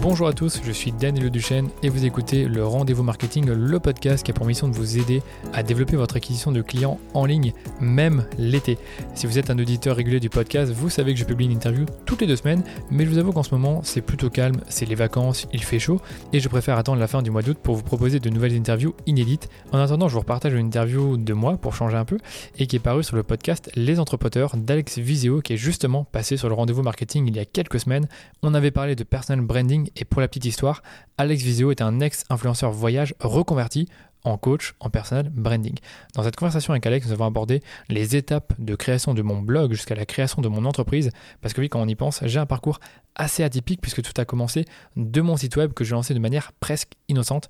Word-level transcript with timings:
Bonjour 0.00 0.28
à 0.28 0.32
tous, 0.32 0.60
je 0.64 0.70
suis 0.70 0.92
Daniel 0.92 1.28
Duchesne 1.28 1.70
et 1.82 1.88
vous 1.88 2.04
écoutez 2.04 2.44
le 2.44 2.64
Rendez-vous 2.64 3.02
Marketing, 3.02 3.50
le 3.50 3.80
podcast 3.80 4.24
qui 4.24 4.30
a 4.30 4.34
pour 4.34 4.46
mission 4.46 4.68
de 4.68 4.72
vous 4.72 4.96
aider 4.96 5.22
à 5.52 5.64
développer 5.64 5.96
votre 5.96 6.16
acquisition 6.16 6.52
de 6.52 6.62
clients 6.62 7.00
en 7.14 7.24
ligne, 7.24 7.52
même 7.80 8.24
l'été. 8.38 8.78
Si 9.14 9.26
vous 9.26 9.38
êtes 9.38 9.50
un 9.50 9.58
auditeur 9.58 9.96
régulier 9.96 10.20
du 10.20 10.30
podcast, 10.30 10.72
vous 10.72 10.88
savez 10.88 11.14
que 11.14 11.18
je 11.18 11.24
publie 11.24 11.46
une 11.46 11.52
interview 11.52 11.84
toutes 12.06 12.20
les 12.20 12.28
deux 12.28 12.36
semaines, 12.36 12.62
mais 12.92 13.04
je 13.04 13.10
vous 13.10 13.18
avoue 13.18 13.32
qu'en 13.32 13.42
ce 13.42 13.52
moment 13.52 13.80
c'est 13.82 14.00
plutôt 14.00 14.30
calme, 14.30 14.60
c'est 14.68 14.86
les 14.86 14.94
vacances, 14.94 15.48
il 15.52 15.64
fait 15.64 15.80
chaud 15.80 16.00
et 16.32 16.38
je 16.38 16.48
préfère 16.48 16.78
attendre 16.78 17.00
la 17.00 17.08
fin 17.08 17.20
du 17.20 17.32
mois 17.32 17.42
d'août 17.42 17.58
pour 17.60 17.74
vous 17.74 17.82
proposer 17.82 18.20
de 18.20 18.30
nouvelles 18.30 18.56
interviews 18.56 18.94
inédites. 19.06 19.48
En 19.72 19.78
attendant, 19.78 20.06
je 20.06 20.14
vous 20.14 20.20
repartage 20.20 20.52
une 20.52 20.66
interview 20.66 21.16
de 21.16 21.32
moi 21.32 21.56
pour 21.56 21.74
changer 21.74 21.96
un 21.96 22.04
peu 22.04 22.18
et 22.56 22.68
qui 22.68 22.76
est 22.76 22.80
parue 22.80 23.02
sur 23.02 23.16
le 23.16 23.24
podcast 23.24 23.68
Les 23.74 23.98
Entrepoteurs 23.98 24.56
d'Alex 24.56 24.98
Viseo 24.98 25.40
qui 25.40 25.54
est 25.54 25.58
justement 25.58 26.04
passé 26.04 26.36
sur 26.36 26.48
le 26.48 26.54
Rendez-vous 26.54 26.82
Marketing 26.82 27.26
il 27.26 27.34
y 27.34 27.40
a 27.40 27.44
quelques 27.44 27.80
semaines. 27.80 28.06
On 28.42 28.54
avait 28.54 28.70
parlé 28.70 28.94
de 28.94 29.02
personal 29.02 29.44
branding 29.44 29.87
et 29.96 30.04
pour 30.04 30.20
la 30.20 30.28
petite 30.28 30.44
histoire, 30.44 30.82
Alex 31.16 31.42
Viseo 31.42 31.70
est 31.70 31.82
un 31.82 32.00
ex-influenceur 32.00 32.70
voyage 32.70 33.14
reconverti 33.20 33.88
en 34.24 34.36
coach 34.36 34.74
en 34.80 34.90
personal 34.90 35.30
branding. 35.30 35.76
Dans 36.14 36.22
cette 36.22 36.36
conversation 36.36 36.72
avec 36.72 36.84
Alex, 36.86 37.06
nous 37.06 37.12
avons 37.12 37.26
abordé 37.26 37.62
les 37.88 38.16
étapes 38.16 38.52
de 38.58 38.74
création 38.74 39.14
de 39.14 39.22
mon 39.22 39.40
blog 39.40 39.72
jusqu'à 39.72 39.94
la 39.94 40.06
création 40.06 40.42
de 40.42 40.48
mon 40.48 40.64
entreprise. 40.64 41.10
Parce 41.40 41.54
que 41.54 41.60
oui, 41.60 41.68
quand 41.68 41.80
on 41.80 41.86
y 41.86 41.94
pense, 41.94 42.20
j'ai 42.24 42.38
un 42.38 42.46
parcours 42.46 42.80
assez 43.14 43.42
atypique 43.42 43.80
puisque 43.80 44.02
tout 44.02 44.12
a 44.20 44.24
commencé 44.24 44.64
de 44.96 45.20
mon 45.20 45.36
site 45.36 45.56
web 45.56 45.72
que 45.72 45.84
j'ai 45.84 45.92
lancé 45.92 46.14
de 46.14 46.18
manière 46.18 46.52
presque 46.60 46.92
innocente. 47.08 47.48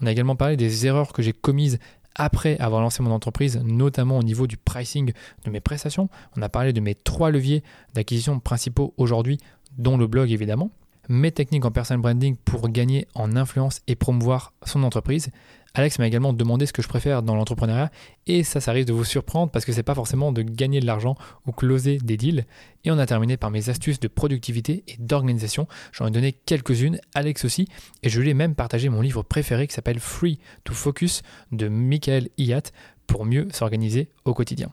On 0.00 0.06
a 0.06 0.12
également 0.12 0.36
parlé 0.36 0.56
des 0.56 0.86
erreurs 0.86 1.12
que 1.12 1.22
j'ai 1.22 1.32
commises 1.32 1.78
après 2.16 2.58
avoir 2.58 2.80
lancé 2.82 3.02
mon 3.02 3.12
entreprise, 3.12 3.60
notamment 3.64 4.18
au 4.18 4.22
niveau 4.22 4.46
du 4.46 4.56
pricing 4.56 5.12
de 5.44 5.50
mes 5.50 5.60
prestations. 5.60 6.08
On 6.36 6.42
a 6.42 6.48
parlé 6.48 6.72
de 6.72 6.80
mes 6.80 6.94
trois 6.94 7.30
leviers 7.30 7.62
d'acquisition 7.94 8.40
principaux 8.40 8.94
aujourd'hui, 8.96 9.38
dont 9.78 9.96
le 9.96 10.06
blog 10.06 10.30
évidemment 10.30 10.70
mes 11.08 11.32
techniques 11.32 11.64
en 11.64 11.70
personal 11.70 12.00
branding 12.00 12.36
pour 12.36 12.68
gagner 12.68 13.06
en 13.14 13.36
influence 13.36 13.80
et 13.86 13.96
promouvoir 13.96 14.52
son 14.64 14.82
entreprise. 14.82 15.30
Alex 15.74 16.00
m'a 16.00 16.06
également 16.06 16.32
demandé 16.32 16.66
ce 16.66 16.72
que 16.72 16.82
je 16.82 16.88
préfère 16.88 17.22
dans 17.22 17.36
l'entrepreneuriat 17.36 17.90
et 18.26 18.42
ça, 18.42 18.60
ça 18.60 18.72
risque 18.72 18.88
de 18.88 18.92
vous 18.92 19.04
surprendre 19.04 19.52
parce 19.52 19.64
que 19.64 19.72
c'est 19.72 19.84
pas 19.84 19.94
forcément 19.94 20.32
de 20.32 20.42
gagner 20.42 20.80
de 20.80 20.86
l'argent 20.86 21.16
ou 21.46 21.52
closer 21.52 21.98
des 21.98 22.16
deals. 22.16 22.44
Et 22.84 22.90
on 22.90 22.98
a 22.98 23.06
terminé 23.06 23.36
par 23.36 23.50
mes 23.50 23.68
astuces 23.68 24.00
de 24.00 24.08
productivité 24.08 24.82
et 24.88 24.96
d'organisation. 24.98 25.68
J'en 25.92 26.08
ai 26.08 26.10
donné 26.10 26.32
quelques-unes, 26.32 26.98
Alex 27.14 27.44
aussi, 27.44 27.68
et 28.02 28.08
je 28.08 28.20
lui 28.20 28.30
ai 28.30 28.34
même 28.34 28.56
partagé 28.56 28.88
mon 28.88 29.00
livre 29.00 29.22
préféré 29.22 29.66
qui 29.68 29.74
s'appelle 29.74 30.00
Free 30.00 30.38
to 30.64 30.74
Focus 30.74 31.22
de 31.52 31.68
Michael 31.68 32.28
Iat 32.36 32.62
pour 33.06 33.24
mieux 33.24 33.48
s'organiser 33.52 34.10
au 34.24 34.34
quotidien. 34.34 34.72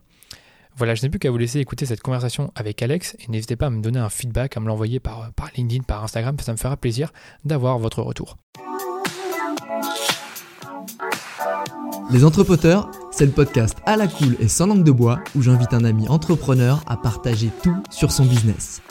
Voilà, 0.78 0.94
je 0.94 1.02
n'ai 1.02 1.10
plus 1.10 1.18
qu'à 1.18 1.32
vous 1.32 1.40
laisser 1.40 1.60
écouter 1.60 1.88
cette 1.88 2.02
conversation 2.02 2.52
avec 2.54 2.84
Alex 2.84 3.16
et 3.20 3.32
n'hésitez 3.32 3.56
pas 3.56 3.66
à 3.66 3.70
me 3.72 3.82
donner 3.82 3.98
un 3.98 4.10
feedback, 4.10 4.58
à 4.58 4.60
me 4.60 4.68
l'envoyer 4.68 5.00
par, 5.00 5.32
par 5.36 5.50
LinkedIn, 5.58 5.84
par 5.84 6.04
Instagram, 6.04 6.38
ça 6.40 6.52
me 6.52 6.58
fera 6.58 6.78
plaisir 6.78 7.12
d'avoir 7.46 7.80
votre 7.80 8.04
retour. 8.04 8.38
Les 12.12 12.24
Entrepoteurs, 12.24 12.92
c'est 13.12 13.26
le 13.26 13.32
podcast 13.32 13.76
à 13.88 13.98
la 13.98 14.08
cool 14.08 14.38
et 14.40 14.48
sans 14.48 14.68
langue 14.68 14.84
de 14.84 14.92
bois 14.92 15.20
où 15.36 15.42
j'invite 15.42 15.74
un 15.74 15.84
ami 15.84 16.08
entrepreneur 16.10 16.84
à 16.86 16.96
partager 16.96 17.50
tout 17.64 17.76
sur 17.90 18.12
son 18.12 18.26
business. 18.26 18.84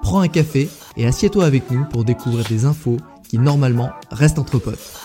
Prends 0.00 0.20
un 0.20 0.28
café 0.28 0.70
et 0.96 1.06
assieds-toi 1.06 1.44
avec 1.44 1.70
nous 1.70 1.84
pour 1.84 2.04
découvrir 2.04 2.46
des 2.46 2.64
infos 2.64 2.96
qui 3.28 3.38
normalement 3.38 3.90
restent 4.10 4.38
entre 4.38 4.58
potes. 4.58 5.04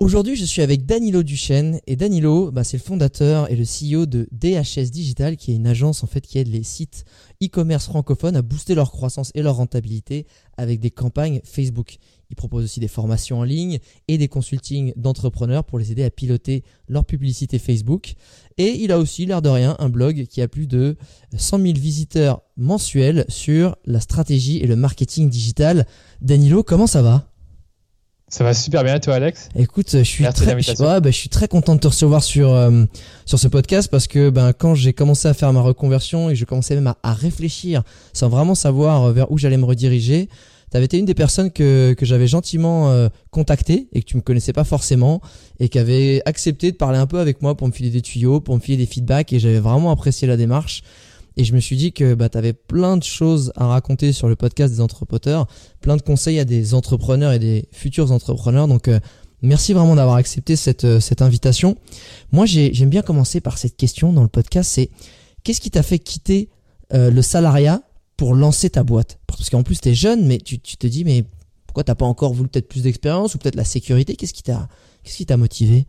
Aujourd'hui, 0.00 0.34
je 0.34 0.46
suis 0.46 0.62
avec 0.62 0.86
Danilo 0.86 1.22
Duchesne 1.22 1.78
et 1.86 1.94
Danilo, 1.94 2.50
bah, 2.50 2.64
c'est 2.64 2.78
le 2.78 2.82
fondateur 2.82 3.50
et 3.50 3.54
le 3.54 3.64
CEO 3.64 4.06
de 4.06 4.26
DHS 4.32 4.90
Digital, 4.90 5.36
qui 5.36 5.52
est 5.52 5.56
une 5.56 5.66
agence 5.66 6.02
en 6.02 6.06
fait 6.06 6.22
qui 6.22 6.38
aide 6.38 6.48
les 6.48 6.62
sites 6.62 7.04
e-commerce 7.44 7.84
francophones 7.84 8.34
à 8.34 8.40
booster 8.40 8.74
leur 8.74 8.92
croissance 8.92 9.30
et 9.34 9.42
leur 9.42 9.56
rentabilité 9.56 10.26
avec 10.56 10.80
des 10.80 10.90
campagnes 10.90 11.42
Facebook. 11.44 11.98
Il 12.30 12.36
propose 12.36 12.64
aussi 12.64 12.80
des 12.80 12.88
formations 12.88 13.40
en 13.40 13.44
ligne 13.44 13.78
et 14.08 14.16
des 14.16 14.28
consultings 14.28 14.94
d'entrepreneurs 14.96 15.64
pour 15.64 15.78
les 15.78 15.92
aider 15.92 16.04
à 16.04 16.10
piloter 16.10 16.64
leur 16.88 17.04
publicité 17.04 17.58
Facebook. 17.58 18.14
Et 18.56 18.70
il 18.82 18.92
a 18.92 18.98
aussi, 18.98 19.26
l'air 19.26 19.42
de 19.42 19.50
rien, 19.50 19.76
un 19.80 19.90
blog 19.90 20.24
qui 20.30 20.40
a 20.40 20.48
plus 20.48 20.66
de 20.66 20.96
100 21.36 21.58
000 21.58 21.74
visiteurs 21.74 22.40
mensuels 22.56 23.26
sur 23.28 23.76
la 23.84 24.00
stratégie 24.00 24.60
et 24.60 24.66
le 24.66 24.76
marketing 24.76 25.28
digital. 25.28 25.86
Danilo, 26.22 26.62
comment 26.62 26.86
ça 26.86 27.02
va? 27.02 27.29
Ça 28.30 28.44
va 28.44 28.54
super 28.54 28.84
bien, 28.84 29.00
toi, 29.00 29.14
Alex? 29.16 29.48
Écoute, 29.56 29.88
je 29.90 30.04
suis 30.04 30.24
très, 30.24 30.62
je, 30.62 30.72
bah, 30.76 31.00
je 31.04 31.10
suis 31.10 31.28
très 31.28 31.48
content 31.48 31.74
de 31.74 31.80
te 31.80 31.88
recevoir 31.88 32.22
sur 32.22 32.54
euh, 32.54 32.84
sur 33.26 33.40
ce 33.40 33.48
podcast 33.48 33.90
parce 33.90 34.06
que 34.06 34.30
ben 34.30 34.52
quand 34.52 34.76
j'ai 34.76 34.92
commencé 34.92 35.26
à 35.26 35.34
faire 35.34 35.52
ma 35.52 35.60
reconversion 35.60 36.30
et 36.30 36.36
je 36.36 36.44
commençais 36.44 36.76
même 36.76 36.94
à, 37.02 37.12
réfléchir 37.12 37.82
sans 38.12 38.28
vraiment 38.28 38.54
savoir 38.54 39.02
euh, 39.02 39.12
vers 39.12 39.32
où 39.32 39.36
j'allais 39.36 39.56
me 39.56 39.64
rediriger, 39.64 40.28
tu 40.70 40.76
avais 40.76 40.84
été 40.86 40.96
une 40.96 41.06
des 41.06 41.14
personnes 41.14 41.50
que 41.50 41.92
que 41.94 42.06
j'avais 42.06 42.28
gentiment 42.28 42.90
euh, 42.90 43.08
contacté 43.32 43.88
et 43.92 44.00
que 44.00 44.06
tu 44.06 44.16
me 44.16 44.22
connaissais 44.22 44.52
pas 44.52 44.64
forcément 44.64 45.20
et 45.58 45.68
qui 45.68 45.80
avait 45.80 46.22
accepté 46.24 46.70
de 46.70 46.76
parler 46.76 46.98
un 46.98 47.06
peu 47.06 47.18
avec 47.18 47.42
moi 47.42 47.56
pour 47.56 47.66
me 47.66 47.72
filer 47.72 47.90
des 47.90 48.00
tuyaux, 48.00 48.38
pour 48.38 48.54
me 48.54 48.60
filer 48.60 48.76
des 48.76 48.86
feedbacks 48.86 49.32
et 49.32 49.40
j'avais 49.40 49.58
vraiment 49.58 49.90
apprécié 49.90 50.28
la 50.28 50.36
démarche. 50.36 50.84
Et 51.40 51.44
je 51.44 51.54
me 51.54 51.60
suis 51.60 51.76
dit 51.76 51.94
que 51.94 52.12
bah, 52.12 52.28
tu 52.28 52.36
avais 52.36 52.52
plein 52.52 52.98
de 52.98 53.02
choses 53.02 53.50
à 53.56 53.66
raconter 53.66 54.12
sur 54.12 54.28
le 54.28 54.36
podcast 54.36 54.74
des 54.74 54.82
entrepreneurs, 54.82 55.46
plein 55.80 55.96
de 55.96 56.02
conseils 56.02 56.38
à 56.38 56.44
des 56.44 56.74
entrepreneurs 56.74 57.32
et 57.32 57.38
des 57.38 57.66
futurs 57.72 58.12
entrepreneurs. 58.12 58.68
Donc, 58.68 58.88
euh, 58.88 59.00
merci 59.40 59.72
vraiment 59.72 59.96
d'avoir 59.96 60.16
accepté 60.16 60.54
cette, 60.54 60.84
euh, 60.84 61.00
invitation. 61.20 61.78
Moi, 62.30 62.44
j'aime 62.44 62.90
bien 62.90 63.00
commencer 63.00 63.40
par 63.40 63.56
cette 63.56 63.78
question 63.78 64.12
dans 64.12 64.20
le 64.20 64.28
podcast, 64.28 64.70
c'est 64.70 64.90
qu'est-ce 65.42 65.62
qui 65.62 65.70
t'a 65.70 65.82
fait 65.82 65.98
quitter 65.98 66.50
euh, 66.92 67.10
le 67.10 67.22
salariat 67.22 67.80
pour 68.18 68.34
lancer 68.34 68.68
ta 68.68 68.82
boîte? 68.82 69.18
Parce 69.26 69.48
qu'en 69.48 69.62
plus, 69.62 69.80
tu 69.80 69.88
es 69.88 69.94
jeune, 69.94 70.26
mais 70.26 70.36
tu, 70.36 70.58
te 70.58 70.86
dis, 70.86 71.06
mais 71.06 71.24
pourquoi 71.66 71.84
t'as 71.84 71.94
pas 71.94 72.04
encore 72.04 72.34
voulu 72.34 72.50
peut-être 72.50 72.68
plus 72.68 72.82
d'expérience 72.82 73.34
ou 73.34 73.38
peut-être 73.38 73.56
la 73.56 73.64
sécurité? 73.64 74.14
Qu'est-ce 74.14 74.34
qui 74.34 75.24
t'a 75.24 75.36
motivé? 75.38 75.86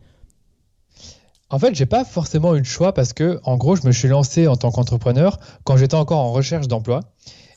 En 1.52 1.58
fait, 1.58 1.74
j'ai 1.74 1.86
pas 1.86 2.04
forcément 2.04 2.54
eu 2.54 2.58
le 2.58 2.64
choix 2.64 2.94
parce 2.94 3.12
que, 3.12 3.38
en 3.44 3.58
gros, 3.58 3.76
je 3.76 3.86
me 3.86 3.92
suis 3.92 4.08
lancé 4.08 4.48
en 4.48 4.56
tant 4.56 4.70
qu'entrepreneur 4.70 5.38
quand 5.64 5.76
j'étais 5.76 5.94
encore 5.94 6.18
en 6.18 6.32
recherche 6.32 6.66
d'emploi. 6.66 7.00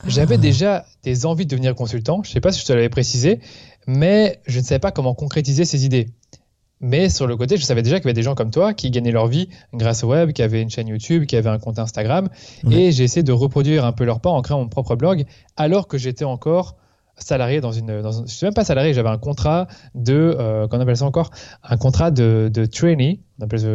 J'avais 0.06 0.34
ah. 0.34 0.38
déjà 0.38 0.84
des 1.02 1.24
envies 1.24 1.46
de 1.46 1.50
devenir 1.50 1.74
consultant. 1.74 2.22
Je 2.22 2.30
sais 2.30 2.40
pas 2.40 2.52
si 2.52 2.60
je 2.60 2.66
te 2.66 2.74
l'avais 2.74 2.90
précisé, 2.90 3.40
mais 3.86 4.42
je 4.46 4.60
ne 4.60 4.64
savais 4.64 4.80
pas 4.80 4.90
comment 4.92 5.14
concrétiser 5.14 5.64
ces 5.64 5.86
idées. 5.86 6.10
Mais 6.82 7.08
sur 7.08 7.26
le 7.26 7.38
côté, 7.38 7.56
je 7.56 7.64
savais 7.64 7.82
déjà 7.82 7.96
qu'il 7.96 8.04
y 8.04 8.08
avait 8.08 8.12
des 8.12 8.22
gens 8.22 8.34
comme 8.34 8.50
toi 8.50 8.74
qui 8.74 8.90
gagnaient 8.90 9.12
leur 9.12 9.28
vie 9.28 9.48
grâce 9.72 10.04
au 10.04 10.08
web, 10.08 10.32
qui 10.32 10.42
avaient 10.42 10.60
une 10.60 10.68
chaîne 10.68 10.88
YouTube, 10.88 11.24
qui 11.24 11.34
avaient 11.34 11.48
un 11.48 11.58
compte 11.58 11.78
Instagram. 11.78 12.28
Et 12.70 12.92
j'ai 12.92 13.02
essayé 13.02 13.22
de 13.22 13.32
reproduire 13.32 13.86
un 13.86 13.92
peu 13.92 14.04
leur 14.04 14.20
pas 14.20 14.28
en 14.28 14.42
créant 14.42 14.58
mon 14.58 14.68
propre 14.68 14.94
blog, 14.94 15.24
alors 15.56 15.88
que 15.88 15.96
j'étais 15.96 16.26
encore 16.26 16.76
salarié 17.16 17.60
dans 17.60 17.72
une, 17.72 18.02
dans 18.02 18.12
une, 18.12 18.28
je 18.28 18.32
suis 18.32 18.44
même 18.44 18.54
pas 18.54 18.64
salarié, 18.64 18.94
j'avais 18.94 19.08
un 19.08 19.18
contrat 19.18 19.66
de, 19.94 20.36
euh, 20.38 20.68
qu'on 20.68 20.80
appelle 20.80 20.96
ça 20.96 21.06
encore, 21.06 21.30
un 21.62 21.76
contrat 21.76 22.10
de, 22.10 22.50
de 22.52 22.66
trainee. 22.66 23.20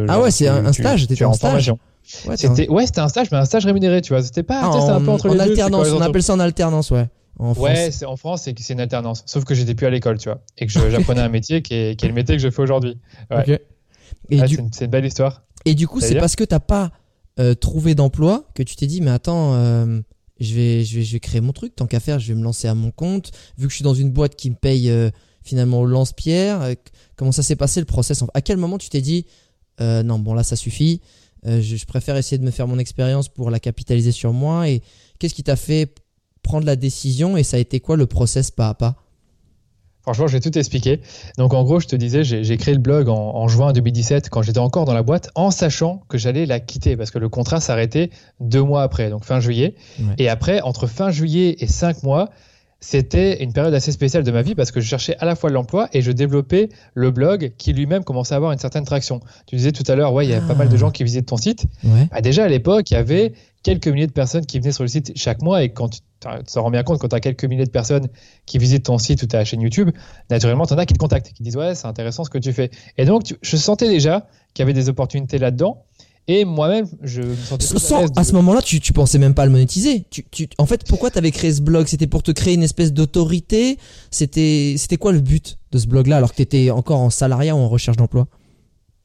ah 0.08 0.20
ouais, 0.20 0.30
c'est 0.30 0.48
un, 0.48 0.72
stage, 0.72 1.06
tu, 1.08 1.24
en, 1.24 1.32
formation. 1.32 1.78
Ouais, 2.26 2.36
c'était 2.36 2.68
ouais, 2.68 2.86
c'était 2.86 3.00
un 3.00 3.08
stage, 3.08 3.30
mais 3.30 3.38
un 3.38 3.44
stage 3.44 3.64
rémunéré, 3.64 4.00
tu 4.02 4.12
vois. 4.12 4.22
C'était 4.22 4.42
pas, 4.42 4.60
ah, 4.62 4.68
en, 4.70 4.88
un 4.88 5.00
peu 5.00 5.10
entre 5.10 5.28
en 5.28 5.34
les 5.34 5.40
alternance. 5.40 5.88
on 5.90 6.00
appelle 6.00 6.22
ça 6.22 6.34
en 6.34 6.40
alternance, 6.40 6.90
ouais. 6.90 7.08
En. 7.38 7.52
Ouais, 7.54 7.90
c'est 7.90 8.04
en 8.04 8.16
France, 8.16 8.42
c'est 8.42 8.58
c'est 8.58 8.74
une 8.74 8.80
alternance. 8.80 9.22
Sauf 9.26 9.44
que 9.44 9.54
j'étais 9.54 9.74
plus 9.74 9.86
à 9.86 9.90
l'école, 9.90 10.18
tu 10.18 10.28
vois, 10.28 10.40
et 10.58 10.66
que 10.66 10.72
j'apprenais 10.90 11.20
un 11.20 11.28
métier 11.28 11.62
qui 11.62 11.74
est, 11.74 11.96
qui 11.96 12.04
est, 12.04 12.08
le 12.08 12.14
métier 12.14 12.36
que 12.36 12.42
je 12.42 12.50
fais 12.50 12.62
aujourd'hui. 12.62 12.98
Ouais. 13.30 13.44
Du... 13.44 13.58
c'est 14.72 14.84
une, 14.84 14.90
belle 14.90 15.04
histoire. 15.04 15.42
Et 15.64 15.74
du 15.74 15.86
coup, 15.86 16.00
c'est 16.00 16.16
parce 16.16 16.36
que 16.36 16.44
t'as 16.44 16.60
pas 16.60 16.90
euh, 17.38 17.54
trouvé 17.54 17.94
d'emploi 17.94 18.44
que 18.54 18.62
tu 18.62 18.76
t'es 18.76 18.86
dit, 18.86 19.00
mais 19.00 19.10
attends, 19.10 19.54
euh, 19.54 20.00
je 20.42 20.54
vais, 20.54 20.84
je 20.84 20.98
vais, 20.98 21.04
je 21.04 21.12
vais 21.12 21.20
créer 21.20 21.40
mon 21.40 21.52
truc. 21.52 21.74
Tant 21.74 21.86
qu'à 21.86 22.00
faire, 22.00 22.18
je 22.18 22.28
vais 22.28 22.38
me 22.38 22.44
lancer 22.44 22.68
à 22.68 22.74
mon 22.74 22.90
compte. 22.90 23.30
Vu 23.58 23.66
que 23.66 23.70
je 23.70 23.76
suis 23.76 23.84
dans 23.84 23.94
une 23.94 24.10
boîte 24.10 24.36
qui 24.36 24.50
me 24.50 24.56
paye, 24.56 24.90
euh, 24.90 25.10
finalement 25.42 25.80
au 25.80 25.86
lance-pierre 25.86 26.74
Comment 27.16 27.32
ça 27.32 27.42
s'est 27.42 27.56
passé 27.56 27.80
le 27.80 27.86
process 27.86 28.22
À 28.34 28.42
quel 28.42 28.58
moment 28.58 28.78
tu 28.78 28.88
t'es 28.88 29.00
dit 29.00 29.26
non, 29.80 30.20
bon 30.20 30.34
là 30.34 30.44
ça 30.44 30.54
suffit, 30.54 31.00
je, 31.44 31.84
préfère 31.86 32.16
essayer 32.16 32.38
de 32.38 32.44
me 32.44 32.52
faire 32.52 32.68
mon 32.68 32.78
expérience 32.78 33.28
pour 33.28 33.50
la 33.50 33.58
capitaliser 33.58 34.12
sur 34.12 34.32
moi 34.32 34.68
Et 34.68 34.82
qu'est-ce 35.18 35.34
qui 35.34 35.42
t'a 35.42 35.56
fait 35.56 35.92
prendre 36.42 36.64
la 36.64 36.76
décision 36.76 37.36
et 37.36 37.42
ça 37.42 37.56
a 37.56 37.60
été 37.60 37.80
quoi 37.80 37.96
le 37.96 38.06
process 38.06 38.52
pas 38.52 38.68
à 38.68 38.74
pas? 38.74 39.01
Franchement, 40.02 40.26
je 40.26 40.32
vais 40.32 40.40
tout 40.40 40.56
expliquer. 40.58 41.00
Donc, 41.38 41.54
en 41.54 41.62
gros, 41.62 41.78
je 41.80 41.86
te 41.86 41.96
disais, 41.96 42.24
j'ai 42.24 42.56
créé 42.56 42.74
le 42.74 42.80
blog 42.80 43.08
en, 43.08 43.46
juin 43.48 43.72
2017 43.72 44.30
quand 44.30 44.42
j'étais 44.42 44.58
encore 44.58 44.84
dans 44.84 44.94
la 44.94 45.02
boîte, 45.02 45.30
en 45.34 45.50
sachant 45.50 46.02
que 46.08 46.18
j'allais 46.18 46.44
la 46.46 46.60
quitter 46.60 46.96
parce 46.96 47.10
que 47.10 47.18
le 47.18 47.28
contrat 47.28 47.60
s'arrêtait 47.60 48.10
deux 48.40 48.62
mois 48.62 48.82
après, 48.82 49.10
donc 49.10 49.24
fin 49.24 49.40
juillet. 49.40 49.74
Et 50.18 50.28
après, 50.28 50.60
entre 50.62 50.86
fin 50.86 51.10
juillet 51.10 51.56
et 51.60 51.66
cinq 51.66 52.02
mois, 52.02 52.30
c'était 52.82 53.44
une 53.44 53.52
période 53.52 53.72
assez 53.72 53.92
spéciale 53.92 54.24
de 54.24 54.30
ma 54.32 54.42
vie 54.42 54.56
parce 54.56 54.72
que 54.72 54.80
je 54.80 54.86
cherchais 54.86 55.16
à 55.20 55.24
la 55.24 55.36
fois 55.36 55.50
l'emploi 55.50 55.88
et 55.92 56.02
je 56.02 56.10
développais 56.10 56.68
le 56.94 57.12
blog 57.12 57.52
qui 57.56 57.72
lui-même 57.72 58.02
commençait 58.02 58.34
à 58.34 58.36
avoir 58.36 58.50
une 58.50 58.58
certaine 58.58 58.84
traction. 58.84 59.20
Tu 59.46 59.54
disais 59.54 59.70
tout 59.70 59.84
à 59.86 59.94
l'heure, 59.94 60.12
ouais, 60.12 60.26
il 60.26 60.30
y 60.30 60.34
a 60.34 60.40
pas 60.40 60.54
mal 60.54 60.68
de 60.68 60.74
ah. 60.74 60.78
gens 60.78 60.90
qui 60.90 61.04
visitent 61.04 61.26
ton 61.26 61.36
site. 61.36 61.66
Bah, 62.10 62.20
déjà 62.20 62.44
à 62.44 62.48
l'époque, 62.48 62.90
il 62.90 62.94
y 62.94 62.96
avait 62.96 63.34
quelques 63.62 63.86
milliers 63.86 64.08
de 64.08 64.12
personnes 64.12 64.44
qui 64.44 64.58
venaient 64.58 64.72
sur 64.72 64.82
le 64.82 64.88
site 64.88 65.12
chaque 65.14 65.42
mois 65.42 65.62
et 65.62 65.72
quand 65.72 65.90
tu 65.90 66.00
te 66.20 66.58
rends 66.58 66.70
bien 66.72 66.82
compte, 66.82 66.98
quand 66.98 67.08
tu 67.08 67.14
as 67.14 67.20
quelques 67.20 67.44
milliers 67.44 67.64
de 67.64 67.70
personnes 67.70 68.08
qui 68.46 68.58
visitent 68.58 68.86
ton 68.86 68.98
site 68.98 69.22
ou 69.22 69.26
ta 69.26 69.44
chaîne 69.44 69.60
YouTube, 69.60 69.90
naturellement, 70.28 70.66
tu 70.66 70.74
en 70.74 70.78
as 70.78 70.86
qui 70.86 70.94
te 70.94 70.98
contactent, 70.98 71.32
qui 71.32 71.44
disent 71.44 71.56
ouais, 71.56 71.76
c'est 71.76 71.86
intéressant 71.86 72.24
ce 72.24 72.30
que 72.30 72.38
tu 72.38 72.52
fais. 72.52 72.72
Et 72.98 73.04
donc, 73.04 73.36
je 73.40 73.56
sentais 73.56 73.88
déjà 73.88 74.26
qu'il 74.54 74.62
y 74.62 74.64
avait 74.64 74.72
des 74.72 74.88
opportunités 74.88 75.38
là-dedans. 75.38 75.84
Et 76.28 76.44
moi-même, 76.44 76.86
je 77.02 77.22
me 77.22 77.34
sentais 77.34 77.66
à, 78.16 78.24
ce 78.24 78.32
moment-là, 78.34 78.62
tu, 78.62 78.78
tu 78.78 78.92
pensais 78.92 79.18
même 79.18 79.34
pas 79.34 79.42
à 79.42 79.46
le 79.46 79.50
monétiser. 79.50 80.04
Tu, 80.08 80.24
tu, 80.30 80.48
en 80.58 80.66
fait, 80.66 80.86
pourquoi 80.86 81.10
tu 81.12 81.18
avais 81.18 81.32
créé 81.32 81.52
ce 81.52 81.60
blog? 81.60 81.86
C'était 81.88 82.06
pour 82.06 82.22
te 82.22 82.30
créer 82.30 82.54
une 82.54 82.62
espèce 82.62 82.92
d'autorité? 82.92 83.78
C'était 84.10 84.76
quoi 85.00 85.12
le 85.12 85.20
but 85.20 85.58
de 85.72 85.78
ce 85.78 85.86
blog-là 85.86 86.18
alors 86.18 86.30
que 86.30 86.36
tu 86.36 86.42
étais 86.42 86.70
encore 86.70 87.00
en 87.00 87.10
salariat 87.10 87.56
ou 87.56 87.58
en 87.58 87.68
recherche 87.68 87.96
d'emploi? 87.96 88.28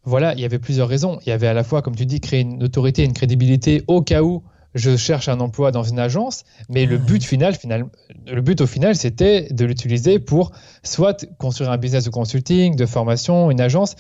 Voilà, 0.04 0.34
il 0.36 0.40
y 0.40 0.46
avait 0.46 0.60
plusieurs 0.60 0.88
raisons. 0.88 1.20
Il 1.26 1.30
y 1.30 1.32
avait 1.32 1.48
à 1.48 1.54
la 1.54 1.64
fois, 1.64 1.82
comme 1.82 1.96
tu 1.96 2.06
dis, 2.06 2.22
créer 2.22 2.42
une 2.42 2.64
autorité, 2.64 3.04
une 3.04 3.14
crédibilité 3.14 3.84
au 3.88 4.02
cas 4.02 4.22
où 4.22 4.44
je 4.78 4.96
cherche 4.96 5.28
un 5.28 5.40
emploi 5.40 5.72
dans 5.72 5.84
une 5.84 6.00
agence, 6.00 6.44
mais 6.70 6.86
le 6.86 6.98
but 6.98 7.24
final, 7.24 7.56
final, 7.56 7.88
le 8.32 8.42
but 8.42 8.62
au 8.62 8.68
final, 8.68 8.96
c'était 8.96 9.48
de 9.52 9.66
l'utiliser 9.66 10.20
pour 10.20 10.52
soit 10.84 11.26
construire 11.38 11.72
un 11.72 11.78
business 11.78 12.06
de 12.06 12.10
consulting, 12.10 12.76
de 12.76 12.86
formation, 12.86 13.50
une 13.50 13.60
agence. 13.60 13.96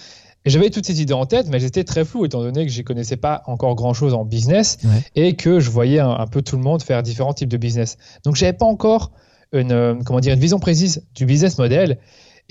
Et 0.47 0.49
j'avais 0.49 0.69
toutes 0.69 0.85
ces 0.85 1.01
idées 1.01 1.11
en 1.11 1.25
tête, 1.25 1.49
mais 1.49 1.59
j'étais 1.59 1.83
très 1.83 2.05
flou 2.05 2.23
étant 2.23 2.39
donné 2.39 2.65
que 2.65 2.71
je 2.71 2.81
connaissais 2.81 3.17
pas 3.17 3.43
encore 3.47 3.75
grand 3.75 3.93
chose 3.93 4.13
en 4.13 4.23
business 4.23 4.77
et 5.13 5.35
que 5.35 5.59
je 5.59 5.69
voyais 5.69 5.99
un, 5.99 6.25
peu 6.25 6.41
tout 6.41 6.55
le 6.55 6.61
monde 6.61 6.81
faire 6.81 7.03
différents 7.03 7.33
types 7.33 7.49
de 7.49 7.57
business. 7.57 7.97
Donc 8.23 8.37
j'avais 8.37 8.53
pas 8.53 8.63
encore 8.65 9.11
une, 9.51 9.73
euh, 9.73 9.95
comment 10.05 10.21
dire, 10.21 10.33
une 10.33 10.39
vision 10.39 10.57
précise 10.57 11.03
du 11.13 11.25
business 11.25 11.57
model. 11.57 11.97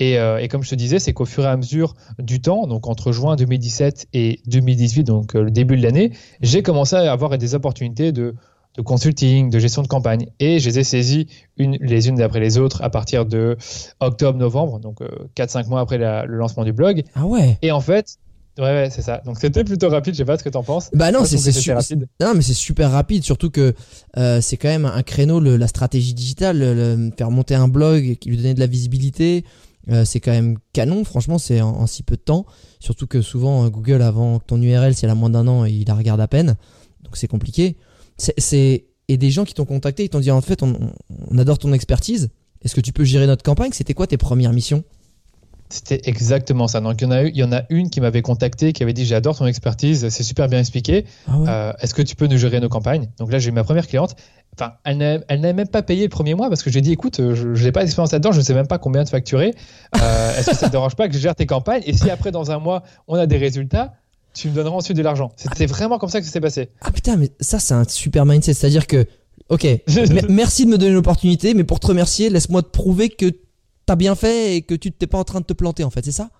Euh, 0.02 0.36
et, 0.36 0.48
comme 0.48 0.62
je 0.62 0.68
te 0.68 0.74
disais, 0.74 0.98
c'est 0.98 1.14
qu'au 1.14 1.24
fur 1.24 1.44
et 1.44 1.46
à 1.46 1.56
mesure 1.56 1.94
du 2.18 2.42
temps, 2.42 2.66
donc 2.66 2.86
entre 2.86 3.12
juin 3.12 3.34
2017 3.34 4.08
et 4.12 4.40
2018, 4.46 5.04
donc 5.04 5.34
euh, 5.34 5.44
le 5.44 5.50
début 5.50 5.78
de 5.78 5.82
l'année, 5.82 6.12
j'ai 6.42 6.62
commencé 6.62 6.96
à 6.96 7.10
avoir 7.10 7.38
des 7.38 7.54
opportunités 7.54 8.12
de, 8.12 8.34
consulting, 8.82 9.50
de 9.50 9.58
gestion 9.58 9.82
de 9.82 9.88
campagne. 9.88 10.26
Et 10.40 10.58
je 10.58 10.68
les 10.68 10.78
ai 10.80 10.84
saisies 10.84 11.26
une, 11.56 11.76
les 11.80 12.08
unes 12.08 12.20
après 12.20 12.40
les 12.40 12.58
autres 12.58 12.82
à 12.82 12.90
partir 12.90 13.26
de 13.26 13.56
octobre-novembre, 14.00 14.80
donc 14.80 14.98
4-5 15.36 15.64
euh, 15.64 15.68
mois 15.68 15.80
après 15.80 15.98
le 15.98 16.36
lancement 16.36 16.64
du 16.64 16.72
blog. 16.72 17.02
Ah 17.14 17.26
ouais 17.26 17.58
Et 17.62 17.72
en 17.72 17.80
fait, 17.80 18.18
Ouais, 18.58 18.64
ouais 18.64 18.88
c'est 18.90 19.02
ça. 19.02 19.20
Donc 19.26 19.36
c'était 19.38 19.64
plutôt 19.64 19.90
rapide. 19.90 20.14
Je 20.14 20.18
sais 20.18 20.24
pas 20.24 20.38
ce 20.38 20.42
que 20.42 20.48
tu 20.48 20.56
en 20.56 20.62
penses. 20.62 20.88
Bah 20.94 21.12
non, 21.12 21.26
c'est 21.26 21.36
super 21.36 21.76
rapide. 21.76 22.08
Non, 22.22 22.32
mais 22.34 22.40
c'est 22.40 22.54
super 22.54 22.90
rapide. 22.90 23.22
Surtout 23.22 23.50
que 23.50 23.74
c'est 24.40 24.56
quand 24.56 24.68
même 24.68 24.86
un 24.86 25.02
créneau, 25.02 25.40
la 25.40 25.68
stratégie 25.68 26.14
digitale, 26.14 27.10
faire 27.18 27.30
monter 27.30 27.54
un 27.54 27.68
blog 27.68 28.16
qui 28.18 28.30
lui 28.30 28.38
donner 28.38 28.54
de 28.54 28.60
la 28.60 28.66
visibilité, 28.66 29.44
euh, 29.90 30.04
c'est 30.04 30.20
quand 30.20 30.32
même 30.32 30.58
canon, 30.72 31.04
franchement, 31.04 31.38
c'est 31.38 31.60
en, 31.60 31.86
si 31.86 32.02
peu 32.02 32.16
de 32.16 32.20
temps. 32.20 32.46
Surtout 32.80 33.06
que 33.06 33.22
souvent, 33.22 33.64
euh, 33.64 33.68
Google, 33.68 34.02
avant 34.02 34.38
ton 34.40 34.60
URL, 34.60 34.94
si 34.94 35.04
elle 35.04 35.10
a 35.10 35.14
moins 35.14 35.30
d'un 35.30 35.46
an, 35.46 35.64
il 35.64 35.86
la 35.86 35.94
regarde 35.94 36.20
à 36.20 36.28
peine. 36.28 36.56
Donc 37.02 37.16
c'est 37.16 37.28
compliqué. 37.28 37.76
C'est, 38.18 38.86
et 39.08 39.16
des 39.16 39.30
gens 39.30 39.44
qui 39.44 39.54
t'ont 39.54 39.64
contacté, 39.64 40.04
ils 40.04 40.08
t'ont 40.08 40.20
dit 40.20 40.30
en 40.30 40.40
fait, 40.40 40.62
on, 40.62 40.92
on 41.30 41.38
adore 41.38 41.58
ton 41.58 41.72
expertise. 41.72 42.30
Est-ce 42.62 42.74
que 42.74 42.80
tu 42.80 42.92
peux 42.92 43.04
gérer 43.04 43.26
notre 43.26 43.42
campagne? 43.42 43.70
C'était 43.72 43.94
quoi 43.94 44.06
tes 44.06 44.16
premières 44.16 44.52
missions? 44.52 44.82
C'était 45.68 46.00
exactement 46.04 46.68
ça. 46.68 46.80
Donc 46.80 47.00
il 47.00 47.04
y 47.04 47.06
en 47.06 47.10
a, 47.10 47.22
il 47.24 47.36
y 47.36 47.42
en 47.42 47.52
a 47.52 47.62
une 47.70 47.90
qui 47.90 48.00
m'avait 48.00 48.22
contacté, 48.22 48.72
qui 48.72 48.82
avait 48.82 48.92
dit 48.92 49.04
j'adore 49.04 49.36
ton 49.36 49.46
expertise, 49.46 50.08
c'est 50.08 50.22
super 50.22 50.48
bien 50.48 50.60
expliqué. 50.60 51.06
Ah 51.26 51.32
euh, 51.48 51.72
est-ce 51.80 51.92
que 51.92 52.02
tu 52.02 52.14
peux 52.14 52.28
nous 52.28 52.38
gérer 52.38 52.60
nos 52.60 52.68
campagnes? 52.68 53.08
Donc 53.18 53.32
là 53.32 53.38
j'ai 53.40 53.48
eu 53.48 53.52
ma 53.52 53.64
première 53.64 53.86
cliente. 53.86 54.14
Enfin, 54.56 54.74
elle 54.84 54.96
n'a 54.96 55.52
même 55.52 55.66
pas 55.68 55.82
payé 55.82 56.04
le 56.04 56.08
premier 56.08 56.34
mois 56.34 56.48
parce 56.48 56.62
que 56.62 56.70
j'ai 56.70 56.80
dit 56.80 56.92
écoute, 56.92 57.20
je 57.34 57.64
n'ai 57.64 57.72
pas 57.72 57.82
d'expérience 57.82 58.12
là-dedans, 58.12 58.32
je 58.32 58.38
ne 58.38 58.44
sais 58.44 58.54
même 58.54 58.68
pas 58.68 58.78
combien 58.78 59.02
de 59.02 59.08
facturer. 59.08 59.54
Euh, 60.00 60.38
est-ce 60.38 60.50
que 60.50 60.56
ça 60.56 60.66
ne 60.66 60.70
te 60.70 60.72
dérange 60.72 60.94
pas 60.94 61.08
que 61.08 61.14
je 61.14 61.18
gère 61.18 61.34
tes 61.34 61.46
campagnes? 61.46 61.82
Et 61.84 61.92
si 61.92 62.08
après 62.10 62.30
dans 62.30 62.52
un 62.52 62.60
mois 62.60 62.84
on 63.08 63.16
a 63.16 63.26
des 63.26 63.36
résultats, 63.36 63.94
tu 64.36 64.50
me 64.50 64.54
donneras 64.54 64.76
ensuite 64.76 64.96
de 64.96 65.02
l'argent. 65.02 65.32
C'était 65.36 65.66
vraiment 65.66 65.98
comme 65.98 66.10
ça 66.10 66.20
que 66.20 66.26
ça 66.26 66.32
s'est 66.32 66.40
passé. 66.40 66.70
Ah 66.80 66.90
putain, 66.90 67.16
mais 67.16 67.30
ça 67.40 67.58
c'est 67.58 67.74
un 67.74 67.84
super 67.84 68.26
mindset, 68.26 68.54
c'est-à-dire 68.54 68.86
que 68.86 69.06
ok, 69.48 69.66
merci 70.28 70.66
de 70.66 70.70
me 70.70 70.78
donner 70.78 70.92
l'opportunité, 70.92 71.54
mais 71.54 71.64
pour 71.64 71.80
te 71.80 71.86
remercier, 71.86 72.30
laisse-moi 72.30 72.62
te 72.62 72.68
prouver 72.68 73.08
que 73.08 73.26
t'as 73.86 73.96
bien 73.96 74.14
fait 74.14 74.56
et 74.56 74.62
que 74.62 74.74
tu 74.74 74.92
t'es 74.92 75.06
pas 75.06 75.18
en 75.18 75.24
train 75.24 75.40
de 75.40 75.46
te 75.46 75.52
planter 75.52 75.84
en 75.84 75.90
fait, 75.90 76.04
c'est 76.04 76.12
ça? 76.12 76.30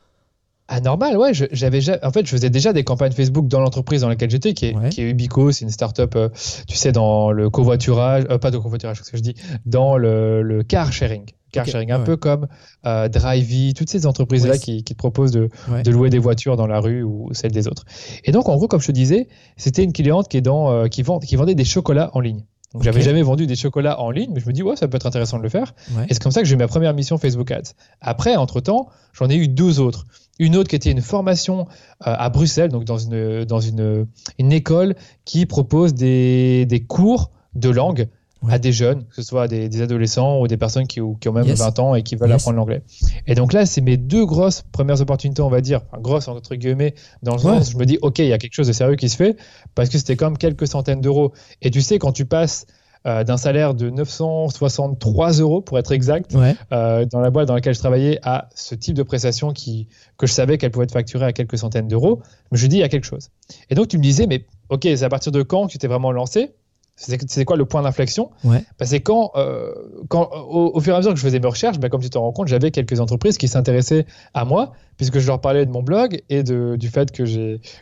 Ah 0.69 0.81
normal, 0.81 1.17
ouais. 1.17 1.31
J'avais, 1.33 1.81
en 2.05 2.11
fait, 2.11 2.27
je 2.27 2.31
faisais 2.31 2.51
déjà 2.51 2.73
des 2.73 2.83
campagnes 2.83 3.13
Facebook 3.13 3.47
dans 3.47 3.61
l'entreprise 3.61 4.01
dans 4.01 4.09
laquelle 4.09 4.31
j'étais, 4.31 4.53
qui 4.53 4.67
est, 4.67 4.89
qui 4.91 5.01
est 5.01 5.11
Ubico, 5.11 5.53
c'est 5.53 5.65
une 5.65 5.71
startup, 5.71 6.17
euh, 6.17 6.29
tu 6.67 6.77
sais, 6.77 6.91
dans 6.91 7.31
le 7.31 7.51
covoiturage, 7.51 8.25
euh, 8.31 8.39
pas 8.39 8.51
de 8.51 8.59
covoiturage, 8.59 9.01
ce 9.01 9.11
que 9.11 9.17
je 9.17 9.23
dis, 9.23 9.35
dans 9.65 9.97
le, 9.97 10.43
le 10.43 10.65
car 10.65 10.93
sharing. 10.93 11.27
Car 11.53 11.67
sharing, 11.67 11.93
un 11.93 12.01
peu 12.01 12.17
comme 12.17 12.49
euh, 12.85 13.09
Drivey, 13.09 13.73
toutes 13.75 13.89
ces 13.89 14.07
entreprises-là 14.07 14.59
qui, 14.59 14.83
qui, 14.83 14.95
te 14.95 14.99
proposent 14.99 15.31
de, 15.31 15.49
de, 15.85 15.91
louer 15.91 16.11
des 16.11 16.19
voitures 16.19 16.57
dans 16.57 16.67
la 16.67 16.81
rue 16.81 17.03
ou 17.03 17.29
celles 17.33 17.53
des 17.53 17.69
autres. 17.69 17.85
Et 18.25 18.33
donc, 18.33 18.49
en 18.49 18.57
gros, 18.57 18.67
comme 18.67 18.81
je 18.81 18.89
te 18.89 18.93
disais, 18.93 19.29
c'était 19.57 19.85
une 19.85 19.93
cliente 19.93 20.29
qui, 20.29 20.37
est 20.37 20.43
dans, 20.43 20.71
euh, 20.71 20.89
qui, 20.89 21.03
vend, 21.03 21.21
qui 21.21 21.37
vendait 21.37 21.55
des 21.55 21.65
chocolats 21.65 22.11
en 22.15 22.21
ligne. 22.21 22.45
Donc 22.76 22.82
j'avais 22.82 23.00
jamais 23.00 23.23
vendu 23.23 23.46
des 23.46 23.56
chocolats 23.56 23.99
en 24.02 24.11
ligne, 24.11 24.32
mais 24.34 24.40
je 24.40 24.46
me 24.46 24.52
dis 24.52 24.62
ouais 24.62 24.76
ça 24.76 24.87
peut 24.87 24.96
être 24.96 25.06
intéressant 25.06 25.38
de 25.38 25.43
le 25.43 25.49
faire. 25.49 25.75
Et 26.11 26.12
c'est 26.12 26.23
comme 26.23 26.31
ça 26.31 26.43
que 26.43 26.46
j'ai 26.46 26.52
eu 26.52 26.58
ma 26.58 26.69
première 26.69 26.93
mission 26.93 27.17
Facebook 27.17 27.50
Ads. 27.50 27.73
Après, 28.02 28.37
entre 28.37 28.61
temps, 28.61 28.90
j'en 29.14 29.31
ai 29.31 29.37
eu 29.37 29.49
deux 29.49 29.81
autres. 29.81 30.05
Une 30.38 30.56
autre 30.56 30.69
qui 30.69 30.76
était 30.76 30.90
une 30.90 31.00
formation 31.00 31.61
euh, 32.06 32.14
à 32.19 32.28
Bruxelles, 32.28 32.70
donc 32.70 32.84
dans 32.84 32.99
une 32.99 33.46
dans 33.46 33.61
une, 33.61 34.06
une 34.38 34.52
école 34.52 34.94
qui 35.25 35.46
propose 35.46 35.94
des, 35.94 36.67
des 36.67 36.84
cours 36.84 37.31
de 37.55 37.70
langue 37.70 38.08
à 38.49 38.59
des 38.59 38.73
jeunes, 38.73 39.05
que 39.06 39.15
ce 39.15 39.23
soit 39.23 39.49
des, 39.49 39.69
des, 39.69 39.83
adolescents 39.83 40.41
ou 40.41 40.47
des 40.47 40.56
personnes 40.56 40.87
qui, 40.87 41.00
qui 41.21 41.29
ont 41.29 41.33
même 41.33 41.47
20 41.47 41.79
ans 41.79 41.94
et 41.94 42.03
qui 42.03 42.17
veulent 42.17 42.33
apprendre 42.33 42.56
l'anglais. 42.56 42.83
Et 43.27 43.35
donc 43.35 43.53
là, 43.53 43.67
c'est 43.67 43.81
mes 43.81 43.97
deux 43.97 44.27
grosses 44.27 44.63
premières 44.72 45.01
opportunités, 45.01 45.43
on 45.43 45.49
va 45.49 45.60
dire, 45.60 45.81
enfin, 45.91 46.01
grosses 46.01 46.29
entre 46.29 46.55
guillemets, 46.55 46.94
dans 47.22 47.32
le 47.32 47.39
sens 47.39 47.69
où 47.69 47.72
je 47.72 47.77
me 47.79 47.87
dis, 47.87 47.99
OK, 48.03 48.19
il 48.19 48.27
y 48.27 48.32
a 48.32 48.39
quelque 48.39 48.55
chose 48.55 48.69
de 48.69 48.72
sérieux 48.72 48.96
qui 48.96 49.08
se 49.08 49.17
fait, 49.17 49.37
parce 49.75 49.89
que 49.89 49.99
c'était 49.99 50.17
comme 50.17 50.39
quelques 50.39 50.69
centaines 50.69 51.01
d'euros. 51.01 51.32
Et 51.63 51.70
tu 51.70 51.81
sais, 51.81 51.99
quand 51.99 52.13
tu 52.13 52.27
passes 52.27 52.67
euh, 53.06 53.25
d'un 53.25 53.37
salaire 53.37 53.75
de 53.75 53.89
963 53.89 55.32
euros, 55.34 55.60
pour 55.60 55.79
être 55.79 55.93
exact, 55.93 56.34
euh, 56.72 57.05
dans 57.05 57.20
la 57.20 57.31
boîte 57.31 57.46
dans 57.46 57.55
laquelle 57.55 57.75
je 57.75 57.79
travaillais, 57.79 58.19
à 58.22 58.49
ce 58.55 58.75
type 58.75 58.94
de 58.94 59.03
prestation 59.03 59.53
qui, 59.53 59.89
que 60.19 60.27
je 60.27 60.32
savais 60.32 60.58
qu'elle 60.58 60.72
pouvait 60.72 60.84
être 60.84 60.93
facturée 60.93 61.25
à 61.25 61.32
quelques 61.32 61.58
centaines 61.58 61.89
d'euros, 61.89 62.20
je 62.53 62.65
me 62.65 62.69
dis, 62.69 62.77
il 62.77 62.81
y 62.81 62.82
a 62.84 62.89
quelque 62.89 63.05
chose. 63.05 63.31
Et 63.70 63.75
donc, 63.75 63.89
tu 63.89 63.99
me 63.99 64.03
disais, 64.03 64.27
mais 64.27 64.44
OK, 64.69 64.82
c'est 64.82 65.05
à 65.05 65.08
partir 65.08 65.32
de 65.32 65.43
quand 65.43 65.69
tu 65.69 65.79
t'es 65.79 65.87
vraiment 65.87 66.10
lancé? 66.10 66.55
C'est 66.96 67.44
quoi 67.44 67.56
le 67.56 67.67
point 67.67 67.82
d'inflexion? 67.82 68.31
Ouais. 68.43 68.65
Bah, 68.79 68.86
c'est 68.86 69.00
quand, 69.00 69.32
euh, 69.36 69.72
quand 70.08 70.31
au, 70.48 70.81
fur 70.81 70.94
et 70.94 70.96
à 70.96 70.98
mesure 70.98 71.12
que 71.12 71.19
je 71.19 71.24
faisais 71.24 71.38
mes 71.38 71.48
recherches, 71.48 71.79
bah, 71.79 71.91
comme 71.91 72.00
tu 72.00 72.08
te 72.08 72.17
rends 72.17 72.32
compte, 72.32 72.48
j'avais 72.48 72.70
quelques 72.70 73.00
entreprises 73.00 73.36
qui 73.36 73.48
s'intéressaient 73.48 74.06
à 74.32 74.46
moi, 74.46 74.72
puisque 74.96 75.19
je 75.19 75.26
leur 75.26 75.41
parlais 75.41 75.67
de 75.67 75.70
mon 75.70 75.82
blog 75.82 76.22
et 76.31 76.43
de, 76.43 76.76
du 76.76 76.88
fait 76.88 77.12
que, 77.12 77.24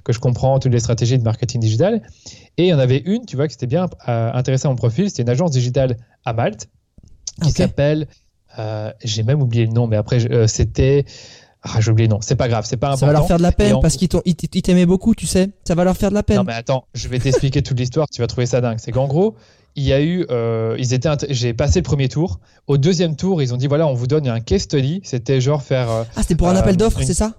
que 0.02 0.12
je 0.12 0.18
comprends 0.18 0.58
toutes 0.58 0.72
les 0.72 0.80
stratégies 0.80 1.16
de 1.16 1.22
marketing 1.22 1.60
digital. 1.60 2.02
Et 2.56 2.64
il 2.64 2.68
y 2.68 2.74
en 2.74 2.78
avait 2.80 3.02
une, 3.06 3.24
tu 3.24 3.36
vois, 3.36 3.46
qui 3.46 3.54
était 3.54 3.68
bien 3.68 3.88
euh, 4.08 4.32
intéressée 4.32 4.66
à 4.66 4.70
mon 4.70 4.76
profil, 4.76 5.08
c'était 5.08 5.22
une 5.22 5.30
agence 5.30 5.52
digitale 5.52 5.96
à 6.24 6.32
Malte, 6.32 6.68
qui 7.40 7.52
s'appelle, 7.52 8.08
euh, 8.58 8.92
j'ai 9.04 9.22
même 9.22 9.40
oublié 9.40 9.66
le 9.66 9.72
nom, 9.72 9.86
mais 9.86 9.96
après, 9.96 10.18
c'était 10.48 11.04
ah, 11.66 11.80
j'ai 11.80 11.90
oublié, 11.90 12.08
non, 12.08 12.18
c'est 12.20 12.36
pas 12.36 12.48
grave, 12.48 12.66
c'est 12.66 12.76
pas 12.76 12.88
important. 12.88 13.00
Ça 13.00 13.06
va 13.06 13.12
leur 13.12 13.26
faire 13.26 13.38
de 13.38 13.42
la 13.42 13.52
peine 13.52 13.76
parce 13.80 13.96
qu'ils 13.96 14.62
t'aimaient 14.62 14.86
beaucoup, 14.86 15.14
tu 15.14 15.26
sais. 15.26 15.50
Ça 15.66 15.74
va 15.74 15.84
leur 15.84 15.96
faire 15.96 16.10
de 16.10 16.14
la 16.14 16.22
peine. 16.22 16.36
Non, 16.36 16.44
mais 16.44 16.52
attends, 16.52 16.84
je 16.94 17.08
vais 17.08 17.18
t'expliquer 17.18 17.62
toute 17.62 17.78
l'histoire, 17.78 18.06
tu 18.12 18.20
vas 18.20 18.26
trouver 18.26 18.46
ça 18.46 18.60
dingue. 18.60 18.78
C'est 18.78 18.92
qu'en 18.92 19.06
gros, 19.06 19.34
il 19.74 19.84
y 19.84 19.92
a 19.92 20.00
eu, 20.00 20.26
euh, 20.30 20.76
ils 20.78 20.92
étaient, 20.92 21.10
j'ai 21.30 21.54
passé 21.54 21.80
le 21.80 21.84
premier 21.84 22.08
tour. 22.08 22.38
Au 22.66 22.76
deuxième 22.76 23.16
tour, 23.16 23.42
ils 23.42 23.54
ont 23.54 23.56
dit 23.56 23.66
voilà, 23.66 23.86
on 23.86 23.94
vous 23.94 24.06
donne 24.06 24.28
un 24.28 24.40
case 24.40 24.62
study. 24.62 25.00
C'était 25.04 25.40
genre 25.40 25.62
faire. 25.62 25.90
Euh, 25.90 26.04
ah, 26.16 26.22
c'était 26.22 26.36
pour 26.36 26.48
un 26.48 26.56
appel 26.56 26.74
euh, 26.74 26.76
d'offres, 26.76 27.00
c'est 27.02 27.14
ça? 27.14 27.32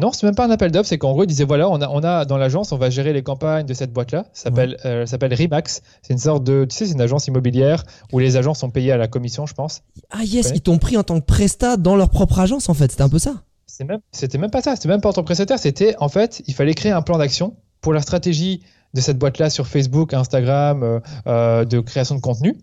Non, 0.00 0.12
c'est 0.12 0.26
même 0.26 0.34
pas 0.34 0.46
un 0.46 0.50
appel 0.50 0.70
d'offres, 0.70 0.88
c'est 0.88 0.98
qu'en 0.98 1.12
gros, 1.12 1.24
ils 1.24 1.28
disaient 1.28 1.44
voilà, 1.44 1.68
on 1.68 1.80
a, 1.80 1.88
on 1.88 2.02
a 2.02 2.24
dans 2.24 2.38
l'agence, 2.38 2.72
on 2.72 2.78
va 2.78 2.90
gérer 2.90 3.12
les 3.12 3.22
campagnes 3.22 3.66
de 3.66 3.74
cette 3.74 3.92
boîte-là. 3.92 4.24
Ça 4.32 4.44
s'appelle, 4.44 4.76
euh, 4.84 5.06
s'appelle 5.06 5.34
Remax. 5.34 5.82
C'est 6.02 6.12
une 6.12 6.18
sorte 6.18 6.42
de, 6.42 6.64
tu 6.64 6.74
sais, 6.74 6.86
c'est 6.86 6.94
une 6.94 7.00
agence 7.00 7.26
immobilière 7.26 7.84
où 8.12 8.18
les 8.18 8.36
agents 8.36 8.54
sont 8.54 8.70
payés 8.70 8.92
à 8.92 8.96
la 8.96 9.08
commission, 9.08 9.46
je 9.46 9.54
pense. 9.54 9.82
Ah 10.10 10.24
yes, 10.24 10.52
ils 10.54 10.62
t'ont 10.62 10.78
pris 10.78 10.96
en 10.96 11.02
tant 11.02 11.20
que 11.20 11.26
prestat 11.26 11.76
dans 11.76 11.96
leur 11.96 12.10
propre 12.10 12.38
agence, 12.40 12.68
en 12.68 12.74
fait. 12.74 12.90
C'était 12.90 13.02
un 13.02 13.08
peu 13.08 13.18
ça. 13.18 13.34
C'était 13.66 13.84
même, 13.84 14.00
c'était 14.10 14.38
même 14.38 14.50
pas 14.50 14.62
ça. 14.62 14.74
C'était 14.74 14.88
même 14.88 15.00
pas 15.00 15.10
en 15.10 15.12
tant 15.12 15.20
que 15.20 15.26
prestataire. 15.26 15.58
C'était 15.58 15.94
en 15.98 16.08
fait, 16.08 16.42
il 16.46 16.54
fallait 16.54 16.74
créer 16.74 16.92
un 16.92 17.02
plan 17.02 17.18
d'action 17.18 17.54
pour 17.80 17.92
la 17.92 18.00
stratégie 18.00 18.62
de 18.94 19.00
cette 19.00 19.18
boîte-là 19.18 19.50
sur 19.50 19.66
Facebook, 19.66 20.14
Instagram, 20.14 20.82
euh, 20.82 21.00
euh, 21.26 21.64
de 21.64 21.80
création 21.80 22.14
de 22.14 22.20
contenu. 22.20 22.56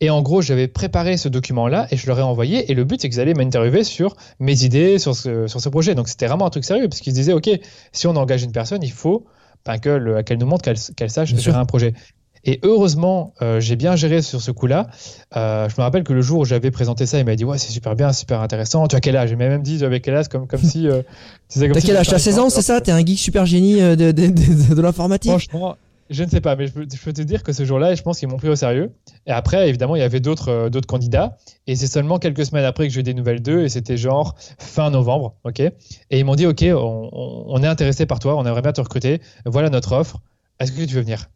Et 0.00 0.10
en 0.10 0.22
gros, 0.22 0.42
j'avais 0.42 0.68
préparé 0.68 1.16
ce 1.16 1.28
document-là 1.28 1.86
et 1.90 1.96
je 1.96 2.06
leur 2.06 2.18
ai 2.18 2.22
envoyé. 2.22 2.70
Et 2.70 2.74
le 2.74 2.84
but, 2.84 3.00
c'est 3.00 3.08
qu'ils 3.08 3.20
allaient 3.20 3.34
m'interviewer 3.34 3.84
sur 3.84 4.16
mes 4.38 4.64
idées, 4.64 4.98
sur 4.98 5.14
ce, 5.14 5.46
sur 5.46 5.60
ce 5.60 5.68
projet. 5.68 5.94
Donc 5.94 6.08
c'était 6.08 6.26
vraiment 6.26 6.46
un 6.46 6.50
truc 6.50 6.64
sérieux 6.64 6.88
parce 6.88 7.00
qu'ils 7.00 7.12
se 7.12 7.18
disaient, 7.18 7.32
OK, 7.32 7.50
si 7.92 8.06
on 8.06 8.16
engage 8.16 8.42
une 8.42 8.52
personne, 8.52 8.82
il 8.82 8.92
faut 8.92 9.26
ben, 9.64 9.78
qu'elle 9.78 10.38
nous 10.38 10.46
montre 10.46 10.72
qu'elle 10.94 11.10
sache 11.10 11.34
gérer 11.34 11.58
un 11.58 11.66
projet. 11.66 11.94
Et 12.44 12.58
heureusement, 12.62 13.34
euh, 13.42 13.60
j'ai 13.60 13.76
bien 13.76 13.96
géré 13.96 14.22
sur 14.22 14.40
ce 14.40 14.50
coup-là. 14.50 14.88
Euh, 15.36 15.68
je 15.68 15.74
me 15.76 15.82
rappelle 15.82 16.04
que 16.04 16.12
le 16.12 16.22
jour 16.22 16.40
où 16.40 16.44
j'avais 16.44 16.70
présenté 16.70 17.04
ça, 17.06 17.18
il 17.18 17.24
m'a 17.24 17.36
dit 17.36 17.44
Ouais, 17.44 17.58
c'est 17.58 17.70
super 17.70 17.94
bien, 17.96 18.12
super 18.12 18.40
intéressant. 18.40 18.86
Tu 18.88 18.96
as 18.96 19.00
quel 19.00 19.16
âge? 19.16 19.30
Il 19.30 19.36
m'a 19.36 19.48
même 19.48 19.62
dit 19.62 19.78
J'avais 19.78 20.00
quel 20.00 20.14
âge? 20.16 20.28
Comme, 20.28 20.46
comme 20.46 20.62
si. 20.62 20.88
Euh, 20.88 21.02
T'as 21.48 21.80
quel 21.80 21.96
âge? 21.96 22.08
T'as 22.08 22.18
16 22.18 22.38
ans, 22.38 22.48
c'est 22.50 22.62
ça? 22.62 22.80
T'es 22.80 22.92
un 22.92 23.04
geek 23.04 23.18
super 23.18 23.44
génie 23.46 23.74
de, 23.80 23.94
de, 23.94 24.10
de, 24.12 24.74
de 24.74 24.80
l'informatique? 24.82 25.30
Franchement, 25.30 25.76
je 26.08 26.24
ne 26.24 26.28
sais 26.30 26.40
pas, 26.40 26.56
mais 26.56 26.66
je 26.66 26.72
peux, 26.72 26.86
je 26.92 26.98
peux 27.00 27.12
te 27.12 27.22
dire 27.22 27.42
que 27.42 27.52
ce 27.52 27.64
jour-là, 27.64 27.94
je 27.94 28.02
pense 28.02 28.18
qu'ils 28.18 28.28
m'ont 28.28 28.36
pris 28.38 28.48
au 28.48 28.56
sérieux. 28.56 28.90
Et 29.26 29.30
après, 29.32 29.68
évidemment, 29.68 29.94
il 29.94 30.00
y 30.00 30.02
avait 30.02 30.18
d'autres 30.20 30.68
d'autres 30.70 30.86
candidats. 30.88 31.36
Et 31.66 31.76
c'est 31.76 31.86
seulement 31.86 32.18
quelques 32.18 32.46
semaines 32.46 32.64
après 32.64 32.88
que 32.88 32.94
j'ai 32.94 33.00
eu 33.00 33.04
des 33.04 33.14
nouvelles 33.14 33.42
d'eux. 33.42 33.64
Et 33.64 33.68
c'était 33.68 33.96
genre 33.96 34.34
fin 34.58 34.90
novembre. 34.90 35.34
ok? 35.44 35.60
Et 35.60 35.72
ils 36.18 36.24
m'ont 36.24 36.34
dit 36.36 36.46
Ok, 36.46 36.64
on, 36.64 37.10
on 37.46 37.62
est 37.62 37.66
intéressé 37.68 38.06
par 38.06 38.18
toi, 38.18 38.36
on 38.36 38.46
aimerait 38.46 38.62
bien 38.62 38.72
te 38.72 38.80
recruter. 38.80 39.20
Voilà 39.44 39.68
notre 39.70 39.92
offre. 39.92 40.20
Est-ce 40.58 40.72
que 40.72 40.82
tu 40.84 40.94
veux 40.94 41.02
venir? 41.02 41.28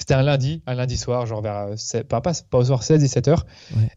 C'était 0.00 0.14
un 0.14 0.22
lundi, 0.22 0.62
un 0.66 0.74
lundi 0.74 0.96
soir, 0.96 1.26
genre 1.26 1.42
vers 1.42 1.68
euh, 1.68 2.02
pas, 2.08 2.22
pas, 2.22 2.32
pas 2.48 2.58
au 2.58 2.64
soir 2.64 2.82
16-17 2.82 3.28
heures. 3.28 3.46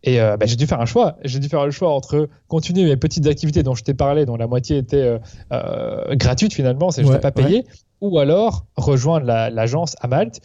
Et 0.04 0.20
euh, 0.20 0.36
bah, 0.36 0.46
j'ai 0.46 0.58
dû 0.58 0.68
faire 0.68 0.82
un 0.82 0.86
choix. 0.86 1.16
J'ai 1.24 1.40
dû 1.40 1.48
faire 1.48 1.64
le 1.66 1.72
choix 1.72 1.94
entre 1.94 2.28
continuer 2.50 2.84
mes 2.84 2.98
petites 2.98 3.26
activités 3.26 3.64
dont 3.64 3.74
je 3.74 3.86
t'ai 3.86 3.94
parlé, 3.94 4.26
dont 4.26 4.36
la 4.36 4.48
moitié 4.48 4.78
était 4.78 5.18
euh, 5.54 6.16
gratuite 6.16 6.54
finalement, 6.54 6.92
c'est 6.92 7.06
je 7.06 7.12
n'ai 7.12 7.20
pas 7.20 7.32
payé, 7.32 7.66
ou 8.02 8.20
alors 8.20 8.66
rejoindre 8.76 9.26
l'agence 9.26 9.96
à 10.02 10.08
Malte. 10.08 10.42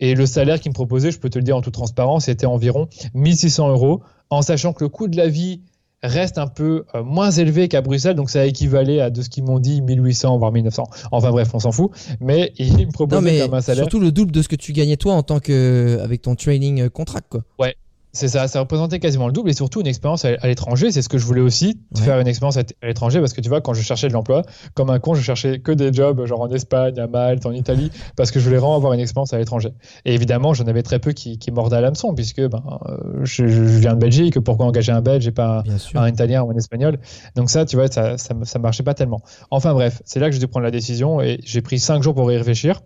Et 0.00 0.14
le 0.14 0.26
salaire 0.26 0.60
qu'ils 0.60 0.72
me 0.72 0.74
proposait, 0.74 1.12
je 1.12 1.20
peux 1.20 1.30
te 1.30 1.38
le 1.38 1.44
dire 1.44 1.56
en 1.56 1.62
toute 1.62 1.72
transparence, 1.72 2.24
c'était 2.24 2.46
environ 2.46 2.88
1600 3.14 3.70
euros, 3.70 4.02
en 4.28 4.42
sachant 4.42 4.72
que 4.72 4.82
le 4.84 4.88
coût 4.88 5.06
de 5.06 5.16
la 5.16 5.28
vie 5.28 5.62
reste 6.06 6.38
un 6.38 6.46
peu 6.46 6.84
euh, 6.94 7.02
moins 7.02 7.30
élevé 7.30 7.68
qu'à 7.68 7.82
Bruxelles, 7.82 8.16
donc 8.16 8.30
ça 8.30 8.46
équivalait 8.46 9.00
à 9.00 9.10
de 9.10 9.22
ce 9.22 9.28
qu'ils 9.28 9.44
m'ont 9.44 9.58
dit 9.58 9.82
1800 9.82 10.38
voire 10.38 10.52
1900. 10.52 10.84
Enfin 11.10 11.30
bref, 11.30 11.50
on 11.54 11.58
s'en 11.58 11.72
fout. 11.72 11.90
Mais 12.20 12.52
ils 12.58 12.86
me 12.86 12.92
proposaient 12.92 13.40
comme 13.40 13.54
un 13.54 13.60
salaire. 13.60 13.84
Surtout 13.84 14.00
le 14.00 14.12
double 14.12 14.32
de 14.32 14.42
ce 14.42 14.48
que 14.48 14.56
tu 14.56 14.72
gagnais 14.72 14.96
toi 14.96 15.14
en 15.14 15.22
tant 15.22 15.40
que 15.40 15.98
avec 16.02 16.22
ton 16.22 16.34
training 16.34 16.82
euh, 16.82 16.88
contract 16.88 17.26
quoi. 17.28 17.42
Ouais, 17.58 17.76
c'est 18.16 18.28
ça, 18.28 18.48
ça 18.48 18.60
représentait 18.60 18.98
quasiment 18.98 19.26
le 19.26 19.32
double 19.32 19.50
et 19.50 19.52
surtout 19.52 19.80
une 19.80 19.86
expérience 19.86 20.24
à 20.24 20.46
l'étranger. 20.46 20.90
C'est 20.90 21.02
ce 21.02 21.08
que 21.08 21.18
je 21.18 21.26
voulais 21.26 21.42
aussi, 21.42 21.78
faire 21.94 22.18
une 22.18 22.26
expérience 22.26 22.56
à 22.56 22.62
l'étranger 22.82 23.20
parce 23.20 23.34
que 23.34 23.42
tu 23.42 23.50
vois, 23.50 23.60
quand 23.60 23.74
je 23.74 23.82
cherchais 23.82 24.08
de 24.08 24.14
l'emploi, 24.14 24.42
comme 24.74 24.88
un 24.88 24.98
con, 24.98 25.14
je 25.14 25.20
cherchais 25.20 25.58
que 25.58 25.70
des 25.70 25.92
jobs 25.92 26.24
genre 26.24 26.40
en 26.40 26.48
Espagne, 26.48 26.98
à 26.98 27.06
Malte, 27.06 27.44
en 27.44 27.52
Italie, 27.52 27.90
parce 28.16 28.30
que 28.30 28.40
je 28.40 28.44
voulais 28.46 28.56
vraiment 28.56 28.76
avoir 28.76 28.94
une 28.94 29.00
expérience 29.00 29.34
à 29.34 29.38
l'étranger. 29.38 29.68
Et 30.06 30.14
évidemment, 30.14 30.54
j'en 30.54 30.66
avais 30.66 30.82
très 30.82 30.98
peu 30.98 31.12
qui, 31.12 31.38
qui 31.38 31.50
mordaient 31.50 31.76
à 31.76 31.82
l'hameçon 31.82 32.14
puisque 32.14 32.40
ben, 32.40 32.62
euh, 32.88 33.24
je, 33.24 33.44
viens 33.44 33.92
de 33.92 34.00
Belgique, 34.00 34.40
pourquoi 34.40 34.64
engager 34.64 34.92
un 34.92 35.02
Belge 35.02 35.26
et 35.28 35.32
pas 35.32 35.62
un, 35.94 36.08
Italien 36.08 36.42
ou 36.42 36.50
un 36.50 36.56
Espagnol? 36.56 36.98
Donc 37.34 37.50
ça, 37.50 37.66
tu 37.66 37.76
vois, 37.76 37.88
ça, 37.88 38.16
ça, 38.16 38.34
ça 38.42 38.58
marchait 38.58 38.82
pas 38.82 38.94
tellement. 38.94 39.20
Enfin 39.50 39.74
bref, 39.74 40.00
c'est 40.06 40.20
là 40.20 40.28
que 40.28 40.32
j'ai 40.32 40.40
dû 40.40 40.48
prendre 40.48 40.64
la 40.64 40.70
décision 40.70 41.20
et 41.20 41.38
j'ai 41.44 41.60
pris 41.60 41.78
cinq 41.78 42.02
jours 42.02 42.14
pour 42.14 42.32
y 42.32 42.36
réfléchir. 42.38 42.80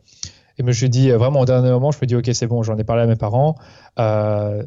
Et 0.58 0.62
je 0.62 0.66
me 0.66 0.72
suis 0.72 0.90
dit, 0.90 1.10
vraiment, 1.10 1.40
au 1.40 1.44
dernier 1.46 1.70
moment, 1.70 1.90
je 1.90 1.98
me 2.02 2.06
dis, 2.06 2.16
OK, 2.16 2.28
c'est 2.34 2.46
bon, 2.46 2.62
j'en 2.62 2.76
ai 2.76 2.84
parlé 2.84 3.04
à 3.04 3.06
mes 3.06 3.16
parents. 3.16 3.54
Euh, 3.98 4.62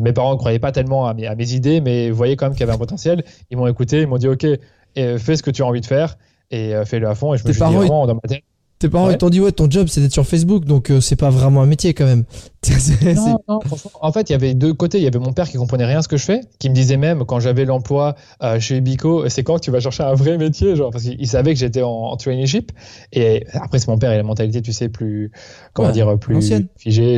mes 0.00 0.12
parents 0.12 0.32
ne 0.32 0.38
croyaient 0.38 0.58
pas 0.58 0.72
tellement 0.72 1.06
à 1.06 1.14
mes, 1.14 1.52
idées, 1.52 1.80
mais 1.80 2.10
voyaient 2.10 2.36
quand 2.36 2.46
même 2.46 2.52
qu'il 2.52 2.60
y 2.60 2.64
avait 2.64 2.74
un 2.74 2.78
potentiel. 2.78 3.24
Ils 3.50 3.56
m'ont 3.56 3.66
écouté, 3.66 4.02
ils 4.02 4.06
m'ont 4.06 4.18
dit 4.18 4.28
Ok, 4.28 4.46
fais 4.94 5.36
ce 5.36 5.42
que 5.42 5.50
tu 5.50 5.62
as 5.62 5.66
envie 5.66 5.80
de 5.80 5.86
faire 5.86 6.16
et 6.50 6.74
euh, 6.74 6.84
fais-le 6.84 7.08
à 7.08 7.14
fond. 7.14 7.34
Et 7.34 7.38
je 7.38 7.46
me 7.46 7.52
suis 7.52 7.62
dit 7.62 7.74
vraiment 7.74 8.06
dans 8.06 8.14
ma 8.14 8.20
tête. 8.20 8.42
Tes 8.78 8.90
parents 8.90 9.10
t'ont 9.14 9.30
dit 9.30 9.40
ouais 9.40 9.52
ton 9.52 9.70
job 9.70 9.86
c'est 9.88 10.02
d'être 10.02 10.12
sur 10.12 10.26
Facebook 10.26 10.66
donc 10.66 10.90
euh, 10.90 11.00
c'est 11.00 11.16
pas 11.16 11.30
vraiment 11.30 11.62
un 11.62 11.66
métier 11.66 11.94
quand 11.94 12.04
même. 12.04 12.24
non, 13.16 13.38
non, 13.48 13.60
en 14.02 14.12
fait 14.12 14.28
il 14.28 14.32
y 14.32 14.34
avait 14.34 14.52
deux 14.52 14.74
côtés. 14.74 14.98
Il 14.98 15.04
y 15.04 15.06
avait 15.06 15.18
mon 15.18 15.32
père 15.32 15.48
qui 15.48 15.56
comprenait 15.56 15.86
rien 15.86 16.00
à 16.00 16.02
ce 16.02 16.08
que 16.08 16.18
je 16.18 16.24
fais, 16.26 16.42
qui 16.58 16.68
me 16.68 16.74
disait 16.74 16.98
même 16.98 17.24
quand 17.24 17.40
j'avais 17.40 17.64
l'emploi 17.64 18.16
euh, 18.42 18.60
chez 18.60 18.76
Ubico, 18.76 19.26
c'est 19.30 19.44
quand 19.44 19.54
que 19.56 19.62
tu 19.62 19.70
vas 19.70 19.80
chercher 19.80 20.02
un 20.02 20.12
vrai 20.12 20.36
métier 20.36 20.76
genre 20.76 20.90
parce 20.90 21.04
qu'il 21.04 21.26
savait 21.26 21.54
que 21.54 21.58
j'étais 21.58 21.80
en, 21.80 22.14
traineeship 22.18 22.70
et 23.14 23.46
après 23.54 23.78
c'est 23.78 23.88
mon 23.88 23.96
père 23.96 24.12
et 24.12 24.18
la 24.18 24.22
mentalité 24.22 24.60
tu 24.60 24.74
sais 24.74 24.90
plus 24.90 25.32
comment 25.72 25.90
dire 25.90 26.18
plus 26.18 26.52
figée 26.76 27.16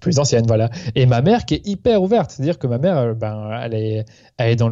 plus 0.00 0.18
ancienne, 0.18 0.44
voilà. 0.46 0.70
Et 0.94 1.06
ma 1.06 1.22
mère 1.22 1.44
qui 1.44 1.54
est 1.54 1.66
hyper 1.66 2.02
ouverte, 2.02 2.30
c'est-à-dire 2.30 2.58
que 2.58 2.66
ma 2.66 2.78
mère, 2.78 2.96
euh, 2.98 3.14
ben, 3.14 3.50
elle 3.62 3.74
est, 3.74 4.04
elle 4.36 4.50
est 4.50 4.56
dans 4.56 4.70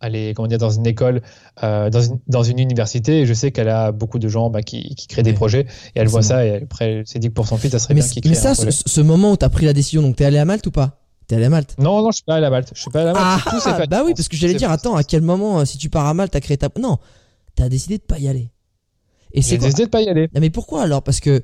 elle 0.00 0.16
est 0.16 0.34
comment 0.34 0.48
dire 0.48 0.58
dans 0.58 0.70
une 0.70 0.86
école, 0.86 1.22
euh, 1.62 1.90
dans, 1.90 2.00
une, 2.00 2.18
dans 2.26 2.42
une 2.42 2.58
université, 2.58 3.20
et 3.20 3.26
je 3.26 3.34
sais 3.34 3.52
qu'elle 3.52 3.68
a 3.68 3.92
beaucoup 3.92 4.18
de 4.18 4.28
gens 4.28 4.50
ben, 4.50 4.62
qui, 4.62 4.94
qui, 4.94 5.06
créent 5.06 5.22
des 5.22 5.34
projets, 5.34 5.66
et 5.94 6.00
elle 6.00 6.08
voit 6.08 6.22
ça, 6.22 6.44
et 6.44 6.62
après, 6.62 6.92
elle 6.92 7.06
s'est 7.06 7.18
dit 7.18 7.28
que 7.28 7.34
pour 7.34 7.46
son 7.46 7.56
fils, 7.56 7.70
ça 7.70 7.78
serait 7.78 7.94
bien 7.94 8.02
qu'il 8.02 8.22
crée. 8.22 8.30
Mais 8.30 8.36
ça, 8.36 8.54
ce, 8.54 9.00
moment 9.00 9.32
où 9.32 9.36
tu 9.36 9.44
as 9.44 9.50
pris 9.50 9.66
la 9.66 9.72
décision, 9.72 10.02
donc 10.02 10.16
tu 10.16 10.22
es 10.22 10.26
allé 10.26 10.38
à 10.38 10.44
Malte 10.44 10.66
ou 10.66 10.70
pas? 10.70 10.98
T'es 11.26 11.36
allé 11.36 11.44
à 11.44 11.50
Malte? 11.50 11.76
Non, 11.78 12.02
non, 12.02 12.10
je 12.10 12.16
suis 12.16 12.24
pas 12.24 12.34
allé 12.34 12.46
à 12.46 12.50
Malte. 12.50 12.72
Je 12.74 12.80
suis 12.80 12.90
pas 12.90 13.02
allé 13.02 13.10
à 13.10 13.12
Malte. 13.12 13.42
Ah, 13.46 13.86
bah 13.86 14.02
oui, 14.04 14.12
parce 14.16 14.28
que 14.28 14.36
j'allais 14.36 14.54
dire, 14.54 14.70
attends, 14.70 14.96
à 14.96 15.04
quel 15.04 15.22
moment, 15.22 15.60
euh, 15.60 15.64
si 15.64 15.78
tu 15.78 15.88
pars 15.88 16.06
à 16.06 16.14
Malte, 16.14 16.32
t'as 16.32 16.40
créé 16.40 16.56
ta. 16.56 16.68
Non, 16.80 16.98
t'as 17.54 17.68
décidé 17.68 17.98
de 17.98 18.02
pas 18.02 18.18
y 18.18 18.28
aller. 18.28 18.50
Et 19.32 19.42
c'est 19.42 19.58
décidé 19.58 19.84
de 19.84 19.90
pas 19.90 20.02
y 20.02 20.08
aller. 20.08 20.28
mais 20.34 20.50
pourquoi 20.50 20.82
alors? 20.82 21.02
Parce 21.02 21.20
que 21.20 21.42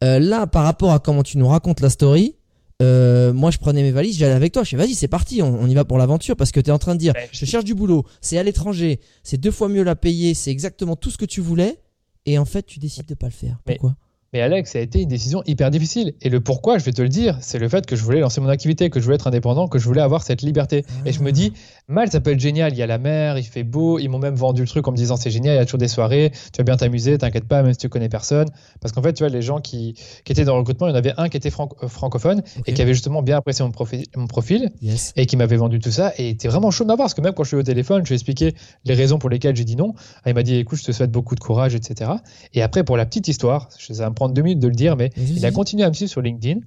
là, 0.00 0.46
par 0.46 0.64
rapport 0.64 0.92
à 0.92 0.98
comment 0.98 1.22
tu 1.22 1.38
nous 1.38 1.46
racontes 1.46 1.80
la 1.80 1.90
story, 1.90 2.37
euh, 2.80 3.32
moi 3.32 3.50
je 3.50 3.58
prenais 3.58 3.82
mes 3.82 3.90
valises, 3.90 4.18
j'allais 4.18 4.34
avec 4.34 4.52
toi, 4.52 4.62
je 4.62 4.70
dis 4.70 4.76
vas-y 4.76 4.94
c'est 4.94 5.08
parti, 5.08 5.42
on, 5.42 5.66
y 5.66 5.74
va 5.74 5.84
pour 5.84 5.98
l'aventure 5.98 6.36
parce 6.36 6.52
que 6.52 6.60
tu 6.60 6.70
es 6.70 6.72
en 6.72 6.78
train 6.78 6.94
de 6.94 7.00
dire 7.00 7.14
je 7.32 7.44
cherche 7.44 7.64
du 7.64 7.74
boulot, 7.74 8.04
c'est 8.20 8.38
à 8.38 8.42
l'étranger, 8.42 9.00
c'est 9.22 9.38
deux 9.38 9.50
fois 9.50 9.68
mieux 9.68 9.82
la 9.82 9.96
payer, 9.96 10.34
c'est 10.34 10.50
exactement 10.50 10.96
tout 10.96 11.10
ce 11.10 11.18
que 11.18 11.24
tu 11.24 11.40
voulais 11.40 11.80
et 12.26 12.38
en 12.38 12.44
fait 12.44 12.64
tu 12.64 12.78
décides 12.78 13.06
de 13.06 13.14
pas 13.14 13.26
le 13.26 13.32
faire. 13.32 13.58
Pourquoi? 13.64 13.96
mais 14.32 14.42
Alex, 14.42 14.72
ça 14.72 14.78
a 14.78 14.82
été 14.82 15.02
une 15.02 15.08
décision 15.08 15.42
hyper 15.46 15.70
difficile. 15.70 16.14
Et 16.20 16.28
le 16.28 16.40
pourquoi, 16.40 16.78
je 16.78 16.84
vais 16.84 16.92
te 16.92 17.00
le 17.00 17.08
dire, 17.08 17.38
c'est 17.40 17.58
le 17.58 17.68
fait 17.68 17.86
que 17.86 17.96
je 17.96 18.02
voulais 18.02 18.20
lancer 18.20 18.40
mon 18.40 18.48
activité, 18.48 18.90
que 18.90 19.00
je 19.00 19.04
voulais 19.04 19.14
être 19.14 19.26
indépendant, 19.26 19.68
que 19.68 19.78
je 19.78 19.86
voulais 19.86 20.02
avoir 20.02 20.22
cette 20.22 20.42
liberté. 20.42 20.84
Et 21.06 21.12
je 21.12 21.22
me 21.22 21.32
dis, 21.32 21.54
mal, 21.88 22.10
ça 22.10 22.20
peut 22.20 22.32
être 22.32 22.40
génial. 22.40 22.72
Il 22.72 22.78
y 22.78 22.82
a 22.82 22.86
la 22.86 22.98
mer, 22.98 23.38
il 23.38 23.44
fait 23.44 23.64
beau. 23.64 23.98
Ils 23.98 24.08
m'ont 24.08 24.18
même 24.18 24.34
vendu 24.34 24.62
le 24.62 24.68
truc 24.68 24.86
en 24.86 24.92
me 24.92 24.96
disant, 24.96 25.16
c'est 25.16 25.30
génial, 25.30 25.54
il 25.54 25.58
y 25.58 25.60
a 25.60 25.64
toujours 25.64 25.78
des 25.78 25.88
soirées, 25.88 26.30
tu 26.52 26.58
vas 26.58 26.64
bien 26.64 26.76
t'amuser, 26.76 27.18
t'inquiète 27.18 27.46
pas, 27.46 27.62
même 27.62 27.72
si 27.72 27.78
tu 27.78 27.88
connais 27.88 28.08
personne. 28.08 28.48
Parce 28.80 28.92
qu'en 28.92 29.02
fait, 29.02 29.12
tu 29.14 29.22
vois, 29.22 29.30
les 29.30 29.42
gens 29.42 29.60
qui, 29.60 29.94
qui, 30.24 30.32
étaient 30.32 30.44
dans 30.44 30.54
le 30.54 30.60
recrutement, 30.60 30.86
il 30.86 30.90
y 30.90 30.92
en 30.92 30.96
avait 30.96 31.14
un 31.16 31.28
qui 31.28 31.36
était 31.36 31.50
euh, 31.50 31.88
francophone 31.88 32.42
et 32.66 32.72
qui 32.72 32.82
avait 32.82 32.94
justement 32.94 33.22
bien 33.22 33.38
apprécié 33.38 33.64
mon 33.64 33.70
profil, 33.70 34.04
mon 34.16 34.26
profil 34.26 34.70
et 35.16 35.26
qui 35.26 35.36
m'avait 35.36 35.56
vendu 35.56 35.78
tout 35.78 35.90
ça. 35.90 36.12
Et 36.18 36.30
était 36.30 36.48
vraiment 36.48 36.70
chaud 36.70 36.84
de 36.84 36.88
m'avoir. 36.88 37.06
Parce 37.06 37.14
que 37.14 37.20
même 37.20 37.32
quand 37.32 37.44
je 37.44 37.48
suis 37.48 37.56
au 37.56 37.62
téléphone, 37.62 38.02
je 38.04 38.08
lui 38.08 38.14
ai 38.14 38.16
expliqué 38.16 38.54
les 38.84 38.94
raisons 38.94 39.18
pour 39.18 39.30
lesquelles 39.30 39.56
j'ai 39.56 39.64
dit 39.64 39.76
non. 39.76 39.94
il 40.26 40.34
m'a 40.34 40.42
dit, 40.42 40.56
écoute, 40.56 40.78
je 40.78 40.84
te 40.84 40.92
souhaite 40.92 41.10
beaucoup 41.10 41.34
de 41.34 41.40
courage, 41.40 41.74
etc. 41.74 42.10
Et 42.54 42.62
après, 42.62 42.84
pour 42.84 42.96
la 42.96 43.06
petite 43.06 43.28
histoire, 43.28 43.68
ça 43.70 43.94
va 43.94 44.10
me 44.10 44.14
prendre 44.14 44.34
deux 44.34 44.42
minutes 44.42 44.60
de 44.60 44.68
le 44.68 44.74
dire, 44.74 44.96
mais 44.96 45.10
il 45.16 45.44
a 45.46 45.50
continué 45.50 45.84
à 45.84 45.88
me 45.88 45.94
suivre 45.94 46.10
sur 46.10 46.20
LinkedIn, 46.20 46.60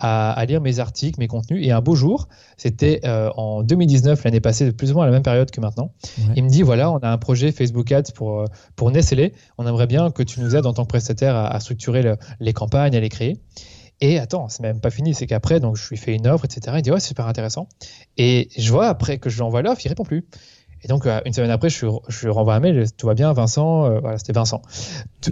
à, 0.00 0.44
lire 0.46 0.60
mes 0.60 0.78
articles, 0.78 1.18
mes 1.18 1.28
contenus. 1.28 1.66
Et 1.66 1.72
un 1.72 1.80
beau 1.80 1.94
jour, 1.94 2.28
c'était 2.56 3.00
euh, 3.04 3.30
en 3.36 3.62
2019, 3.62 4.22
l'année 4.24 4.40
passée, 4.40 4.72
plus 4.72 4.90
ou 4.90 4.94
moins 4.94 5.04
à 5.04 5.06
la 5.06 5.12
même 5.12 5.22
période 5.22 5.50
que 5.50 5.60
maintenant, 5.60 5.92
il 6.36 6.44
me 6.44 6.48
dit 6.48 6.62
voilà, 6.62 6.90
on 6.90 6.98
a 6.98 7.10
un 7.10 7.18
projet 7.18 7.52
Facebook 7.52 7.90
Ads 7.90 8.12
pour, 8.14 8.40
euh, 8.40 8.44
pour 8.76 8.90
Nestlé. 8.90 9.32
On 9.58 9.66
aimerait 9.66 9.86
bien 9.86 10.10
que 10.10 10.22
tu 10.22 10.40
nous 10.40 10.54
aides 10.56 10.66
en 10.66 10.72
tant 10.72 10.84
que 10.84 10.88
prestataire 10.88 11.36
à, 11.36 11.58
structurer 11.60 12.14
les 12.40 12.52
campagnes, 12.52 12.96
à 12.96 13.00
les 13.00 13.08
créer. 13.08 13.38
Et 14.00 14.18
attends, 14.18 14.48
c'est 14.48 14.62
même 14.62 14.80
pas 14.80 14.90
fini, 14.90 15.12
c'est 15.12 15.26
qu'après, 15.26 15.58
donc 15.58 15.76
je 15.76 15.88
lui 15.88 15.96
fais 15.96 16.14
une 16.14 16.28
offre, 16.28 16.44
etc. 16.44 16.76
Il 16.76 16.82
dit 16.82 16.92
ouais, 16.92 17.00
c'est 17.00 17.08
super 17.08 17.26
intéressant. 17.26 17.68
Et 18.16 18.48
je 18.56 18.70
vois 18.70 18.86
après 18.86 19.18
que 19.18 19.28
je 19.28 19.36
lui 19.36 19.42
envoie 19.42 19.62
l'offre, 19.62 19.80
il 19.84 19.88
répond 19.88 20.04
plus. 20.04 20.24
Et 20.82 20.88
donc, 20.88 21.06
euh, 21.06 21.20
une 21.24 21.32
semaine 21.32 21.50
après, 21.50 21.68
je, 21.70 22.28
renvoie 22.28 22.54
un 22.54 22.60
mail, 22.60 22.86
tout 22.96 23.06
va 23.06 23.14
bien, 23.14 23.32
Vincent, 23.32 23.84
euh, 23.84 24.00
voilà, 24.00 24.18
c'était 24.18 24.32
Vincent. 24.32 24.62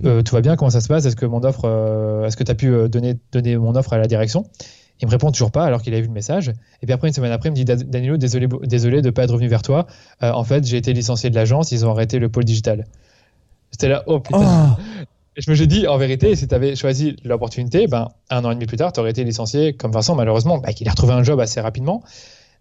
Euh, 0.04 0.22
tout 0.22 0.34
va 0.34 0.40
bien, 0.40 0.56
comment 0.56 0.70
ça 0.70 0.80
se 0.80 0.88
passe? 0.88 1.04
Est-ce 1.06 1.16
que 1.16 1.26
mon 1.26 1.42
offre, 1.44 1.66
est-ce 2.26 2.36
que 2.36 2.44
tu 2.44 2.50
as 2.50 2.54
pu 2.54 2.88
donner, 2.88 3.16
donner 3.32 3.56
mon 3.56 3.74
offre 3.76 3.92
à 3.92 3.98
la 3.98 4.06
direction? 4.06 4.46
Il 5.00 5.06
me 5.06 5.10
répond 5.10 5.30
toujours 5.30 5.50
pas 5.50 5.64
alors 5.64 5.82
qu'il 5.82 5.94
a 5.94 6.00
vu 6.00 6.06
le 6.06 6.12
message. 6.12 6.48
Et 6.82 6.86
puis 6.86 6.92
après, 6.92 7.08
une 7.08 7.14
semaine 7.14 7.32
après, 7.32 7.50
il 7.50 7.52
me 7.52 7.56
dit 7.56 7.64
Danilo, 7.64 8.16
désolé, 8.16 8.48
désolé 8.62 9.02
de 9.02 9.06
ne 9.06 9.10
pas 9.10 9.24
être 9.24 9.32
revenu 9.32 9.48
vers 9.48 9.62
toi. 9.62 9.86
en 10.20 10.44
fait, 10.44 10.64
j'ai 10.66 10.78
été 10.78 10.92
licencié 10.92 11.28
de 11.30 11.34
l'agence, 11.34 11.70
ils 11.70 11.84
ont 11.84 11.90
arrêté 11.90 12.18
le 12.18 12.28
pôle 12.28 12.44
digital. 12.44 12.86
J'étais 13.72 13.88
là, 13.88 14.02
oh 14.06 14.20
putain. 14.20 14.76
Oh. 14.78 14.82
Et 15.36 15.42
je 15.42 15.50
me 15.50 15.54
suis 15.54 15.66
dit, 15.66 15.86
en 15.86 15.98
vérité, 15.98 16.34
si 16.34 16.48
tu 16.48 16.54
avais 16.54 16.74
choisi 16.76 17.16
l'opportunité, 17.22 17.86
ben, 17.88 18.08
un 18.30 18.44
an 18.46 18.50
et 18.52 18.54
demi 18.54 18.64
plus 18.64 18.78
tard, 18.78 18.92
tu 18.92 19.00
aurais 19.00 19.10
été 19.10 19.22
licencié 19.22 19.74
comme 19.74 19.92
Vincent, 19.92 20.14
malheureusement, 20.14 20.58
bah, 20.58 20.72
qu'il 20.72 20.88
a 20.88 20.92
retrouvé 20.92 21.12
un 21.12 21.22
job 21.22 21.38
assez 21.40 21.60
rapidement. 21.60 22.02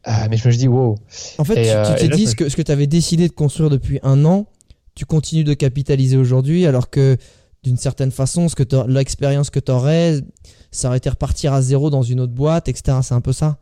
Ah, 0.05 0.27
mais 0.29 0.37
je 0.37 0.47
me 0.47 0.53
dit, 0.53 0.67
wow. 0.67 0.95
En 1.39 1.43
fait, 1.43 1.63
tu 1.63 1.69
euh, 1.69 1.95
t'es 1.97 2.07
dit 2.07 2.27
ce 2.27 2.35
que, 2.35 2.47
ce 2.47 2.55
que 2.55 2.61
tu 2.61 2.71
avais 2.71 2.87
décidé 2.87 3.27
de 3.27 3.33
construire 3.33 3.71
depuis 3.71 3.99
un 4.03 4.23
an, 4.23 4.45
tu 4.93 5.05
continues 5.05 5.43
de 5.43 5.53
capitaliser 5.53 6.15
aujourd'hui, 6.15 6.65
alors 6.67 6.89
que 6.89 7.17
d'une 7.63 7.77
certaine 7.77 8.11
façon, 8.11 8.47
ce 8.47 8.55
que 8.55 8.63
l'expérience 8.87 9.49
que 9.49 9.59
tu 9.59 9.71
aurais, 9.71 10.19
ça 10.71 10.89
aurait 10.89 10.97
été 10.99 11.09
repartir 11.09 11.53
à 11.53 11.61
zéro 11.63 11.89
dans 11.89 12.03
une 12.03 12.19
autre 12.19 12.33
boîte, 12.33 12.69
etc. 12.69 12.99
C'est 13.01 13.15
un 13.15 13.21
peu 13.21 13.33
ça 13.33 13.57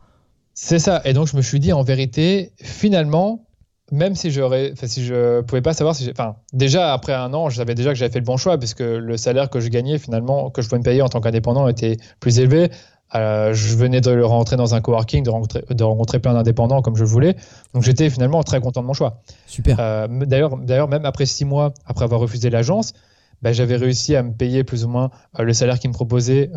C'est 0.52 0.78
ça. 0.78 1.00
Et 1.06 1.14
donc, 1.14 1.28
je 1.28 1.36
me 1.36 1.42
suis 1.42 1.60
dit, 1.60 1.72
en 1.72 1.82
vérité, 1.82 2.52
finalement, 2.62 3.46
même 3.90 4.14
si 4.14 4.30
je 4.30 5.40
pouvais 5.42 5.62
pas 5.62 5.72
savoir 5.72 5.94
si, 5.94 6.10
enfin, 6.10 6.36
déjà 6.52 6.92
après 6.92 7.12
un 7.12 7.32
an, 7.34 7.48
je 7.48 7.56
savais 7.56 7.74
déjà 7.74 7.90
que 7.90 7.96
j'avais 7.96 8.12
fait 8.12 8.18
le 8.18 8.24
bon 8.24 8.36
choix 8.36 8.58
puisque 8.58 8.80
le 8.80 9.16
salaire 9.16 9.50
que 9.50 9.60
je 9.60 9.68
gagnais 9.68 9.98
finalement, 9.98 10.50
que 10.50 10.62
je 10.62 10.68
pouvais 10.68 10.78
me 10.78 10.84
payer 10.84 11.02
en 11.02 11.08
tant 11.08 11.20
qu'indépendant, 11.20 11.68
était 11.68 11.98
plus 12.18 12.38
élevé. 12.38 12.70
Euh, 13.16 13.54
je 13.54 13.76
venais 13.76 14.00
de 14.00 14.20
rentrer 14.20 14.56
dans 14.56 14.74
un 14.74 14.80
coworking, 14.80 15.22
de 15.22 15.30
rencontrer, 15.30 15.64
de 15.70 15.84
rencontrer 15.84 16.18
plein 16.18 16.34
d'indépendants 16.34 16.82
comme 16.82 16.96
je 16.96 17.04
voulais. 17.04 17.36
Donc 17.72 17.82
j'étais 17.82 18.10
finalement 18.10 18.42
très 18.42 18.60
content 18.60 18.82
de 18.82 18.86
mon 18.86 18.92
choix. 18.92 19.20
Super. 19.46 19.76
Euh, 19.78 20.08
d'ailleurs, 20.08 20.56
d'ailleurs, 20.56 20.88
même 20.88 21.04
après 21.04 21.26
six 21.26 21.44
mois, 21.44 21.72
après 21.86 22.04
avoir 22.04 22.20
refusé 22.20 22.50
l'agence, 22.50 22.92
bah, 23.42 23.52
j'avais 23.52 23.76
réussi 23.76 24.16
à 24.16 24.22
me 24.22 24.32
payer 24.32 24.64
plus 24.64 24.84
ou 24.84 24.88
moins 24.88 25.10
le 25.38 25.52
salaire 25.52 25.78
qu'ils 25.78 25.90
me 25.90 25.94
proposaient 25.94 26.50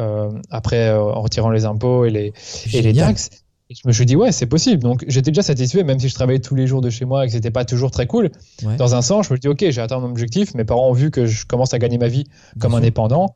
après 0.50 0.92
en 0.92 1.22
retirant 1.22 1.50
les 1.50 1.66
impôts 1.66 2.06
et 2.06 2.10
les, 2.10 2.34
et 2.74 2.82
les 2.82 2.94
taxes. 2.94 3.30
Et 3.70 3.76
je 3.76 3.82
me 3.86 3.92
suis 3.92 4.06
dit, 4.06 4.16
ouais, 4.16 4.32
c'est 4.32 4.46
possible. 4.46 4.82
Donc, 4.82 5.04
j'étais 5.10 5.32
déjà 5.32 5.42
satisfait, 5.42 5.84
même 5.84 6.00
si 6.00 6.08
je 6.08 6.16
travaillais 6.16 6.40
tous 6.40 6.56
les 6.56 6.68
jours 6.68 6.80
de 6.80 6.90
chez 6.90 7.04
moi 7.04 7.26
et 7.26 7.28
que 7.28 7.34
c'était 7.34 7.52
pas 7.52 7.66
toujours 7.66 7.92
très 7.92 8.08
cool. 8.08 8.32
Dans 8.78 8.96
un 8.96 9.02
sens, 9.02 9.28
je 9.28 9.34
me 9.34 9.38
dis, 9.38 9.50
ok, 9.50 9.66
j'ai 9.70 9.82
atteint 9.82 10.00
mon 10.00 10.08
objectif. 10.08 10.54
Mes 10.54 10.64
parents 10.64 10.90
ont 10.90 10.94
vu 10.94 11.12
que 11.12 11.26
je 11.26 11.46
commence 11.46 11.74
à 11.74 11.80
gagner 11.80 11.98
ma 11.98 12.08
vie 12.08 12.24
comme 12.60 12.74
indépendant. 12.76 13.36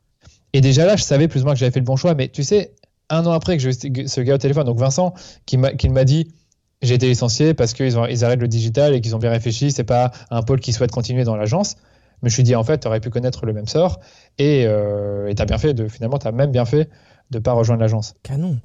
Et 0.54 0.62
déjà 0.62 0.86
là, 0.86 0.96
je 0.96 1.02
savais 1.02 1.28
plus 1.28 1.42
ou 1.42 1.44
moins 1.44 1.52
que 1.52 1.60
j'avais 1.60 1.72
fait 1.72 1.80
le 1.80 1.84
bon 1.84 1.96
choix. 1.96 2.14
Mais 2.14 2.28
tu 2.28 2.44
sais, 2.44 2.72
un 3.12 3.26
an 3.26 3.32
après 3.32 3.56
que 3.56 3.62
j'ai 3.62 3.72
ce 3.72 4.20
gars 4.20 4.34
au 4.34 4.38
téléphone, 4.38 4.64
donc 4.64 4.78
Vincent, 4.78 5.14
qui 5.46 5.56
m'a 5.58 6.04
dit, 6.04 6.32
j'ai 6.80 6.94
été 6.94 7.06
licencié 7.06 7.54
parce 7.54 7.74
qu'ils 7.74 7.96
ils 8.10 8.24
arrêtent 8.24 8.40
le 8.40 8.48
digital 8.48 8.94
et 8.94 9.00
qu'ils 9.00 9.14
ont 9.14 9.18
bien 9.18 9.30
réfléchi. 9.30 9.70
C'est 9.70 9.84
pas 9.84 10.10
un 10.30 10.42
pôle 10.42 10.58
qui 10.58 10.72
souhaite 10.72 10.90
continuer 10.90 11.22
dans 11.22 11.36
l'agence. 11.36 11.76
Mais 12.22 12.28
je 12.28 12.34
me 12.34 12.36
suis 12.36 12.42
dit, 12.42 12.54
en 12.56 12.64
fait, 12.64 12.78
tu 12.78 12.88
aurais 12.88 13.00
pu 13.00 13.10
connaître 13.10 13.46
le 13.46 13.52
même 13.52 13.68
sort. 13.68 14.00
Et 14.38 14.64
euh, 14.66 15.32
tu 15.32 15.40
as 15.40 15.44
bien 15.44 15.58
fait, 15.58 15.74
de, 15.74 15.86
finalement, 15.88 16.18
tu 16.18 16.26
as 16.26 16.32
même 16.32 16.50
bien 16.50 16.64
fait 16.64 16.88
de 17.30 17.38
pas 17.38 17.52
rejoindre 17.52 17.82
l'agence. 17.82 18.14
Canon. 18.22 18.58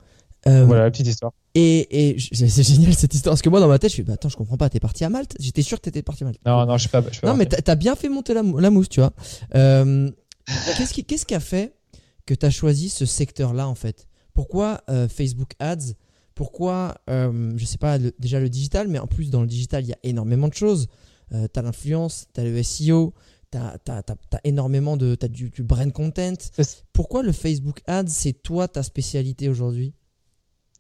Euh, 0.48 0.64
voilà 0.66 0.84
la 0.84 0.92
petite 0.92 1.08
histoire. 1.08 1.34
Et, 1.56 2.12
et 2.12 2.18
c'est 2.32 2.64
génial 2.64 2.94
cette 2.94 3.14
histoire. 3.14 3.34
Parce 3.34 3.42
que 3.42 3.50
moi, 3.50 3.60
dans 3.60 3.68
ma 3.68 3.80
tête, 3.80 3.90
je 3.90 3.96
suis, 3.96 4.04
bah, 4.04 4.14
attends, 4.14 4.30
je 4.30 4.38
comprends 4.38 4.58
pas, 4.58 4.70
t'es 4.70 4.80
parti 4.80 5.04
à 5.04 5.10
Malte? 5.10 5.36
J'étais 5.40 5.62
sûr 5.62 5.78
que 5.78 5.84
t'étais 5.84 6.04
parti 6.04 6.24
à 6.24 6.28
Malte. 6.28 6.40
Non, 6.46 6.66
non, 6.66 6.78
je 6.78 6.82
suis 6.82 6.90
pas. 6.90 7.04
Je 7.12 7.26
non, 7.26 7.36
mais 7.36 7.48
t'as 7.48 7.76
bien 7.76 7.96
fait 7.96 8.10
monter 8.10 8.34
la, 8.34 8.44
la 8.44 8.70
mousse, 8.70 8.90
tu 8.90 9.00
vois. 9.00 9.12
Euh, 9.56 10.10
qu'est-ce 10.78 10.94
qui, 10.94 11.04
qu'est-ce 11.04 11.26
qui 11.26 11.36
a 11.36 11.40
fait 11.40 11.74
que 12.26 12.34
t'as 12.34 12.52
choisi 12.52 12.90
ce 12.90 13.06
secteur-là, 13.06 13.68
en 13.68 13.76
fait? 13.76 14.08
Pourquoi 14.38 14.82
euh, 14.92 15.08
Facebook 15.08 15.54
Ads? 15.58 15.96
Pourquoi, 16.36 16.94
je 17.08 17.66
sais 17.66 17.80
pas, 17.80 17.98
déjà 17.98 18.40
le 18.40 18.50
digital, 18.50 18.88
mais 18.88 19.00
en 19.00 19.08
plus, 19.08 19.32
dans 19.32 19.42
le 19.42 19.48
digital, 19.48 19.84
il 19.84 19.88
y 19.88 19.94
a 19.94 19.98
énormément 20.04 20.48
de 20.48 20.54
choses. 20.54 20.86
t'as 21.52 21.64
l'influence, 21.64 22.28
t'as 22.34 22.44
le 22.44 22.62
SEO, 22.62 23.16
t'as 23.50 23.80
as, 23.88 24.04
as, 24.08 24.40
énormément 24.44 24.98
de. 24.98 25.16
T'as 25.16 25.30
du, 25.30 25.50
du 25.50 25.64
brand 25.64 25.92
content. 25.92 26.36
Pourquoi 26.94 27.24
le 27.24 27.32
Facebook 27.32 27.82
Ads, 27.88 28.10
c'est 28.10 28.34
toi 28.34 28.68
ta 28.68 28.84
spécialité 28.84 29.50
aujourd'hui? 29.50 29.96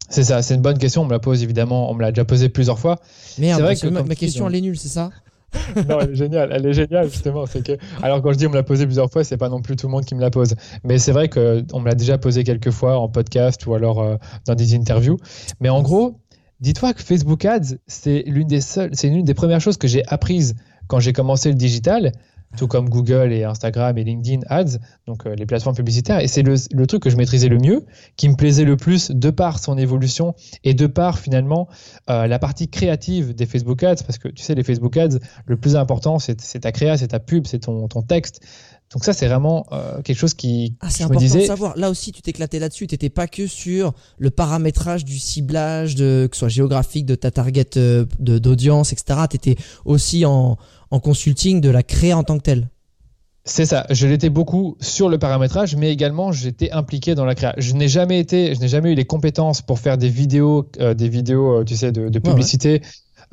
C'est 0.10 0.24
ça, 0.24 0.44
c'est 0.44 0.54
une 0.54 0.62
bonne 0.62 0.78
question. 0.78 1.02
On 1.02 1.06
me 1.06 1.12
la 1.12 1.18
pose 1.18 1.42
évidemment, 1.42 1.90
on 1.90 1.96
me 1.96 2.02
l'a 2.02 2.12
déjà 2.12 2.26
posé 2.26 2.50
plusieurs 2.50 2.78
fois. 2.78 3.00
Mais 3.40 3.52
vrai 3.54 3.76
que, 3.76 3.88
ma, 3.88 4.04
question, 4.14 4.48
elle 4.48 4.56
est 4.56 4.62
nulle, 4.62 4.78
c'est 4.78 4.88
ça? 4.88 5.10
non, 5.90 6.00
elle 6.02 6.12
est 6.12 6.16
géniale, 6.16 6.50
elle 6.54 6.66
est 6.66 6.74
géniale 6.74 7.10
justement. 7.10 7.46
C'est 7.46 7.66
que, 7.66 7.78
alors 8.02 8.22
quand 8.22 8.32
je 8.34 8.38
dis 8.38 8.48
on 8.48 8.50
me 8.50 8.56
l'a 8.56 8.64
posé 8.64 8.86
plusieurs 8.86 9.10
fois, 9.10 9.24
c'est 9.24 9.38
pas 9.38 9.50
non 9.50 9.62
plus 9.62 9.76
tout 9.76 9.88
le 9.88 9.92
monde 9.92 10.06
qui 10.06 10.16
me 10.16 10.22
la 10.22 10.30
pose, 10.30 10.56
mais 10.84 10.98
c'est 10.98 11.12
vrai 11.12 11.30
qu'on 11.30 11.80
me 11.80 11.86
l'a 11.86 11.96
déjà 11.96 12.18
posé 12.18 12.44
quelques 12.44 12.72
fois 12.72 13.00
en 13.00 13.08
podcast 13.08 13.66
ou 13.66 13.74
alors 13.74 14.02
euh, 14.02 14.16
dans 14.46 14.56
des 14.56 14.76
interviews. 14.76 15.18
Mais 15.60 15.70
en 15.70 15.82
gros, 15.82 16.20
dis-toi 16.60 16.94
que 16.94 17.02
Facebook 17.02 17.46
Ads, 17.46 17.78
c'est 17.88 18.24
l'une 18.28 18.48
des 18.48 18.62
seules, 18.62 18.90
c'est 18.94 19.08
l'une 19.08 19.26
des 19.26 19.34
premières 19.34 19.62
choses 19.62 19.78
que 19.78 19.88
j'ai 19.88 20.06
apprises 20.08 20.56
quand 20.88 21.00
j'ai 21.00 21.14
commencé 21.14 21.50
le 21.50 21.56
digital 21.56 22.12
tout 22.58 22.68
comme 22.68 22.90
Google 22.90 23.32
et 23.32 23.44
Instagram 23.44 23.98
et 23.98 24.04
LinkedIn 24.04 24.42
Ads, 24.50 24.80
donc 25.06 25.26
euh, 25.26 25.36
les 25.36 25.46
plateformes 25.46 25.76
publicitaires. 25.76 26.20
Et 26.20 26.28
c'est 26.28 26.44
le, 26.44 26.88
truc 26.88 27.04
que 27.04 27.10
je 27.10 27.16
maîtrisais 27.16 27.48
le 27.48 27.58
mieux, 27.58 27.86
qui 28.18 28.28
me 28.28 28.36
plaisait 28.36 28.66
le 28.66 28.76
plus 28.76 29.12
de 29.12 29.30
par 29.30 29.60
son 29.60 29.78
évolution 29.78 30.36
et 30.64 30.74
de 30.74 30.88
par 30.88 31.20
finalement 31.20 31.70
euh, 32.10 32.28
la 32.28 32.40
partie 32.40 32.70
créative 32.70 33.34
des 33.34 33.46
Facebook 33.46 33.82
Ads, 33.84 34.04
parce 34.06 34.18
que 34.18 34.28
tu 34.28 34.44
sais, 34.44 34.56
les 34.56 34.64
Facebook 34.64 34.98
Ads, 34.98 35.20
le 35.46 35.58
plus 35.58 35.76
important, 35.76 36.20
c'est 36.20 36.36
ta 36.60 36.72
créa, 36.72 36.98
c'est 36.98 37.10
ta 37.10 37.20
pub, 37.20 37.48
c'est 37.48 37.60
ton, 37.60 37.88
ton 37.88 38.02
texte. 38.02 38.42
Donc 38.94 39.04
ça, 39.04 39.12
c'est 39.12 39.28
vraiment 39.28 39.66
euh, 39.74 40.02
quelque 40.02 40.18
chose 40.18 40.34
qui. 40.34 40.76
Ah, 40.80 40.90
c'est 40.90 41.04
important 41.04 41.26
de 41.26 41.42
savoir. 41.42 41.78
Là 41.78 41.90
aussi, 41.90 42.14
tu 42.14 42.22
t'éclatais 42.22 42.58
là-dessus. 42.58 42.88
Tu 42.88 42.94
n'étais 42.94 43.10
pas 43.10 43.28
que 43.28 43.46
sur 43.46 43.94
le 44.18 44.30
paramétrage 44.30 45.04
du 45.04 45.20
ciblage, 45.20 45.96
de, 45.96 46.28
que 46.32 46.38
ce 46.38 46.40
soit 46.40 46.50
géographique, 46.50 47.06
de 47.06 47.16
ta 47.16 47.30
target 47.30 47.66
d'audience, 48.20 48.94
etc. 48.94 49.20
Tu 49.30 49.36
étais 49.36 49.56
aussi 49.84 50.26
en, 50.26 50.58
en 50.92 51.00
consulting 51.00 51.62
de 51.62 51.70
la 51.70 51.84
créer 51.84 52.14
en 52.14 52.24
tant 52.24 52.38
que 52.38 52.44
telle. 52.44 52.68
C'est 53.48 53.66
ça. 53.66 53.86
Je 53.90 54.08
l'étais 54.08 54.30
beaucoup 54.30 54.76
sur 54.82 55.08
le 55.08 55.18
paramétrage, 55.18 55.76
mais 55.78 55.90
également 55.92 56.34
j'étais 56.34 56.70
impliqué 56.72 57.16
dans 57.16 57.24
la 57.24 57.34
création. 57.34 57.62
Je 57.62 57.74
n'ai 57.76 57.88
jamais 57.88 58.20
été, 58.20 58.54
je 58.54 58.60
n'ai 58.60 58.68
jamais 58.68 58.92
eu 58.92 58.96
les 58.96 59.06
compétences 59.06 59.62
pour 59.62 59.80
faire 59.80 59.98
des 59.98 60.10
vidéos, 60.10 60.70
euh, 60.82 60.94
des 60.94 61.08
vidéos, 61.08 61.62
euh, 61.62 61.64
tu 61.64 61.76
sais, 61.78 61.94
de, 61.94 62.20
publicité. 62.20 62.82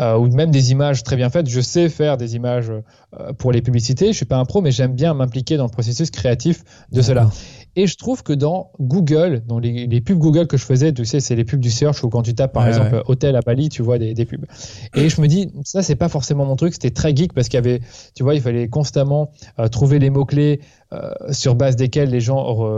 Euh, 0.01 0.17
ou 0.17 0.27
même 0.27 0.51
des 0.51 0.73
images 0.73 1.03
très 1.05 1.17
bien 1.17 1.31
faites. 1.31 1.49
Je 1.49 1.61
sais 1.61 1.89
faire 1.89 2.17
des 2.17 2.35
images 2.35 2.73
pour 3.39 3.53
les 3.53 3.63
publicités. 3.63 4.09
Je 4.09 4.17
suis 4.17 4.25
pas 4.25 4.39
un 4.39 4.45
pro, 4.45 4.61
mais 4.61 4.73
j'aime 4.73 4.93
bien 4.93 5.15
m'impliquer 5.15 5.57
dans 5.57 5.65
le 5.65 5.71
processus 5.71 6.11
créatif 6.11 6.65
de 6.91 7.03
cela. 7.03 7.29
Et 7.77 7.87
je 7.87 7.97
trouve 7.97 8.23
que 8.23 8.33
dans 8.33 8.71
Google, 8.81 9.43
dans 9.47 9.59
les, 9.59 9.87
les, 9.87 10.01
pubs 10.01 10.19
Google 10.19 10.47
que 10.47 10.57
je 10.57 10.65
faisais, 10.65 10.93
tu 10.93 11.05
sais, 11.05 11.21
c'est 11.21 11.35
les 11.35 11.45
pubs 11.45 11.61
du 11.61 11.71
search 11.71 12.05
où 12.05 12.09
quand 12.09 12.23
tu 12.23 12.35
tapes 12.35 12.53
par 12.53 12.67
exemple 12.69 13.03
hôtel 13.07 13.35
à 13.37 13.41
Bali, 13.41 13.69
tu 13.69 13.83
vois 13.83 13.99
des, 13.99 14.15
des, 14.15 14.25
pubs. 14.25 14.45
Et 14.95 15.09
je 15.09 15.21
me 15.21 15.27
dis, 15.27 15.51
ça, 15.65 15.83
c'est 15.83 15.97
pas 15.97 16.09
forcément 16.09 16.45
mon 16.45 16.57
truc. 16.57 16.75
C'était 16.75 16.91
très 16.91 17.15
geek 17.15 17.33
parce 17.33 17.49
qu'il 17.49 17.57
y 17.57 17.59
avait, 17.59 17.81
tu 18.15 18.23
vois, 18.23 18.35
il 18.35 18.41
fallait 18.41 18.69
constamment 18.69 19.31
euh, 19.59 19.69
trouver 19.69 19.99
les 19.99 20.11
mots-clés 20.11 20.61
euh, 20.93 21.11
sur 21.33 21.57
base 21.57 21.75
desquels 21.77 22.11
les 22.11 22.21
gens 22.21 22.71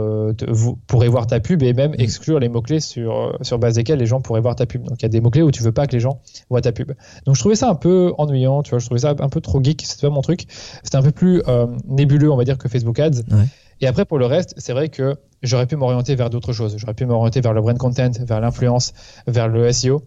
pourraient 0.87 1.07
voir 1.07 1.27
ta 1.27 1.39
pub 1.39 1.61
et 1.61 1.73
même 1.73 1.91
mm. 1.91 1.99
exclure 1.99 2.39
les 2.39 2.49
mots-clés 2.49 2.79
sur, 2.79 3.15
euh, 3.15 3.31
sur 3.41 3.59
base 3.59 3.75
desquels 3.75 3.99
les 3.99 4.07
gens 4.07 4.21
pourraient 4.21 4.41
voir 4.41 4.55
ta 4.55 4.65
pub. 4.65 4.83
Donc 4.83 5.01
il 5.01 5.03
y 5.03 5.05
a 5.05 5.09
des 5.09 5.21
mots-clés 5.21 5.43
où 5.43 5.51
tu 5.51 5.61
veux 5.61 5.71
pas 5.71 5.85
que 5.85 5.93
les 5.93 5.99
gens 5.99 6.21
voient 6.49 6.61
ta 6.61 6.71
pub. 6.71 6.93
Donc 7.25 7.35
je 7.35 7.39
trouvais 7.39 7.55
ça 7.55 7.69
un 7.69 7.75
peu 7.75 8.13
ennuyant, 8.17 8.63
tu 8.63 8.71
vois, 8.71 8.79
je 8.79 8.85
trouvais 8.85 9.01
ça 9.01 9.13
un 9.19 9.29
peu 9.29 9.41
trop 9.41 9.63
geek. 9.63 9.83
C'était 9.85 10.07
pas 10.07 10.13
mon 10.13 10.21
truc. 10.21 10.45
C'était 10.83 10.97
un 10.97 11.03
peu 11.03 11.11
plus 11.11 11.43
nébuleux, 11.87 12.31
on 12.31 12.37
va 12.37 12.43
dire, 12.43 12.57
que 12.57 12.67
Facebook 12.67 12.99
Ads. 12.99 13.21
Ouais. 13.29 13.45
Et 13.81 13.87
après, 13.87 14.05
pour 14.05 14.17
le 14.17 14.25
reste, 14.25 14.53
c'est 14.57 14.73
vrai 14.73 14.89
que 14.89 15.15
j'aurais 15.43 15.67
pu 15.67 15.75
m'orienter 15.75 16.15
vers 16.15 16.29
d'autres 16.29 16.53
choses. 16.53 16.77
J'aurais 16.77 16.93
pu 16.93 17.05
m'orienter 17.05 17.41
vers 17.41 17.53
le 17.53 17.61
brand 17.61 17.77
content, 17.77 18.11
vers 18.25 18.41
l'influence, 18.41 18.93
vers 19.27 19.47
le 19.47 19.71
SEO. 19.71 20.03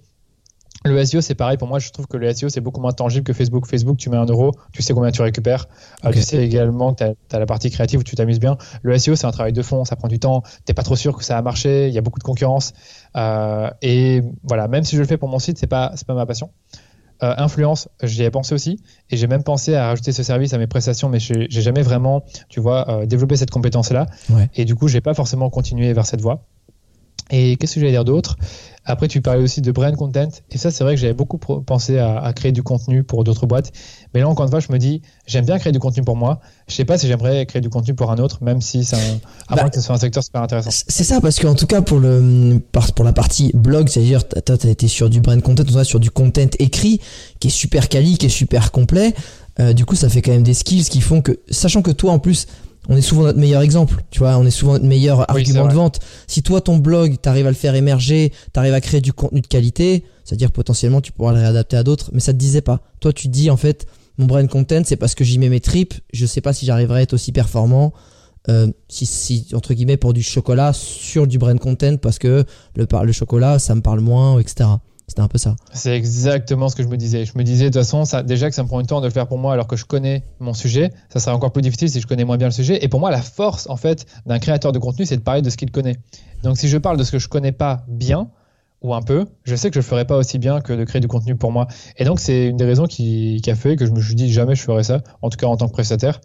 Le 0.85 1.05
SEO, 1.05 1.21
c'est 1.21 1.35
pareil 1.35 1.59
pour 1.59 1.69
moi. 1.69 1.79
Je 1.79 1.91
trouve 1.91 2.07
que 2.07 2.17
le 2.17 2.33
SEO, 2.33 2.49
c'est 2.49 2.63
beaucoup 2.63 2.81
moins 2.81 2.93
tangible 2.93 3.23
que 3.23 3.35
Facebook. 3.35 3.67
Facebook, 3.67 3.99
tu 3.99 4.09
mets 4.09 4.17
un 4.17 4.25
euro, 4.25 4.53
tu 4.73 4.81
sais 4.81 4.95
combien 4.95 5.11
tu 5.11 5.21
récupères. 5.21 5.69
Euh, 6.07 6.11
tu 6.11 6.23
sais 6.23 6.43
également 6.43 6.95
que 6.95 7.05
tu 7.29 7.37
as, 7.37 7.39
la 7.39 7.45
partie 7.45 7.71
créative 7.71 8.01
où 8.01 8.03
tu 8.03 8.17
t'amuses 8.17 8.41
bien. 8.41 8.57
Le 8.83 8.97
SEO, 8.97 9.15
c'est 9.15 9.27
un 9.27 9.31
travail 9.31 9.53
de 9.53 9.61
fond, 9.61 9.85
ça 9.85 9.97
prend 9.97 10.09
du 10.09 10.19
temps. 10.19 10.43
Tu 10.67 10.73
pas 10.73 10.83
trop 10.83 10.97
sûr 10.97 11.19
que 11.19 11.25
ça 11.25 11.37
a 11.37 11.43
marché. 11.43 11.89
Il 11.89 11.95
y 11.95 11.99
a 11.99 12.01
beaucoup 12.01 12.19
de 12.19 12.25
concurrence. 12.25 12.73
Euh, 13.15 13.71
et 13.83 14.23
voilà, 14.43 14.69
même 14.69 14.85
si 14.85 14.97
je 14.97 15.03
le 15.03 15.07
fais 15.07 15.19
pour 15.19 15.29
mon 15.29 15.39
site, 15.39 15.59
c'est 15.59 15.67
pas, 15.67 15.93
pas 16.07 16.15
ma 16.15 16.25
passion. 16.25 16.51
Euh, 17.23 17.35
influence, 17.37 17.89
j'y 18.03 18.23
ai 18.23 18.31
pensé 18.31 18.55
aussi, 18.55 18.81
et 19.11 19.17
j'ai 19.17 19.27
même 19.27 19.43
pensé 19.43 19.75
à 19.75 19.89
rajouter 19.89 20.13
ce 20.13 20.23
service 20.23 20.55
à 20.55 20.59
mes 20.59 20.67
prestations, 20.67 21.11
mais 21.11 21.19
j'ai 21.21 21.49
jamais 21.51 21.83
vraiment, 21.83 22.25
tu 22.49 22.61
vois, 22.61 22.89
euh, 22.89 23.07
développé 23.07 23.37
cette 23.37 23.51
compétence-là. 23.51 24.07
Et 24.55 24.65
du 24.65 24.75
coup, 24.75 24.89
j'ai 24.89 25.03
pas 25.03 25.13
forcément 25.13 25.51
continué 25.51 25.93
vers 25.93 26.07
cette 26.07 26.23
voie. 26.23 26.47
Et 27.31 27.57
qu'est-ce 27.57 27.75
que 27.75 27.81
j'allais 27.81 27.93
dire 27.93 28.05
d'autre? 28.05 28.37
Après, 28.85 29.09
tu 29.09 29.21
parlais 29.21 29.43
aussi 29.43 29.61
de 29.61 29.71
brand 29.73 29.95
content. 29.95 30.29
Et 30.51 30.59
ça, 30.59 30.71
c'est 30.71 30.85
vrai 30.85 30.95
que 30.95 31.01
j'avais 31.01 31.13
beaucoup 31.13 31.39
pensé 31.39 31.99
à, 31.99 32.33
créer 32.35 32.51
du 32.51 32.63
contenu 32.63 33.03
pour 33.05 33.25
d'autres 33.25 33.47
boîtes. 33.47 33.73
Mais 34.15 34.21
là, 34.21 34.29
encore 34.29 34.47
une 34.47 34.51
fois, 34.51 34.61
je 34.61 34.73
me 34.73 34.79
dis, 34.79 35.03
j'aime 35.27 35.45
bien 35.45 35.59
créer 35.59 35.73
du 35.73 35.79
contenu 35.79 36.03
pour 36.03 36.17
moi. 36.17 36.41
Je 36.67 36.75
sais 36.75 36.85
pas 36.85 36.99
si 36.99 37.07
j'aimerais 37.07 37.47
créer 37.47 37.61
du 37.61 37.69
contenu 37.69 37.95
pour 37.95 38.11
un 38.11 38.17
autre, 38.17 38.43
même 38.43 38.61
si 38.61 38.85
c'est 38.85 38.97
un, 38.97 39.55
bah, 39.55 39.69
que 39.69 39.77
ce 39.77 39.83
soit 39.83 39.95
un 39.95 39.99
secteur 39.99 40.25
super 40.25 40.43
intéressant. 40.43 40.71
C'est 40.71 41.05
ça, 41.05 41.21
parce 41.21 41.39
qu'en 41.39 41.55
tout 41.55 41.67
cas, 41.67 41.83
pour, 41.83 42.01
le, 42.01 42.59
pour 42.97 43.05
la 43.05 43.13
partie 43.13 43.53
blog, 43.55 43.89
c'est-à-dire, 43.89 44.27
tu 44.27 44.53
as 44.53 44.71
été 44.71 44.89
sur 44.89 45.11
du 45.11 45.21
brand 45.21 45.41
content, 45.43 45.63
on 45.73 45.85
sur 45.85 46.01
du 46.01 46.11
content 46.11 46.49
écrit, 46.59 47.01
qui 47.39 47.49
est 47.49 47.53
super 47.53 47.89
quali, 47.89 48.17
qui 48.17 48.27
est 48.27 48.31
super 48.31 48.73
complet. 48.73 49.15
Euh, 49.61 49.73
du 49.75 49.85
coup, 49.85 49.95
ça 49.95 50.09
fait 50.09 50.23
quand 50.23 50.33
même 50.33 50.43
des 50.43 50.55
skills 50.55 50.85
qui 50.85 51.01
font 51.01 51.21
que, 51.21 51.39
sachant 51.51 51.83
que 51.83 51.91
toi, 51.91 52.13
en 52.13 52.19
plus, 52.19 52.47
on 52.91 52.97
est 52.97 53.03
souvent 53.03 53.23
notre 53.23 53.39
meilleur 53.39 53.63
exemple, 53.63 54.03
tu 54.11 54.19
vois, 54.19 54.37
on 54.37 54.45
est 54.45 54.51
souvent 54.51 54.73
notre 54.73 54.85
meilleur 54.85 55.31
argument 55.31 55.69
de 55.69 55.75
vente. 55.75 56.01
Si 56.27 56.43
toi, 56.43 56.61
ton 56.61 56.77
blog, 56.77 57.19
t'arrives 57.23 57.47
à 57.47 57.51
le 57.51 57.55
faire 57.55 57.77
émerger, 57.77 58.33
t'arrives 58.53 58.75
à 58.75 58.81
créer 58.81 59.01
du 59.01 59.13
contenu 59.13 59.41
de 59.41 59.47
qualité, 59.47 60.05
c'est-à-dire 60.25 60.51
potentiellement 60.51 61.01
tu 61.01 61.13
pourras 61.13 61.33
le 61.33 61.39
réadapter 61.39 61.77
à 61.77 61.85
d'autres, 61.85 62.11
mais 62.13 62.19
ça 62.19 62.33
te 62.33 62.39
disait 62.39 62.63
pas. 62.63 62.81
Toi, 62.99 63.13
tu 63.13 63.29
dis 63.29 63.49
en 63.49 63.57
fait, 63.57 63.87
mon 64.19 64.27
brand 64.27 64.47
content, 64.49 64.83
c'est 64.85 64.97
parce 64.97 65.15
que 65.15 65.23
j'y 65.23 65.39
mets 65.39 65.49
mes 65.49 65.61
tripes, 65.61 65.95
je 66.13 66.27
sais 66.27 66.41
pas 66.41 66.53
si 66.53 66.67
j'arriverai 66.67 66.99
à 66.99 67.03
être 67.03 67.15
aussi 67.15 67.31
performant, 67.31 67.93
euh, 68.49 68.67
si, 68.89 69.07
si, 69.07 69.47
entre 69.55 69.73
guillemets, 69.73 69.97
pour 69.97 70.13
du 70.13 70.25
chocolat 70.25 70.73
sur 70.73 71.29
du 71.29 71.39
brand 71.39 71.59
content, 71.61 71.97
parce 71.97 72.19
que 72.19 72.45
le, 72.75 72.89
le 73.05 73.13
chocolat, 73.13 73.61
ça 73.61 73.77
me 73.77 73.83
parle 73.83 74.01
moins, 74.01 74.41
etc. 74.41 74.69
C'était 75.11 75.23
un 75.23 75.29
peu 75.29 75.39
ça. 75.39 75.57
C'est 75.73 75.97
exactement 75.97 76.69
ce 76.69 76.77
que 76.77 76.85
je 76.85 76.89
me 76.89 76.97
disais. 76.97 77.25
Je 77.25 77.33
me 77.37 77.43
disais, 77.43 77.65
de 77.65 77.71
toute 77.71 77.83
façon, 77.83 78.05
ça, 78.05 78.23
déjà 78.23 78.49
que 78.49 78.55
ça 78.55 78.63
me 78.63 78.69
prend 78.69 78.81
du 78.81 78.87
temps 78.87 79.01
de 79.01 79.07
le 79.07 79.13
faire 79.13 79.27
pour 79.27 79.39
moi 79.39 79.53
alors 79.53 79.67
que 79.67 79.75
je 79.75 79.85
connais 79.85 80.23
mon 80.39 80.55
sujet, 80.55 80.93
ça 81.09 81.19
serait 81.19 81.35
encore 81.35 81.51
plus 81.51 81.63
difficile 81.63 81.91
si 81.91 82.01
je 82.01 82.07
connais 82.07 82.25
moins 82.25 82.37
bien 82.37 82.47
le 82.47 82.53
sujet. 82.53 82.85
Et 82.85 82.87
pour 82.87 83.01
moi, 83.01 83.11
la 83.11 83.21
force, 83.21 83.69
en 83.69 83.75
fait, 83.75 84.07
d'un 84.27 84.39
créateur 84.39 84.71
de 84.71 84.79
contenu, 84.79 85.05
c'est 85.07 85.17
de 85.17 85.23
parler 85.23 85.43
de 85.43 85.51
ce 85.51 85.57
qu'il 85.57 85.73
connaît. 85.73 85.97
Donc, 86.45 86.59
si 86.59 86.69
je 86.69 86.79
parle 86.79 86.97
de 86.97 87.03
ce 87.03 87.11
que 87.11 87.19
je 87.19 87.27
connais 87.27 87.51
pas 87.51 87.85
bien, 87.89 88.31
ou 88.83 88.95
un 88.95 89.03
peu, 89.03 89.27
je 89.43 89.57
sais 89.57 89.69
que 89.71 89.75
je 89.75 89.81
le 89.81 89.85
ferai 89.85 90.05
pas 90.05 90.17
aussi 90.17 90.39
bien 90.39 90.61
que 90.61 90.73
de 90.73 90.85
créer 90.85 91.01
du 91.01 91.09
contenu 91.09 91.35
pour 91.35 91.51
moi. 91.51 91.67
Et 91.97 92.05
donc, 92.05 92.21
c'est 92.21 92.47
une 92.47 92.57
des 92.57 92.65
raisons 92.65 92.87
qui, 92.87 93.43
a 93.49 93.57
fait 93.57 93.75
que 93.75 93.87
je 93.87 93.91
me 93.91 94.01
suis 94.01 94.15
dit 94.15 94.33
jamais 94.33 94.55
je 94.55 94.63
ferai 94.63 94.85
ça, 94.85 95.01
en 95.23 95.29
tout 95.29 95.39
cas 95.39 95.49
en 95.49 95.57
tant 95.57 95.67
que 95.67 95.73
prestataire. 95.73 96.21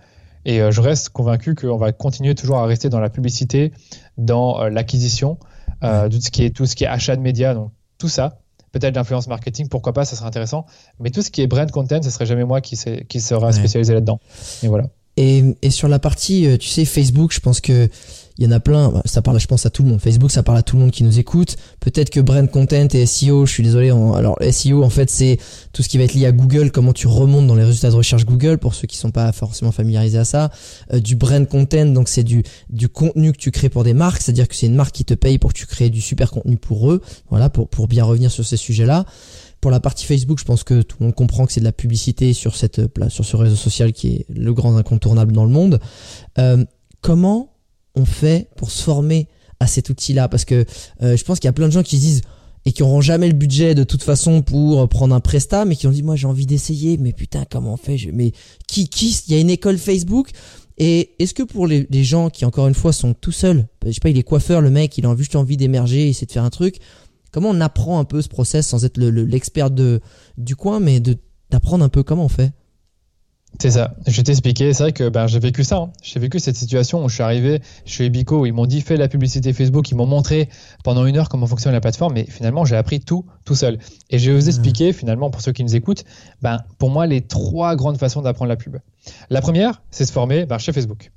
Et 0.46 0.62
euh, 0.62 0.70
je 0.70 0.80
reste 0.80 1.10
convaincu 1.10 1.56
qu'on 1.56 1.78
va 1.78 1.92
continuer 1.92 2.36
toujours 2.36 2.60
à 2.60 2.68
rester 2.68 2.90
dans 2.90 3.00
la 3.00 3.10
publicité, 3.10 3.74
dans 4.20 4.62
euh, 4.62 4.70
l'acquisition, 4.70 5.40
euh, 5.84 6.08
tout 6.08 6.22
ce 6.22 6.30
qui 6.30 6.44
est 6.44 6.52
tout 6.52 6.68
ce 6.68 6.76
qui 6.76 6.84
est 6.84 6.88
achat 6.88 7.16
de 7.16 7.22
médias, 7.22 7.56
donc 7.56 7.72
tout 7.98 8.10
ça 8.10 8.42
peut-être 8.78 8.96
l'influence 8.96 9.28
marketing, 9.28 9.70
pourquoi 9.70 9.94
pas, 9.94 10.04
ça 10.04 10.18
serait 10.18 10.28
intéressant. 10.28 10.66
Mais 11.00 11.10
tout 11.10 11.22
ce 11.22 11.32
qui 11.32 11.42
est 11.42 11.48
brand 11.48 11.70
content, 11.72 12.02
ce 12.02 12.10
serait 12.10 12.26
jamais 12.26 12.44
moi 12.44 12.60
qui, 12.60 12.78
qui 13.08 13.22
sera 13.22 13.54
spécialisé 13.54 13.94
là-dedans. 13.94 14.20
Et 14.64 14.68
voilà. 14.68 14.90
Et, 15.16 15.56
et 15.62 15.70
sur 15.70 15.88
la 15.88 15.98
partie, 15.98 16.58
tu 16.60 16.68
sais, 16.68 16.84
Facebook, 16.84 17.32
je 17.32 17.40
pense 17.40 17.62
que 17.62 17.88
il 18.38 18.44
y 18.44 18.48
en 18.48 18.52
a 18.52 18.60
plein, 18.60 18.90
bah, 18.90 19.02
ça 19.06 19.22
parle 19.22 19.40
je 19.40 19.48
pense 19.48 19.66
à 19.66 19.70
tout 19.70 19.84
le 19.84 19.90
monde. 19.90 20.02
Facebook, 20.02 20.32
ça 20.32 20.44
parle 20.44 20.58
à 20.58 20.64
tout 20.64 20.76
le 20.76 20.82
monde 20.82 20.92
qui 20.92 21.04
nous 21.04 21.20
écoute. 21.20 21.56
Peut-être 21.80 22.10
que 22.10 22.20
brand 22.20 22.50
content 22.50 22.88
et 22.94 23.06
SEO, 23.06 23.46
je 23.46 23.52
suis 23.52 23.64
désolé, 23.64 23.90
alors 23.90 24.38
SEO 24.52 24.84
en 24.84 24.90
fait 24.90 25.10
c'est 25.10 25.38
tout 25.72 25.84
ce 25.84 25.90
qui 25.90 25.98
va 25.98 26.04
être 26.04 26.14
lié 26.14 26.26
à 26.26 26.32
Google, 26.32 26.72
comment 26.72 26.94
tu 26.94 27.08
remontes 27.08 27.48
dans 27.48 27.56
les 27.56 27.64
résultats 27.64 27.90
de 27.90 27.96
recherche 27.96 28.26
Google 28.26 28.58
pour 28.58 28.76
ceux 28.76 28.88
qui 28.88 28.98
sont 28.98 29.12
pas 29.12 29.32
forcément 29.32 29.72
familiarisés 29.72 30.18
à 30.18 30.26
ça. 30.26 30.52
Euh, 30.94 31.00
du 31.00 31.16
brand 31.16 31.48
content, 31.48 31.86
donc 31.86 32.10
c'est 32.10 32.24
du 32.24 32.44
du 32.70 32.90
contenu 32.90 33.32
que 33.32 33.38
tu 33.38 33.52
crées 33.52 33.70
pour 33.70 33.84
des 33.84 33.94
marques, 33.94 34.22
c'est-à-dire 34.22 34.48
que 34.48 34.56
c'est 34.56 34.68
une 34.68 34.76
marque 34.76 34.94
qui 34.94 35.06
te 35.06 35.14
paye 35.14 35.40
pour 35.40 35.54
que 35.54 35.58
tu 35.58 35.66
crées 35.66 35.90
du 35.90 36.02
super 36.02 36.32
contenu 36.32 36.58
pour 36.58 36.92
eux. 36.92 37.02
Voilà, 37.30 37.50
pour 37.50 37.70
pour 37.70 37.88
bien 37.88 38.04
revenir 38.04 38.32
sur 38.32 38.46
ces 38.46 38.58
sujets-là. 38.58 39.06
Pour 39.62 39.72
la 39.72 39.80
partie 39.80 40.06
Facebook, 40.06 40.40
je 40.40 40.46
pense 40.46 40.64
que 40.64 40.82
tout 40.82 40.98
le 41.00 41.06
monde 41.06 41.16
comprend 41.16 41.46
que 41.46 41.54
c'est 41.54 41.62
de 41.62 41.66
la 41.66 41.72
publicité 41.72 42.34
sur 42.34 42.56
cette 42.56 42.82
sur 43.10 43.26
ce 43.26 43.36
réseau 43.36 43.56
social 43.56 43.94
qui 43.94 44.08
est 44.10 44.26
le 44.30 44.54
grand 44.54 44.76
incontournable 44.76 45.32
dans 45.32 45.46
le 45.46 45.52
monde. 45.52 45.80
Euh, 46.38 46.64
comment 47.02 47.55
on 47.96 48.06
fait 48.06 48.50
pour 48.56 48.72
se 48.72 48.84
former 48.84 49.28
à 49.60 49.68
cet 49.68 49.90
outil-là 49.90 50.28
Parce 50.28 50.46
que 50.46 50.66
euh, 51.02 51.16
je 51.16 51.24
pense 51.24 51.40
qu'il 51.40 51.48
y 51.48 51.50
a 51.50 51.54
plein 51.54 51.68
de 51.68 51.74
gens 51.74 51.84
qui 51.84 51.98
se 51.98 52.02
disent 52.02 52.22
et 52.66 52.72
qui 52.72 52.84
auront 52.84 53.02
jamais 53.02 53.28
le 53.28 53.34
budget 53.34 53.76
de 53.76 53.84
toute 53.84 54.02
façon 54.02 54.42
pour 54.42 54.90
prendre 54.90 55.14
un 55.14 55.20
prestat, 55.20 55.66
mais 55.66 55.76
qui 55.76 55.86
ont 55.86 55.92
dit 55.92 56.02
moi 56.02 56.16
j'ai 56.16 56.26
envie 56.26 56.48
d'essayer, 56.48 56.98
mais 56.98 57.14
putain 57.14 57.46
comment 57.50 57.74
on 57.74 57.78
fait? 57.78 57.98
Mais 58.12 58.32
qui 58.68 58.90
qui 58.90 59.16
Il 59.28 59.36
y 59.36 59.38
a 59.38 59.40
une 59.40 59.52
école 59.52 59.78
Facebook. 59.78 60.32
Et 60.78 61.16
est-ce 61.20 61.34
que 61.34 61.44
pour 61.44 61.68
les, 61.68 61.88
gens 62.04 62.30
qui 62.30 62.44
encore 62.44 62.68
une 62.68 62.74
fois 62.74 62.92
sont 62.92 63.14
tout 63.14 63.32
seuls, 63.32 63.66
je 63.86 63.92
sais 63.92 64.00
pas, 64.02 64.10
il 64.10 64.18
est 64.18 64.24
coiffeur, 64.24 64.60
le 64.62 64.70
mec, 64.70 64.98
il 64.98 65.06
a 65.06 65.16
juste 65.16 65.36
envie 65.36 65.56
d'émerger, 65.56 66.10
essayer 66.10 66.28
de 66.28 66.32
faire 66.32 66.44
un 66.44 66.50
truc. 66.50 66.80
Comment 67.32 67.50
on 67.50 67.62
apprend 67.62 68.00
un 68.00 68.04
peu 68.04 68.22
ce 68.22 68.28
process 68.28 68.68
sans 68.68 68.84
être 68.84 68.98
l'expert 68.98 69.72
de 69.72 70.02
du 70.38 70.56
coin, 70.56 70.80
mais 70.80 71.00
de 71.00 71.18
d'apprendre 71.50 71.86
un 71.86 71.90
peu 71.90 72.04
comment 72.04 72.26
on 72.26 72.30
fait? 72.30 72.52
C'est 73.60 73.72
ça, 73.72 73.96
je 74.06 74.16
vais 74.16 74.24
t'expliquer. 74.24 74.74
C'est 74.74 74.84
vrai 74.84 74.92
que 74.92 75.10
ben, 75.10 75.28
j'ai 75.28 75.40
vécu 75.40 75.64
ça. 75.64 75.78
Hein. 75.78 75.92
J'ai 76.02 76.20
vécu 76.20 76.40
cette 76.40 76.56
situation 76.56 77.04
où 77.04 77.10
je 77.10 77.16
suis 77.16 77.24
arrivé 77.24 77.62
chez 77.86 78.06
Ebico, 78.06 78.42
où 78.42 78.46
ils 78.46 78.54
m'ont 78.54 78.66
dit 78.66 78.82
fais 78.82 78.98
la 78.98 79.08
publicité 79.08 79.54
Facebook, 79.54 79.90
ils 79.92 79.96
m'ont 79.96 80.06
montré 80.06 80.50
pendant 80.84 81.06
une 81.06 81.18
heure 81.18 81.30
comment 81.30 81.48
fonctionne 81.48 81.74
la 81.74 81.82
plateforme, 81.82 82.14
mais 82.14 82.26
finalement 82.26 82.66
j'ai 82.66 82.76
appris 82.76 83.00
tout 83.00 83.26
tout 83.44 83.56
seul. 83.56 83.80
Et 84.10 84.20
je 84.20 84.32
vais 84.32 84.38
vous 84.38 84.48
expliquer 84.48 84.94
finalement 84.94 85.30
pour 85.30 85.42
ceux 85.42 85.52
qui 85.52 85.64
nous 85.64 85.76
écoutent, 85.76 86.04
ben, 86.42 86.60
pour 86.78 86.90
moi 86.90 87.08
les 87.08 87.22
trois 87.22 87.76
grandes 87.76 87.98
façons 87.98 88.22
d'apprendre 88.22 88.50
la 88.50 88.58
pub. 88.58 88.78
La 89.30 89.42
première, 89.42 89.82
c'est 89.92 90.06
se 90.06 90.12
former 90.12 90.46
ben, 90.46 90.58
chez 90.58 90.74
Facebook. 90.74 91.12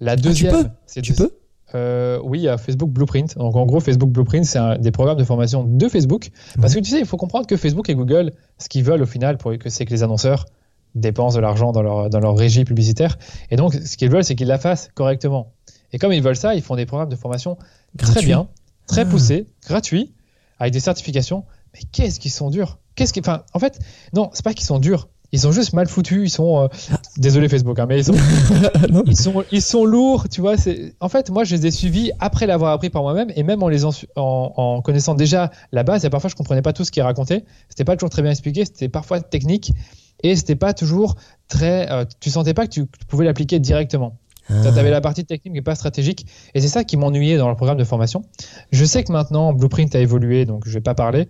La 0.00 0.16
deuxième, 0.16 0.72
c'est 0.86 1.02
tu 1.02 1.14
peux? 1.14 1.30
Euh, 1.74 2.20
oui, 2.22 2.48
a 2.48 2.58
Facebook 2.58 2.90
Blueprint. 2.90 3.36
Donc 3.38 3.56
en 3.56 3.64
gros, 3.64 3.80
Facebook 3.80 4.10
Blueprint, 4.10 4.44
c'est 4.44 4.78
des 4.78 4.90
programmes 4.90 5.16
de 5.16 5.24
formation 5.24 5.64
de 5.64 5.88
Facebook. 5.88 6.30
Parce 6.60 6.74
que 6.74 6.80
tu 6.80 6.90
sais, 6.90 7.00
il 7.00 7.06
faut 7.06 7.16
comprendre 7.16 7.46
que 7.46 7.56
Facebook 7.56 7.88
et 7.88 7.94
Google, 7.94 8.32
ce 8.58 8.68
qu'ils 8.68 8.84
veulent 8.84 9.02
au 9.02 9.06
final, 9.06 9.38
c'est 9.66 9.86
que 9.86 9.90
les 9.90 10.02
annonceurs 10.02 10.44
dépensent 10.94 11.36
de 11.36 11.40
l'argent 11.40 11.72
dans 11.72 11.82
leur, 11.82 12.10
dans 12.10 12.20
leur 12.20 12.36
régie 12.36 12.64
publicitaire. 12.64 13.18
Et 13.50 13.56
donc, 13.56 13.74
ce 13.74 13.96
qu'ils 13.96 14.10
veulent, 14.10 14.24
c'est 14.24 14.34
qu'ils 14.34 14.48
la 14.48 14.58
fassent 14.58 14.90
correctement. 14.94 15.52
Et 15.92 15.98
comme 15.98 16.12
ils 16.12 16.22
veulent 16.22 16.36
ça, 16.36 16.54
ils 16.54 16.62
font 16.62 16.76
des 16.76 16.86
programmes 16.86 17.08
de 17.08 17.16
formation 17.16 17.58
très 17.98 18.22
bien, 18.22 18.48
très 18.86 19.02
ah. 19.02 19.06
poussés, 19.06 19.46
gratuits, 19.66 20.12
avec 20.58 20.72
des 20.72 20.80
certifications. 20.80 21.44
Mais 21.74 21.80
qu'est-ce 21.92 22.20
qu'ils 22.20 22.30
sont 22.30 22.50
durs? 22.50 22.78
Qu'est-ce 22.94 23.12
qui, 23.12 23.20
enfin, 23.20 23.42
en 23.54 23.58
fait, 23.58 23.78
non, 24.14 24.30
c'est 24.32 24.44
pas 24.44 24.54
qu'ils 24.54 24.66
sont 24.66 24.78
durs. 24.78 25.08
Ils 25.34 25.40
sont 25.40 25.52
juste 25.52 25.72
mal 25.72 25.88
foutus. 25.88 26.20
Ils 26.24 26.30
sont, 26.30 26.64
euh, 26.64 26.68
désolé 27.16 27.48
Facebook, 27.48 27.78
hein, 27.78 27.86
mais 27.88 27.98
ils 27.98 28.04
sont, 28.04 28.12
ils 29.06 29.16
sont, 29.16 29.44
ils 29.50 29.62
sont 29.62 29.86
lourds. 29.86 30.28
Tu 30.28 30.42
vois, 30.42 30.58
c'est, 30.58 30.94
en 31.00 31.08
fait, 31.08 31.30
moi, 31.30 31.44
je 31.44 31.56
les 31.56 31.66
ai 31.66 31.70
suivis 31.70 32.12
après 32.20 32.46
l'avoir 32.46 32.72
appris 32.72 32.90
par 32.90 33.02
moi-même 33.02 33.32
et 33.34 33.42
même 33.42 33.62
en 33.62 33.68
les 33.68 33.86
en, 33.86 33.92
en, 34.16 34.82
connaissant 34.82 35.14
déjà 35.14 35.50
la 35.72 35.84
base. 35.84 36.04
Et 36.04 36.10
parfois, 36.10 36.28
je 36.28 36.34
comprenais 36.34 36.60
pas 36.60 36.74
tout 36.74 36.84
ce 36.84 36.90
qu'ils 36.90 37.02
racontaient. 37.02 37.44
C'était 37.70 37.84
pas 37.84 37.96
toujours 37.96 38.10
très 38.10 38.20
bien 38.20 38.30
expliqué. 38.30 38.66
C'était 38.66 38.90
parfois 38.90 39.20
technique 39.20 39.72
et 40.22 40.36
c'était 40.36 40.56
pas 40.56 40.74
toujours 40.74 41.16
très. 41.48 41.90
Euh, 41.90 42.04
tu 42.20 42.30
sentais 42.30 42.54
pas 42.54 42.66
que 42.66 42.72
tu 42.72 42.86
pouvais 43.08 43.24
l'appliquer 43.24 43.58
directement. 43.58 44.18
Tu 44.48 44.54
ah. 44.54 44.78
avais 44.78 44.90
la 44.90 45.00
partie 45.00 45.24
technique 45.24 45.54
mais 45.54 45.62
pas 45.62 45.74
stratégique. 45.74 46.26
Et 46.54 46.60
c'est 46.60 46.68
ça 46.68 46.84
qui 46.84 46.96
m'ennuyait 46.96 47.36
dans 47.36 47.48
le 47.48 47.54
programme 47.54 47.78
de 47.78 47.84
formation. 47.84 48.24
Je 48.70 48.84
sais 48.84 49.04
que 49.04 49.12
maintenant, 49.12 49.52
Blueprint 49.52 49.94
a 49.94 50.00
évolué, 50.00 50.44
donc 50.44 50.64
je 50.66 50.72
vais 50.72 50.80
pas 50.80 50.94
parler. 50.94 51.28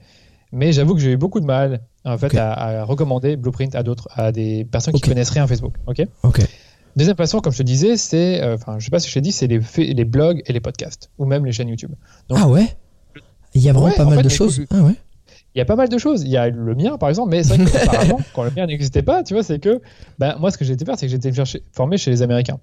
Mais 0.51 0.73
j'avoue 0.73 0.95
que 0.95 1.01
j'ai 1.01 1.13
eu 1.13 1.17
beaucoup 1.17 1.41
de 1.41 1.47
mal 1.47 1.81
en 2.05 2.19
fait, 2.19 2.37
à, 2.37 2.85
recommander 2.85 3.37
Blueprint 3.37 3.75
à 3.75 3.83
d'autres, 3.83 4.09
à 4.13 4.33
des 4.33 4.65
personnes 4.65 4.95
qui 4.95 5.01
connaissent 5.01 5.31
rien 5.31 5.47
Facebook. 5.47 5.75
Ok? 5.87 6.07
Deuxième 6.95 7.17
façon, 7.17 7.41
comme 7.41 7.53
je 7.53 7.59
te 7.59 7.63
disais, 7.63 7.97
c'est, 7.97 8.43
euh, 8.43 8.57
enfin, 8.57 8.79
je 8.79 8.85
sais 8.85 8.91
pas 8.91 8.99
si 8.99 9.09
je 9.09 9.15
t'ai 9.15 9.23
dit, 9.23 9.33
c'est 9.33 9.47
les, 9.47 9.61
les, 9.79 10.05
blogs 10.05 10.43
et 10.45 10.53
les 10.53 10.61
podcasts, 10.61 11.11
ou 11.17 11.25
même 11.25 11.47
les 11.47 11.53
chaînes 11.53 11.71
YouTube. 11.71 11.93
ah 12.31 12.47
ouais? 12.49 12.77
Il 13.55 13.63
y 13.63 13.71
a 13.71 13.73
vraiment 13.73 13.95
pas 13.95 14.05
mal 14.05 14.23
de 14.23 14.29
choses. 14.29 14.61
Ah 14.71 14.83
ouais 14.83 14.95
il 15.55 15.59
y 15.59 15.61
a 15.61 15.65
pas 15.65 15.77
mal 15.77 15.89
de 15.89 15.99
choses. 15.99 16.23
Il 16.23 16.31
y 16.31 16.37
a 16.37 16.49
le 16.49 16.75
mien, 16.75 16.97
par 16.97 17.09
exemple, 17.09 17.31
mais 17.31 17.43
c'est 17.43 17.57
vrai 17.57 17.65
que 17.65 18.23
quand 18.35 18.45
le 18.45 18.51
mien 18.51 18.67
n'existait 18.67 19.03
pas, 19.03 19.23
tu 19.23 19.35
vois, 19.35 19.43
c'est 19.43 19.59
que 19.59 19.81
ben, 20.19 20.37
moi, 20.39 20.51
ce 20.51 20.59
que 20.59 20.65
j'ai 20.65 20.73
été 20.73 20.85
faire, 20.85 20.99
c'est 20.99 21.07
que 21.07 21.11
j'ai 21.11 21.17
été 21.17 21.31
formé 21.73 21.99
chez 21.99 22.11
les 22.11 22.23
Américains. 22.23 22.59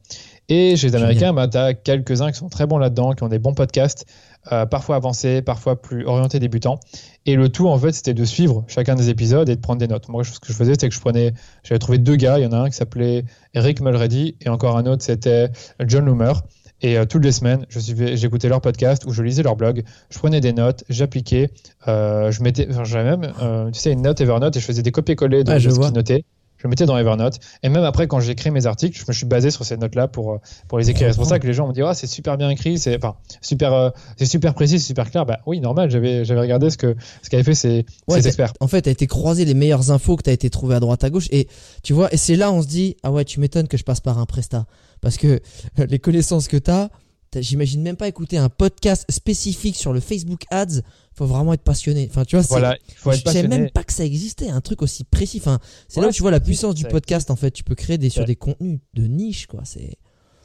Et 0.48 0.76
chez 0.76 0.88
les 0.88 0.96
Américains, 0.96 1.34
ben, 1.34 1.48
tu 1.48 1.58
as 1.58 1.74
quelques-uns 1.76 2.32
qui 2.32 2.40
sont 2.40 2.50
très 2.50 2.66
bons 2.66 2.80
là-dedans, 2.80 3.14
qui 3.14 3.24
ont 3.24 3.28
des 3.28 3.38
bons 3.38 3.54
podcasts, 3.54 4.06
euh, 4.52 4.66
parfois 4.66 4.96
avancés, 4.96 5.42
parfois 5.44 5.80
plus 5.80 6.06
orientés 6.06 6.40
débutants. 6.40 6.80
Et 7.26 7.36
le 7.36 7.50
tout, 7.50 7.68
en 7.68 7.78
fait, 7.78 7.92
c'était 7.92 8.16
de 8.16 8.26
suivre 8.26 8.66
chacun 8.68 8.96
des 8.96 9.10
épisodes 9.10 9.48
et 9.50 9.56
de 9.56 9.62
prendre 9.62 9.80
des 9.80 9.88
notes. 9.88 10.08
Moi, 10.10 10.24
ce 10.24 10.40
que 10.40 10.48
je 10.48 10.54
faisais, 10.54 10.72
c'était 10.72 10.90
que 10.90 10.96
je 10.96 11.00
prenais, 11.00 11.34
j'avais 11.64 11.80
trouvé 11.80 12.00
deux 12.00 12.16
gars. 12.16 12.40
Il 12.40 12.44
y 12.44 12.48
en 12.48 12.54
a 12.54 12.58
un 12.58 12.70
qui 12.70 12.76
s'appelait 12.76 13.26
Eric 13.54 13.82
Mulready 13.82 14.36
et 14.42 14.50
encore 14.50 14.78
un 14.78 14.86
autre, 14.88 15.04
c'était 15.04 15.50
John 15.86 16.06
Loomer. 16.06 16.42
Et 16.82 16.98
euh, 16.98 17.06
toutes 17.06 17.24
les 17.24 17.32
semaines, 17.32 17.66
je 17.70 17.80
suivais, 17.80 18.16
j'écoutais 18.16 18.48
leur 18.48 18.62
podcast 18.62 19.06
ou 19.06 19.12
je 19.12 19.22
lisais 19.22 19.44
leur 19.44 19.56
blog. 19.56 19.84
Je 20.10 20.18
prenais 20.18 20.40
des 20.40 20.54
notes, 20.54 20.84
j'appliquais. 20.90 21.50
Euh, 21.88 22.32
je 22.32 22.42
mettais, 22.42 22.68
j'avais 22.84 23.18
même, 23.18 23.34
euh, 23.42 23.70
tu 23.72 23.80
sais, 23.80 23.92
une 23.92 24.02
note 24.02 24.22
Evernote 24.22 24.56
et 24.56 24.60
je 24.60 24.66
faisais 24.66 24.82
des 24.82 24.92
copier-coller 24.92 25.44
de, 25.44 25.60
ce 25.60 25.68
qu'ils 25.68 25.94
notaient. 25.94 26.24
Je 26.62 26.68
mettais 26.68 26.86
dans 26.86 26.98
Evernote. 26.98 27.40
Et 27.64 27.70
même 27.70 27.84
après, 27.84 28.08
quand 28.08 28.20
j'écris 28.20 28.52
mes 28.52 28.66
articles, 28.66 29.00
je 29.00 29.06
me 29.08 29.14
suis 29.14 29.26
basé 29.26 29.50
sur 29.50 29.66
ces 29.66 29.78
notes-là 29.78 30.08
pour, 30.08 30.40
pour 30.68 30.78
les 30.78 30.90
écrire. 30.90 31.10
C'est 31.12 31.18
pour 31.18 31.26
ça 31.26 31.40
que 31.40 31.48
les 31.48 31.54
gens 31.54 31.68
me 31.68 31.74
disent, 31.74 31.86
ah, 31.88 31.94
c'est 31.94 32.08
super 32.08 32.38
bien 32.38 32.50
écrit, 32.50 32.78
c'est, 32.78 32.98
enfin, 32.98 33.16
super, 33.42 33.94
c'est 34.18 34.26
super 34.26 34.54
précis, 34.54 34.80
c'est 34.80 34.88
super 34.88 35.10
clair. 35.10 35.26
Bah 35.26 35.40
oui, 35.46 35.60
normal, 35.60 35.90
j'avais, 35.90 36.26
j'avais 36.26 36.42
regardé 36.42 36.70
ce 36.70 36.78
que, 36.78 36.96
ce 37.24 37.30
qu'avaient 37.30 37.44
fait 37.44 37.56
ces, 37.56 37.86
ces 38.10 38.28
experts. 38.28 38.54
En 38.60 38.68
fait, 38.68 38.84
tu 38.84 38.90
as 38.90 38.92
été 38.92 39.08
croisé 39.08 39.46
les 39.46 39.54
meilleures 39.54 39.92
infos 39.92 40.16
que 40.18 40.24
tu 40.24 40.30
as 40.30 40.34
été 40.34 40.50
trouvé 40.50 40.76
à 40.76 40.80
droite 40.80 41.04
à 41.04 41.10
gauche. 41.10 41.28
Et 41.32 41.48
tu 41.82 41.94
vois, 41.94 42.14
et 42.14 42.18
c'est 42.18 42.36
là, 42.36 42.52
on 42.52 42.62
se 42.62 42.68
dit, 42.68 42.98
ah 43.04 43.12
ouais, 43.12 43.26
tu 43.26 43.40
m'étonnes 43.40 43.68
que 43.68 43.78
je 43.78 43.84
passe 43.84 44.02
par 44.02 44.20
un 44.20 44.26
Presta. 44.26 44.66
Parce 45.02 45.18
que 45.18 45.40
les 45.78 46.00
connaissances 46.00 46.48
que 46.48 46.58
tu 46.58 46.72
as, 46.72 46.90
j'imagine 47.36 47.82
même 47.82 47.96
pas 47.96 48.08
écouter 48.08 48.38
un 48.38 48.50
podcast 48.50 49.06
spécifique 49.10 49.76
sur 49.76 49.94
le 49.94 50.00
Facebook 50.00 50.42
Ads. 50.52 50.82
Faut 51.14 51.26
vraiment 51.26 51.54
être 51.54 51.64
passionné. 51.64 52.08
Enfin, 52.10 52.24
tu 52.24 52.36
vois, 52.38 52.46
voilà, 52.50 52.78
faut 52.96 53.12
je 53.12 53.22
savais 53.22 53.48
même 53.48 53.70
pas 53.70 53.84
que 53.84 53.94
ça 53.94 54.06
existait, 54.06 54.50
un 54.50 54.62
truc 54.62 54.82
aussi 54.82 55.04
précis. 55.04 55.40
Enfin, 55.42 55.60
c'est 55.88 56.02
là 56.02 56.08
où 56.08 56.12
tu 56.12 56.22
vois 56.22 56.32
la 56.32 56.40
puissance 56.40 56.76
du 56.76 56.86
podcast. 56.86 57.30
En 57.32 57.36
fait, 57.36 57.52
tu 57.52 57.64
peux 57.64 57.76
créer 57.76 57.98
des 57.98 58.10
sur 58.10 58.26
des 58.26 58.36
contenus 58.36 58.80
de 58.94 59.08
niche, 59.08 59.48
quoi. 59.48 59.62
C'est 59.66 59.98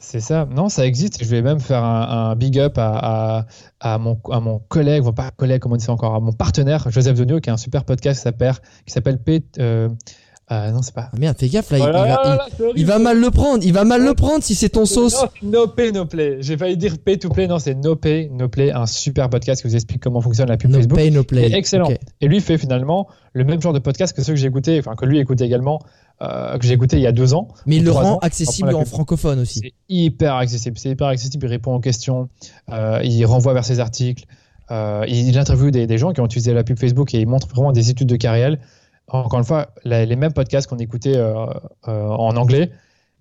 c'est 0.05 0.19
ça. 0.19 0.45
Non, 0.45 0.69
ça 0.69 0.85
existe. 0.85 1.23
Je 1.23 1.29
vais 1.29 1.41
même 1.41 1.59
faire 1.59 1.83
un, 1.83 2.35
big 2.35 2.59
up 2.59 2.73
à, 2.77 3.47
à, 3.79 3.97
mon, 3.97 4.19
à 4.29 4.39
mon 4.39 4.59
collègue, 4.59 5.01
enfin 5.01 5.13
pas 5.13 5.31
collègue, 5.31 5.61
comment 5.61 5.73
on 5.73 5.77
dit 5.77 5.85
ça 5.85 5.93
encore, 5.93 6.13
à 6.13 6.19
mon 6.19 6.31
partenaire, 6.31 6.91
Joseph 6.91 7.17
Donio, 7.17 7.39
qui 7.39 7.49
a 7.49 7.53
un 7.53 7.57
super 7.57 7.85
podcast 7.85 8.29
qui 8.85 8.93
s'appelle 8.93 9.17
P. 9.23 9.43
Euh, 9.57 9.89
euh, 10.51 10.69
non, 10.69 10.83
c'est 10.83 10.93
pas. 10.93 11.09
Ah, 11.11 11.17
merde, 11.17 11.37
fais 11.39 11.49
gaffe 11.49 11.71
là. 11.71 11.77
il, 12.75 12.85
va, 12.85 12.99
mal 12.99 13.19
le 13.19 13.31
prendre. 13.31 13.63
Il 13.63 13.73
va 13.73 13.83
mal 13.83 14.03
le 14.03 14.13
prendre 14.13 14.43
si 14.43 14.53
c'est 14.53 14.69
ton 14.69 14.85
sauce. 14.85 15.25
No 15.41 15.67
pay, 15.67 15.91
no 15.91 16.05
play. 16.05 16.37
J'ai 16.39 16.55
failli 16.55 16.77
dire 16.77 16.99
pay 17.03 17.17
to 17.17 17.29
play. 17.29 17.47
Non, 17.47 17.57
c'est 17.57 17.73
no 17.73 17.95
pay, 17.95 18.29
no 18.31 18.47
play. 18.47 18.71
Un 18.71 18.85
super 18.85 19.31
podcast 19.31 19.63
qui 19.63 19.67
vous 19.67 19.75
explique 19.75 20.03
comment 20.03 20.21
fonctionne 20.21 20.49
la 20.49 20.57
pub 20.57 20.69
no 20.69 20.77
Facebook. 20.77 20.97
Pay, 20.97 21.09
no 21.09 21.23
play. 21.23 21.51
excellent. 21.51 21.89
Et 22.21 22.27
lui 22.27 22.41
fait 22.41 22.59
finalement 22.59 23.07
le 23.33 23.43
même 23.43 23.59
genre 23.59 23.73
de 23.73 23.79
podcast 23.79 24.15
que 24.15 24.21
ceux 24.21 24.33
que 24.33 24.39
j'ai 24.39 24.47
écouté, 24.47 24.77
enfin 24.77 24.95
que 24.95 25.05
lui 25.05 25.17
écoutait 25.17 25.45
également, 25.45 25.81
euh, 26.21 26.59
que 26.59 26.67
j'ai 26.67 26.73
écouté 26.73 26.97
il 26.97 27.01
y 27.01 27.07
a 27.07 27.11
deux 27.11 27.33
ans. 27.33 27.47
Mais 27.65 27.77
il 27.77 27.83
le 27.83 27.91
rend 27.91 28.19
accessible 28.19 28.75
en 28.75 28.85
francophone 28.85 29.39
aussi. 29.39 29.61
C'est 29.63 29.73
hyper 29.89 30.35
accessible. 30.35 30.77
C'est 30.77 30.91
hyper 30.91 31.07
accessible. 31.07 31.47
Il 31.47 31.49
répond 31.49 31.73
aux 31.73 31.79
questions. 31.79 32.29
Euh, 32.71 32.99
il 33.03 33.25
renvoie 33.25 33.53
vers 33.55 33.65
ses 33.65 33.79
articles. 33.79 34.25
il 34.69 35.37
interviewe 35.39 35.71
des, 35.71 35.87
des 35.87 35.97
gens 35.97 36.13
qui 36.13 36.21
ont 36.21 36.25
utilisé 36.25 36.53
la 36.53 36.63
pub 36.63 36.77
Facebook 36.77 37.15
et 37.15 37.19
il 37.19 37.27
montre 37.27 37.47
vraiment 37.47 37.71
des 37.71 37.89
études 37.89 38.09
de 38.09 38.15
carrière 38.15 38.57
encore 39.07 39.39
une 39.39 39.45
fois, 39.45 39.69
les 39.83 40.15
mêmes 40.15 40.33
podcasts 40.33 40.67
qu'on 40.67 40.77
écoutait 40.77 41.15
euh, 41.15 41.45
euh, 41.87 42.07
en 42.07 42.35
anglais 42.37 42.71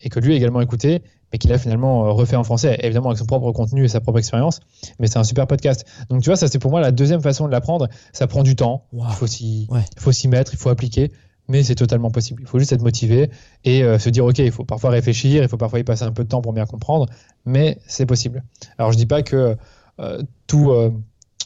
et 0.00 0.08
que 0.08 0.18
lui 0.18 0.32
a 0.32 0.36
également 0.36 0.60
écouté, 0.60 1.02
mais 1.32 1.38
qu'il 1.38 1.52
a 1.52 1.58
finalement 1.58 2.06
euh, 2.06 2.10
refait 2.10 2.36
en 2.36 2.44
français, 2.44 2.78
évidemment 2.82 3.08
avec 3.08 3.18
son 3.18 3.26
propre 3.26 3.52
contenu 3.52 3.84
et 3.84 3.88
sa 3.88 4.00
propre 4.00 4.18
expérience. 4.18 4.60
Mais 4.98 5.06
c'est 5.06 5.18
un 5.18 5.24
super 5.24 5.46
podcast. 5.46 5.86
Donc 6.08 6.22
tu 6.22 6.30
vois, 6.30 6.36
ça 6.36 6.48
c'est 6.48 6.58
pour 6.58 6.70
moi 6.70 6.80
la 6.80 6.90
deuxième 6.90 7.20
façon 7.20 7.46
de 7.46 7.52
l'apprendre. 7.52 7.88
Ça 8.12 8.26
prend 8.26 8.42
du 8.42 8.56
temps, 8.56 8.86
il 8.92 9.02
faut 9.12 9.26
s'y 10.12 10.28
mettre, 10.28 10.54
il 10.54 10.58
faut 10.58 10.70
appliquer, 10.70 11.12
mais 11.48 11.62
c'est 11.62 11.74
totalement 11.74 12.10
possible. 12.10 12.42
Il 12.42 12.48
faut 12.48 12.58
juste 12.58 12.72
être 12.72 12.82
motivé 12.82 13.30
et 13.64 13.82
se 13.98 14.08
dire 14.08 14.24
ok, 14.24 14.38
il 14.38 14.52
faut 14.52 14.64
parfois 14.64 14.90
réfléchir, 14.90 15.42
il 15.42 15.48
faut 15.48 15.58
parfois 15.58 15.78
y 15.78 15.84
passer 15.84 16.04
un 16.04 16.12
peu 16.12 16.24
de 16.24 16.28
temps 16.28 16.40
pour 16.40 16.54
bien 16.54 16.66
comprendre, 16.66 17.06
mais 17.44 17.78
c'est 17.86 18.06
possible. 18.06 18.42
Alors 18.78 18.92
je 18.92 18.96
dis 18.96 19.06
pas 19.06 19.22
que 19.22 19.56
tout 20.46 20.72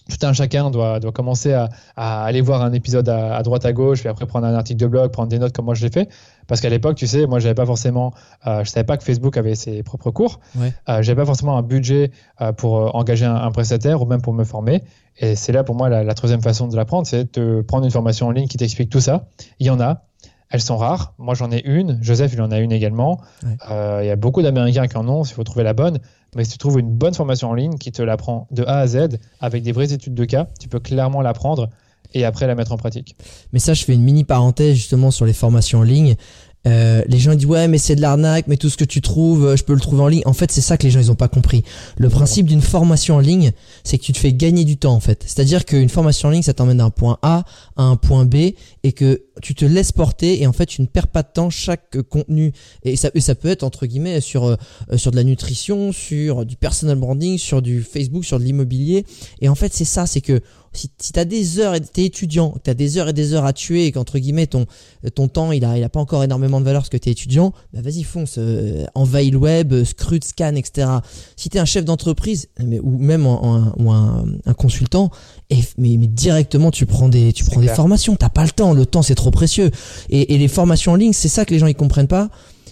tout 0.08 0.26
un 0.26 0.32
chacun 0.32 0.70
doit, 0.70 1.00
doit 1.00 1.12
commencer 1.12 1.52
à, 1.52 1.68
à, 1.96 2.24
aller 2.24 2.40
voir 2.40 2.62
un 2.62 2.72
épisode 2.72 3.08
à, 3.08 3.42
droite 3.42 3.64
à 3.66 3.72
gauche, 3.72 4.00
puis 4.00 4.08
après 4.08 4.26
prendre 4.26 4.46
un 4.46 4.54
article 4.54 4.80
de 4.80 4.86
blog, 4.86 5.10
prendre 5.10 5.28
des 5.28 5.38
notes 5.38 5.54
comme 5.54 5.66
moi 5.66 5.74
je 5.74 5.84
l'ai 5.84 5.92
fait. 5.92 6.08
Parce 6.46 6.62
qu'à 6.62 6.70
l'époque, 6.70 6.96
tu 6.96 7.06
sais, 7.06 7.26
moi 7.26 7.40
j'avais 7.40 7.54
pas 7.54 7.66
forcément, 7.66 8.14
euh, 8.46 8.64
je 8.64 8.70
savais 8.70 8.84
pas 8.84 8.96
que 8.96 9.04
Facebook 9.04 9.36
avait 9.36 9.54
ses 9.54 9.82
propres 9.82 10.10
cours. 10.10 10.40
Ouais. 10.56 10.72
Euh, 10.88 11.02
j'avais 11.02 11.20
pas 11.20 11.26
forcément 11.26 11.58
un 11.58 11.62
budget 11.62 12.10
euh, 12.40 12.52
pour 12.52 12.78
euh, 12.78 12.90
engager 12.94 13.26
un, 13.26 13.50
prestataire 13.50 14.00
ou 14.00 14.06
même 14.06 14.22
pour 14.22 14.32
me 14.32 14.44
former. 14.44 14.82
Et 15.18 15.36
c'est 15.36 15.52
là 15.52 15.62
pour 15.62 15.74
moi 15.74 15.90
la, 15.90 16.04
la 16.04 16.14
troisième 16.14 16.40
façon 16.40 16.68
de 16.68 16.76
l'apprendre, 16.76 17.06
c'est 17.06 17.38
de 17.38 17.60
prendre 17.60 17.84
une 17.84 17.90
formation 17.90 18.28
en 18.28 18.30
ligne 18.30 18.48
qui 18.48 18.56
t'explique 18.56 18.88
tout 18.88 19.00
ça. 19.00 19.26
Il 19.58 19.66
y 19.66 19.70
en 19.70 19.80
a. 19.80 20.07
elles 20.50 20.60
sont 20.60 20.76
rares. 20.76 21.14
Moi, 21.18 21.34
j'en 21.34 21.50
ai 21.50 21.62
une. 21.64 21.98
Joseph, 22.02 22.32
il 22.32 22.40
en 22.40 22.50
a 22.50 22.58
une 22.58 22.72
également. 22.72 23.20
Il 23.42 24.06
y 24.06 24.10
a 24.10 24.16
beaucoup 24.16 24.42
d'Américains 24.42 24.86
qui 24.86 24.96
en 24.96 25.08
ont. 25.08 25.22
Il 25.24 25.32
faut 25.32 25.44
trouver 25.44 25.64
la 25.64 25.74
bonne. 25.74 25.98
Mais 26.36 26.44
si 26.44 26.52
tu 26.52 26.58
trouves 26.58 26.78
une 26.78 26.90
bonne 26.90 27.14
formation 27.14 27.50
en 27.50 27.54
ligne 27.54 27.78
qui 27.78 27.90
te 27.90 28.02
l'apprend 28.02 28.48
de 28.50 28.62
A 28.64 28.78
à 28.78 28.86
Z 28.86 29.18
avec 29.40 29.62
des 29.62 29.72
vraies 29.72 29.92
études 29.92 30.14
de 30.14 30.24
cas, 30.24 30.48
tu 30.60 30.68
peux 30.68 30.80
clairement 30.80 31.22
l'apprendre 31.22 31.70
et 32.14 32.24
après 32.24 32.46
la 32.46 32.54
mettre 32.54 32.72
en 32.72 32.76
pratique. 32.78 33.16
Mais 33.52 33.58
ça, 33.58 33.74
je 33.74 33.84
fais 33.84 33.92
une 33.92 34.02
mini 34.02 34.24
parenthèse 34.24 34.74
justement 34.76 35.10
sur 35.10 35.26
les 35.26 35.34
formations 35.34 35.80
en 35.80 35.82
ligne. 35.82 36.16
Euh, 36.66 37.02
les 37.06 37.18
gens 37.18 37.34
disent 37.34 37.46
ouais 37.46 37.68
mais 37.68 37.78
c'est 37.78 37.94
de 37.94 38.00
l'arnaque 38.00 38.46
mais 38.48 38.56
tout 38.56 38.68
ce 38.68 38.76
que 38.76 38.84
tu 38.84 39.00
trouves 39.00 39.46
euh, 39.46 39.56
je 39.56 39.62
peux 39.62 39.74
le 39.74 39.80
trouver 39.80 40.02
en 40.02 40.08
ligne. 40.08 40.22
En 40.26 40.32
fait 40.32 40.50
c'est 40.50 40.60
ça 40.60 40.76
que 40.76 40.82
les 40.82 40.90
gens 40.90 40.98
ils 40.98 41.10
ont 41.10 41.16
pas 41.16 41.28
compris. 41.28 41.62
Le 41.96 42.08
principe 42.08 42.46
d'une 42.46 42.60
formation 42.60 43.14
en 43.16 43.20
ligne 43.20 43.52
c'est 43.84 43.96
que 43.96 44.02
tu 44.02 44.12
te 44.12 44.18
fais 44.18 44.32
gagner 44.32 44.64
du 44.64 44.76
temps 44.76 44.94
en 44.94 45.00
fait. 45.00 45.22
C'est 45.26 45.40
à 45.40 45.44
dire 45.44 45.64
qu'une 45.64 45.88
formation 45.88 46.28
en 46.28 46.32
ligne 46.32 46.42
ça 46.42 46.54
t'emmène 46.54 46.78
d'un 46.78 46.90
point 46.90 47.18
A 47.22 47.44
à 47.76 47.84
un 47.84 47.94
point 47.94 48.24
B 48.24 48.52
et 48.82 48.92
que 48.92 49.22
tu 49.40 49.54
te 49.54 49.64
laisses 49.64 49.92
porter 49.92 50.42
et 50.42 50.48
en 50.48 50.52
fait 50.52 50.66
tu 50.66 50.82
ne 50.82 50.86
perds 50.86 51.06
pas 51.06 51.22
de 51.22 51.28
temps. 51.32 51.48
Chaque 51.48 52.02
contenu 52.02 52.52
et 52.82 52.96
ça, 52.96 53.10
ça 53.18 53.34
peut 53.36 53.48
être 53.48 53.62
entre 53.62 53.86
guillemets 53.86 54.20
sur 54.20 54.44
euh, 54.44 54.56
sur 54.96 55.12
de 55.12 55.16
la 55.16 55.24
nutrition 55.24 55.92
sur 55.92 56.44
du 56.44 56.56
personal 56.56 56.98
branding 56.98 57.38
sur 57.38 57.62
du 57.62 57.82
Facebook 57.82 58.24
sur 58.24 58.40
de 58.40 58.44
l'immobilier. 58.44 59.06
Et 59.40 59.48
en 59.48 59.54
fait 59.54 59.72
c'est 59.72 59.84
ça 59.84 60.06
c'est 60.06 60.20
que 60.20 60.40
si, 60.72 60.90
si 60.98 61.12
tu 61.12 61.18
as 61.18 61.24
des 61.24 61.58
heures 61.58 61.74
et 61.74 61.80
t'es 61.80 62.04
étudiant, 62.04 62.54
tu 62.62 62.70
as 62.70 62.74
des 62.74 62.98
heures 62.98 63.08
et 63.08 63.12
des 63.12 63.34
heures 63.34 63.44
à 63.44 63.52
tuer 63.52 63.86
et 63.86 63.92
qu'entre 63.92 64.18
guillemets 64.18 64.46
ton, 64.46 64.66
ton 65.14 65.28
temps 65.28 65.52
il 65.52 65.64
a, 65.64 65.78
il 65.78 65.84
a 65.84 65.88
pas 65.88 66.00
encore 66.00 66.24
énormément 66.24 66.60
de 66.60 66.64
valeur 66.64 66.82
parce 66.82 66.90
que 66.90 66.96
tu 66.96 67.08
es 67.08 67.12
étudiant, 67.12 67.52
bah 67.72 67.80
vas-y 67.82 68.02
fonce, 68.02 68.36
euh, 68.38 68.84
envahis 68.94 69.30
le 69.30 69.38
web, 69.38 69.72
euh, 69.72 69.84
scrute, 69.84 70.24
scan, 70.24 70.54
etc. 70.54 70.88
Si 71.36 71.48
tu 71.48 71.56
es 71.56 71.60
un 71.60 71.64
chef 71.64 71.84
d'entreprise 71.84 72.48
ou 72.58 72.98
même 72.98 73.26
un, 73.26 73.74
ou 73.78 73.90
un, 73.90 74.26
un, 74.44 74.54
consultant, 74.54 75.10
et, 75.50 75.58
mais, 75.76 75.96
mais, 75.98 76.06
directement 76.06 76.70
tu 76.70 76.86
prends 76.86 77.08
des, 77.08 77.32
tu 77.32 77.44
prends 77.44 77.60
des 77.60 77.68
formations, 77.68 78.16
t'as 78.16 78.28
pas 78.28 78.44
le 78.44 78.50
temps, 78.50 78.72
le 78.72 78.86
temps 78.86 79.02
c'est 79.02 79.14
trop 79.14 79.30
précieux. 79.30 79.70
Et, 80.10 80.34
et 80.34 80.38
les 80.38 80.48
formations 80.48 80.92
en 80.92 80.96
ligne, 80.96 81.12
c'est 81.12 81.28
ça 81.28 81.44
que 81.44 81.52
les 81.52 81.58
gens 81.58 81.66
ils 81.66 81.74
comprennent 81.74 82.08
pas 82.08 82.30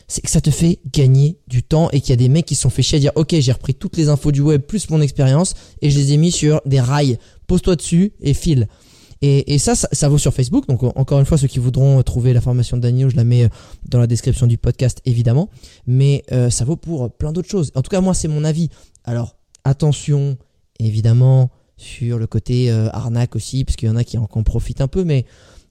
c'est 0.09 0.21
que 0.21 0.31
ça 0.31 0.41
te 0.41 0.51
fait 0.51 0.79
gagner 0.93 1.39
du 1.49 1.63
temps 1.63 1.91
et 1.91 2.01
qu'il 2.01 2.11
y 2.11 2.13
a 2.13 2.17
des 2.17 2.29
mecs 2.29 2.47
qui 2.47 2.55
sont 2.55 2.71
fait 2.71 2.83
chier 2.83 2.99
à 2.99 3.01
dire 3.01 3.13
ok 3.17 3.35
j'ai 3.39 3.53
repris 3.53 3.75
toutes 3.75 3.97
les 3.97 4.09
infos 4.09 4.31
du 4.31 4.41
web 4.41 4.63
plus 4.63 4.89
mon 4.91 5.01
expérience 5.01 5.55
et 5.83 5.91
je 5.91 5.99
les 5.99 6.13
ai 6.13 6.17
mis 6.17 6.31
sur 6.31 6.61
des 6.65 6.81
rails 6.81 7.19
pose-toi 7.47 7.77
dessus 7.77 8.13
et 8.21 8.35
file. 8.35 8.69
Et, 9.23 9.59
ça, 9.59 9.75
ça, 9.75 10.09
vaut 10.09 10.19
sur 10.19 10.33
Facebook. 10.33 10.69
Donc 10.69 10.83
encore 10.83 11.19
une 11.19 11.25
fois, 11.25 11.39
ceux 11.39 11.49
qui 11.49 11.59
voudront 11.59 12.03
trouver 12.03 12.33
la 12.33 12.41
formation 12.41 12.77
de 12.77 12.87
je 12.87 13.17
la 13.17 13.25
mets 13.25 13.45
euh, 13.45 13.49
dans 13.89 13.99
la 13.99 14.07
description 14.07 14.47
du 14.47 14.59
podcast, 14.59 15.01
évidemment. 15.05 15.49
Mais 15.87 16.23
euh, 16.33 16.51
ça 16.51 16.65
vaut 16.65 16.77
pour 16.77 17.11
plein 17.11 17.33
d'autres 17.33 17.49
choses. 17.49 17.73
En 17.75 17.83
tout 17.83 17.91
cas, 17.91 18.01
moi, 18.01 18.15
c'est 18.15 18.29
mon 18.29 18.45
avis. 18.45 18.69
Alors, 19.05 19.37
attention, 19.65 20.37
évidemment, 20.79 21.51
sur 21.77 22.19
le 22.19 22.27
côté 22.27 22.71
euh, 22.71 22.89
arnaque 22.93 23.37
aussi, 23.37 23.65
parce 23.65 23.77
qu'il 23.77 23.89
y 23.89 23.91
en 23.91 23.97
a 23.97 24.05
qui 24.05 24.19
en, 24.19 24.27
qui 24.27 24.39
en 24.39 24.43
profitent 24.43 24.81
un 24.81 24.89
peu. 24.89 25.03
Mais 25.03 25.25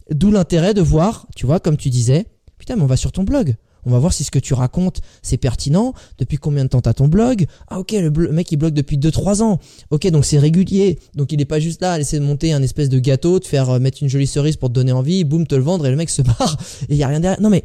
d'où 0.09 0.31
l'intérêt 0.31 0.73
de 0.73 0.81
voir, 0.81 1.27
tu 1.35 1.45
vois, 1.45 1.59
comme 1.59 1.77
tu 1.77 1.89
disais, 1.89 2.25
putain, 2.57 2.75
mais 2.75 2.81
on 2.81 2.87
va 2.87 2.97
sur 2.97 3.11
ton 3.11 3.23
blog. 3.23 3.55
On 3.85 3.91
va 3.91 3.99
voir 3.99 4.13
si 4.13 4.23
ce 4.23 4.31
que 4.31 4.39
tu 4.39 4.53
racontes, 4.53 5.01
c'est 5.21 5.37
pertinent. 5.37 5.93
Depuis 6.17 6.37
combien 6.37 6.63
de 6.63 6.69
temps 6.69 6.81
t'as 6.81 6.93
ton 6.93 7.07
blog? 7.07 7.45
Ah 7.67 7.79
ok, 7.79 7.91
le, 7.91 8.31
mec 8.31 8.51
il 8.51 8.57
blogue 8.57 8.73
depuis 8.73 8.97
2-3 8.97 9.41
ans. 9.41 9.59
Ok, 9.91 10.07
donc 10.07 10.25
c'est 10.25 10.39
régulier. 10.39 10.99
Donc 11.15 11.31
il 11.31 11.41
est 11.41 11.45
pas 11.45 11.59
juste 11.59 11.81
là 11.81 11.93
à 11.93 11.99
de 11.99 12.19
monter 12.19 12.53
un 12.53 12.61
espèce 12.63 12.89
de 12.89 12.99
gâteau, 12.99 13.39
de 13.39 13.45
faire 13.45 13.69
euh, 13.69 13.79
mettre 13.79 14.01
une 14.01 14.09
jolie 14.09 14.27
cerise 14.27 14.57
pour 14.57 14.69
te 14.69 14.73
donner 14.73 14.91
envie, 14.91 15.23
boum, 15.23 15.45
te 15.47 15.55
le 15.55 15.61
vendre 15.61 15.85
et 15.85 15.91
le 15.91 15.95
mec 15.95 16.09
se 16.09 16.21
barre 16.21 16.57
et 16.89 16.93
il 16.93 16.97
y 16.97 17.03
a 17.03 17.07
rien 17.07 17.19
derrière. 17.19 17.41
Non 17.41 17.49
mais 17.49 17.63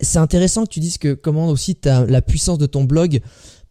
c'est 0.00 0.18
intéressant 0.18 0.64
que 0.64 0.70
tu 0.70 0.80
dises 0.80 0.98
que 0.98 1.14
comment 1.14 1.48
aussi 1.48 1.74
t'as 1.74 2.06
la 2.06 2.22
puissance 2.22 2.58
de 2.58 2.66
ton 2.66 2.84
blog 2.84 3.20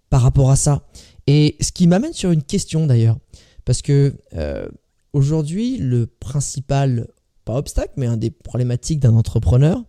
par 0.10 0.22
rapport 0.22 0.52
à 0.52 0.56
ça. 0.56 0.84
Et 1.28 1.56
ce 1.62 1.72
qui 1.72 1.88
m'amène 1.88 2.14
sur 2.14 2.32
une 2.32 2.44
question 2.44 2.88
d'ailleurs, 2.88 3.18
parce 3.66 3.82
que 3.82 4.16
euh, 4.36 4.68
aujourd'hui 5.14 5.78
le 5.78 6.08
principal 6.08 7.08
pas 7.46 7.56
obstacle, 7.56 7.94
mais 7.98 8.06
un 8.06 8.18
des 8.18 8.32
problématiques 8.32 9.00
d'un 9.00 9.16
entrepreneur, 9.16 9.84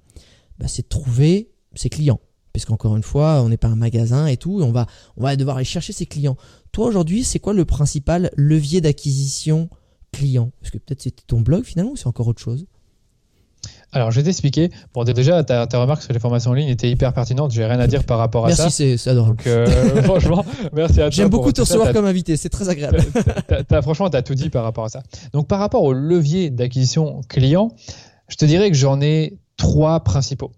bah, 0.59 0.67
c'est 0.69 0.83
de 0.83 0.89
trouver 0.89 1.50
ses 1.75 1.89
clients. 1.89 2.21
Puisqu'encore 2.53 2.97
une 2.97 3.03
fois, 3.03 3.43
on 3.43 3.49
n'est 3.49 3.57
pas 3.57 3.69
un 3.69 3.77
magasin 3.77 4.27
et 4.27 4.37
tout, 4.37 4.61
on 4.61 4.73
va, 4.73 4.87
on 5.17 5.23
va 5.23 5.37
devoir 5.37 5.57
aller 5.57 5.65
chercher 5.65 5.93
ses 5.93 6.07
clients. 6.07 6.37
Toi 6.73 6.87
aujourd'hui, 6.87 7.23
c'est 7.23 7.39
quoi 7.39 7.53
le 7.53 7.65
principal 7.65 8.31
levier 8.37 8.81
d'acquisition 8.81 9.69
client? 10.13 10.51
Est-ce 10.63 10.73
que 10.73 10.79
peut-être 10.79 11.03
c'était 11.03 11.23
ton 11.27 11.41
blog 11.41 11.65
finalement 11.65 11.93
ou 11.93 11.97
c'est 11.97 12.09
encore 12.09 12.27
autre 12.27 12.43
chose? 12.43 12.67
Alors, 13.93 14.13
je 14.13 14.21
vais 14.21 14.25
t'expliquer. 14.25 14.71
Bon, 14.95 15.03
déjà, 15.03 15.43
ta, 15.43 15.67
ta, 15.67 15.81
remarque 15.81 16.03
sur 16.03 16.13
les 16.13 16.21
formations 16.21 16.53
en 16.53 16.55
ligne 16.55 16.69
était 16.69 16.89
hyper 16.89 17.13
pertinente. 17.13 17.51
J'ai 17.51 17.65
rien 17.65 17.81
à 17.81 17.89
dire 17.89 18.05
par 18.05 18.19
rapport 18.19 18.47
à 18.47 18.53
ça. 18.53 18.65
Merci, 18.65 18.97
c'est 18.97 19.11
adorable. 19.11 19.37
Donc, 19.37 19.47
euh, 19.49 19.67
franchement, 20.05 20.45
merci 20.73 21.01
à 21.01 21.05
toi. 21.05 21.11
J'aime 21.11 21.29
beaucoup 21.29 21.51
te 21.51 21.61
recevoir 21.61 21.93
comme 21.93 22.05
invité. 22.05 22.37
C'est 22.37 22.49
très 22.49 22.69
agréable. 22.69 23.01
franchement, 23.83 24.09
tu 24.09 24.17
as 24.17 24.23
tout 24.23 24.35
dit 24.35 24.49
par 24.49 24.63
rapport 24.63 24.85
à 24.85 24.89
ça. 24.89 25.03
Donc, 25.33 25.49
par 25.49 25.59
rapport 25.59 25.83
au 25.83 25.93
levier 25.93 26.51
d'acquisition 26.51 27.21
client, 27.29 27.73
je 28.29 28.37
te 28.37 28.45
dirais 28.45 28.71
que 28.71 28.77
j'en 28.77 29.01
ai 29.01 29.39
trois 29.57 30.01
principaux. 30.01 30.53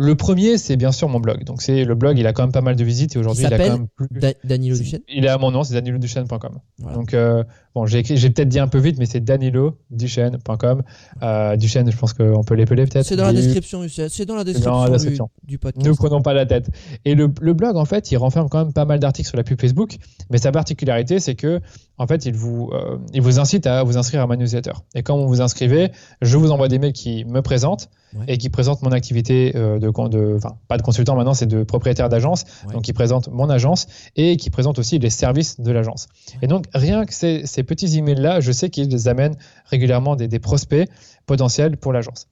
Le 0.00 0.14
premier, 0.14 0.58
c'est 0.58 0.76
bien 0.76 0.92
sûr 0.92 1.08
mon 1.08 1.18
blog. 1.18 1.42
Donc, 1.42 1.60
c'est 1.60 1.84
le 1.84 1.94
blog, 1.96 2.20
il 2.20 2.26
a 2.28 2.32
quand 2.32 2.44
même 2.44 2.52
pas 2.52 2.60
mal 2.60 2.76
de 2.76 2.84
visites 2.84 3.16
et 3.16 3.18
aujourd'hui, 3.18 3.44
il, 3.44 3.52
a 3.52 3.58
quand 3.58 3.78
même 3.78 3.88
plus. 3.88 4.06
Danilo 4.44 4.76
Duchesne? 4.76 5.00
Il 5.08 5.24
est 5.24 5.28
à 5.28 5.38
mon 5.38 5.50
nom, 5.50 5.64
c'est 5.64 5.74
daniloduchesne.com. 5.74 6.60
Donc, 6.94 7.14
euh, 7.14 7.42
bon, 7.78 7.86
j'ai 7.86 8.02
peut-être 8.02 8.48
dit 8.48 8.58
un 8.58 8.68
peu 8.68 8.78
vite, 8.78 8.98
mais 8.98 9.06
c'est 9.06 9.20
daniloduchesne.com. 9.20 10.82
Euh, 11.22 11.56
Duchesne, 11.56 11.90
je 11.90 11.96
pense 11.96 12.12
qu'on 12.12 12.42
peut 12.42 12.54
l'épeler 12.54 12.84
peut-être. 12.86 13.06
C'est 13.06 13.16
dans, 13.16 13.24
la 13.24 13.32
description, 13.32 13.84
c'est 13.88 14.24
dans 14.24 14.36
la 14.36 14.44
description, 14.44 15.30
Du, 15.44 15.58
podcast. 15.58 15.86
Ne 15.86 15.92
prenons 15.92 16.20
pas 16.20 16.34
la 16.34 16.46
tête. 16.46 16.68
Et 17.04 17.14
le, 17.14 17.32
le, 17.40 17.52
blog, 17.54 17.76
en 17.76 17.84
fait, 17.84 18.10
il 18.10 18.16
renferme 18.16 18.48
quand 18.48 18.64
même 18.64 18.72
pas 18.72 18.84
mal 18.84 18.98
d'articles 18.98 19.28
sur 19.28 19.36
la 19.36 19.44
pub 19.44 19.60
Facebook. 19.60 19.96
Mais 20.30 20.38
sa 20.38 20.52
particularité, 20.52 21.20
c'est 21.20 21.34
que, 21.34 21.60
en 21.98 22.06
fait, 22.06 22.26
il 22.26 22.34
vous, 22.34 22.70
euh, 22.72 22.98
il 23.12 23.22
vous 23.22 23.38
incite 23.38 23.66
à 23.66 23.82
vous 23.82 23.96
inscrire 23.96 24.22
à 24.22 24.26
ma 24.26 24.36
newsletter. 24.36 24.72
Et 24.94 25.02
quand 25.02 25.16
vous 25.16 25.28
vous 25.28 25.40
inscrivez, 25.40 25.92
je 26.22 26.36
vous 26.36 26.50
envoie 26.50 26.68
des 26.68 26.78
mails 26.78 26.92
qui 26.92 27.24
me 27.24 27.42
présentent 27.42 27.88
et 28.26 28.38
qui 28.38 28.48
présentent 28.48 28.82
mon 28.82 28.92
activité 28.92 29.52
euh, 29.54 29.78
de, 29.78 29.90
de 30.08 30.36
enfin, 30.36 30.56
pas 30.66 30.76
de 30.76 30.82
consultant 30.82 31.14
maintenant, 31.14 31.34
c'est 31.34 31.46
de 31.46 31.62
propriétaire 31.62 32.08
d'agence, 32.08 32.44
donc 32.72 32.82
qui 32.82 32.92
présente 32.92 33.28
mon 33.28 33.50
agence 33.50 33.86
et 34.16 34.36
qui 34.36 34.50
présente 34.50 34.78
aussi 34.78 34.98
les 34.98 35.10
services 35.10 35.60
de 35.60 35.70
l'agence. 35.70 36.08
Et 36.42 36.46
donc, 36.46 36.64
rien 36.74 37.04
que 37.04 37.12
ces, 37.12 37.46
ces 37.46 37.62
petits 37.68 37.98
emails-là, 37.98 38.40
je 38.40 38.50
sais 38.50 38.70
qu'ils 38.70 39.08
amènent 39.08 39.36
régulièrement 39.66 40.16
des, 40.16 40.38
prospects 40.40 40.88
potentiels 41.26 41.76
pour 41.76 41.92
l'agence. 41.92 42.26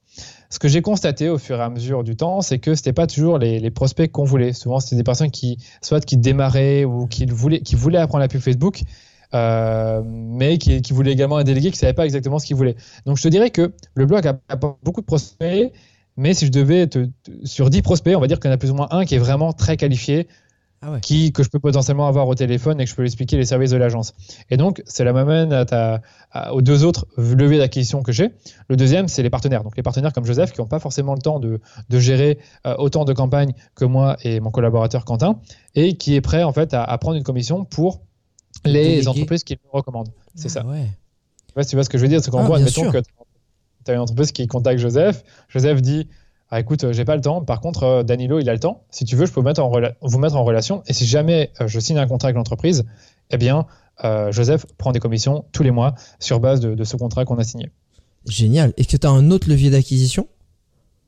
Ce 0.49 0.59
que 0.59 0.67
j'ai 0.67 0.81
constaté 0.81 1.29
au 1.29 1.37
fur 1.37 1.57
et 1.59 1.61
à 1.61 1.69
mesure 1.69 2.03
du 2.03 2.15
temps, 2.15 2.41
c'est 2.41 2.59
que 2.59 2.75
c'était 2.75 2.93
pas 2.93 3.07
toujours 3.07 3.37
les, 3.37 3.71
prospects 3.71 4.11
qu'on 4.11 4.25
voulait. 4.25 4.53
Souvent, 4.53 4.79
c'était 4.79 4.95
des 4.97 5.03
personnes 5.03 5.31
qui, 5.31 5.57
soit 5.81 6.03
qui 6.03 6.17
démarraient 6.17 6.83
ou 6.83 7.07
qui 7.07 7.25
voulaient, 7.25 7.61
voulaient 7.73 7.99
apprendre 7.99 8.21
la 8.21 8.27
pub 8.27 8.41
Facebook, 8.41 8.81
euh, 9.33 10.01
mais 10.05 10.57
qui, 10.57 10.81
voulait 10.91 11.11
également 11.11 11.37
un 11.37 11.43
délégué 11.43 11.69
qui 11.69 11.77
ne 11.77 11.79
savait 11.79 11.93
pas 11.93 12.05
exactement 12.05 12.39
ce 12.39 12.45
qu'il 12.45 12.55
voulait. 12.55 12.75
Donc 13.05 13.17
je 13.17 13.23
te 13.23 13.27
dirais 13.27 13.51
que 13.51 13.73
le 13.93 14.05
blog 14.05 14.25
a, 14.25 14.55
beaucoup 14.83 15.01
de 15.01 15.05
prospects, 15.05 15.71
mais 16.15 16.33
si 16.33 16.45
je 16.45 16.51
devais 16.51 16.87
te, 16.87 17.07
sur 17.43 17.69
10 17.69 17.81
prospects, 17.81 18.15
on 18.15 18.19
va 18.19 18.27
dire 18.27 18.39
en 18.43 18.49
a 18.49 18.57
plus 18.57 18.71
ou 18.71 18.75
moins 18.75 18.87
un 18.91 19.05
qui 19.05 19.15
est 19.15 19.19
vraiment 19.19 19.53
très 19.53 19.77
qualifié, 19.77 20.27
ah 20.81 20.99
qui, 21.01 21.31
que 21.31 21.41
je 21.41 21.49
peux 21.49 21.59
potentiellement 21.59 22.07
avoir 22.07 22.27
au 22.27 22.35
téléphone 22.35 22.79
et 22.79 22.83
que 22.83 22.89
je 22.89 22.95
peux 22.95 23.01
lui 23.01 23.07
expliquer 23.07 23.35
les 23.35 23.45
services 23.45 23.71
de 23.71 23.77
l'agence. 23.77 24.13
Et 24.51 24.57
donc, 24.57 24.83
cela 24.85 25.11
m'amène 25.11 25.51
à 25.51 25.65
ta, 25.65 26.01
aux 26.51 26.61
deux 26.61 26.83
autres 26.83 27.07
leviers 27.17 27.57
d'acquisition 27.57 28.03
que 28.03 28.11
j'ai. 28.11 28.29
Le 28.69 28.75
deuxième, 28.75 29.07
c'est 29.07 29.23
les 29.23 29.31
partenaires. 29.31 29.63
Donc, 29.63 29.75
les 29.75 29.83
partenaires 29.83 30.13
comme 30.13 30.25
Joseph 30.25 30.51
qui 30.53 30.61
n'ont 30.61 30.67
pas 30.67 30.79
forcément 30.79 31.15
le 31.15 31.21
temps 31.21 31.39
de, 31.39 31.59
de 31.89 31.99
gérer 31.99 32.37
euh, 32.67 32.75
autant 32.77 33.05
de 33.05 33.13
campagnes 33.13 33.53
que 33.75 33.85
moi 33.85 34.17
et 34.23 34.39
mon 34.39 34.51
collaborateur 34.51 35.03
Quentin 35.03 35.39
et 35.73 35.97
qui 35.97 36.15
est 36.15 36.21
prêt 36.21 36.43
en 36.43 36.53
fait 36.53 36.73
à, 36.75 36.83
à 36.83 36.97
prendre 36.99 37.17
une 37.17 37.23
commission 37.23 37.65
pour 37.65 38.01
les 38.63 39.07
entreprises 39.07 39.43
qui 39.43 39.53
me 39.53 39.71
recommandent. 39.71 40.09
C'est 40.35 40.47
ah 40.57 40.61
ça. 40.61 40.65
Ouais. 40.65 41.65
tu 41.65 41.75
vois 41.75 41.83
ce 41.83 41.89
que 41.89 41.97
je 41.97 42.03
veux 42.03 42.09
dire. 42.09 42.21
C'est 42.23 42.29
qu'en 42.31 42.41
ah, 42.41 42.45
gros, 42.45 42.53
admettons 42.53 42.91
que 42.91 42.99
tu 42.99 43.91
as 43.91 43.93
une 43.93 43.99
entreprise 43.99 44.31
qui 44.31 44.45
contacte 44.47 44.79
Joseph. 44.79 45.23
Joseph 45.49 45.81
dit 45.81 46.07
ah, 46.49 46.61
écoute, 46.61 46.83
euh, 46.85 46.93
j'ai 46.93 47.03
pas 47.03 47.15
le 47.15 47.21
temps. 47.21 47.41
Par 47.43 47.59
contre, 47.59 47.83
euh, 47.83 48.03
Danilo, 48.03 48.39
il 48.39 48.49
a 48.49 48.53
le 48.53 48.59
temps. 48.59 48.83
Si 48.89 49.03
tu 49.03 49.15
veux, 49.15 49.25
je 49.25 49.33
peux 49.33 49.41
vous 49.41 49.45
mettre 49.45 49.61
en, 49.61 49.71
vous 50.01 50.17
mettre 50.17 50.35
en 50.35 50.43
relation. 50.43 50.81
Et 50.87 50.93
si 50.93 51.05
jamais 51.05 51.51
euh, 51.59 51.67
je 51.67 51.79
signe 51.79 51.97
un 51.97 52.07
contrat 52.07 52.27
avec 52.27 52.37
l'entreprise, 52.37 52.85
eh 53.31 53.37
bien, 53.37 53.65
Joseph 54.29 54.67
prend 54.77 54.91
des 54.91 54.99
commissions 54.99 55.45
tous 55.51 55.63
les 55.63 55.71
mois 55.71 55.95
sur 56.19 56.39
base 56.39 56.59
de, 56.59 56.83
ce 56.83 56.95
contrat 56.95 57.25
qu'on 57.25 57.39
a 57.39 57.43
signé. 57.43 57.71
Génial. 58.27 58.71
Est-ce 58.77 58.87
que 58.87 58.97
tu 58.97 59.07
as 59.07 59.09
un 59.09 59.31
autre 59.31 59.49
levier 59.49 59.71
d'acquisition? 59.71 60.27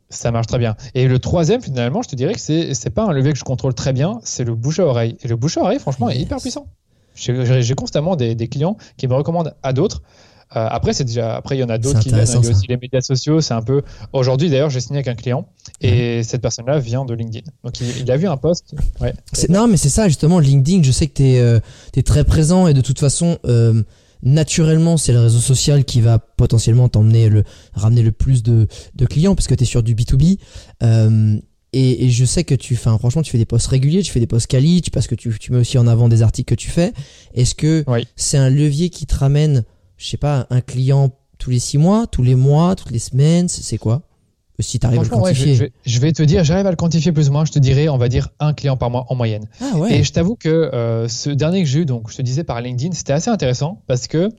Ça 0.10 0.32
marche 0.32 0.47
très 0.47 0.58
bien. 0.58 0.75
Et 0.95 1.08
le 1.08 1.19
troisième, 1.19 1.62
finalement, 1.62 2.02
je 2.02 2.10
te 2.10 2.15
dirais 2.15 2.34
que 2.34 2.39
c'est 2.39 2.69
n'est 2.69 2.91
pas 2.91 3.04
un 3.04 3.13
levier 3.13 3.32
que 3.32 3.38
je 3.38 3.43
contrôle 3.43 3.75
très 3.75 3.93
bien, 3.93 4.19
c'est 4.23 4.43
le 4.43 4.56
bouche 4.56 4.80
à 4.80 4.86
oreille. 4.88 5.17
Et 5.21 5.28
le 5.28 5.36
bouche 5.36 5.58
à 5.58 5.62
oreille, 5.62 5.78
franchement, 5.78 6.10
est 6.10 6.17
hyper 6.17 6.39
puissant. 6.39 6.65
J'ai 7.13 7.75
constamment 7.75 8.15
des, 8.15 8.47
clients 8.47 8.78
qui 8.97 9.08
me 9.08 9.13
recommandent 9.13 9.54
à 9.62 9.71
d'autres. 9.71 10.02
Euh, 10.56 10.68
après, 10.70 10.94
c'est 10.94 11.04
déjà. 11.04 11.36
Après, 11.36 11.56
il 11.58 11.60
y 11.60 11.64
en 11.64 11.70
a 11.70 11.78
d'autres 11.78 12.00
qui 12.00 12.10
viennent. 12.10 12.26
Il 12.26 12.44
y 12.44 12.48
a 12.48 12.52
aussi 12.52 12.68
les 12.68 12.78
médias 12.78 13.02
sociaux. 13.02 13.42
C'est 13.42 13.54
un 13.54 13.62
peu. 13.62 13.84
Aujourd'hui, 14.14 14.50
d'ailleurs, 14.50 14.70
j'ai 14.70 14.80
signé 14.80 14.98
avec 14.98 15.08
un 15.08 15.16
client 15.16 15.48
et 15.82 16.24
cette 16.24 16.42
personne-là 16.42 16.80
vient 16.80 17.06
de 17.06 17.14
LinkedIn. 17.14 17.52
Donc, 17.64 17.80
il, 17.82 18.10
a 18.10 18.18
vu 18.18 18.28
un 18.28 18.38
post. 18.38 18.74
Ouais. 19.00 19.14
Non, 19.50 19.68
mais 19.68 19.78
c'est 19.78 19.90
ça 19.90 20.08
justement. 20.08 20.40
LinkedIn, 20.40 20.84
je 20.84 20.92
sais 20.92 21.08
que 21.08 21.14
tu 21.14 21.24
es, 21.24 21.40
euh, 21.40 21.60
très 22.06 22.24
présent 22.24 22.68
et 22.68 22.74
de 22.74 22.82
toute 22.82 23.00
façon. 23.00 23.38
Euh, 23.46 23.84
naturellement, 24.22 24.98
c'est 24.98 25.14
le 25.14 25.22
réseau 25.22 25.40
social 25.40 25.86
qui 25.86 26.02
va 26.02 26.20
potentiellement 26.20 26.90
t'emmener 26.90 27.30
le 27.30 27.46
ramener 27.74 28.02
le 28.02 28.12
plus 28.12 28.44
de, 28.44 28.68
de 28.96 29.06
clients 29.06 29.34
parce 29.34 29.48
que 29.48 29.56
tu 29.56 29.64
es 29.64 29.66
sur 29.66 29.82
du 29.82 29.96
B2B. 29.96 30.40
Et, 31.72 32.06
et, 32.06 32.10
je 32.10 32.26
sais 32.26 32.44
que 32.44 32.56
tu, 32.56 32.74
enfin, 32.74 32.98
franchement, 32.98 33.22
tu 33.22 33.32
fais 33.32 33.38
des 33.38 33.46
posts 33.46 33.68
réguliers, 33.68 34.02
tu 34.02 34.12
fais 34.12 34.20
des 34.20 34.28
posts 34.28 34.48
quali, 34.48 34.82
parce 34.92 35.08
que 35.08 35.16
tu, 35.16 35.38
tu 35.38 35.52
mets 35.52 35.60
aussi 35.60 35.78
en 35.78 35.86
avant 35.86 36.10
des 36.10 36.24
articles 36.24 36.56
que 36.56 36.60
tu 36.60 36.70
fais. 36.70 36.94
Est-ce 37.36 37.54
que 37.54 37.86
c'est 38.16 38.38
un 38.38 38.50
levier 38.50 38.90
qui 38.90 39.06
te 39.06 39.16
ramène, 39.16 39.64
je 40.00 40.08
sais 40.08 40.18
pas, 40.18 40.48
un 40.50 40.62
client 40.62 41.12
tous 41.38 41.52
les 41.52 41.60
six 41.60 41.78
mois, 41.78 42.08
tous 42.08 42.24
les 42.24 42.36
mois, 42.36 42.76
toutes 42.76 42.92
les 42.92 43.00
semaines, 43.00 43.48
c'est 43.48 43.78
quoi? 43.78 44.02
Si 44.60 44.78
tu 44.78 44.86
arrives 44.86 45.00
à 45.00 45.04
le 45.04 45.10
quantifier. 45.10 45.72
je, 45.86 46.00
vais, 46.02 46.12
te 46.12 46.22
dire, 46.22 46.44
j'arrive 46.44 46.68
à 46.68 46.72
le 46.72 46.76
quantifier 46.76 47.14
plus 47.14 47.30
ou 47.30 47.32
moins. 47.32 47.46
Je 47.46 47.52
te 47.54 47.60
dirais, 47.60 47.88
on 47.88 47.98
va 47.98 48.10
dire 48.10 48.28
un 48.40 48.54
client 48.54 48.76
par 48.76 48.90
mois 48.90 49.06
en 49.08 49.16
moyenne. 49.16 49.48
Ah 49.62 49.78
ouais. 49.78 50.00
Et 50.00 50.04
je 50.04 50.12
t'avoue 50.12 50.36
que 50.36 51.06
ce 51.08 51.30
dernier 51.30 51.64
que 51.64 51.70
j'ai 51.70 51.80
eu, 51.80 51.86
donc 51.86 52.12
je 52.12 52.18
te 52.18 52.22
disais 52.22 52.44
par 52.44 52.60
LinkedIn, 52.60 52.94
c'était 52.94 53.14
assez 53.14 53.30
intéressant 53.30 53.82
parce 53.88 54.08
que 54.08 54.30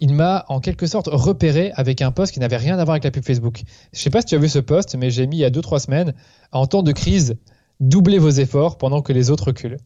il 0.00 0.14
m'a 0.14 0.44
en 0.48 0.60
quelque 0.60 0.86
sorte 0.86 1.08
repéré 1.10 1.72
avec 1.74 2.02
un 2.02 2.10
post 2.10 2.32
qui 2.32 2.40
n'avait 2.40 2.56
rien 2.56 2.78
à 2.78 2.84
voir 2.84 2.94
avec 2.94 3.04
la 3.04 3.10
pub 3.10 3.24
Facebook. 3.24 3.62
Je 3.92 4.00
sais 4.00 4.10
pas 4.10 4.20
si 4.20 4.28
tu 4.28 4.34
as 4.34 4.38
vu 4.38 4.48
ce 4.48 4.58
post, 4.58 4.96
mais 4.96 5.10
j'ai 5.10 5.26
mis 5.26 5.36
il 5.36 5.40
y 5.40 5.44
a 5.44 5.50
2-3 5.50 5.78
semaines, 5.78 6.14
en 6.52 6.66
temps 6.66 6.82
de 6.82 6.92
crise, 6.92 7.36
doublez 7.80 8.18
vos 8.18 8.30
efforts 8.30 8.78
pendant 8.78 9.02
que 9.02 9.12
les 9.12 9.30
autres 9.30 9.48
reculent. 9.48 9.78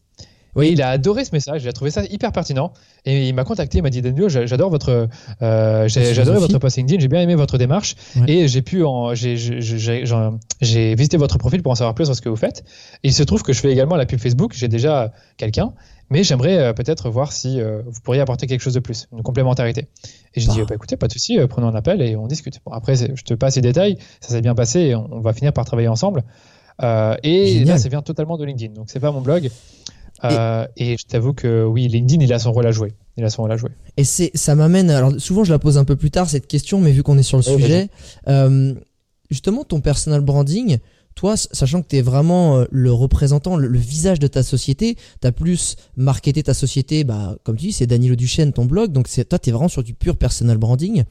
Oui, 0.55 0.69
il 0.71 0.81
a 0.81 0.89
adoré 0.89 1.25
ce 1.25 1.31
message, 1.33 1.63
il 1.63 1.67
a 1.67 1.73
trouvé 1.73 1.91
ça 1.91 2.03
hyper 2.05 2.31
pertinent 2.31 2.73
et 3.05 3.27
il 3.27 3.35
m'a 3.35 3.43
contacté, 3.43 3.79
il 3.79 3.81
m'a 3.81 3.89
dit 3.89 4.01
Daniel, 4.01 4.29
j'adore 4.29 4.69
votre, 4.69 5.07
euh, 5.41 5.87
votre 5.87 6.59
post 6.59 6.77
LinkedIn, 6.77 7.01
j'ai 7.01 7.07
bien 7.07 7.21
aimé 7.21 7.35
votre 7.35 7.57
démarche 7.57 7.95
et 8.27 8.47
j'ai 8.47 8.61
pu, 8.61 8.83
j'ai 9.15 10.95
visité 10.95 11.17
votre 11.17 11.37
profil 11.37 11.61
pour 11.61 11.71
en 11.71 11.75
savoir 11.75 11.93
plus 11.95 12.05
sur 12.05 12.15
ce 12.15 12.21
que 12.21 12.29
vous 12.29 12.35
faites. 12.35 12.63
il 13.03 13.13
se 13.13 13.23
trouve 13.23 13.43
que 13.43 13.53
je 13.53 13.59
fais 13.59 13.71
également 13.71 13.95
la 13.95 14.05
pub 14.05 14.19
Facebook, 14.19 14.53
j'ai 14.55 14.67
déjà 14.67 15.11
quelqu'un 15.37 15.73
mais 16.09 16.23
j'aimerais 16.23 16.57
euh, 16.57 16.73
peut-être 16.73 17.09
voir 17.09 17.31
si 17.31 17.59
euh, 17.59 17.81
vous 17.85 17.99
pourriez 18.01 18.21
apporter 18.21 18.47
quelque 18.47 18.61
chose 18.61 18.73
de 18.73 18.79
plus, 18.79 19.07
une 19.11 19.23
complémentarité. 19.23 19.87
Et 20.33 20.39
j'ai 20.39 20.47
dit, 20.47 20.59
bah. 20.59 20.65
bah, 20.69 20.75
écoutez, 20.75 20.97
pas 20.97 21.07
de 21.07 21.11
souci, 21.11 21.39
euh, 21.39 21.47
prenons 21.47 21.67
un 21.67 21.75
appel 21.75 22.01
et 22.01 22.15
on 22.15 22.27
discute. 22.27 22.59
Bon, 22.65 22.71
après, 22.71 22.95
je 22.95 23.23
te 23.23 23.33
passe 23.33 23.55
les 23.55 23.61
détails, 23.61 23.97
ça 24.21 24.29
s'est 24.29 24.41
bien 24.41 24.55
passé 24.55 24.81
et 24.81 24.95
on, 24.95 25.19
va 25.19 25.33
finir 25.33 25.53
par 25.53 25.65
travailler 25.65 25.87
ensemble. 25.87 26.23
et 26.81 27.63
là, 27.65 27.77
ça 27.77 27.89
vient 27.89 28.01
totalement 28.01 28.37
de 28.37 28.45
LinkedIn, 28.45 28.73
donc 28.73 28.89
c'est 28.89 28.99
pas 28.99 29.11
mon 29.11 29.21
blog. 29.21 29.49
Et... 30.23 30.97
je 30.97 31.05
t'avoue 31.05 31.33
que 31.33 31.63
oui, 31.65 31.87
LinkedIn, 31.87 32.23
il 32.23 32.33
a 32.33 32.39
son 32.39 32.51
rôle 32.51 32.67
à 32.67 32.71
jouer. 32.71 32.93
Il 33.17 33.23
a 33.23 33.29
son 33.29 33.43
rôle 33.43 33.51
à 33.51 33.57
jouer. 33.57 33.69
Et 33.97 34.03
c'est, 34.03 34.31
ça 34.33 34.55
m'amène. 34.55 34.89
Alors 34.89 35.13
souvent, 35.19 35.43
je 35.43 35.51
la 35.51 35.59
pose 35.59 35.77
un 35.77 35.85
peu 35.85 35.95
plus 35.95 36.11
tard 36.11 36.29
cette 36.29 36.47
question, 36.47 36.79
mais 36.79 36.91
vu 36.91 37.03
qu'on 37.03 37.17
est 37.17 37.23
sur 37.23 37.37
le 37.37 37.43
sujet, 37.43 37.89
justement, 39.29 39.63
ton 39.63 39.81
personal 39.81 40.21
branding, 40.21 40.79
toi, 41.15 41.37
sachant 41.37 41.81
que 41.81 41.87
tu 41.87 41.95
es 41.95 42.01
vraiment 42.01 42.57
euh, 42.57 42.65
le 42.71 42.91
représentant, 42.91 43.55
le, 43.55 43.77
visage 43.77 44.19
de 44.19 44.27
ta 44.27 44.43
société, 44.43 44.97
tu 45.21 45.27
as 45.27 45.31
plus 45.31 45.77
marketé 45.95 46.43
ta 46.43 46.53
société, 46.53 47.05
bah, 47.05 47.37
comme 47.43 47.55
tu 47.55 47.67
dis, 47.67 47.71
c'est 47.71 47.87
Danilo 47.87 48.15
Duchesne, 48.15 48.51
ton 48.51 48.65
blog, 48.65 48.91
donc 48.91 49.07
toi, 49.29 49.39
tu 49.39 49.49
es 49.49 49.53
vraiment 49.53 49.69
sur 49.69 49.81
du 49.81 49.93
pur 49.93 50.17
personal 50.17 50.57
branding. 50.57 51.05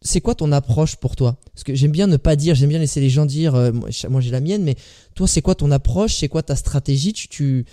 C'est 0.00 0.20
quoi 0.20 0.34
ton 0.34 0.50
approche 0.50 0.96
pour 0.96 1.16
toi? 1.16 1.36
Parce 1.54 1.64
que 1.64 1.74
j'aime 1.74 1.92
bien 1.92 2.06
ne 2.06 2.16
pas 2.16 2.36
dire, 2.36 2.54
j'aime 2.54 2.70
bien 2.70 2.78
laisser 2.78 3.00
les 3.00 3.10
gens 3.10 3.26
dire, 3.26 3.54
euh, 3.54 3.70
moi 4.08 4.20
j'ai 4.20 4.30
la 4.30 4.40
mienne, 4.40 4.64
mais 4.64 4.76
toi, 5.14 5.26
c'est 5.26 5.42
quoi 5.42 5.54
ton 5.54 5.70
approche? 5.70 6.14
C'est 6.16 6.28
quoi 6.28 6.42
ta 6.42 6.56
stratégie? 6.56 7.12
Tu, 7.12 7.66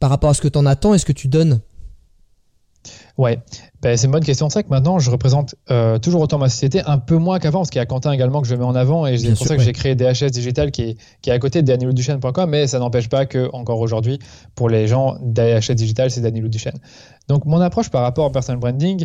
Par 0.00 0.10
rapport 0.10 0.30
à 0.30 0.34
ce 0.34 0.40
que 0.40 0.48
tu 0.48 0.58
en 0.58 0.66
attends 0.66 0.94
et 0.94 0.98
ce 0.98 1.04
que 1.04 1.12
tu 1.12 1.28
donnes 1.28 1.60
Ouais, 3.18 3.38
ben, 3.82 3.96
c'est 3.96 4.06
une 4.06 4.12
bonne 4.12 4.24
question. 4.24 4.48
C'est 4.48 4.60
vrai 4.60 4.64
que 4.64 4.70
maintenant, 4.70 4.98
je 4.98 5.10
représente 5.10 5.54
euh, 5.70 5.98
toujours 5.98 6.22
autant 6.22 6.38
ma 6.38 6.48
société, 6.48 6.80
un 6.86 6.96
peu 6.96 7.16
moins 7.16 7.38
qu'avant, 7.38 7.58
parce 7.58 7.68
qu'il 7.68 7.78
y 7.78 7.82
a 7.82 7.86
Quentin 7.86 8.12
également 8.12 8.40
que 8.40 8.48
je 8.48 8.54
mets 8.54 8.64
en 8.64 8.74
avant, 8.74 9.06
et 9.06 9.18
c'est 9.18 9.34
pour 9.34 9.46
ça 9.46 9.56
que 9.56 9.62
j'ai 9.62 9.72
créé 9.72 9.94
DHS 9.94 10.30
Digital 10.30 10.70
qui 10.70 10.82
est, 10.82 10.96
qui 11.20 11.28
est 11.28 11.32
à 11.32 11.38
côté 11.38 11.60
de 11.60 11.66
danilouduchesne.com, 11.66 12.48
mais 12.48 12.66
ça 12.66 12.78
n'empêche 12.78 13.10
pas 13.10 13.26
que, 13.26 13.50
encore 13.52 13.80
aujourd'hui, 13.80 14.18
pour 14.54 14.70
les 14.70 14.88
gens, 14.88 15.18
DHS 15.20 15.74
Digital, 15.74 16.10
c'est 16.10 16.22
Danilo 16.22 16.48
Duchesne. 16.48 16.78
Donc, 17.28 17.44
mon 17.44 17.60
approche 17.60 17.90
par 17.90 18.02
rapport 18.02 18.24
au 18.24 18.30
personal 18.30 18.58
branding, 18.58 19.04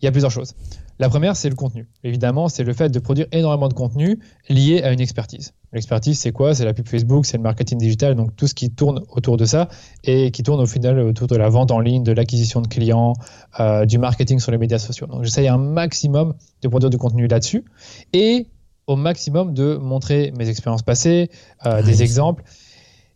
il 0.00 0.04
y 0.04 0.08
a 0.08 0.10
plusieurs 0.10 0.30
choses. 0.30 0.54
La 1.00 1.08
première, 1.08 1.34
c'est 1.34 1.48
le 1.48 1.54
contenu. 1.54 1.88
Évidemment, 2.04 2.50
c'est 2.50 2.62
le 2.62 2.74
fait 2.74 2.90
de 2.90 2.98
produire 2.98 3.26
énormément 3.32 3.68
de 3.68 3.72
contenu 3.72 4.18
lié 4.50 4.82
à 4.82 4.92
une 4.92 5.00
expertise. 5.00 5.54
L'expertise, 5.72 6.18
c'est 6.18 6.30
quoi? 6.30 6.54
C'est 6.54 6.66
la 6.66 6.74
pub 6.74 6.86
Facebook, 6.86 7.24
c'est 7.24 7.38
le 7.38 7.42
marketing 7.42 7.78
digital, 7.78 8.14
donc 8.14 8.36
tout 8.36 8.46
ce 8.46 8.52
qui 8.52 8.70
tourne 8.70 9.00
autour 9.08 9.38
de 9.38 9.46
ça 9.46 9.70
et 10.04 10.30
qui 10.30 10.42
tourne 10.42 10.60
au 10.60 10.66
final 10.66 11.00
autour 11.00 11.26
de 11.26 11.36
la 11.36 11.48
vente 11.48 11.70
en 11.70 11.80
ligne, 11.80 12.02
de 12.02 12.12
l'acquisition 12.12 12.60
de 12.60 12.68
clients, 12.68 13.14
euh, 13.60 13.86
du 13.86 13.96
marketing 13.96 14.40
sur 14.40 14.52
les 14.52 14.58
médias 14.58 14.78
sociaux. 14.78 15.06
Donc 15.06 15.24
j'essaye 15.24 15.48
un 15.48 15.56
maximum 15.56 16.34
de 16.60 16.68
produire 16.68 16.90
du 16.90 16.98
contenu 16.98 17.28
là-dessus 17.28 17.64
et 18.12 18.48
au 18.86 18.96
maximum 18.96 19.54
de 19.54 19.76
montrer 19.76 20.34
mes 20.36 20.50
expériences 20.50 20.82
passées, 20.82 21.30
euh, 21.64 21.82
des 21.82 22.02
exemples. 22.02 22.44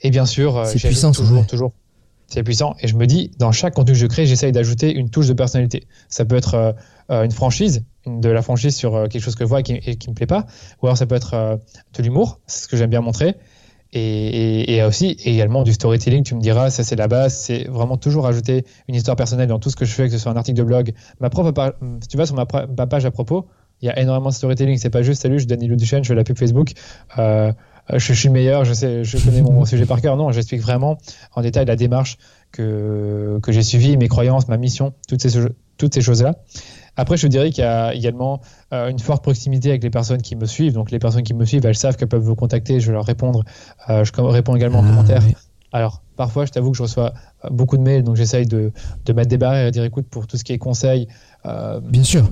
Et 0.01 0.09
bien 0.09 0.25
sûr, 0.25 0.57
euh, 0.57 0.65
c'est 0.65 0.79
puissant 0.79 1.13
toujours, 1.13 1.47
toujours 1.47 1.73
c'est 2.35 2.43
puissant. 2.43 2.75
Et 2.81 2.89
je 2.89 2.97
me 2.97 3.07
dis, 3.07 3.31
dans 3.39 3.53
chaque 3.53 3.75
contenu 3.75 3.93
que 3.93 3.99
je 3.99 4.07
crée, 4.07 4.27
j'essaye 4.27 4.51
d'ajouter 4.51 4.93
une 4.93 5.09
touche 5.09 5.29
de 5.29 5.35
personnalité. 5.35 5.87
Ça 6.09 6.25
peut 6.25 6.35
être 6.35 6.55
euh, 6.55 6.73
euh, 7.11 7.23
une 7.23 7.31
franchise, 7.31 7.85
de 8.07 8.29
la 8.29 8.43
franchise 8.43 8.75
sur 8.75 8.97
euh, 8.97 9.07
quelque 9.07 9.23
chose 9.23 9.37
que 9.37 9.45
je 9.45 9.49
vois 9.49 9.61
et 9.61 9.63
qui, 9.63 9.73
ne 9.73 10.11
me 10.11 10.15
plaît 10.15 10.27
pas, 10.27 10.47
ou 10.83 10.87
alors 10.87 10.99
ça 10.99 11.07
peut 11.07 11.15
être 11.15 11.61
de 11.97 12.03
l'humour, 12.03 12.41
c'est 12.47 12.65
ce 12.65 12.69
que 12.69 12.77
j'aime 12.77 12.91
bien 12.91 13.01
montrer. 13.01 13.37
Et, 13.97 14.83
aussi 14.83 15.17
également 15.25 15.63
du 15.63 15.73
storytelling, 15.73 16.25
tu 16.25 16.35
me 16.35 16.41
diras, 16.41 16.71
ça 16.71 16.83
c'est 16.83 16.97
la 16.97 17.07
base, 17.07 17.33
c'est 17.33 17.69
vraiment 17.69 17.97
toujours 17.97 18.27
ajouter 18.27 18.65
une 18.89 18.97
histoire 18.97 19.17
personnelle 19.17 19.47
dans 19.47 19.61
tout 19.61 19.71
ce 19.71 19.77
que 19.77 19.85
je 19.85 19.93
fais, 19.93 20.07
que 20.07 20.13
ce 20.13 20.19
soit 20.19 20.33
un 20.33 20.37
article 20.37 20.59
de 20.59 20.65
blog, 20.65 20.93
ma 21.21 21.31
propre 21.31 21.77
si 22.01 22.09
tu 22.09 22.17
vas 22.17 22.27
sur 22.27 22.35
ma, 22.35 22.45
page 22.45 23.07
à 23.07 23.13
propos, 23.13 23.47
il 23.81 23.87
y 23.87 23.91
a 23.91 23.99
énormément 24.01 24.31
de 24.31 24.35
storytelling, 24.35 24.79
c'est 24.79 24.91
pas 24.91 25.03
juste 25.03 25.23
salut, 25.23 25.37
je 25.37 25.43
suis 25.43 25.47
Danilo 25.47 25.77
Duchesne, 25.77 26.03
je 26.03 26.09
fais 26.09 26.17
la 26.17 26.25
pub 26.25 26.37
Facebook. 26.37 26.73
Euh, 27.93 27.99
je, 27.99 28.13
suis 28.13 28.29
le 28.29 28.35
meilleur, 28.35 28.65
je 28.65 28.73
sais, 28.73 29.05
je 29.05 29.19
connais 29.19 29.43
mon 29.43 29.65
sujet 29.67 29.87
par 29.87 30.01
cœur. 30.01 30.17
Non, 30.17 30.33
j'explique 30.33 30.63
vraiment 30.63 30.99
en 31.35 31.43
détail 31.43 31.67
la 31.67 31.77
démarche 31.77 32.19
que, 32.53 33.39
que 33.43 33.53
j'ai 33.53 33.63
suivie, 33.63 33.97
mes 33.97 34.09
croyances, 34.09 34.49
ma 34.49 34.57
mission, 34.57 34.95
toutes 35.09 35.23
ces, 35.23 35.39
toutes 35.77 35.95
ces 35.95 36.01
choses-là. 36.01 36.37
Après, 36.97 37.17
je 37.17 37.27
dirais 37.27 37.51
qu'il 37.51 37.65
y 37.65 37.67
a 37.67 37.93
également 37.93 38.41
euh, 38.73 38.89
une 38.89 39.01
forte 39.01 39.23
proximité 39.23 39.71
avec 39.71 39.83
les 39.83 39.91
personnes 39.91 40.23
qui 40.23 40.37
me 40.37 40.47
suivent. 40.47 40.75
Donc, 40.75 40.91
les 40.91 41.01
personnes 41.01 41.25
qui 41.25 41.35
me 41.35 41.45
suivent, 41.45 41.67
elles 41.67 41.75
savent 41.75 41.97
qu'elles 41.97 42.09
peuvent 42.09 42.23
vous 42.23 42.37
contacter. 42.37 42.79
Je 42.79 42.87
vais 42.87 42.93
leur 42.93 43.05
répondre. 43.05 43.45
Euh, 43.89 44.05
je 44.05 44.13
réponds 44.21 44.55
également 44.55 44.79
en 44.79 44.85
ah, 44.85 44.91
commentaire. 44.91 45.23
Alors, 45.73 46.03
parfois, 46.17 46.47
je 46.47 46.53
t'avoue 46.53 46.71
que 46.71 46.77
je 46.77 46.85
reçois 46.85 47.15
beaucoup 47.51 47.77
de 47.77 47.83
mails, 47.83 48.05
donc 48.05 48.15
j'essaye 48.15 48.47
de, 48.47 48.71
de 49.05 49.13
mettre 49.13 49.29
des 49.29 49.39
barrières 49.39 49.65
et 49.65 49.67
de 49.67 49.73
dire 49.73 49.83
écoute, 49.83 50.07
pour 50.09 50.29
tout 50.29 50.37
ce 50.37 50.45
qui 50.45 50.53
est 50.53 50.59
conseil. 50.59 51.09
Bien 51.45 52.05
sûr. 52.05 52.31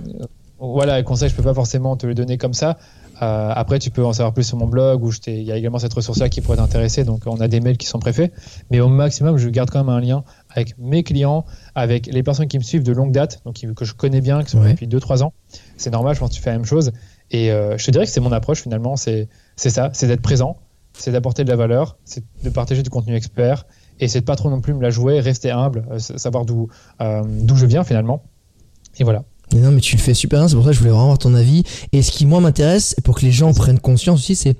voilà, 0.60 1.02
conseils, 1.02 1.28
je 1.28 1.34
peux 1.34 1.42
pas 1.42 1.52
forcément 1.52 1.96
te 1.96 2.06
le 2.06 2.14
donner 2.14 2.38
comme 2.38 2.54
ça. 2.54 2.78
Euh, 3.20 3.52
après, 3.54 3.78
tu 3.78 3.90
peux 3.90 4.04
en 4.04 4.12
savoir 4.12 4.32
plus 4.32 4.44
sur 4.44 4.56
mon 4.56 4.66
blog 4.66 5.04
où 5.04 5.10
il 5.26 5.42
y 5.42 5.52
a 5.52 5.56
également 5.56 5.78
cette 5.78 5.92
ressource-là 5.92 6.28
qui 6.28 6.40
pourrait 6.40 6.56
t'intéresser. 6.56 7.04
Donc, 7.04 7.22
on 7.26 7.40
a 7.40 7.48
des 7.48 7.60
mails 7.60 7.76
qui 7.76 7.86
sont 7.86 7.98
préfaits. 7.98 8.32
Mais 8.70 8.80
au 8.80 8.88
maximum, 8.88 9.36
je 9.36 9.48
garde 9.48 9.70
quand 9.70 9.78
même 9.78 9.94
un 9.94 10.00
lien 10.00 10.24
avec 10.50 10.76
mes 10.78 11.02
clients, 11.02 11.44
avec 11.74 12.06
les 12.06 12.22
personnes 12.22 12.48
qui 12.48 12.58
me 12.58 12.62
suivent 12.62 12.82
de 12.82 12.92
longue 12.92 13.12
date, 13.12 13.42
donc 13.44 13.62
que 13.74 13.84
je 13.84 13.94
connais 13.94 14.20
bien, 14.20 14.42
qui 14.42 14.50
sont 14.50 14.62
depuis 14.62 14.86
2-3 14.86 15.22
ans. 15.22 15.32
C'est 15.76 15.90
normal, 15.90 16.14
je 16.14 16.20
pense 16.20 16.30
que 16.30 16.34
tu 16.36 16.42
fais 16.42 16.50
la 16.50 16.56
même 16.56 16.66
chose. 16.66 16.92
Et 17.30 17.50
euh, 17.50 17.76
je 17.78 17.84
te 17.86 17.90
dirais 17.90 18.04
que 18.04 18.10
c'est 18.10 18.20
mon 18.20 18.32
approche 18.32 18.62
finalement. 18.62 18.96
C'est 18.96 19.28
ça, 19.56 19.90
c'est 19.92 20.06
d'être 20.06 20.22
présent, 20.22 20.56
c'est 20.92 21.12
d'apporter 21.12 21.44
de 21.44 21.50
la 21.50 21.56
valeur, 21.56 21.96
c'est 22.04 22.24
de 22.42 22.50
partager 22.50 22.82
du 22.82 22.90
contenu 22.90 23.14
expert. 23.14 23.66
Et 24.00 24.08
c'est 24.08 24.20
de 24.20 24.24
pas 24.24 24.36
trop 24.36 24.50
non 24.50 24.60
plus 24.60 24.74
me 24.74 24.82
la 24.82 24.90
jouer, 24.90 25.20
rester 25.20 25.50
humble, 25.50 25.84
euh, 25.90 25.98
savoir 25.98 26.44
d'où 26.44 26.68
d'où 27.00 27.56
je 27.56 27.66
viens 27.66 27.84
finalement. 27.84 28.24
Et 28.98 29.04
voilà. 29.04 29.24
Non, 29.56 29.70
mais 29.70 29.80
tu 29.80 29.96
le 29.96 30.02
fais 30.02 30.14
super 30.14 30.40
bien, 30.40 30.48
c'est 30.48 30.54
pour 30.54 30.64
ça 30.64 30.70
que 30.70 30.74
je 30.74 30.78
voulais 30.80 30.90
vraiment 30.90 31.04
avoir 31.04 31.18
ton 31.18 31.34
avis. 31.34 31.62
Et 31.92 32.02
ce 32.02 32.10
qui, 32.10 32.26
moi, 32.26 32.40
m'intéresse, 32.40 32.94
pour 33.04 33.16
que 33.16 33.22
les 33.22 33.32
gens 33.32 33.52
prennent 33.52 33.80
conscience 33.80 34.20
aussi, 34.20 34.34
c'est 34.34 34.56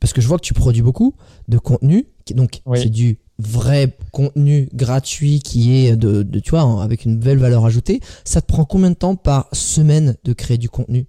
parce 0.00 0.12
que 0.12 0.20
je 0.20 0.28
vois 0.28 0.38
que 0.38 0.44
tu 0.44 0.54
produis 0.54 0.82
beaucoup 0.82 1.14
de 1.48 1.58
contenu, 1.58 2.06
donc 2.34 2.60
c'est 2.74 2.90
du 2.90 3.18
vrai 3.38 3.96
contenu 4.12 4.68
gratuit 4.72 5.40
qui 5.40 5.76
est 5.76 5.96
de, 5.96 6.22
de, 6.22 6.40
tu 6.40 6.50
vois, 6.50 6.82
avec 6.82 7.04
une 7.04 7.16
belle 7.16 7.38
valeur 7.38 7.64
ajoutée. 7.64 8.00
Ça 8.24 8.40
te 8.40 8.46
prend 8.46 8.64
combien 8.64 8.90
de 8.90 8.96
temps 8.96 9.16
par 9.16 9.48
semaine 9.52 10.16
de 10.24 10.32
créer 10.32 10.58
du 10.58 10.68
contenu? 10.68 11.06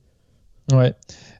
Ouais. 0.72 0.94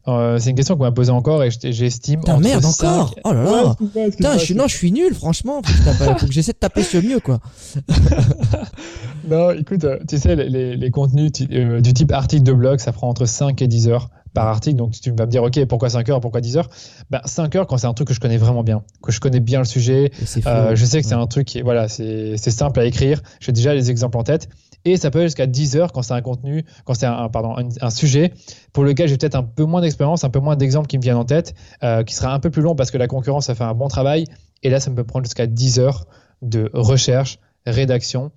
Euh, 0.08 0.40
c'est 0.40 0.52
une 0.52 0.56
question 0.56 0.78
qu'on 0.78 0.84
m'a 0.84 0.92
posée 0.92 1.12
encore 1.12 1.44
et 1.44 1.50
j'estime. 1.52 2.22
Putain, 2.22 2.40
merde, 2.40 2.66
encore 2.66 3.14
Oh 3.26 3.34
là 3.34 3.44
là 3.44 3.76
Putain, 4.10 4.38
je 4.38 4.46
suis, 4.46 4.56
non, 4.56 4.68
je 4.68 4.76
suis 4.76 4.92
nul, 4.92 5.14
franchement. 5.14 5.62
Faut 5.64 6.28
que, 6.28 6.32
j'essaie 6.32 6.54
de 6.54 6.58
taper 6.58 6.84
sur 6.84 7.02
le 7.02 7.10
mieux, 7.10 7.20
quoi. 7.20 7.40
non, 9.28 9.52
écoute, 9.52 9.84
euh, 9.84 10.00
tu 10.08 10.18
sais, 10.18 10.36
les, 10.36 10.76
les 10.78 10.92
contenus 10.92 11.32
euh, 11.52 11.82
du 11.82 11.94
type 11.94 12.12
article 12.12 12.44
de 12.44 12.54
blog, 12.54 12.80
ça 12.80 12.94
prend 12.94 13.10
entre 13.10 13.26
5 13.26 13.62
et 13.62 13.68
10 13.68 13.90
heures 13.90 14.10
par 14.34 14.48
article. 14.48 14.78
Donc, 14.78 14.94
tu 14.94 15.12
vas 15.12 15.26
me 15.26 15.32
dire, 15.32 15.44
OK, 15.44 15.66
pourquoi 15.66 15.90
5 15.90 16.08
heures, 16.10 16.22
pourquoi 16.22 16.40
10 16.40 16.58
heures? 16.58 16.70
Ben, 17.10 17.20
5 17.26 17.56
heures 17.56 17.68
quand 17.68 17.78
c'est 17.78 17.88
un 17.88 17.94
truc 17.94 18.08
que 18.08 18.14
je 18.14 18.22
connais 18.22 18.38
vraiment 18.38 18.64
bien, 18.64 18.84
que 19.04 19.12
je 19.12 19.20
connais 19.20 19.42
bien 19.42 19.60
le 19.60 19.66
sujet. 19.66 20.12
je 20.22 20.86
sais 20.86 21.02
que 21.02 21.08
c'est 21.08 21.16
un 21.16 21.28
truc 21.28 21.48
qui, 21.48 21.62
voilà, 21.62 21.90
c'est 21.90 22.38
simple 22.38 22.80
à 22.80 22.86
écrire. 22.86 23.22
J'ai 23.42 23.52
déjà 23.52 23.74
les 23.74 23.92
exemples 23.92 24.18
en 24.18 24.24
tête. 24.24 24.48
Et 24.88 24.96
ça 24.96 25.12
peut 25.12 25.20
aller 25.20 25.28
jusqu'à 25.28 25.48
10 25.48 25.76
heures 25.76 25.92
quand 25.92 26.02
c'est 26.02 26.14
un 26.14 26.22
contenu, 26.22 26.64
quand 26.86 26.94
c'est 26.94 27.06
un, 27.06 27.28
pardon, 27.28 27.56
un, 27.82 27.90
sujet 27.90 28.32
pour 28.72 28.86
lequel 28.86 29.10
j'ai 29.10 29.18
peut-être 29.18 29.36
un 29.36 29.44
peu 29.44 29.66
moins 29.66 29.82
d'expérience, 29.82 30.24
un 30.24 30.30
peu 30.30 30.40
moins 30.40 30.56
d'exemples 30.56 30.88
qui 30.88 30.98
me 30.98 31.04
viennent 31.04 31.18
en 31.18 31.26
tête, 31.26 31.54
euh, 31.84 32.04
qui 32.04 32.16
sera 32.16 32.34
un 32.34 32.40
peu 32.40 32.50
plus 32.50 32.62
long 32.62 32.74
parce 32.74 32.90
que 32.90 32.98
la 32.98 33.08
concurrence 33.08 33.50
a 33.50 33.56
fait 33.56 33.66
un 33.66 33.74
bon 33.74 33.90
travail. 33.90 34.24
Et 34.64 34.70
là, 34.70 34.80
ça 34.80 34.90
me 34.90 34.96
peut 34.96 35.04
prendre 35.04 35.26
jusqu'à 35.26 35.46
10 35.46 35.80
heures 35.80 36.06
de 36.42 36.70
recherche, 36.74 37.40
rédaction 37.66 38.32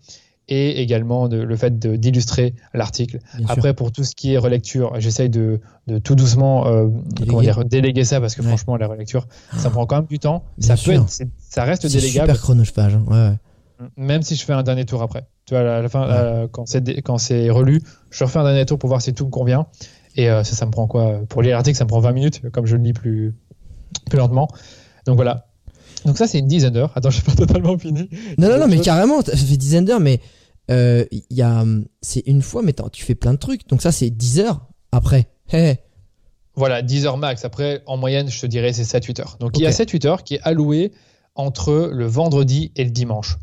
et 0.49 0.83
également 0.83 1.29
de, 1.29 1.37
le 1.37 1.57
fait 1.57 1.79
d'illustrer 1.79 2.55
l'article. 2.75 3.21
Après, 3.49 3.73
pour 3.73 3.93
tout 3.93 4.03
ce 4.03 4.17
qui 4.17 4.35
est 4.35 4.39
relecture, 4.39 4.99
j'essaye 4.99 5.31
de, 5.31 5.61
de, 5.87 5.99
tout 5.99 6.17
doucement 6.17 6.67
euh, 6.67 6.89
comment 7.29 7.41
dire, 7.41 7.65
déléguer 7.65 8.03
ça 8.03 8.21
parce 8.21 8.35
que 8.35 8.43
franchement, 8.43 8.77
la 8.77 8.89
relecture, 8.89 9.29
ça 9.57 9.67
ah. 9.67 9.71
prend 9.71 9.87
quand 9.87 9.97
même 9.97 10.07
du 10.07 10.19
temps. 10.19 10.43
ça, 10.59 10.75
peut 10.75 10.91
être, 10.91 11.07
ça 11.39 11.63
reste 11.63 11.87
délégable. 11.87 12.33
super 12.33 12.43
chronophage. 12.43 12.97
Hein. 12.97 13.05
Ouais, 13.07 13.37
Même 13.97 14.23
si 14.23 14.37
je 14.37 14.45
fais 14.45 14.53
un 14.53 14.63
dernier 14.63 14.85
tour 14.85 15.03
après. 15.03 15.27
Tu 15.47 15.55
vois, 15.55 15.61
à 15.61 15.81
la 15.81 15.89
fin, 15.89 16.49
quand 16.53 16.67
c'est 17.19 17.51
relu, 17.51 17.83
je 18.11 18.25
refais 18.25 18.39
un 18.39 18.45
dernier 18.45 18.67
tour 18.67 18.79
pour 18.79 18.89
voir 18.89 19.03
si 19.03 19.13
tout 19.15 19.27
me 19.27 19.31
convient. 19.31 19.67
Et 20.17 20.29
euh, 20.29 20.43
ça, 20.45 20.57
ça 20.57 20.67
me 20.67 20.71
prend 20.71 20.87
quoi? 20.87 21.21
Pour 21.29 21.43
lire 21.43 21.53
l'article, 21.53 21.77
ça 21.77 21.85
me 21.85 21.89
prend 21.89 22.01
20 22.01 22.13
minutes, 22.13 22.51
comme 22.51 22.67
je 22.67 22.77
le 22.77 22.83
lis 22.83 22.93
plus, 22.93 23.35
plus 24.09 24.19
lentement. 24.19 24.49
Donc 25.07 25.17
voilà. 25.17 25.47
Donc 26.05 26.19
ça, 26.19 26.27
c'est 26.27 26.39
une 26.39 26.49
dizaine 26.49 26.73
d'heures. 26.73 26.93
Attends, 26.97 27.11
je 27.11 27.23
pas 27.23 27.35
totalement 27.35 27.79
fini. 27.79 28.09
Non, 28.39 28.49
non, 28.49 28.59
non, 28.59 28.69
mais 28.69 28.81
carrément, 28.81 29.23
ça 29.23 29.37
fait 29.37 29.57
dizaine 29.57 29.85
d'heures, 29.85 30.01
mais 30.01 30.21
euh, 30.71 31.05
y 31.31 31.43
a, 31.43 31.65
c'est 32.01 32.27
une 32.27 32.43
fois, 32.43 32.63
mais 32.63 32.75
tu 32.93 33.05
fais 33.05 33.15
plein 33.15 33.33
de 33.33 33.39
trucs. 33.39 33.69
Donc 33.69 33.83
ça, 33.83 33.93
c'est 33.93 34.11
10 34.11 34.41
heures 34.41 34.67
après. 34.93 35.29
Hey, 35.53 35.79
Voilà, 36.55 36.81
10 36.81 37.07
heures 37.07 37.17
max. 37.17 37.45
Après, 37.45 37.83
en 37.87 37.97
moyenne, 37.97 38.31
je 38.31 38.41
te 38.41 38.47
dirais, 38.47 38.73
c'est 38.73 38.85
7-8 38.85 39.21
heures. 39.21 39.37
Donc, 39.41 39.59
il 39.59 39.63
y 39.63 39.67
a 39.67 39.71
7-8 39.71 40.07
heures 40.07 40.23
qui 40.23 40.37
est 40.37 40.41
alloué 40.45 40.93
entre 41.35 41.91
le 41.93 42.07
vendredi 42.07 42.71
et 42.77 42.85
le 42.85 42.91
dimanche. 42.91 43.37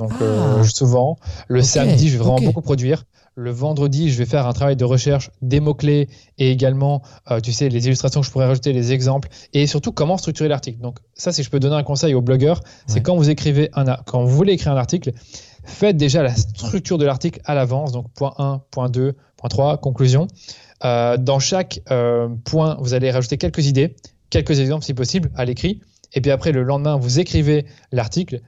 Donc, 0.00 0.12
euh, 0.22 0.60
ah. 0.60 0.64
souvent, 0.64 1.18
le 1.48 1.60
samedi, 1.60 2.08
je 2.08 2.16
vais 2.16 2.24
vraiment 2.24 2.40
beaucoup 2.40 2.62
produire. 2.62 3.04
Le 3.34 3.50
vendredi, 3.50 4.10
je 4.10 4.16
vais 4.16 4.24
faire 4.24 4.46
un 4.46 4.52
travail 4.54 4.76
de 4.76 4.84
recherche 4.84 5.30
des 5.42 5.60
mots-clés 5.60 6.08
et 6.38 6.50
également, 6.50 7.02
euh, 7.30 7.38
tu 7.40 7.52
sais, 7.52 7.68
les 7.68 7.86
illustrations 7.86 8.22
que 8.22 8.26
je 8.26 8.32
pourrais 8.32 8.46
rajouter, 8.46 8.72
les 8.72 8.92
exemples 8.92 9.28
et 9.52 9.66
surtout 9.66 9.92
comment 9.92 10.16
structurer 10.16 10.48
l'article. 10.48 10.80
Donc, 10.80 11.00
ça, 11.14 11.32
si 11.32 11.42
je 11.42 11.50
peux 11.50 11.60
donner 11.60 11.76
un 11.76 11.82
conseil 11.82 12.14
aux 12.14 12.22
blogueurs, 12.22 12.62
c'est 12.86 13.02
quand 13.02 13.14
vous 13.14 13.28
écrivez 13.28 13.68
un, 13.74 13.84
quand 14.06 14.24
vous 14.24 14.34
voulez 14.34 14.54
écrire 14.54 14.72
un 14.72 14.78
article, 14.78 15.12
faites 15.64 15.98
déjà 15.98 16.22
la 16.22 16.34
structure 16.34 16.96
de 16.96 17.04
l'article 17.04 17.42
à 17.44 17.54
l'avance. 17.54 17.92
Donc, 17.92 18.10
point 18.14 18.32
1, 18.38 18.62
point 18.70 18.88
2, 18.88 19.14
point 19.36 19.48
3, 19.50 19.76
conclusion. 19.78 20.28
Euh, 20.82 21.18
dans 21.18 21.40
chaque 21.40 21.82
euh, 21.90 22.28
point, 22.44 22.78
vous 22.80 22.94
allez 22.94 23.10
rajouter 23.10 23.36
quelques 23.36 23.66
idées, 23.66 23.96
quelques 24.30 24.60
exemples 24.60 24.84
si 24.84 24.94
possible 24.94 25.30
à 25.36 25.44
l'écrit. 25.44 25.82
Et 26.14 26.22
puis 26.22 26.30
après, 26.30 26.52
le 26.52 26.62
lendemain, 26.62 26.96
vous 26.96 27.20
écrivez 27.20 27.66
l'article. 27.92 28.40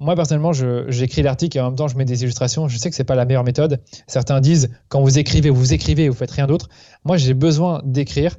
Moi, 0.00 0.16
personnellement, 0.16 0.52
j'écris 0.52 1.22
l'article 1.22 1.58
et 1.58 1.60
en 1.60 1.66
même 1.66 1.76
temps, 1.76 1.88
je 1.88 1.96
mets 1.96 2.06
des 2.06 2.22
illustrations. 2.22 2.68
Je 2.68 2.78
sais 2.78 2.88
que 2.88 2.96
c'est 2.96 3.04
pas 3.04 3.14
la 3.14 3.26
meilleure 3.26 3.44
méthode. 3.44 3.80
Certains 4.06 4.40
disent, 4.40 4.70
quand 4.88 5.02
vous 5.02 5.18
écrivez, 5.18 5.50
vous 5.50 5.74
écrivez, 5.74 6.08
vous 6.08 6.14
faites 6.14 6.30
rien 6.30 6.46
d'autre. 6.46 6.70
Moi, 7.04 7.18
j'ai 7.18 7.34
besoin 7.34 7.82
d'écrire, 7.84 8.36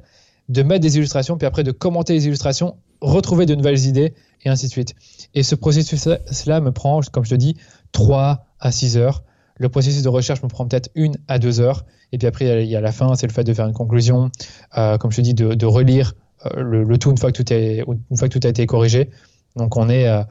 de 0.48 0.62
mettre 0.64 0.80
des 0.80 0.96
illustrations, 0.96 1.38
puis 1.38 1.46
après 1.46 1.62
de 1.62 1.70
commenter 1.70 2.14
les 2.14 2.26
illustrations, 2.26 2.76
retrouver 3.00 3.46
de 3.46 3.54
nouvelles 3.54 3.86
idées, 3.86 4.12
et 4.44 4.48
ainsi 4.48 4.66
de 4.66 4.72
suite. 4.72 4.94
Et 5.34 5.44
ce 5.44 5.54
processus-là 5.54 6.60
me 6.60 6.72
prend, 6.72 7.00
comme 7.12 7.24
je 7.24 7.30
te 7.30 7.34
dis, 7.36 7.56
3 7.92 8.44
à 8.58 8.72
6 8.72 8.96
heures. 8.96 9.22
Le 9.56 9.68
processus 9.68 10.02
de 10.02 10.08
recherche 10.08 10.42
me 10.42 10.48
prend 10.48 10.66
peut-être 10.66 10.90
une 10.96 11.16
à 11.28 11.38
deux 11.38 11.60
heures. 11.60 11.84
Et 12.10 12.18
puis 12.18 12.26
après, 12.26 12.64
il 12.64 12.70
y 12.70 12.74
a 12.74 12.80
la 12.80 12.90
fin, 12.92 13.14
c'est 13.14 13.26
le 13.26 13.32
fait 13.32 13.44
de 13.44 13.54
faire 13.54 13.66
une 13.66 13.72
conclusion, 13.72 14.30
euh, 14.76 14.98
comme 14.98 15.12
je 15.12 15.16
te 15.18 15.20
dis, 15.20 15.34
de, 15.34 15.66
relire 15.66 16.14
euh, 16.46 16.62
le, 16.62 16.98
tout 16.98 17.10
une 17.10 17.18
fois, 17.18 17.30
que 17.30 17.42
tout 17.42 18.40
a 18.42 18.48
été 18.48 18.66
corrigé. 18.66 19.10
Donc 19.56 19.76
on 19.76 19.88
est, 19.88 20.08
euh, 20.08 20.22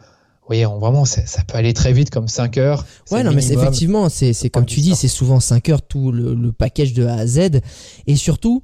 oui, 0.49 0.63
vraiment, 0.63 1.05
ça 1.05 1.43
peut 1.47 1.57
aller 1.57 1.73
très 1.73 1.93
vite, 1.93 2.09
comme 2.09 2.27
5 2.27 2.57
heures. 2.57 2.85
Ouais, 3.11 3.23
non, 3.23 3.31
mais 3.31 3.51
effectivement, 3.51 4.09
c'est 4.09 4.49
comme 4.49 4.65
tu 4.65 4.81
dis, 4.81 4.95
c'est 4.95 5.07
souvent 5.07 5.39
5 5.39 5.69
heures 5.69 5.81
tout 5.81 6.11
le, 6.11 6.33
le, 6.33 6.51
package 6.51 6.93
de 6.93 7.05
A 7.05 7.13
à 7.13 7.27
Z. 7.27 7.61
Et 8.07 8.15
surtout, 8.15 8.63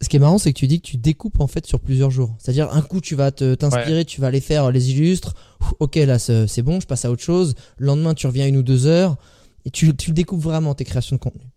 ce 0.00 0.08
qui 0.08 0.16
est 0.16 0.18
marrant, 0.18 0.38
c'est 0.38 0.52
que 0.52 0.58
tu 0.58 0.66
dis 0.66 0.80
que 0.80 0.86
tu 0.86 0.96
découpes 0.96 1.40
en 1.40 1.46
fait 1.46 1.66
sur 1.66 1.80
plusieurs 1.80 2.10
jours. 2.10 2.34
C'est-à-dire, 2.38 2.72
un 2.72 2.82
coup, 2.82 3.00
tu 3.00 3.14
vas 3.14 3.30
t'inspirer, 3.30 4.04
tu 4.04 4.20
vas 4.20 4.28
aller 4.28 4.40
faire 4.40 4.70
les 4.70 4.90
illustres. 4.90 5.34
Ok, 5.80 5.96
là, 5.96 6.18
c'est 6.18 6.62
bon, 6.62 6.80
je 6.80 6.86
passe 6.86 7.04
à 7.04 7.10
autre 7.10 7.22
chose. 7.22 7.54
Le 7.76 7.86
lendemain, 7.86 8.14
tu 8.14 8.26
reviens 8.26 8.46
une 8.46 8.56
ou 8.56 8.62
deux 8.62 8.86
heures 8.86 9.16
et 9.64 9.70
tu, 9.70 9.94
tu 9.96 10.12
découpes 10.12 10.42
vraiment 10.42 10.74
tes 10.74 10.84
créations 10.84 11.16
de 11.16 11.20
contenu. 11.20 11.51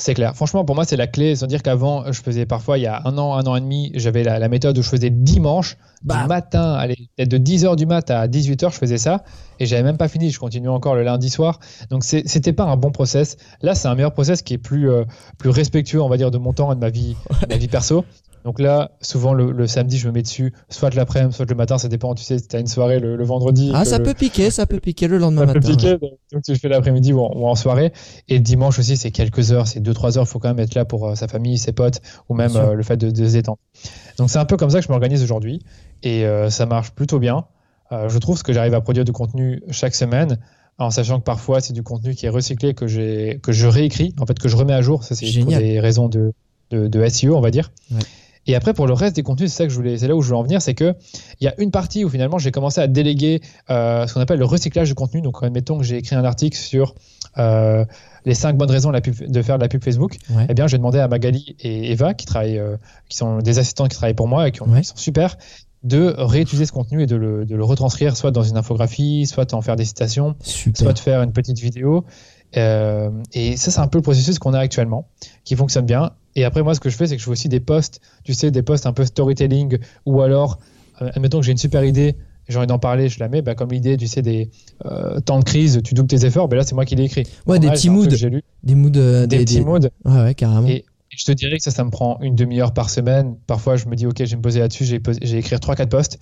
C'est 0.00 0.14
clair. 0.14 0.36
Franchement, 0.36 0.64
pour 0.64 0.76
moi, 0.76 0.84
c'est 0.84 0.96
la 0.96 1.08
clé. 1.08 1.34
Sans 1.34 1.48
dire 1.48 1.60
qu'avant, 1.60 2.10
je 2.12 2.22
faisais 2.22 2.46
parfois, 2.46 2.78
il 2.78 2.82
y 2.82 2.86
a 2.86 3.02
un 3.04 3.18
an, 3.18 3.34
un 3.34 3.42
an 3.42 3.56
et 3.56 3.60
demi, 3.60 3.90
j'avais 3.94 4.22
la, 4.22 4.48
méthode 4.48 4.78
où 4.78 4.82
je 4.82 4.88
faisais 4.88 5.10
dimanche, 5.10 5.76
du 6.02 6.06
bah. 6.06 6.26
matin, 6.28 6.74
allez, 6.74 6.94
peut-être 7.16 7.28
de 7.28 7.38
10h 7.38 7.74
du 7.74 7.84
mat 7.84 8.08
à 8.08 8.28
18h, 8.28 8.72
je 8.72 8.78
faisais 8.78 8.96
ça. 8.96 9.24
Et 9.58 9.66
j'avais 9.66 9.82
même 9.82 9.96
pas 9.96 10.06
fini. 10.06 10.30
Je 10.30 10.38
continuais 10.38 10.68
encore 10.68 10.94
le 10.94 11.02
lundi 11.02 11.30
soir. 11.30 11.58
Donc, 11.90 12.04
c'était 12.04 12.52
pas 12.52 12.62
un 12.62 12.76
bon 12.76 12.92
process. 12.92 13.38
Là, 13.60 13.74
c'est 13.74 13.88
un 13.88 13.96
meilleur 13.96 14.12
process 14.12 14.42
qui 14.42 14.54
est 14.54 14.58
plus, 14.58 14.88
euh, 14.88 15.04
plus 15.36 15.50
respectueux, 15.50 16.00
on 16.00 16.08
va 16.08 16.16
dire, 16.16 16.30
de 16.30 16.38
mon 16.38 16.52
temps 16.52 16.70
et 16.70 16.76
de 16.76 16.80
ma 16.80 16.90
vie, 16.90 17.16
de 17.42 17.46
ma 17.48 17.56
vie 17.56 17.68
perso. 17.68 18.04
Donc 18.44 18.60
là, 18.60 18.92
souvent 19.00 19.34
le, 19.34 19.66
samedi, 19.66 19.98
je 19.98 20.08
me 20.08 20.12
mets 20.12 20.22
dessus, 20.22 20.52
soit 20.68 20.94
l'après-midi, 20.94 21.34
soit 21.34 21.48
le 21.48 21.54
matin, 21.54 21.78
ça 21.78 21.88
dépend. 21.88 22.14
Tu 22.14 22.24
sais, 22.24 22.38
si 22.38 22.48
tu 22.48 22.56
as 22.56 22.60
une 22.60 22.66
soirée 22.66 23.00
le, 23.00 23.22
vendredi. 23.24 23.70
Ah, 23.74 23.84
ça 23.84 23.98
peut 23.98 24.14
piquer, 24.14 24.50
ça 24.50 24.66
peut 24.66 24.80
piquer 24.80 25.08
le 25.08 25.18
lendemain 25.18 25.46
matin. 25.46 25.60
Ça 25.60 25.68
peut 25.68 25.76
piquer, 25.76 25.98
donc 26.32 26.42
tu 26.42 26.56
fais 26.56 26.68
l'après-midi 26.68 27.12
ou, 27.12 27.20
en 27.20 27.54
soirée. 27.54 27.92
Et 28.28 28.34
le 28.34 28.42
dimanche 28.42 28.78
aussi, 28.78 28.96
c'est 28.96 29.10
quelques 29.10 29.52
heures, 29.52 29.66
c'est 29.66 29.80
2-3 29.80 30.18
heures, 30.18 30.24
il 30.24 30.28
faut 30.28 30.38
quand 30.38 30.48
même 30.48 30.60
être 30.60 30.74
là 30.74 30.84
pour 30.84 31.08
euh, 31.08 31.14
sa 31.14 31.28
famille, 31.28 31.58
ses 31.58 31.72
potes, 31.72 32.00
ou 32.28 32.34
même 32.34 32.54
euh, 32.56 32.74
le 32.74 32.82
fait 32.82 32.96
de, 32.96 33.08
se 33.08 33.32
détendre. 33.32 33.58
Donc 34.18 34.30
c'est 34.30 34.38
un 34.38 34.44
peu 34.44 34.56
comme 34.56 34.70
ça 34.70 34.80
que 34.80 34.86
je 34.86 34.90
m'organise 34.90 35.22
aujourd'hui, 35.22 35.60
et 36.02 36.24
euh, 36.24 36.50
ça 36.50 36.66
marche 36.66 36.92
plutôt 36.92 37.18
bien. 37.18 37.44
je 37.90 38.18
trouve 38.18 38.38
ce 38.38 38.44
que 38.44 38.52
j'arrive 38.52 38.74
à 38.74 38.80
produire 38.80 39.04
de 39.04 39.12
contenu 39.12 39.62
chaque 39.70 39.94
semaine 39.94 40.38
en 40.78 40.90
sachant 40.90 41.18
que 41.18 41.24
parfois 41.24 41.60
c'est 41.60 41.72
du 41.72 41.82
contenu 41.82 42.14
qui 42.14 42.26
est 42.26 42.28
recyclé 42.28 42.74
que 42.74 42.86
j'ai 42.86 43.40
que 43.42 43.52
je 43.52 43.66
réécris 43.66 44.14
en 44.20 44.26
fait 44.26 44.38
que 44.38 44.48
je 44.48 44.56
remets 44.56 44.74
à 44.74 44.80
jour 44.80 45.02
ça 45.02 45.14
c'est 45.14 45.26
pour 45.40 45.48
des 45.48 45.80
raisons 45.80 46.08
de, 46.08 46.32
de, 46.70 47.08
SEO 47.08 47.36
on 47.36 47.40
va 47.40 47.50
dire 47.50 47.72
ouais. 47.90 47.98
Et 48.48 48.54
après, 48.54 48.72
pour 48.72 48.86
le 48.86 48.94
reste 48.94 49.14
des 49.14 49.22
contenus, 49.22 49.50
c'est 49.50 49.58
ça 49.58 49.64
que 49.64 49.70
je 49.70 49.76
voulais, 49.76 49.98
c'est 49.98 50.08
là 50.08 50.16
où 50.16 50.22
je 50.22 50.30
veux 50.30 50.36
en 50.36 50.42
venir, 50.42 50.60
c'est 50.60 50.74
que 50.74 50.94
il 51.40 51.44
y 51.44 51.48
a 51.48 51.54
une 51.58 51.70
partie 51.70 52.04
où 52.04 52.08
finalement 52.08 52.38
j'ai 52.38 52.50
commencé 52.50 52.80
à 52.80 52.86
déléguer 52.86 53.42
euh, 53.68 54.06
ce 54.06 54.14
qu'on 54.14 54.20
appelle 54.20 54.38
le 54.38 54.46
recyclage 54.46 54.88
de 54.88 54.94
contenu. 54.94 55.20
Donc, 55.20 55.42
admettons 55.42 55.76
que 55.76 55.84
j'ai 55.84 55.98
écrit 55.98 56.16
un 56.16 56.24
article 56.24 56.56
sur 56.56 56.94
euh, 57.36 57.84
les 58.24 58.34
cinq 58.34 58.56
bonnes 58.56 58.70
raisons 58.70 58.90
de 58.90 59.42
faire 59.42 59.58
de 59.58 59.62
la 59.62 59.68
pub 59.68 59.84
Facebook. 59.84 60.16
Eh 60.48 60.54
bien, 60.54 60.66
j'ai 60.66 60.78
demandé 60.78 60.98
à 60.98 61.08
Magali 61.08 61.56
et 61.60 61.92
Eva, 61.92 62.14
qui 62.14 62.24
travaillent, 62.24 62.58
euh, 62.58 62.76
qui 63.10 63.18
sont 63.18 63.38
des 63.38 63.58
assistants 63.58 63.86
qui 63.86 63.96
travaillent 63.96 64.14
pour 64.14 64.28
moi 64.28 64.48
et 64.48 64.50
qui, 64.50 64.58
sont 64.58 64.96
super, 64.96 65.36
de 65.82 66.14
réutiliser 66.16 66.64
ce 66.64 66.72
contenu 66.72 67.02
et 67.02 67.06
de 67.06 67.16
le, 67.16 67.44
de 67.44 67.54
le, 67.54 67.64
retranscrire 67.64 68.16
soit 68.16 68.30
dans 68.30 68.42
une 68.42 68.56
infographie, 68.56 69.26
soit 69.26 69.52
en 69.52 69.60
faire 69.60 69.76
des 69.76 69.84
citations, 69.84 70.36
soit 70.42 70.94
de 70.94 70.98
faire 70.98 71.22
une 71.22 71.32
petite 71.32 71.58
vidéo. 71.60 72.04
Euh, 72.56 73.10
et 73.32 73.56
ça, 73.56 73.70
c'est 73.70 73.80
un 73.80 73.88
peu 73.88 73.98
le 73.98 74.02
processus 74.02 74.38
qu'on 74.38 74.54
a 74.54 74.58
actuellement, 74.58 75.08
qui 75.44 75.54
fonctionne 75.54 75.86
bien. 75.86 76.12
Et 76.38 76.44
après, 76.44 76.62
moi, 76.62 76.72
ce 76.72 76.78
que 76.78 76.88
je 76.88 76.96
fais, 76.96 77.08
c'est 77.08 77.16
que 77.16 77.20
je 77.20 77.24
fais 77.24 77.32
aussi 77.32 77.48
des 77.48 77.58
posts, 77.58 78.00
tu 78.22 78.32
sais, 78.32 78.52
des 78.52 78.62
posts 78.62 78.86
un 78.86 78.92
peu 78.92 79.04
storytelling, 79.04 79.78
ou 80.06 80.22
alors, 80.22 80.60
euh, 81.02 81.10
admettons 81.12 81.40
que 81.40 81.46
j'ai 81.46 81.50
une 81.50 81.58
super 81.58 81.82
idée, 81.84 82.14
j'ai 82.48 82.58
envie 82.58 82.68
d'en 82.68 82.78
parler, 82.78 83.08
je 83.08 83.18
la 83.18 83.28
mets, 83.28 83.42
bah, 83.42 83.56
comme 83.56 83.72
l'idée, 83.72 83.96
tu 83.96 84.06
sais, 84.06 84.22
des 84.22 84.48
euh, 84.86 85.18
temps 85.18 85.40
de 85.40 85.44
crise, 85.44 85.80
tu 85.82 85.94
doubles 85.94 86.06
tes 86.06 86.24
efforts, 86.24 86.46
ben 86.46 86.56
là, 86.56 86.62
c'est 86.62 86.76
moi 86.76 86.84
qui 86.84 86.94
l'ai 86.94 87.02
écrit. 87.02 87.24
Ouais, 87.48 87.58
des 87.58 87.68
petits 87.70 87.90
moods. 87.90 88.06
Des 88.62 88.74
moods. 88.76 88.92
Euh, 88.96 89.26
des, 89.26 89.38
petits 89.38 89.62
moods. 89.62 89.80
Ouais, 90.04 90.22
ouais, 90.22 90.34
carrément. 90.34 90.68
Et, 90.68 90.84
je 91.10 91.24
te 91.24 91.32
dirais 91.32 91.56
que 91.56 91.64
ça, 91.64 91.72
ça 91.72 91.82
me 91.82 91.90
prend 91.90 92.20
une 92.20 92.36
demi-heure 92.36 92.72
par 92.72 92.88
semaine. 92.88 93.34
Parfois, 93.48 93.74
je 93.74 93.86
me 93.86 93.96
dis, 93.96 94.06
OK, 94.06 94.18
je 94.20 94.30
vais 94.30 94.36
me 94.36 94.42
poser 94.42 94.60
là-dessus, 94.60 94.84
j'ai, 94.84 95.00
j'ai 95.22 95.38
écrire 95.38 95.58
3-4 95.58 95.88
posts. 95.88 96.18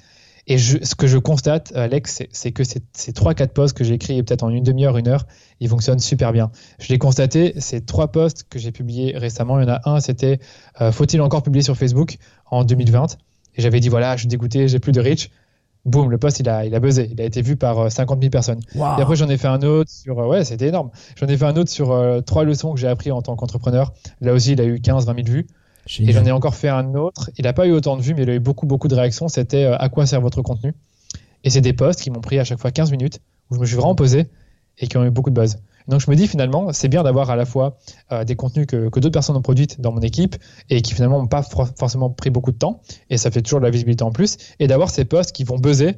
Et 0.49 0.59
ce 0.59 0.95
que 0.95 1.09
je 1.09 1.19
constate, 1.19 1.73
Alex, 1.75 2.23
c'est 2.31 2.53
que 2.53 2.63
ces, 2.63 2.81
ces 2.93 3.11
3-4 3.11 3.49
posts 3.49 3.77
que 3.77 3.83
j'ai 3.83 3.95
écrits 3.95 4.23
peut-être 4.23 4.45
en 4.45 4.51
une 4.51 4.63
demi-heure, 4.63 4.97
une 4.97 5.09
heure, 5.09 5.27
ils 5.59 5.69
fonctionnent 5.69 5.99
super 5.99 6.33
bien. 6.33 6.53
Je 6.79 6.89
l'ai 6.89 6.99
constaté, 6.99 7.55
ces 7.59 7.85
trois 7.85 8.13
posts 8.13 8.45
que 8.49 8.59
j'ai 8.61 8.71
publiés 8.71 9.17
récemment, 9.17 9.59
il 9.59 9.67
y 9.67 9.71
en 9.71 9.75
a 9.75 9.81
un, 9.91 9.99
c'était 9.99 10.39
euh, 10.81 10.93
Faut-il 10.93 11.21
encore 11.21 11.43
publier 11.43 11.63
sur 11.63 11.77
Facebook 11.77 12.19
en 12.49 12.63
2020 12.63 13.19
Et 13.57 13.63
j'avais 13.63 13.81
dit, 13.81 13.89
voilà, 13.89 14.15
je 14.15 14.21
suis 14.21 14.29
dégoûté, 14.29 14.69
j'ai 14.69 14.79
plus 14.79 14.93
de 14.93 15.01
reach. 15.01 15.31
Boum, 15.85 16.11
le 16.11 16.19
post, 16.19 16.39
il 16.39 16.49
a, 16.49 16.65
il 16.65 16.75
a 16.75 16.81
buzzé. 16.81 17.09
Il 17.13 17.21
a 17.21 17.25
été 17.25 17.43
vu 17.43 17.57
par 17.57 17.91
50 17.91 18.19
euh, 18.19 18.21
000 18.23 18.31
personnes. 18.31 18.61
Et 18.75 18.81
après, 18.81 19.17
j'en 19.17 19.29
ai 19.29 19.37
fait 19.37 19.47
un 19.49 19.63
autre 19.63 19.91
sur. 19.91 20.19
Euh, 20.19 20.27
ouais, 20.27 20.45
c'était 20.45 20.69
énorme. 20.69 20.91
J'en 21.17 21.27
ai 21.29 21.37
fait 21.37 21.45
un 21.45 21.57
autre 21.57 21.71
sur 21.71 21.97
trois 22.25 22.45
leçons 22.45 22.73
que 22.73 22.79
j'ai 22.81 22.89
appris 22.89 23.13
en 23.13 23.23
tant 23.23 23.37
qu'entrepreneur. 23.37 23.93
Là 24.21 24.33
aussi, 24.33 24.53
il 24.53 24.61
a 24.61 24.65
eu 24.65 24.77
15-20 24.77 25.25
000 25.25 25.29
vues. 25.29 25.47
Et 25.99 26.13
j'en 26.13 26.25
ai 26.25 26.33
encore 26.33 26.55
fait 26.55 26.69
un 26.69 26.95
autre. 26.95 27.31
Il 27.39 27.45
n'a 27.45 27.53
pas 27.53 27.67
eu 27.67 27.73
autant 27.73 27.97
de 27.97 28.03
vues, 28.03 28.15
mais 28.15 28.23
il 28.23 28.31
a 28.31 28.35
eu 28.35 28.41
beaucoup, 28.41 28.67
beaucoup 28.67 28.89
de 28.89 28.95
réactions. 28.95 29.29
C'était 29.29 29.65
euh, 29.65 29.77
à 29.79 29.89
quoi 29.89 30.07
sert 30.07 30.21
votre 30.21 30.43
contenu? 30.43 30.75
Et 31.45 31.51
c'est 31.51 31.61
des 31.61 31.73
posts 31.73 32.01
qui 32.01 32.11
m'ont 32.11 32.21
pris 32.21 32.39
à 32.39 32.45
chaque 32.45 32.59
fois 32.59 32.71
15 32.71 32.91
minutes, 32.91 33.21
où 33.51 33.55
je 33.55 33.61
me 33.61 33.67
suis 33.67 33.77
vraiment 33.77 33.95
posé 33.95 34.27
et 34.79 34.89
qui 34.89 34.97
ont 34.97 35.05
eu 35.05 35.11
beaucoup 35.11 35.31
de 35.31 35.35
buzz. 35.35 35.59
Donc 35.89 36.01
je 36.01 36.11
me 36.11 36.17
dis 36.17 36.27
finalement, 36.27 36.73
c'est 36.73 36.89
bien 36.89 37.03
d'avoir 37.03 37.31
à 37.31 37.37
la 37.37 37.45
fois 37.45 37.79
euh, 38.11 38.25
des 38.25 38.35
contenus 38.35 38.67
que, 38.67 38.89
d'autres 38.89 39.11
personnes 39.11 39.37
ont 39.37 39.43
produits 39.43 39.69
dans 39.79 39.93
mon 39.93 40.01
équipe 40.01 40.37
et 40.69 40.83
qui 40.83 40.95
finalement 40.95 41.21
n'ont 41.21 41.29
pas 41.29 41.43
forcément 41.43 42.11
pris 42.11 42.31
beaucoup 42.31 42.51
de 42.51 42.59
temps, 42.59 42.83
et 43.09 43.19
ça 43.19 43.31
fait 43.31 43.43
toujours 43.43 43.61
de 43.61 43.65
la 43.65 43.71
visibilité 43.71 44.03
en 44.03 44.11
plus, 44.11 44.37
et 44.59 44.67
d'avoir 44.67 44.91
ces 44.91 45.05
posts 45.05 45.33
qui 45.33 45.45
vont 45.45 45.59
buzzer 45.59 45.97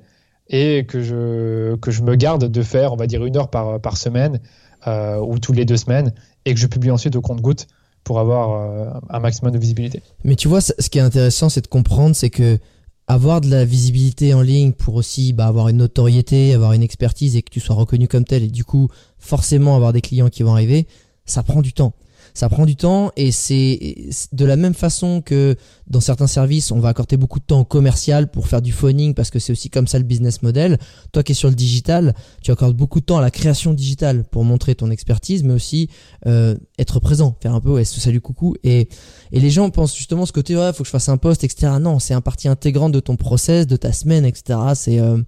et 0.48 0.84
que 0.86 1.02
je, 1.02 1.76
que 1.76 1.90
je 1.90 2.02
me 2.02 2.14
garde 2.16 2.44
de 2.44 2.62
faire, 2.62 2.92
on 2.92 2.96
va 2.96 3.06
dire, 3.06 3.24
une 3.24 3.36
heure 3.36 3.48
par, 3.48 3.80
par 3.80 3.96
semaine 3.96 4.40
euh, 4.86 5.18
ou 5.20 5.38
toutes 5.38 5.56
les 5.56 5.64
deux 5.64 5.76
semaines, 5.76 6.12
et 6.44 6.52
que 6.52 6.60
je 6.60 6.66
publie 6.66 6.90
ensuite 6.90 7.16
au 7.16 7.22
compte-goutte 7.22 7.66
pour 8.08 8.20
avoir 8.20 8.52
euh, 8.52 8.86
un 9.10 9.20
maximum 9.20 9.52
de 9.52 9.58
visibilité. 9.58 10.00
Mais 10.24 10.34
tu 10.34 10.48
vois, 10.48 10.62
ce 10.62 10.88
qui 10.88 10.96
est 10.96 11.02
intéressant, 11.02 11.50
c'est 11.50 11.60
de 11.60 11.66
comprendre, 11.66 12.16
c'est 12.16 12.30
que 12.30 12.58
avoir 13.06 13.42
de 13.42 13.50
la 13.50 13.66
visibilité 13.66 14.32
en 14.32 14.40
ligne 14.40 14.72
pour 14.72 14.94
aussi 14.94 15.34
bah, 15.34 15.46
avoir 15.46 15.68
une 15.68 15.76
notoriété, 15.76 16.54
avoir 16.54 16.72
une 16.72 16.82
expertise 16.82 17.36
et 17.36 17.42
que 17.42 17.50
tu 17.50 17.60
sois 17.60 17.76
reconnu 17.76 18.08
comme 18.08 18.24
tel 18.24 18.44
et 18.44 18.48
du 18.48 18.64
coup 18.64 18.88
forcément 19.18 19.76
avoir 19.76 19.92
des 19.92 20.00
clients 20.00 20.30
qui 20.30 20.42
vont 20.42 20.52
arriver, 20.52 20.86
ça 21.26 21.42
prend 21.42 21.60
du 21.60 21.74
temps 21.74 21.92
ça 22.38 22.48
prend 22.48 22.66
du 22.66 22.76
temps 22.76 23.10
et 23.16 23.32
c'est 23.32 23.96
de 24.30 24.44
la 24.44 24.54
même 24.54 24.72
façon 24.72 25.22
que 25.22 25.56
dans 25.88 26.00
certains 26.00 26.28
services, 26.28 26.70
on 26.70 26.78
va 26.78 26.90
accorder 26.90 27.16
beaucoup 27.16 27.40
de 27.40 27.44
temps 27.44 27.58
au 27.58 27.64
commercial 27.64 28.30
pour 28.30 28.46
faire 28.46 28.62
du 28.62 28.70
phoning 28.70 29.12
parce 29.12 29.32
que 29.32 29.40
c'est 29.40 29.50
aussi 29.50 29.70
comme 29.70 29.88
ça 29.88 29.98
le 29.98 30.04
business 30.04 30.40
model. 30.42 30.78
Toi 31.10 31.24
qui 31.24 31.32
es 31.32 31.34
sur 31.34 31.48
le 31.48 31.56
digital, 31.56 32.14
tu 32.40 32.52
accordes 32.52 32.76
beaucoup 32.76 33.00
de 33.00 33.04
temps 33.04 33.18
à 33.18 33.22
la 33.22 33.32
création 33.32 33.74
digitale 33.74 34.22
pour 34.22 34.44
montrer 34.44 34.76
ton 34.76 34.92
expertise, 34.92 35.42
mais 35.42 35.52
aussi 35.52 35.90
euh, 36.26 36.54
être 36.78 37.00
présent, 37.00 37.36
faire 37.42 37.56
un 37.56 37.60
peu 37.60 37.70
ouais, 37.70 37.84
salut 37.84 38.20
coucou 38.20 38.54
et 38.62 38.88
et 39.32 39.40
les 39.40 39.50
gens 39.50 39.68
pensent 39.70 39.96
justement 39.96 40.24
ce 40.24 40.32
côté 40.32 40.56
ouais 40.56 40.72
faut 40.72 40.84
que 40.84 40.86
je 40.86 40.92
fasse 40.92 41.08
un 41.08 41.16
post 41.16 41.42
etc. 41.42 41.72
Non, 41.80 41.98
c'est 41.98 42.14
un 42.14 42.20
partie 42.20 42.46
intégrante 42.46 42.92
de 42.92 43.00
ton 43.00 43.16
process, 43.16 43.66
de 43.66 43.74
ta 43.74 43.92
semaine 43.92 44.24
etc. 44.24 44.60
C'est 44.76 45.00
euh, 45.00 45.18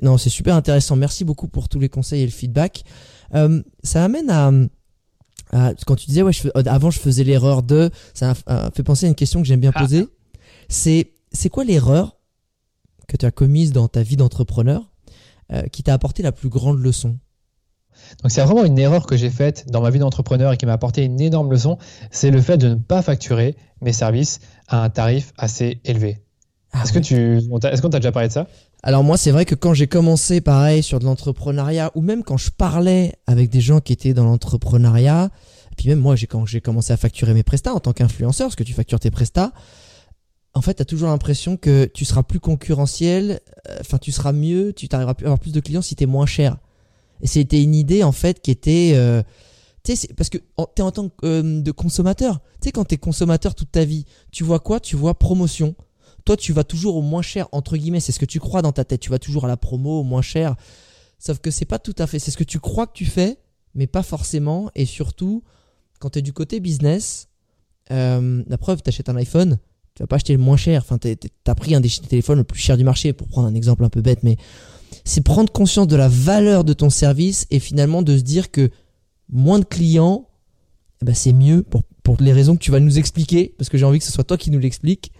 non 0.00 0.16
c'est 0.16 0.30
super 0.30 0.54
intéressant. 0.54 0.96
Merci 0.96 1.26
beaucoup 1.26 1.48
pour 1.48 1.68
tous 1.68 1.80
les 1.80 1.90
conseils 1.90 2.22
et 2.22 2.26
le 2.26 2.32
feedback. 2.32 2.82
Euh, 3.34 3.62
ça 3.82 4.02
amène 4.04 4.30
à 4.30 4.50
ah, 5.52 5.72
quand 5.86 5.96
tu 5.96 6.06
disais, 6.06 6.22
ouais, 6.22 6.32
je, 6.32 6.48
euh, 6.48 6.62
avant 6.66 6.90
je 6.90 7.00
faisais 7.00 7.24
l'erreur 7.24 7.62
de, 7.62 7.90
ça 8.14 8.34
m'a 8.46 8.70
fait 8.70 8.82
penser 8.82 9.06
à 9.06 9.08
une 9.08 9.14
question 9.14 9.40
que 9.40 9.48
j'aime 9.48 9.60
bien 9.60 9.72
ah. 9.74 9.80
poser. 9.80 10.06
C'est, 10.68 11.12
c'est 11.32 11.48
quoi 11.48 11.64
l'erreur 11.64 12.16
que 13.08 13.16
tu 13.16 13.26
as 13.26 13.30
commise 13.30 13.72
dans 13.72 13.88
ta 13.88 14.02
vie 14.02 14.16
d'entrepreneur 14.16 14.92
euh, 15.52 15.62
qui 15.72 15.82
t'a 15.82 15.92
apporté 15.94 16.22
la 16.22 16.32
plus 16.32 16.48
grande 16.48 16.78
leçon? 16.78 17.18
Donc 18.22 18.30
c'est 18.30 18.42
vraiment 18.42 18.64
une 18.64 18.78
erreur 18.78 19.06
que 19.06 19.16
j'ai 19.16 19.30
faite 19.30 19.66
dans 19.70 19.80
ma 19.80 19.90
vie 19.90 19.98
d'entrepreneur 19.98 20.52
et 20.52 20.56
qui 20.56 20.66
m'a 20.66 20.72
apporté 20.72 21.04
une 21.04 21.20
énorme 21.20 21.50
leçon, 21.50 21.78
c'est 22.10 22.30
le 22.30 22.40
fait 22.40 22.56
de 22.56 22.68
ne 22.68 22.74
pas 22.76 23.02
facturer 23.02 23.56
mes 23.82 23.92
services 23.92 24.40
à 24.68 24.84
un 24.84 24.90
tarif 24.90 25.32
assez 25.36 25.80
élevé. 25.84 26.18
Ah 26.72 26.82
est-ce 26.82 26.92
que 26.92 26.98
tu, 27.00 27.38
est-ce 27.38 27.82
qu'on 27.82 27.90
t'a 27.90 27.98
déjà 27.98 28.12
parlé 28.12 28.28
de 28.28 28.32
ça? 28.32 28.46
Alors 28.82 29.04
moi, 29.04 29.16
c'est 29.16 29.30
vrai 29.30 29.44
que 29.44 29.54
quand 29.54 29.74
j'ai 29.74 29.86
commencé, 29.86 30.40
pareil, 30.40 30.82
sur 30.82 30.98
de 30.98 31.04
l'entrepreneuriat, 31.04 31.90
ou 31.94 32.00
même 32.00 32.22
quand 32.22 32.38
je 32.38 32.50
parlais 32.50 33.14
avec 33.26 33.50
des 33.50 33.60
gens 33.60 33.80
qui 33.80 33.92
étaient 33.92 34.14
dans 34.14 34.24
l'entrepreneuriat, 34.24 35.30
puis 35.76 35.88
même 35.88 35.98
moi, 35.98 36.16
j'ai, 36.16 36.26
quand 36.26 36.46
j'ai 36.46 36.60
commencé 36.60 36.92
à 36.92 36.96
facturer 36.96 37.34
mes 37.34 37.42
prestats 37.42 37.74
en 37.74 37.80
tant 37.80 37.92
qu'influenceur, 37.92 38.46
parce 38.46 38.56
que 38.56 38.64
tu 38.64 38.72
factures 38.72 39.00
tes 39.00 39.10
prestats, 39.10 39.52
en 40.54 40.62
fait, 40.62 40.74
tu 40.74 40.82
as 40.82 40.84
toujours 40.84 41.08
l'impression 41.08 41.56
que 41.56 41.84
tu 41.84 42.04
seras 42.04 42.22
plus 42.22 42.40
concurrentiel, 42.40 43.40
euh, 43.68 43.76
enfin, 43.80 43.98
tu 43.98 44.12
seras 44.12 44.32
mieux, 44.32 44.72
tu 44.72 44.88
arriveras 44.90 45.12
à 45.12 45.22
avoir 45.24 45.38
plus 45.38 45.52
de 45.52 45.60
clients 45.60 45.82
si 45.82 45.94
tu 45.94 46.04
es 46.04 46.06
moins 46.06 46.26
cher. 46.26 46.56
Et 47.20 47.26
c'était 47.26 47.62
une 47.62 47.74
idée, 47.74 48.02
en 48.02 48.12
fait, 48.12 48.40
qui 48.40 48.50
était... 48.50 48.92
Euh, 48.94 49.22
tu 49.84 49.96
sais, 49.96 50.08
parce 50.14 50.28
que 50.28 50.38
tu 50.38 50.44
es 50.76 50.82
en 50.82 50.90
tant 50.90 51.08
que 51.08 51.14
euh, 51.24 51.60
de 51.62 51.70
consommateur. 51.70 52.40
Tu 52.60 52.68
sais, 52.68 52.72
quand 52.72 52.84
tu 52.84 52.96
es 52.96 52.98
consommateur 52.98 53.54
toute 53.54 53.70
ta 53.70 53.84
vie, 53.84 54.04
tu 54.30 54.44
vois 54.44 54.58
quoi? 54.58 54.80
Tu 54.80 54.96
vois 54.96 55.18
promotion. 55.18 55.74
Toi, 56.30 56.36
tu 56.36 56.52
vas 56.52 56.62
toujours 56.62 56.94
au 56.94 57.02
moins 57.02 57.22
cher, 57.22 57.48
entre 57.50 57.76
guillemets, 57.76 57.98
c'est 57.98 58.12
ce 58.12 58.20
que 58.20 58.24
tu 58.24 58.38
crois 58.38 58.62
dans 58.62 58.70
ta 58.70 58.84
tête. 58.84 59.00
Tu 59.00 59.10
vas 59.10 59.18
toujours 59.18 59.46
à 59.46 59.48
la 59.48 59.56
promo, 59.56 59.98
au 59.98 60.04
moins 60.04 60.22
cher. 60.22 60.54
Sauf 61.18 61.40
que 61.40 61.50
c'est 61.50 61.64
pas 61.64 61.80
tout 61.80 61.96
à 61.98 62.06
fait. 62.06 62.20
C'est 62.20 62.30
ce 62.30 62.36
que 62.36 62.44
tu 62.44 62.60
crois 62.60 62.86
que 62.86 62.92
tu 62.92 63.04
fais, 63.04 63.38
mais 63.74 63.88
pas 63.88 64.04
forcément. 64.04 64.70
Et 64.76 64.86
surtout, 64.86 65.42
quand 65.98 66.10
tu 66.10 66.20
es 66.20 66.22
du 66.22 66.32
côté 66.32 66.60
business, 66.60 67.26
la 67.88 68.58
preuve, 68.60 68.80
tu 68.80 68.90
achètes 68.90 69.08
un 69.08 69.16
iPhone, 69.16 69.58
tu 69.96 70.04
vas 70.04 70.06
pas 70.06 70.14
acheter 70.14 70.32
le 70.32 70.38
moins 70.38 70.56
cher. 70.56 70.82
Enfin, 70.84 70.98
tu 70.98 71.16
as 71.48 71.54
pris 71.56 71.74
un 71.74 71.80
des 71.80 71.90
téléphones 71.90 72.38
le 72.38 72.44
plus 72.44 72.60
cher 72.60 72.76
du 72.76 72.84
marché, 72.84 73.12
pour 73.12 73.26
prendre 73.26 73.48
un 73.48 73.54
exemple 73.56 73.82
un 73.82 73.90
peu 73.90 74.00
bête, 74.00 74.22
mais 74.22 74.36
c'est 75.04 75.22
prendre 75.22 75.50
conscience 75.50 75.88
de 75.88 75.96
la 75.96 76.06
valeur 76.06 76.62
de 76.62 76.74
ton 76.74 76.90
service 76.90 77.48
et 77.50 77.58
finalement 77.58 78.02
de 78.02 78.16
se 78.16 78.22
dire 78.22 78.52
que 78.52 78.70
moins 79.28 79.58
de 79.58 79.64
clients, 79.64 80.28
eh 81.02 81.06
ben 81.06 81.14
c'est 81.16 81.32
mieux 81.32 81.64
pour, 81.64 81.82
pour 82.04 82.18
les 82.20 82.32
raisons 82.32 82.54
que 82.54 82.62
tu 82.62 82.70
vas 82.70 82.78
nous 82.78 83.00
expliquer, 83.00 83.52
parce 83.58 83.68
que 83.68 83.76
j'ai 83.76 83.84
envie 83.84 83.98
que 83.98 84.04
ce 84.04 84.12
soit 84.12 84.22
toi 84.22 84.36
qui 84.36 84.52
nous 84.52 84.60
l'explique. 84.60 85.10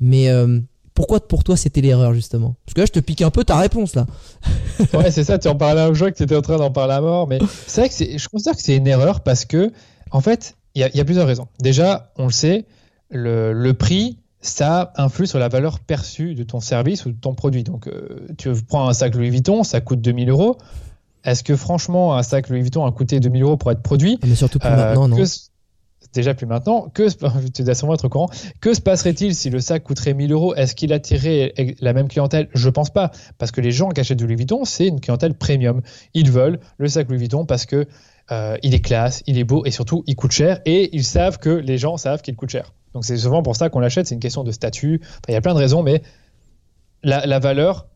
Mais 0.00 0.28
euh, 0.28 0.60
pourquoi 0.94 1.26
pour 1.26 1.44
toi 1.44 1.56
c'était 1.56 1.80
l'erreur 1.80 2.14
justement? 2.14 2.56
Parce 2.64 2.74
que 2.74 2.80
là 2.80 2.86
je 2.86 2.92
te 2.92 3.00
pique 3.00 3.22
un 3.22 3.30
peu 3.30 3.44
ta 3.44 3.56
réponse 3.56 3.94
là. 3.94 4.06
ouais 4.94 5.10
c'est 5.10 5.24
ça, 5.24 5.38
tu 5.38 5.48
en 5.48 5.56
parlais 5.56 5.80
à 5.80 5.86
un 5.86 5.92
que 5.92 6.10
tu 6.10 6.22
étais 6.22 6.36
en 6.36 6.42
train 6.42 6.58
d'en 6.58 6.70
parler 6.70 6.94
à 6.94 7.00
mort, 7.00 7.26
mais 7.28 7.38
c'est 7.66 7.80
vrai 7.82 7.88
que 7.88 8.18
je 8.18 8.28
considère 8.28 8.56
que 8.56 8.62
c'est 8.62 8.76
une 8.76 8.86
erreur 8.86 9.20
parce 9.20 9.44
que 9.44 9.72
en 10.10 10.20
fait 10.20 10.56
il 10.74 10.82
y, 10.82 10.96
y, 10.96 11.00
a 11.00 11.04
plusieurs 11.04 11.26
raisons. 11.26 11.48
Déjà 11.60 12.12
on 12.16 12.26
le 12.26 12.32
sait, 12.32 12.66
le, 13.10 13.52
le 13.52 13.74
prix 13.74 14.18
ça 14.40 14.92
influe 14.96 15.26
sur 15.26 15.38
la 15.38 15.48
valeur 15.48 15.80
perçue 15.80 16.34
de 16.34 16.42
ton 16.42 16.60
service 16.60 17.06
ou 17.06 17.10
de 17.10 17.16
ton 17.18 17.34
produit. 17.34 17.64
Donc, 17.64 17.88
euh, 17.88 18.26
tu 18.36 18.52
prends 18.66 18.88
un 18.88 18.92
sac 18.92 19.14
Louis 19.14 19.30
Vuitton, 19.30 19.64
ça 19.64 19.80
coûte 19.80 20.00
2000 20.00 20.30
euros. 20.30 20.58
Est-ce 21.24 21.42
que 21.42 21.56
franchement, 21.56 22.16
un 22.16 22.22
sac 22.22 22.48
Louis 22.48 22.62
Vuitton 22.62 22.86
a 22.86 22.92
coûté 22.92 23.20
2000 23.20 23.42
euros 23.42 23.56
pour 23.56 23.70
être 23.72 23.82
produit? 23.82 24.18
Ah, 24.22 24.26
Mais 24.28 24.34
surtout 24.34 24.58
plus 24.58 24.68
maintenant, 24.68 25.08
non 25.08 25.16
Déjà 26.12 26.34
plus 26.34 26.46
maintenant. 26.46 26.88
Que, 26.92 27.08
tu 27.54 27.62
dois 27.62 27.74
sûrement 27.74 27.94
être 27.94 28.04
au 28.04 28.08
courant. 28.08 28.30
Que 28.60 28.74
se 28.74 28.80
passerait-il 28.80 29.34
si 29.34 29.50
le 29.50 29.60
sac 29.60 29.82
coûterait 29.84 30.14
1000 30.14 30.32
euros? 30.32 30.54
Est-ce 30.54 30.74
qu'il 30.74 30.92
attirerait 30.92 31.52
la 31.80 31.92
même 31.92 32.08
clientèle? 32.08 32.48
Je 32.54 32.70
pense 32.70 32.90
pas. 32.90 33.10
Parce 33.38 33.52
que 33.52 33.60
les 33.60 33.70
gens 33.70 33.90
qui 33.90 34.00
achètent 34.00 34.18
du 34.18 34.26
Louis 34.26 34.36
Vuitton, 34.36 34.64
c'est 34.64 34.86
une 34.86 35.00
clientèle 35.00 35.34
premium. 35.34 35.82
Ils 36.14 36.30
veulent 36.30 36.60
le 36.78 36.88
sac 36.88 37.08
Louis 37.08 37.18
Vuitton 37.18 37.44
parce 37.44 37.66
que 37.66 37.86
euh, 38.30 38.56
il 38.62 38.74
est 38.74 38.80
classe, 38.80 39.22
il 39.26 39.38
est 39.38 39.44
beau 39.44 39.64
et 39.64 39.70
surtout 39.70 40.04
il 40.06 40.14
coûte 40.14 40.32
cher 40.32 40.60
et 40.66 40.94
ils 40.94 41.04
savent 41.04 41.38
que 41.38 41.50
les 41.50 41.78
gens 41.78 41.96
savent 41.96 42.20
qu'il 42.20 42.36
coûte 42.36 42.50
cher. 42.50 42.72
Donc 42.92 43.04
c'est 43.04 43.16
souvent 43.16 43.42
pour 43.42 43.56
ça 43.56 43.70
qu'on 43.70 43.80
l'achète, 43.80 44.06
c'est 44.06 44.14
une 44.14 44.20
question 44.20 44.44
de 44.44 44.52
statut. 44.52 45.00
il 45.28 45.32
y 45.32 45.36
a 45.36 45.40
plein 45.40 45.54
de 45.54 45.58
raisons, 45.58 45.82
mais 45.82 46.02
la 47.02 47.38
valeur 47.38 47.86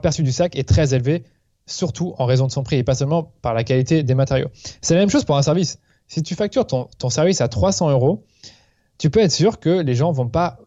perçue 0.00 0.22
du 0.22 0.32
sac 0.32 0.54
est 0.56 0.68
très 0.68 0.94
élevée, 0.94 1.24
surtout 1.66 2.14
en 2.18 2.26
raison 2.26 2.46
de 2.46 2.52
son 2.52 2.62
prix 2.62 2.76
et 2.76 2.84
pas 2.84 2.94
seulement 2.94 3.32
par 3.42 3.54
la 3.54 3.64
qualité 3.64 4.02
des 4.02 4.14
matériaux. 4.14 4.48
C'est 4.80 4.94
la 4.94 5.00
même 5.00 5.10
chose 5.10 5.24
pour 5.24 5.36
un 5.36 5.42
service. 5.42 5.78
Si 6.08 6.22
tu 6.22 6.34
factures 6.34 6.66
ton, 6.66 7.10
service 7.10 7.40
à 7.40 7.48
300 7.48 7.90
euros, 7.90 8.24
tu 8.98 9.10
peux 9.10 9.20
être 9.20 9.32
sûr 9.32 9.58
que 9.58 9.80
les 9.80 9.94
gens 9.94 10.12
vont 10.12 10.28
pas 10.28 10.58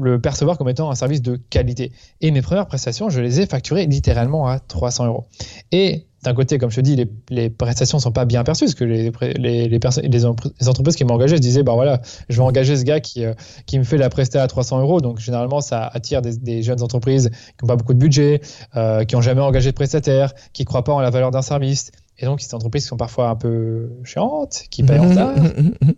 le 0.00 0.20
percevoir 0.20 0.58
comme 0.58 0.68
étant 0.68 0.90
un 0.90 0.94
service 0.94 1.22
de 1.22 1.36
qualité. 1.50 1.92
Et 2.20 2.30
mes 2.30 2.42
premières 2.42 2.66
prestations, 2.66 3.10
je 3.10 3.20
les 3.20 3.40
ai 3.40 3.46
facturées 3.46 3.86
littéralement 3.86 4.48
à 4.48 4.58
300 4.58 5.06
euros. 5.06 5.24
Et 5.70 6.06
d'un 6.22 6.34
côté, 6.34 6.58
comme 6.58 6.70
je 6.70 6.76
te 6.76 6.80
dis, 6.80 7.04
les, 7.30 7.50
prestations 7.50 7.98
sont 7.98 8.12
pas 8.12 8.24
bien 8.24 8.44
perçues, 8.44 8.66
parce 8.66 8.74
que 8.76 8.84
les, 8.84 10.68
entreprises 10.68 10.94
qui 10.94 11.04
m'ont 11.04 11.14
engagé 11.14 11.36
se 11.36 11.40
disaient, 11.40 11.64
bah 11.64 11.74
voilà, 11.74 12.00
je 12.28 12.36
vais 12.36 12.42
engager 12.42 12.76
ce 12.76 12.84
gars 12.84 13.00
qui, 13.00 13.24
euh, 13.24 13.34
me 13.72 13.82
fait 13.82 13.98
la 13.98 14.08
prestation 14.08 14.44
à 14.44 14.46
300 14.46 14.80
euros. 14.80 15.00
Donc 15.00 15.18
généralement, 15.18 15.60
ça 15.60 15.84
attire 15.92 16.22
des, 16.22 16.36
des 16.36 16.62
jeunes 16.62 16.82
entreprises 16.82 17.30
qui 17.30 17.64
n'ont 17.64 17.68
pas 17.68 17.76
beaucoup 17.76 17.94
de 17.94 17.98
budget, 17.98 18.40
euh, 18.76 19.04
qui 19.04 19.16
n'ont 19.16 19.20
jamais 19.20 19.40
engagé 19.40 19.70
de 19.70 19.74
prestataire, 19.74 20.32
qui 20.52 20.62
ne 20.62 20.66
croient 20.66 20.84
pas 20.84 20.92
en 20.92 21.00
la 21.00 21.10
valeur 21.10 21.32
d'un 21.32 21.42
service. 21.42 21.90
Et 22.22 22.24
donc, 22.24 22.40
ces 22.40 22.54
entreprises 22.54 22.84
qui 22.84 22.88
sont 22.88 22.96
parfois 22.96 23.28
un 23.28 23.34
peu 23.34 23.90
chiantes, 24.04 24.62
qui 24.70 24.84
payent 24.84 25.00
en 25.00 25.08
retard, 25.08 25.34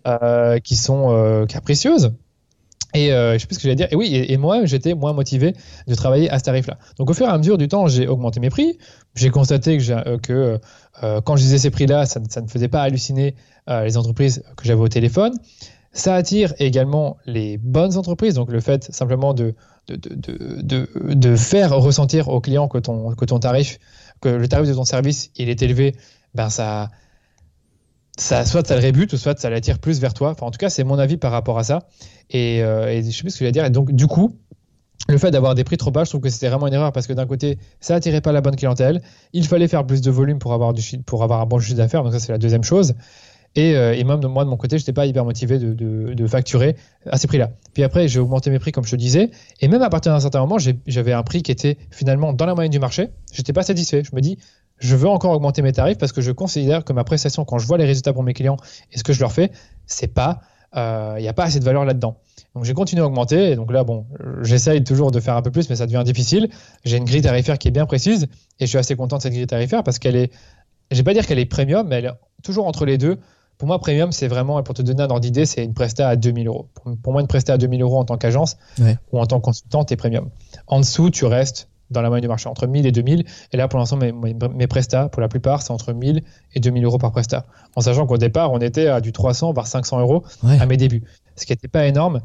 euh, 0.07 0.59
qui 0.59 0.75
sont 0.75 1.11
euh, 1.11 1.45
capricieuses. 1.45 2.15
Et 2.95 3.13
euh, 3.13 3.35
je 3.35 3.39
sais 3.39 3.47
plus 3.47 3.57
ce 3.57 3.61
que 3.61 3.65
j'allais 3.65 3.77
dire. 3.77 3.89
Et 3.91 3.97
oui, 3.97 4.15
et, 4.15 4.37
moi, 4.39 4.65
j'étais 4.65 4.95
moins 4.95 5.13
motivé 5.13 5.55
de 5.87 5.95
travailler 5.95 6.31
à 6.31 6.39
ce 6.39 6.45
tarif-là. 6.45 6.79
Donc, 6.97 7.11
au 7.11 7.13
fur 7.13 7.27
et 7.27 7.29
à 7.29 7.37
mesure 7.37 7.59
du 7.59 7.69
temps, 7.69 7.89
j'ai 7.89 8.09
augmenté 8.09 8.41
mes 8.41 8.49
prix. 8.49 8.79
J'ai 9.15 9.29
constaté 9.29 9.77
que, 9.77 10.17
que 10.17 10.61
euh, 11.03 11.21
quand 11.21 11.37
je 11.37 11.43
disais 11.43 11.59
ces 11.59 11.71
prix-là, 11.71 12.07
ça, 12.07 12.21
ne 12.21 12.49
faisait 12.49 12.69
pas 12.69 12.83
halluciner 12.83 13.35
les 13.69 13.97
entreprises 13.97 14.45
que 14.57 14.65
j'avais 14.67 14.81
au 14.81 14.89
téléphone. 14.89 15.33
Ça 15.97 16.17
attire 16.17 16.53
également 16.59 17.17
les 17.25 17.57
bonnes 17.57 17.97
entreprises. 17.97 18.35
Donc, 18.35 18.51
le 18.51 18.61
fait 18.61 18.93
simplement 18.93 19.33
de, 19.33 19.55
de, 19.87 19.97
de, 20.61 20.89
de 21.15 21.37
faire 21.37 21.71
ressentir 21.77 22.29
aux 22.29 22.41
clients 22.41 22.67
que 22.67 22.79
ton, 22.79 23.15
que 23.15 23.25
ton 23.25 23.39
tarif, 23.39 23.79
que 24.21 24.29
le 24.29 24.49
tarif 24.49 24.69
de 24.69 24.75
ton 24.75 24.85
service, 24.85 25.31
il 25.37 25.49
est 25.49 25.63
élevé, 25.63 25.95
ben 26.35 26.51
ça, 26.51 26.91
ça, 28.19 28.45
soit 28.45 28.67
ça 28.67 28.75
le 28.75 28.81
rébute, 28.81 29.17
soit 29.17 29.39
ça 29.39 29.51
l'attire 29.51 29.79
plus 29.79 30.01
vers 30.01 30.15
toi. 30.15 30.31
Enfin, 30.31 30.47
en 30.47 30.51
tout 30.51 30.59
cas, 30.59 30.69
c'est 30.69 30.83
mon 30.83 30.99
avis 30.99 31.17
par 31.17 31.31
rapport 31.31 31.59
à 31.59 31.65
ça. 31.65 31.87
Et, 32.31 32.63
euh, 32.63 32.89
et 32.89 33.03
je 33.05 33.11
sais 33.17 33.23
plus 33.23 33.31
ce 33.31 33.39
que 33.39 33.45
je 33.45 33.49
vais 33.49 33.53
dire. 33.53 33.65
Et 33.65 33.71
donc, 33.71 33.93
du 33.93 34.09
coup, 34.09 34.37
le 35.09 35.19
fait 35.19 35.31
d'avoir 35.31 35.55
des 35.55 35.63
prix 35.63 35.77
trop 35.77 35.93
bas, 35.93 36.03
je 36.03 36.11
trouve 36.11 36.23
que 36.23 36.29
c'était 36.29 36.49
vraiment 36.49 36.67
une 36.67 36.75
erreur 36.75 36.91
parce 36.91 37.07
que 37.07 37.13
d'un 37.13 37.27
côté, 37.27 37.59
ça 37.81 37.95
attirait 37.95 38.21
pas 38.21 38.33
la 38.33 38.41
bonne 38.41 38.57
clientèle. 38.57 39.01
Il 39.33 39.47
fallait 39.47 39.69
faire 39.69 39.87
plus 39.87 40.01
de 40.01 40.11
volume 40.11 40.41
pour 40.41 40.55
avoir, 40.55 40.73
du, 40.73 40.83
pour 41.07 41.23
avoir 41.23 41.41
un 41.41 41.47
bon 41.47 41.61
chiffre 41.61 41.77
d'affaires. 41.77 42.03
Donc, 42.03 42.13
ça, 42.13 42.19
c'est 42.19 42.33
la 42.33 42.39
deuxième 42.39 42.65
chose. 42.65 42.95
Et, 43.57 43.77
euh, 43.77 43.95
et, 43.95 44.03
même 44.05 44.21
moi, 44.27 44.45
de 44.45 44.51
mon 44.51 44.57
côté, 44.57 44.79
je 44.79 44.83
n'étais 44.83 44.93
pas 44.93 45.07
hyper 45.07 45.25
motivé 45.25 45.59
de, 45.59 46.27
facturer 46.27 46.77
à 47.07 47.19
ces 47.19 47.27
prix-là. 47.27 47.51
Puis 47.73 47.83
après, 47.83 48.09
j'ai 48.09 48.19
augmenté 48.19 48.51
mes 48.51 48.59
prix, 48.59 48.73
comme 48.73 48.85
je 48.85 48.91
te 48.91 48.97
disais. 48.97 49.31
Et 49.61 49.69
même 49.69 49.83
à 49.83 49.91
partir 49.91 50.13
d'un 50.13 50.21
certain 50.21 50.41
moment, 50.41 50.57
j'avais 50.87 51.13
un 51.13 51.23
prix 51.23 51.43
qui 51.43 51.53
était 51.53 51.77
finalement 51.91 52.33
dans 52.33 52.47
la 52.47 52.55
moyenne 52.55 52.73
du 52.73 52.79
marché. 52.79 53.11
J'étais 53.33 53.53
pas 53.53 53.63
satisfait. 53.63 54.03
Je 54.05 54.15
me 54.17 54.21
dis, 54.21 54.39
je 54.79 54.97
veux 54.97 55.09
encore 55.09 55.33
augmenter 55.33 55.63
mes 55.63 55.73
tarifs 55.73 55.99
parce 55.99 56.13
que 56.13 56.21
je 56.21 56.33
considère 56.33 56.85
que 56.85 56.93
ma 56.93 57.05
prestation, 57.05 57.45
quand 57.45 57.59
je 57.59 57.67
vois 57.67 57.79
les 57.79 57.85
résultats 57.85 58.13
pour 58.13 58.23
mes 58.23 58.35
clients 58.35 58.57
et 58.93 58.99
ce 58.99 59.05
que 59.05 59.13
je 59.13 59.21
leur 59.21 59.33
fais, 59.33 59.51
c'est 59.87 60.13
pas, 60.13 60.41
il 60.75 60.81
euh, 60.81 61.21
n'y 61.21 61.29
a 61.29 61.33
pas 61.33 61.45
assez 61.45 61.61
de 61.61 61.65
valeur 61.65 61.85
là-dedans. 61.85 62.19
Donc 62.55 62.65
j'ai 62.65 62.75
continué 62.75 63.03
à 63.03 63.07
augmenter 63.07 63.53
et 63.53 63.57
donc 63.57 63.73
là 63.73 63.85
bon, 63.85 64.07
j'essaye 64.43 64.83
toujours 64.83 65.11
de 65.11 65.21
faire 65.21 65.37
un 65.37 65.43
peu 65.43 65.51
plus, 65.51 65.71
mais 65.71 65.77
ça 65.77 65.87
devient 65.87 66.03
difficile. 66.05 66.49
J'ai 66.85 66.97
une 66.97 67.05
grille 67.05 67.23
tarifaire 67.23 67.59
qui 67.59 67.69
est 67.69 67.73
bien 67.73 67.87
précise 67.87 68.27
et 68.59 68.67
je 68.67 68.67
suis 68.67 68.79
assez 68.79 68.97
content 68.97 69.19
de 69.19 69.23
cette 69.23 69.33
grille 69.33 69.47
tarifaire 69.47 69.83
parce 69.85 69.99
qu'elle 69.99 70.17
est, 70.17 70.33
je 70.91 70.97
vais 70.97 71.03
pas 71.03 71.15
dire 71.15 71.27
qu'elle 71.27 71.39
est 71.39 71.47
premium, 71.47 71.87
mais 71.87 71.97
elle 71.97 72.07
est 72.07 72.43
toujours 72.43 72.67
entre 72.67 72.85
les 72.85 72.99
deux. 72.99 73.19
Pour 73.59 73.69
moi, 73.69 73.79
premium, 73.79 74.13
c'est 74.13 74.29
vraiment, 74.29 74.63
pour 74.63 74.75
te 74.75 74.83
donner 74.83 75.03
un 75.03 75.11
ordre 75.11 75.21
d'idée, 75.21 75.47
c'est 75.47 75.65
une 75.65 75.75
presta 75.75 76.09
à 76.09 76.17
2000 76.17 76.47
euros. 76.49 76.69
Pour, 77.03 77.13
moi, 77.13 77.21
une 77.21 77.29
presta 77.29 77.53
à 77.53 77.59
2000 77.59 77.83
euros 77.83 77.99
en 77.99 78.05
tant 78.05 78.17
qu'agence 78.17 78.57
ou 79.13 79.21
en 79.21 79.27
tant 79.27 79.39
que 79.39 79.45
consultant, 79.45 79.85
es 79.89 79.97
premium. 79.97 80.31
En 80.67 80.81
dessous, 80.81 81.11
tu 81.11 81.25
restes 81.25 81.69
dans 81.91 82.03
la 82.03 82.09
moyenne 82.09 82.23
du 82.23 82.29
marché, 82.29 82.49
entre 82.49 82.67
1000 82.67 82.87
et 82.87 82.93
2000. 82.93 83.25
Et 83.53 83.57
là, 83.57 83.69
pour 83.69 83.79
l'instant, 83.79 83.97
mes, 83.97 84.13
mes, 84.13 84.67
prestats, 84.67 85.09
pour 85.09 85.21
la 85.21 85.29
plupart, 85.29 85.63
c'est 85.63 85.71
entre 85.71 85.93
1000 85.93 86.23
et 86.55 86.61
2000 86.61 86.85
euros 86.85 86.99
par 86.99 87.13
prestat. 87.13 87.47
En 87.77 87.81
sachant 87.81 88.07
qu'au 88.07 88.19
départ, 88.19 88.53
on 88.53 88.59
était 88.59 88.89
à 88.89 89.01
du 89.01 89.13
300, 89.13 89.53
voire 89.53 89.67
500 89.67 90.01
euros 90.01 90.25
à 90.43 90.67
mes 90.67 90.77
débuts. 90.77 91.05
Ce 91.37 91.47
qui 91.47 91.53
n'était 91.53 91.69
pas 91.69 91.87
énorme. 91.87 92.21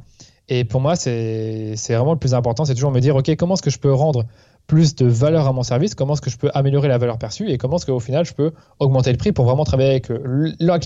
Et 0.49 0.63
pour 0.63 0.81
moi, 0.81 0.95
c'est 0.95 1.75
vraiment 1.89 2.13
le 2.13 2.19
plus 2.19 2.33
important, 2.33 2.65
c'est 2.65 2.73
toujours 2.73 2.91
me 2.91 2.99
dire, 2.99 3.15
OK, 3.15 3.33
comment 3.35 3.53
est-ce 3.53 3.61
que 3.61 3.69
je 3.69 3.77
peux 3.77 3.93
rendre 3.93 4.25
plus 4.69 4.95
de 4.95 5.07
valeur 5.07 5.47
à 5.47 5.51
mon 5.51 5.63
service, 5.63 5.95
comment 5.95 6.13
est-ce 6.13 6.21
que 6.21 6.29
je 6.29 6.37
peux 6.37 6.51
améliorer 6.53 6.87
la 6.87 6.99
valeur 6.99 7.17
perçue 7.17 7.49
et 7.49 7.57
comment 7.57 7.77
est-ce 7.77 7.87
qu'au 7.87 7.99
final, 7.99 8.23
je 8.23 8.33
peux 8.33 8.51
augmenter 8.77 9.11
le 9.11 9.17
prix 9.17 9.31
pour 9.31 9.45
vraiment 9.45 9.65
travailler 9.65 9.89
avec 9.89 10.09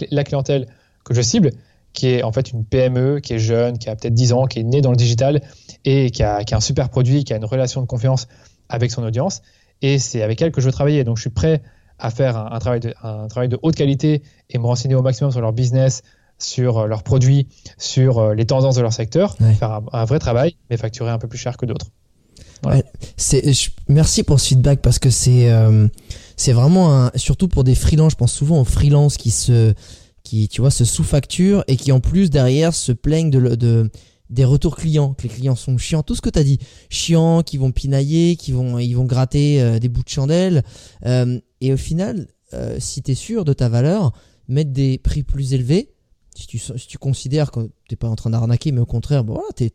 la 0.09 0.23
clientèle 0.23 0.67
que 1.03 1.13
je 1.13 1.21
cible 1.21 1.51
qui 1.91 2.07
est 2.07 2.23
en 2.23 2.31
fait 2.31 2.51
une 2.51 2.65
PME, 2.65 3.19
qui 3.19 3.33
est 3.33 3.39
jeune, 3.39 3.77
qui 3.77 3.89
a 3.89 3.95
peut-être 3.95 4.13
10 4.13 4.33
ans, 4.33 4.45
qui 4.45 4.59
est 4.59 4.63
née 4.63 4.81
dans 4.81 4.89
le 4.89 4.95
digital 4.95 5.41
et 5.85 6.09
qui 6.09 6.23
a, 6.23 6.43
qui 6.43 6.53
a, 6.53 6.57
un 6.57 6.61
super 6.61 6.89
produit, 6.89 7.23
qui 7.23 7.33
a 7.33 7.37
une 7.37 7.45
relation 7.45 7.81
de 7.81 7.85
confiance 7.85 8.27
avec 8.67 8.89
son 8.89 9.03
audience. 9.03 9.41
Et 9.81 9.99
c'est 9.99 10.23
avec 10.23 10.41
elle 10.41 10.51
que 10.51 10.59
je 10.59 10.65
veux 10.65 10.71
travailler. 10.71 11.03
Donc 11.03 11.17
je 11.17 11.21
suis 11.21 11.29
prêt 11.29 11.61
à 11.99 12.09
faire 12.09 12.35
un, 12.37 12.59
travail, 12.59 12.79
de, 12.79 12.93
un 13.03 13.27
travail 13.27 13.47
de 13.47 13.59
haute 13.61 13.75
qualité 13.75 14.23
et 14.49 14.57
me 14.57 14.65
renseigner 14.65 14.95
au 14.95 15.03
maximum 15.03 15.31
sur 15.31 15.41
leur 15.41 15.53
business, 15.53 16.01
sur 16.39 16.79
euh, 16.79 16.87
leurs 16.87 17.03
produits, 17.03 17.47
sur 17.77 18.17
euh, 18.17 18.33
les 18.33 18.45
tendances 18.45 18.75
de 18.75 18.81
leur 18.81 18.93
secteur, 18.93 19.37
faire 19.37 19.81
un, 19.91 20.05
vrai 20.05 20.19
travail, 20.19 20.57
mais 20.69 20.77
facturer 20.77 21.11
un 21.11 21.19
peu 21.19 21.27
plus 21.27 21.37
cher 21.37 21.57
que 21.57 21.65
d'autres. 21.65 21.87
Merci 23.89 24.23
pour 24.23 24.39
ce 24.39 24.47
feedback 24.49 24.81
parce 24.81 24.99
que 24.99 25.09
c'est 25.09 25.51
euh, 25.51 25.87
c'est 26.37 26.53
vraiment 26.53 26.93
un, 26.93 27.11
surtout 27.15 27.47
pour 27.47 27.63
des 27.63 27.75
freelances, 27.75 28.13
je 28.13 28.17
pense 28.17 28.33
souvent 28.33 28.61
aux 28.61 28.65
freelances 28.65 29.17
qui 29.17 29.31
se 29.31 29.73
qui 30.23 30.47
tu 30.47 30.61
vois 30.61 30.71
se 30.71 30.85
sous-facturent 30.85 31.63
et 31.67 31.75
qui 31.75 31.91
en 31.91 31.99
plus 31.99 32.29
derrière 32.29 32.73
se 32.73 32.91
plaignent 32.91 33.29
de, 33.29 33.55
de 33.55 33.89
des 34.33 34.45
retours 34.45 34.75
clients, 34.75 35.13
que 35.13 35.23
les 35.23 35.29
clients 35.29 35.55
sont 35.55 35.77
chiants, 35.77 36.01
tout 36.01 36.15
ce 36.15 36.21
que 36.21 36.29
tu 36.29 36.39
as 36.39 36.43
dit, 36.43 36.57
chiants, 36.89 37.43
qui 37.43 37.57
vont 37.57 37.71
pinailler, 37.71 38.35
qui 38.35 38.51
vont, 38.51 38.79
ils 38.79 38.93
vont 38.93 39.05
gratter 39.05 39.61
euh, 39.61 39.79
des 39.79 39.89
bouts 39.89 40.03
de 40.03 40.09
chandelle. 40.09 40.63
Euh, 41.05 41.39
et 41.61 41.71
au 41.71 41.77
final, 41.77 42.27
euh, 42.53 42.77
si 42.79 43.03
tu 43.03 43.11
es 43.11 43.15
sûr 43.15 43.45
de 43.45 43.53
ta 43.53 43.69
valeur, 43.69 44.11
mettre 44.47 44.71
des 44.71 44.97
prix 44.97 45.23
plus 45.23 45.53
élevés. 45.53 45.93
Si 46.35 46.47
tu, 46.47 46.57
si 46.57 46.87
tu 46.87 46.97
considères 46.97 47.51
que 47.51 47.69
tu 47.87 47.95
pas 47.95 48.07
en 48.09 48.15
train 48.15 48.29
d'arnaquer, 48.29 48.71
mais 48.71 48.81
au 48.81 48.85
contraire, 48.85 49.23
bon, 49.23 49.33
voilà, 49.33 49.69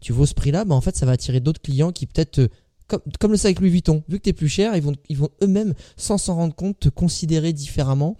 tu 0.00 0.12
vaux 0.12 0.26
ce 0.26 0.34
prix-là, 0.34 0.64
bah, 0.64 0.74
en 0.74 0.80
fait, 0.80 0.96
ça 0.96 1.06
va 1.06 1.12
attirer 1.12 1.40
d'autres 1.40 1.62
clients 1.62 1.92
qui 1.92 2.06
peut-être, 2.06 2.48
comme, 2.88 3.00
comme 3.20 3.30
le 3.30 3.36
sac 3.36 3.60
Louis 3.60 3.70
Vuitton, 3.70 4.02
vu 4.08 4.18
que 4.18 4.24
tu 4.24 4.30
es 4.30 4.32
plus 4.32 4.48
cher, 4.48 4.74
ils 4.74 4.82
vont, 4.82 4.94
ils 5.08 5.16
vont 5.16 5.30
eux-mêmes, 5.42 5.74
sans 5.96 6.18
s'en 6.18 6.34
rendre 6.34 6.54
compte, 6.54 6.80
te 6.80 6.88
considérer 6.88 7.52
différemment. 7.52 8.16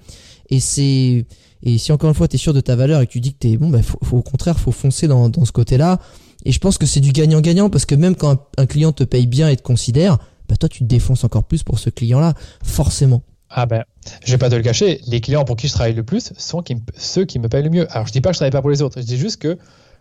Et 0.49 0.61
c'est 0.61 1.26
et 1.62 1.78
si 1.78 1.93
encore 1.93 2.09
une 2.09 2.14
fois 2.14 2.28
tu 2.28 2.37
es 2.37 2.39
sûr 2.39 2.53
de 2.53 2.61
ta 2.61 2.76
valeur 2.76 3.01
et 3.01 3.07
que 3.07 3.12
tu 3.12 3.20
dis 3.20 3.33
que 3.33 3.39
tu 3.39 3.51
es 3.51 3.57
bon, 3.57 3.68
bah, 3.68 3.83
faut, 3.83 3.99
au 4.16 4.22
contraire, 4.22 4.59
faut 4.59 4.72
foncer 4.72 5.07
dans, 5.07 5.28
dans 5.28 5.45
ce 5.45 5.53
côté-là. 5.53 5.99
Et 6.45 6.53
je 6.53 6.59
pense 6.59 6.78
que 6.78 6.87
c'est 6.87 7.01
du 7.01 7.12
gagnant-gagnant 7.12 7.70
parce 7.70 7.87
que 7.87 7.95
même 7.95 8.16
quand 8.16 8.49
un, 8.59 8.66
client 8.66 8.93
te 8.93 9.05
paye 9.05 9.26
bien 9.26 9.49
et 9.49 9.57
te 9.57 9.62
considère, 9.62 10.18
bah 10.49 10.57
toi 10.57 10.68
tu 10.68 10.80
te 10.80 10.85
défonces 10.85 11.22
encore 11.22 11.45
plus 11.45 11.62
pour 11.62 11.78
ce 11.78 11.89
client-là, 11.89 12.35
forcément. 12.64 13.22
Ah 13.49 13.66
ben, 13.66 13.85
je 14.24 14.32
vais 14.32 14.38
pas 14.38 14.50
te 14.50 14.55
le 14.55 14.62
cacher, 14.62 15.00
les 15.07 15.20
clients 15.20 15.44
pour 15.44 15.57
qui 15.57 15.68
je 15.68 15.72
travaille 15.72 15.94
le 15.94 16.03
plus 16.03 16.32
sont 16.36 16.62
ceux 16.96 17.24
qui 17.24 17.38
me 17.38 17.48
payent 17.48 17.62
le 17.62 17.70
mieux. 17.70 17.86
Alors 17.90 18.07
je 18.07 18.12
dis 18.12 18.20
pas 18.20 18.30
que 18.30 18.34
je 18.34 18.38
travaille 18.38 18.50
pas 18.53 18.61
pour 18.61 18.70
les 18.70 18.82
autres, 18.82 19.00
je 19.00 19.07
dis 19.07 19.16
juste 19.16 19.40
que 19.40 19.59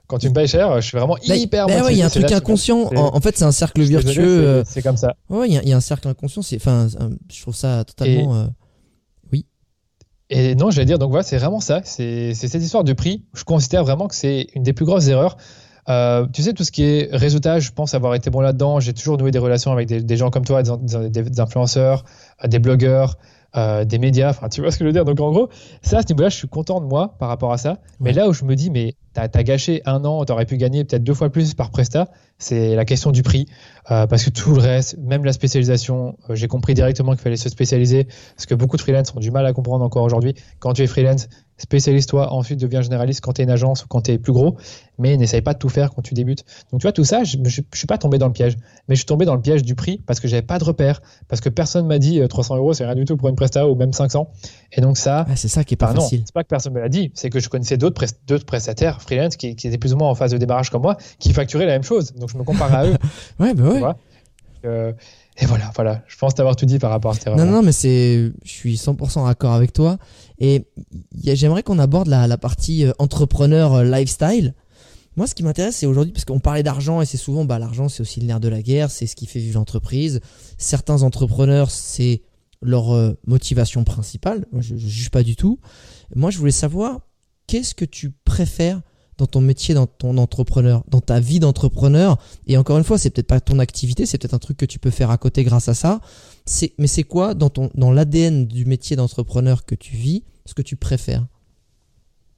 quand 0.08 0.18
tu 0.18 0.28
me 0.30 0.34
payes 0.34 0.48
cher, 0.48 0.82
je 0.82 0.88
suis 0.88 0.98
vraiment 0.98 1.16
bah, 1.26 1.36
hyper 1.38 1.68
bah 1.68 1.90
il 1.90 1.98
y 1.98 2.02
a 2.02 2.06
un 2.06 2.10
truc 2.10 2.30
inconscient. 2.30 2.90
En, 2.94 3.22
fait, 3.22 3.38
c'est 3.38 3.46
un 3.46 3.54
cercle 3.54 3.82
virtueux. 3.82 4.46
Euh, 4.46 4.64
c'est 4.66 4.82
comme 4.82 4.98
ça. 4.98 5.16
Ouais, 5.30 5.48
il 5.48 5.54
y, 5.54 5.72
a 5.72 5.78
un 5.78 5.80
cercle 5.80 6.10
inconscient. 6.10 6.42
Enfin, 6.58 6.88
je 7.32 7.42
trouve 7.42 7.56
ça 7.56 7.86
totalement. 7.86 8.36
Euh, 8.36 8.48
oui. 9.32 9.46
Et 10.30 10.54
non, 10.56 10.70
je 10.70 10.76
vais 10.76 10.86
dire, 10.86 11.00
donc 11.00 11.12
voilà, 11.12 11.24
c'est 11.24 11.38
vraiment 11.38 11.62
ça. 11.62 11.80
C'est 11.86 12.34
cette 12.34 12.62
histoire 12.62 12.84
du 12.84 12.94
prix. 12.94 13.24
Je 13.34 13.46
considère 13.46 13.86
vraiment 13.86 14.10
que 14.10 14.16
c'est 14.16 14.48
une 14.54 14.64
des 14.64 14.74
plus 14.74 14.84
grosses 14.84 15.08
erreurs. 15.08 15.38
Euh, 15.90 16.28
tu 16.32 16.44
sais, 16.44 16.54
tout 16.54 16.64
ce 16.64 16.72
qui 16.72 16.84
est 16.84 17.10
réseautage, 17.12 17.64
je 17.64 17.72
pense 17.72 17.94
avoir 17.94 18.14
été 18.16 18.30
bon 18.30 18.42
là-dedans. 18.42 18.80
J'ai 18.80 18.94
toujours 18.94 19.18
noué 19.18 19.32
des 19.32 19.40
relations 19.40 19.72
avec 19.72 19.88
des, 19.88 20.18
gens 20.18 20.30
comme 20.30 20.46
toi, 20.46 20.62
des, 20.64 21.40
influenceurs, 21.40 22.06
euh, 22.44 22.48
des 22.48 22.60
blogueurs, 22.60 23.18
euh, 23.56 23.86
des 23.86 24.00
médias. 24.00 24.30
Enfin, 24.30 24.50
tu 24.50 24.62
vois 24.62 24.72
ce 24.72 24.78
que 24.78 24.86
je 24.86 24.88
veux 24.88 24.94
dire? 24.94 25.06
Donc, 25.06 25.20
en 25.20 25.32
gros, 25.32 25.50
ça, 25.82 25.98
à 25.98 26.02
ce 26.02 26.08
niveau-là, 26.08 26.30
je 26.30 26.38
suis 26.38 26.48
content 26.48 26.80
de 26.80 26.86
moi 26.86 27.16
par 27.20 27.30
rapport 27.30 27.52
à 27.52 27.58
ça. 27.58 27.80
Mais 28.00 28.14
là 28.14 28.28
où 28.30 28.34
je 28.34 28.46
me 28.46 28.56
dis, 28.56 28.70
mais 28.70 28.96
t'as 29.14 29.28
as 29.34 29.44
gâché 29.44 29.82
un 29.86 30.06
an, 30.06 30.24
t'aurais 30.24 30.46
pu 30.46 30.58
gagner 30.58 30.84
peut-être 30.86 31.04
deux 31.04 31.14
fois 31.14 31.30
plus 31.30 31.54
par 31.54 31.70
Presta, 31.70 32.10
c'est 32.38 32.76
la 32.76 32.86
question 32.86 33.12
du 33.12 33.24
prix. 33.24 33.48
parce 33.88 34.24
que 34.24 34.30
tout 34.30 34.54
le 34.54 34.62
reste, 34.62 34.98
même 35.00 35.26
la 35.26 35.34
spécialisation, 35.34 36.18
j'ai 36.30 36.48
compris 36.48 36.74
directement 36.74 37.12
qu'il 37.12 37.22
fallait 37.22 37.36
se 37.36 37.50
spécialiser. 37.50 38.08
Parce 38.36 38.46
que 38.46 38.56
beaucoup 38.56 38.78
de 38.78 38.82
freelance 38.82 39.14
ont 39.16 39.20
du 39.20 39.32
mal 39.32 39.46
à 39.46 39.54
comprendre 39.54 39.84
encore 39.84 40.04
aujourd'hui. 40.04 40.34
Quand 40.60 40.74
tu 40.74 40.84
es 40.84 40.88
freelance, 40.88 41.28
spécialise-toi, 41.62 42.32
ensuite 42.34 42.60
deviens 42.60 42.82
généraliste 42.82 43.22
quand 43.22 43.34
tu 43.34 43.42
es 43.42 43.44
une 43.44 43.52
agence 43.52 43.86
ou 43.86 43.88
quand 43.88 44.02
tu 44.02 44.12
es 44.12 44.18
plus 44.18 44.34
gros, 44.34 44.58
mais 44.98 45.16
n'essaye 45.18 45.42
pas 45.42 45.54
de 45.54 45.60
tout 45.60 45.70
faire 45.70 45.92
quand 45.92 46.02
tu 46.02 46.14
débutes. 46.14 46.44
Donc 46.72 46.82
tu 46.82 46.86
vois, 46.86 46.92
tout 46.92 47.04
ça, 47.04 47.24
je 47.24 47.38
ne 47.38 47.48
suis 47.50 47.88
pas 47.88 47.98
tombé 47.98 48.18
dans 48.18 48.28
le 48.28 48.34
piège, 48.34 48.58
mais 48.88 48.96
je 48.96 49.00
suis 49.00 49.06
tombé 49.06 49.26
dans 49.26 49.36
le 49.36 49.42
piège 49.42 49.64
du 49.64 49.76
prix 49.76 50.02
parce 50.06 50.20
que 50.20 50.28
j'avais 50.28 50.42
pas 50.42 50.60
de 50.60 50.64
repère, 50.64 51.02
parce 51.28 51.42
que 51.42 51.50
personne 51.50 51.88
m'a 51.88 52.00
dit 52.00 52.22
300 52.28 52.56
euh, 52.56 52.58
euros, 52.58 52.74
c'est 52.74 52.86
rien 52.86 52.96
du 52.96 53.06
tout 53.06 53.18
pour 53.18 53.30
une 53.30 53.36
presta 53.36 53.68
ou 53.68 53.76
même 53.76 53.94
500. 53.94 54.30
Et 54.74 54.82
donc 54.82 54.98
ça. 54.98 55.26
c'est 55.36 55.48
ça 55.48 55.64
qui 55.64 55.76
est 55.76 55.78
pas 55.78 55.94
facile. 55.94 56.24
C'est 56.26 56.34
pas 56.34 56.44
que 56.44 56.50
personne 56.50 56.74
me 56.74 56.80
l'a 56.80 56.90
dit, 56.90 57.12
c'est 57.14 57.30
que 57.30 57.40
je 57.40 57.50
connaissais 57.50 57.78
d'autres 57.78 58.46
prestataires 58.46 59.02
freelance 59.02 59.36
qui, 59.36 59.48
étaient 59.48 59.78
plus 59.78 59.94
ou 59.94 59.98
moins 59.98 60.10
en 60.10 60.16
phase 60.16 60.32
de 60.32 60.38
démarrage 60.38 60.70
comme 60.70 60.82
moi, 60.82 60.98
qui 61.20 61.34
facturaient 61.34 61.66
la 61.66 61.74
même 61.74 61.84
chose. 61.84 62.14
Donc 62.14 62.30
je 62.30 62.38
me 62.38 62.44
compare 62.44 62.74
à 62.74 62.86
eux. 62.86 62.98
ouais, 63.40 63.54
bah 63.54 63.64
ouais. 63.64 63.82
Euh, 64.66 64.94
et 65.38 65.46
voilà, 65.46 65.72
voilà. 65.76 66.02
Je 66.08 66.18
pense 66.18 66.36
t'avoir 66.36 66.56
tout 66.56 66.66
dit 66.66 66.78
par 66.78 66.92
rapport 66.92 67.12
à 67.12 67.14
cette 67.16 67.28
erreur. 67.28 67.38
Non, 67.38 67.46
non, 67.46 67.64
mais 67.64 67.72
c'est, 67.72 68.32
je 68.44 68.52
suis 68.52 68.76
100% 68.76 69.26
d'accord 69.26 69.54
avec 69.54 69.74
toi. 69.74 69.98
Et 70.44 70.66
j'aimerais 71.24 71.62
qu'on 71.62 71.78
aborde 71.78 72.08
la, 72.08 72.38
partie 72.38 72.84
euh, 72.84 72.92
entrepreneur 72.98 73.76
euh, 73.76 73.84
lifestyle. 73.84 74.56
Moi, 75.16 75.28
ce 75.28 75.36
qui 75.36 75.44
m'intéresse, 75.44 75.76
c'est 75.76 75.86
aujourd'hui, 75.86 76.12
parce 76.12 76.26
qu'on 76.26 76.40
parlait 76.40 76.64
d'argent, 76.64 77.00
et 77.00 77.06
c'est 77.06 77.18
souvent, 77.18 77.46
bah, 77.46 77.60
l'argent, 77.60 77.90
c'est 77.90 78.02
aussi 78.02 78.20
le 78.20 78.26
nerf 78.26 78.40
de 78.40 78.48
la 78.48 78.64
guerre, 78.64 78.90
c'est 78.90 79.06
ce 79.06 79.16
qui 79.16 79.28
fait 79.28 79.40
vivre 79.40 79.60
l'entreprise. 79.60 80.20
Certains 80.58 81.04
entrepreneurs, 81.04 81.70
c'est 81.70 82.24
leur 82.64 82.92
euh, 82.92 83.14
motivation 83.28 83.84
principale. 83.84 84.48
Moi, 84.52 84.64
je, 84.64 84.74
ne 84.74 84.80
juge 84.80 85.12
pas 85.12 85.22
du 85.22 85.36
tout. 85.36 85.60
Moi, 86.16 86.32
je 86.32 86.40
voulais 86.40 86.50
savoir, 86.50 87.02
qu'est-ce 87.46 87.76
que 87.76 87.86
tu 87.86 88.10
préfères 88.10 88.82
dans 89.22 89.28
ton 89.28 89.42
métier, 89.42 89.76
dans 89.76 89.86
ton 89.86 90.18
entrepreneur, 90.18 90.84
dans 90.88 91.00
ta 91.00 91.20
vie 91.20 91.40
d'entrepreneur. 91.40 92.18
Et 92.48 92.58
encore 92.58 92.80
une 92.80 92.84
fois, 92.84 92.98
c'est 92.98 93.12
peut-être 93.12 93.28
pas 93.28 93.40
ton 93.40 93.60
activité, 93.60 94.08
c'est 94.08 94.18
peut-être 94.18 94.34
un 94.34 94.40
truc 94.40 94.58
que 94.58 94.66
tu 94.66 94.80
peux 94.80 94.90
faire 94.90 95.12
à 95.12 95.18
côté 95.18 95.44
grâce 95.44 95.70
à 95.70 95.76
ça. 95.76 96.02
C'est, 96.46 96.74
mais 96.80 96.88
c'est 96.88 97.04
quoi 97.04 97.36
dans 97.36 97.52
dans 97.76 97.92
l'ADN 97.92 98.48
du 98.48 98.66
métier 98.66 98.96
d'entrepreneur 98.96 99.64
que 99.64 99.76
tu 99.76 99.96
vis, 99.96 100.24
ce 100.48 100.56
que 100.56 100.64
tu 100.64 100.76
préfères? 100.76 101.28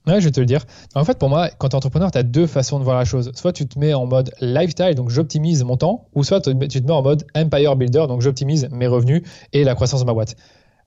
Ouais, 0.06 0.20
je 0.20 0.26
vais 0.26 0.30
te 0.30 0.40
le 0.40 0.44
dire. 0.44 0.66
En 0.94 1.06
fait, 1.06 1.18
pour 1.18 1.30
moi, 1.30 1.48
quand 1.56 1.70
tu 1.70 1.72
es 1.72 1.76
entrepreneur, 1.76 2.10
tu 2.10 2.18
as 2.18 2.22
deux 2.22 2.46
façons 2.46 2.78
de 2.78 2.84
voir 2.84 2.98
la 2.98 3.06
chose. 3.06 3.32
Soit 3.34 3.54
tu 3.54 3.66
te 3.66 3.78
mets 3.78 3.94
en 3.94 4.04
mode 4.04 4.30
lifestyle, 4.42 4.94
donc 4.94 5.08
j'optimise 5.08 5.64
mon 5.64 5.78
temps, 5.78 6.08
ou 6.14 6.22
soit 6.22 6.42
tu 6.42 6.52
te 6.52 6.86
mets 6.86 6.92
en 6.92 7.02
mode 7.02 7.24
empire 7.34 7.76
builder, 7.76 8.04
donc 8.08 8.20
j'optimise 8.20 8.68
mes 8.70 8.86
revenus 8.86 9.22
et 9.54 9.64
la 9.64 9.74
croissance 9.74 10.00
de 10.00 10.04
ma 10.04 10.12
boîte. 10.12 10.36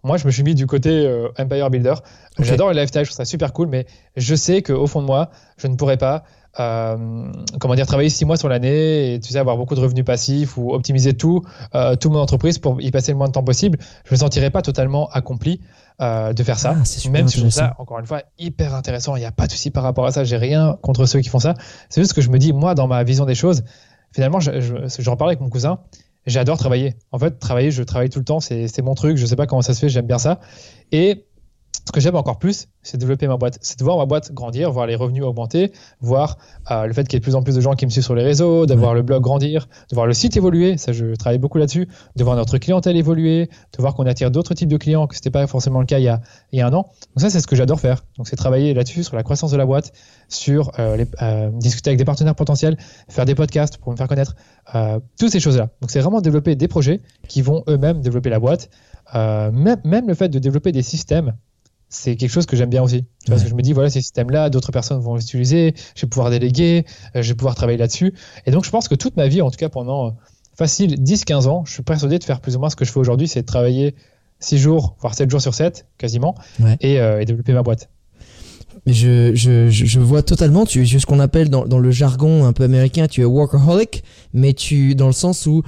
Moi, 0.03 0.17
je 0.17 0.25
me 0.25 0.31
suis 0.31 0.43
mis 0.43 0.55
du 0.55 0.67
côté 0.67 0.89
euh, 0.89 1.29
Empire 1.37 1.69
Builder. 1.69 1.95
J'adore 2.39 2.69
le 2.69 2.75
lifestyle, 2.75 3.01
je 3.01 3.09
trouve 3.09 3.17
ça 3.17 3.25
super 3.25 3.53
cool, 3.53 3.67
mais 3.67 3.85
je 4.15 4.35
sais 4.35 4.61
qu'au 4.61 4.87
fond 4.87 5.01
de 5.01 5.07
moi, 5.07 5.29
je 5.57 5.67
ne 5.67 5.75
pourrais 5.75 5.97
pas 5.97 6.23
euh, 6.59 7.31
comment 7.59 7.75
dire, 7.75 7.85
travailler 7.85 8.09
six 8.09 8.25
mois 8.25 8.37
sur 8.37 8.49
l'année 8.49 9.13
et 9.13 9.19
tu 9.19 9.31
sais, 9.31 9.37
avoir 9.37 9.57
beaucoup 9.57 9.75
de 9.75 9.79
revenus 9.79 10.05
passifs 10.05 10.57
ou 10.57 10.73
optimiser 10.73 11.13
tout, 11.13 11.43
euh, 11.75 11.95
toute 11.95 12.11
mon 12.11 12.19
entreprise 12.19 12.57
pour 12.57 12.81
y 12.81 12.89
passer 12.89 13.11
le 13.11 13.17
moins 13.17 13.27
de 13.27 13.33
temps 13.33 13.43
possible. 13.43 13.77
Je 14.05 14.11
me 14.11 14.17
sentirais 14.17 14.49
pas 14.49 14.61
totalement 14.61 15.07
accompli 15.09 15.61
euh, 16.01 16.33
de 16.33 16.43
faire 16.43 16.57
ça. 16.57 16.71
Ah, 16.71 17.09
Même 17.09 17.27
si 17.27 17.37
je 17.37 17.41
trouve 17.41 17.51
ça, 17.51 17.75
encore 17.77 17.99
une 17.99 18.05
fois, 18.05 18.23
hyper 18.39 18.73
intéressant. 18.73 19.15
Il 19.15 19.19
n'y 19.19 19.25
a 19.25 19.31
pas 19.31 19.45
de 19.45 19.51
souci 19.51 19.69
par 19.69 19.83
rapport 19.83 20.05
à 20.05 20.11
ça. 20.11 20.23
J'ai 20.23 20.37
rien 20.37 20.77
contre 20.81 21.05
ceux 21.05 21.19
qui 21.19 21.29
font 21.29 21.39
ça. 21.39 21.53
C'est 21.89 22.01
juste 22.01 22.13
que 22.13 22.21
je 22.21 22.29
me 22.29 22.39
dis, 22.39 22.53
moi, 22.53 22.73
dans 22.73 22.87
ma 22.87 23.03
vision 23.03 23.25
des 23.25 23.35
choses, 23.35 23.63
finalement, 24.11 24.39
j'en 24.39 24.59
je, 24.59 24.87
je, 24.87 25.09
parlais 25.11 25.33
avec 25.33 25.41
mon 25.41 25.49
cousin 25.49 25.79
j'adore 26.27 26.57
travailler. 26.57 26.93
En 27.11 27.17
fait, 27.17 27.39
travailler, 27.39 27.71
je 27.71 27.81
travaille 27.81 28.09
tout 28.09 28.19
le 28.19 28.25
temps, 28.25 28.39
c'est 28.39 28.81
mon 28.83 28.93
truc, 28.93 29.17
je 29.17 29.25
sais 29.25 29.35
pas 29.35 29.47
comment 29.47 29.63
ça 29.63 29.73
se 29.73 29.79
fait, 29.79 29.89
j'aime 29.89 30.05
bien 30.05 30.19
ça. 30.19 30.39
Et 30.91 31.25
ce 31.85 31.91
que 31.91 31.99
j'aime 31.99 32.15
encore 32.15 32.37
plus, 32.37 32.67
c'est 32.83 32.97
développer 32.97 33.27
ma 33.27 33.37
boîte. 33.37 33.57
C'est 33.61 33.79
de 33.79 33.83
voir 33.83 33.97
ma 33.97 34.05
boîte 34.05 34.33
grandir, 34.33 34.71
voir 34.71 34.87
les 34.87 34.95
revenus 34.95 35.23
augmenter, 35.23 35.71
voir 36.01 36.37
euh, 36.71 36.85
le 36.85 36.93
fait 36.93 37.03
qu'il 37.03 37.13
y 37.13 37.17
ait 37.17 37.19
de 37.19 37.23
plus 37.23 37.35
en 37.35 37.43
plus 37.43 37.55
de 37.55 37.61
gens 37.61 37.73
qui 37.73 37.85
me 37.85 37.91
suivent 37.91 38.03
sur 38.03 38.15
les 38.15 38.23
réseaux, 38.23 38.65
de 38.65 38.73
voir 38.73 38.93
le 38.93 39.03
blog 39.03 39.21
grandir, 39.21 39.67
de 39.89 39.95
voir 39.95 40.05
le 40.05 40.13
site 40.13 40.35
évoluer. 40.35 40.77
Ça, 40.77 40.91
je 40.91 41.15
travaille 41.15 41.37
beaucoup 41.37 41.57
là-dessus. 41.57 41.87
De 42.15 42.23
voir 42.23 42.35
notre 42.35 42.57
clientèle 42.57 42.97
évoluer, 42.97 43.47
de 43.47 43.81
voir 43.81 43.95
qu'on 43.95 44.05
attire 44.05 44.31
d'autres 44.31 44.53
types 44.53 44.69
de 44.69 44.77
clients, 44.77 45.07
que 45.07 45.15
ce 45.15 45.19
n'était 45.19 45.29
pas 45.31 45.47
forcément 45.47 45.79
le 45.79 45.85
cas 45.85 45.99
il 45.99 46.03
y 46.03 46.07
a, 46.07 46.21
il 46.51 46.59
y 46.59 46.61
a 46.61 46.67
un 46.67 46.73
an. 46.73 46.89
Donc 47.15 47.21
ça, 47.21 47.29
c'est 47.29 47.39
ce 47.39 47.47
que 47.47 47.55
j'adore 47.55 47.79
faire. 47.79 48.03
Donc 48.17 48.27
c'est 48.27 48.35
travailler 48.35 48.73
là-dessus, 48.73 49.03
sur 49.03 49.15
la 49.15 49.23
croissance 49.23 49.51
de 49.51 49.57
la 49.57 49.65
boîte, 49.65 49.93
sur 50.27 50.71
euh, 50.79 51.05
euh, 51.21 51.49
discuter 51.53 51.89
avec 51.89 51.99
des 51.99 52.05
partenaires 52.05 52.35
potentiels, 52.35 52.77
faire 53.07 53.25
des 53.25 53.35
podcasts 53.35 53.77
pour 53.77 53.91
me 53.91 53.97
faire 53.97 54.07
connaître, 54.07 54.35
toutes 55.17 55.31
ces 55.31 55.39
choses-là. 55.39 55.69
Donc 55.81 55.91
c'est 55.91 56.01
vraiment 56.01 56.19
développer 56.19 56.55
des 56.55 56.67
projets 56.67 57.01
qui 57.29 57.41
vont 57.41 57.63
eux-mêmes 57.69 58.01
développer 58.01 58.29
la 58.29 58.39
boîte. 58.39 58.69
même, 59.13 59.77
même 59.85 60.07
le 60.07 60.13
fait 60.13 60.27
de 60.27 60.39
développer 60.39 60.71
des 60.71 60.81
systèmes 60.81 61.33
c'est 61.89 62.15
quelque 62.15 62.31
chose 62.31 62.45
que 62.45 62.57
j'aime 62.57 62.69
bien 62.69 62.83
aussi. 62.83 63.05
Parce 63.27 63.43
que 63.43 63.49
je 63.49 63.55
me 63.55 63.61
dis, 63.61 63.73
voilà, 63.73 63.89
ces 63.89 64.01
systèmes-là, 64.01 64.49
d'autres 64.49 64.71
personnes 64.71 64.99
vont 64.99 65.15
les 65.15 65.23
utiliser, 65.23 65.73
je 65.95 66.01
vais 66.01 66.07
pouvoir 66.07 66.29
déléguer, 66.29 66.85
euh, 67.15 67.21
je 67.21 67.29
vais 67.29 67.35
pouvoir 67.35 67.55
travailler 67.55 67.77
là-dessus. 67.77 68.13
Et 68.45 68.51
donc, 68.51 68.65
je 68.65 68.69
pense 68.69 68.87
que 68.87 68.95
toute 68.95 69.17
ma 69.17 69.27
vie, 69.27 69.41
en 69.41 69.51
tout 69.51 69.57
cas 69.57 69.69
pendant 69.69 70.07
euh, 70.07 70.11
facile 70.55 71.01
10-15 71.01 71.47
ans, 71.47 71.63
je 71.65 71.73
suis 71.73 71.83
persuadé 71.83 72.19
de 72.19 72.23
faire 72.23 72.41
plus 72.41 72.55
ou 72.55 72.59
moins 72.59 72.69
ce 72.69 72.75
que 72.75 72.85
je 72.85 72.91
fais 72.91 72.99
aujourd'hui, 72.99 73.27
c'est 73.27 73.41
de 73.41 73.45
travailler 73.45 73.95
6 74.39 74.57
jours, 74.57 74.95
voire 74.99 75.13
7 75.13 75.29
jours 75.29 75.41
sur 75.41 75.53
7, 75.53 75.87
quasiment, 75.97 76.35
et, 76.81 76.99
euh, 76.99 77.21
et, 77.21 77.25
développer 77.25 77.53
ma 77.53 77.63
boîte. 77.63 77.89
Mais 78.85 78.93
je, 78.93 79.33
je, 79.33 79.69
je, 79.69 79.99
vois 79.99 80.21
totalement, 80.21 80.65
tu 80.65 80.83
es 80.83 80.85
ce 80.85 81.05
qu'on 81.05 81.19
appelle 81.19 81.49
dans, 81.49 81.65
dans, 81.65 81.79
le 81.79 81.91
jargon 81.91 82.45
un 82.45 82.53
peu 82.53 82.63
américain, 82.63 83.07
tu 83.07 83.21
es 83.21 83.25
workaholic, 83.25 84.03
mais 84.33 84.53
tu, 84.53 84.95
dans 84.95 85.07
le 85.07 85.13
sens 85.13 85.45
où 85.45 85.63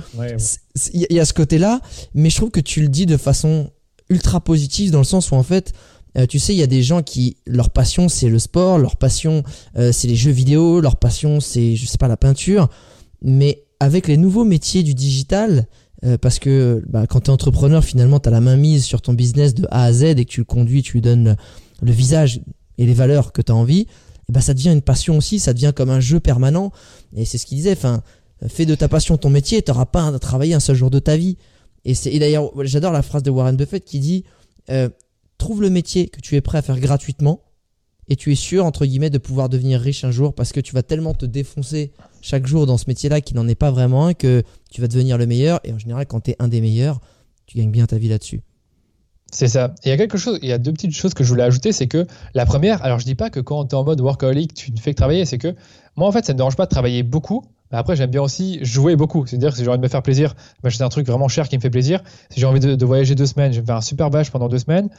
il 0.93 1.07
y 1.09 1.19
a 1.19 1.25
ce 1.25 1.33
côté-là, 1.33 1.81
mais 2.13 2.29
je 2.29 2.35
trouve 2.37 2.51
que 2.51 2.59
tu 2.59 2.81
le 2.81 2.87
dis 2.87 3.05
de 3.05 3.17
façon 3.17 3.71
ultra 4.09 4.39
positive 4.39 4.91
dans 4.91 4.99
le 4.99 5.05
sens 5.05 5.31
où 5.31 5.35
en 5.35 5.43
fait, 5.43 5.73
euh, 6.19 6.25
tu 6.25 6.39
sais, 6.39 6.53
il 6.53 6.57
y 6.57 6.63
a 6.63 6.67
des 6.67 6.83
gens 6.83 7.01
qui 7.01 7.37
leur 7.45 7.69
passion 7.69 8.09
c'est 8.09 8.29
le 8.29 8.39
sport, 8.39 8.77
leur 8.77 8.97
passion 8.97 9.43
euh, 9.77 9.91
c'est 9.91 10.07
les 10.07 10.15
jeux 10.15 10.31
vidéo, 10.31 10.81
leur 10.81 10.97
passion 10.97 11.39
c'est 11.39 11.75
je 11.75 11.85
sais 11.85 11.97
pas 11.97 12.07
la 12.07 12.17
peinture, 12.17 12.69
mais 13.21 13.63
avec 13.79 14.07
les 14.07 14.17
nouveaux 14.17 14.43
métiers 14.43 14.83
du 14.83 14.93
digital, 14.93 15.67
euh, 16.03 16.17
parce 16.17 16.39
que 16.39 16.83
bah, 16.87 17.07
quand 17.07 17.21
tu 17.21 17.31
entrepreneur 17.31 17.83
finalement 17.83 18.19
tu 18.19 18.27
as 18.27 18.31
la 18.31 18.41
main 18.41 18.57
mise 18.57 18.83
sur 18.83 19.01
ton 19.01 19.13
business 19.13 19.53
de 19.53 19.67
A 19.71 19.83
à 19.83 19.93
Z 19.93 20.03
et 20.03 20.25
que 20.25 20.29
tu 20.29 20.41
le 20.41 20.45
conduis, 20.45 20.81
tu 20.81 20.93
lui 20.93 21.01
donnes 21.01 21.37
le, 21.81 21.91
visage 21.91 22.41
et 22.77 22.85
les 22.85 22.93
valeurs 22.93 23.31
que 23.31 23.41
tu 23.41 23.51
as 23.51 23.55
envie, 23.55 23.87
bah, 24.27 24.41
ça 24.41 24.53
devient 24.53 24.71
une 24.71 24.81
passion 24.81 25.17
aussi, 25.17 25.39
ça 25.39 25.53
devient 25.53 25.73
comme 25.75 25.89
un 25.89 26.01
jeu 26.01 26.19
permanent 26.19 26.71
et 27.15 27.23
c'est 27.23 27.37
ce 27.37 27.45
qu'il 27.45 27.57
disait, 27.57 27.73
enfin 27.73 28.03
fais 28.47 28.65
de 28.65 28.75
ta 28.75 28.87
passion 28.87 29.17
ton 29.17 29.29
métier, 29.29 29.61
tu 29.61 29.71
n'auras 29.71 29.85
pas 29.85 30.07
à 30.07 30.19
travailler 30.19 30.53
un 30.53 30.59
seul 30.59 30.75
jour 30.75 30.89
de 30.89 30.99
ta 30.99 31.17
vie. 31.17 31.37
Et, 31.85 31.93
et 32.05 32.19
d'ailleurs 32.19 32.51
j'adore 32.63 32.91
la 32.91 33.03
phrase 33.03 33.23
de 33.23 33.29
Warren 33.29 33.55
Buffett 33.55 33.85
qui 33.85 33.99
dit 33.99 34.25
trouve 35.39 35.63
le 35.63 35.71
métier 35.71 36.07
que 36.07 36.21
tu 36.21 36.35
es 36.35 36.41
prêt 36.41 36.59
à 36.59 36.61
faire 36.61 36.79
gratuitement 36.79 37.41
et 38.09 38.15
tu 38.15 38.31
es 38.31 38.35
sûr, 38.35 38.65
entre 38.65 38.85
guillemets, 38.85 39.09
de 39.09 39.17
pouvoir 39.17 39.49
devenir 39.49 39.79
riche 39.79 40.03
un 40.03 40.11
jour 40.11 40.35
parce 40.35 40.51
que 40.51 40.59
tu 40.59 40.73
vas 40.75 40.83
tellement 40.83 41.15
te 41.15 41.25
défoncer 41.25 41.91
chaque 42.21 42.45
jour 42.45 42.65
dans 42.65 42.77
ce 42.77 42.85
métier-là 42.87 43.21
qui 43.21 43.33
n'en 43.35 43.47
est 43.47 43.55
pas 43.55 43.71
vraiment 43.71 44.07
un 44.07 44.13
que 44.13 44.43
tu 44.71 44.81
vas 44.81 44.87
devenir 44.87 45.17
le 45.17 45.25
meilleur. 45.25 45.59
Et 45.63 45.73
en 45.73 45.79
général, 45.79 46.05
quand 46.05 46.21
tu 46.21 46.31
es 46.31 46.35
un 46.39 46.47
des 46.47 46.61
meilleurs, 46.61 46.99
tu 47.45 47.57
gagnes 47.57 47.71
bien 47.71 47.85
ta 47.85 47.97
vie 47.97 48.09
là-dessus. 48.09 48.41
C'est 49.31 49.47
ça. 49.47 49.75
il 49.85 49.89
y 49.89 49.91
a 49.91 49.97
quelque 49.97 50.17
chose, 50.17 50.39
il 50.41 50.49
y 50.49 50.51
a 50.51 50.57
deux 50.57 50.73
petites 50.73 50.91
choses 50.91 51.13
que 51.13 51.23
je 51.23 51.29
voulais 51.29 51.43
ajouter, 51.43 51.71
c'est 51.71 51.87
que 51.87 52.07
la 52.33 52.47
première, 52.47 52.83
alors 52.83 52.97
je 52.97 53.05
dis 53.05 53.13
pas 53.13 53.29
que 53.29 53.39
quand 53.39 53.63
tu 53.65 53.75
es 53.75 53.77
en 53.77 53.83
mode 53.83 54.01
workaholic, 54.01 54.55
tu 54.55 54.71
ne 54.71 54.79
fais 54.79 54.91
que 54.91 54.97
travailler, 54.97 55.25
c'est 55.25 55.37
que 55.37 55.55
moi 55.95 56.07
en 56.07 56.11
fait, 56.11 56.25
ça 56.25 56.33
ne 56.33 56.35
me 56.35 56.37
dérange 56.39 56.55
pas 56.55 56.65
de 56.65 56.71
travailler 56.71 57.03
beaucoup, 57.03 57.45
après, 57.77 57.95
j'aime 57.95 58.09
bien 58.09 58.21
aussi 58.21 58.59
jouer 58.63 58.95
beaucoup. 58.95 59.25
C'est-à-dire 59.27 59.51
que 59.51 59.57
si 59.57 59.63
j'ai 59.63 59.69
envie 59.69 59.77
de 59.77 59.83
me 59.83 59.89
faire 59.89 60.01
plaisir, 60.01 60.35
m'acheter 60.63 60.83
un 60.83 60.89
truc 60.89 61.05
vraiment 61.05 61.27
cher 61.27 61.47
qui 61.47 61.55
me 61.55 61.61
fait 61.61 61.69
plaisir. 61.69 62.01
Si 62.29 62.39
j'ai 62.39 62.45
envie 62.45 62.59
de, 62.59 62.85
voyager 62.85 63.13
deux 63.13 63.27
semaines, 63.27 63.53
je 63.53 63.59
vais 63.59 63.65
faire 63.65 63.75
un 63.75 63.81
super 63.81 64.09
bâche 64.09 64.31
pendant 64.31 64.47
deux 64.47 64.57
semaines. 64.57 64.89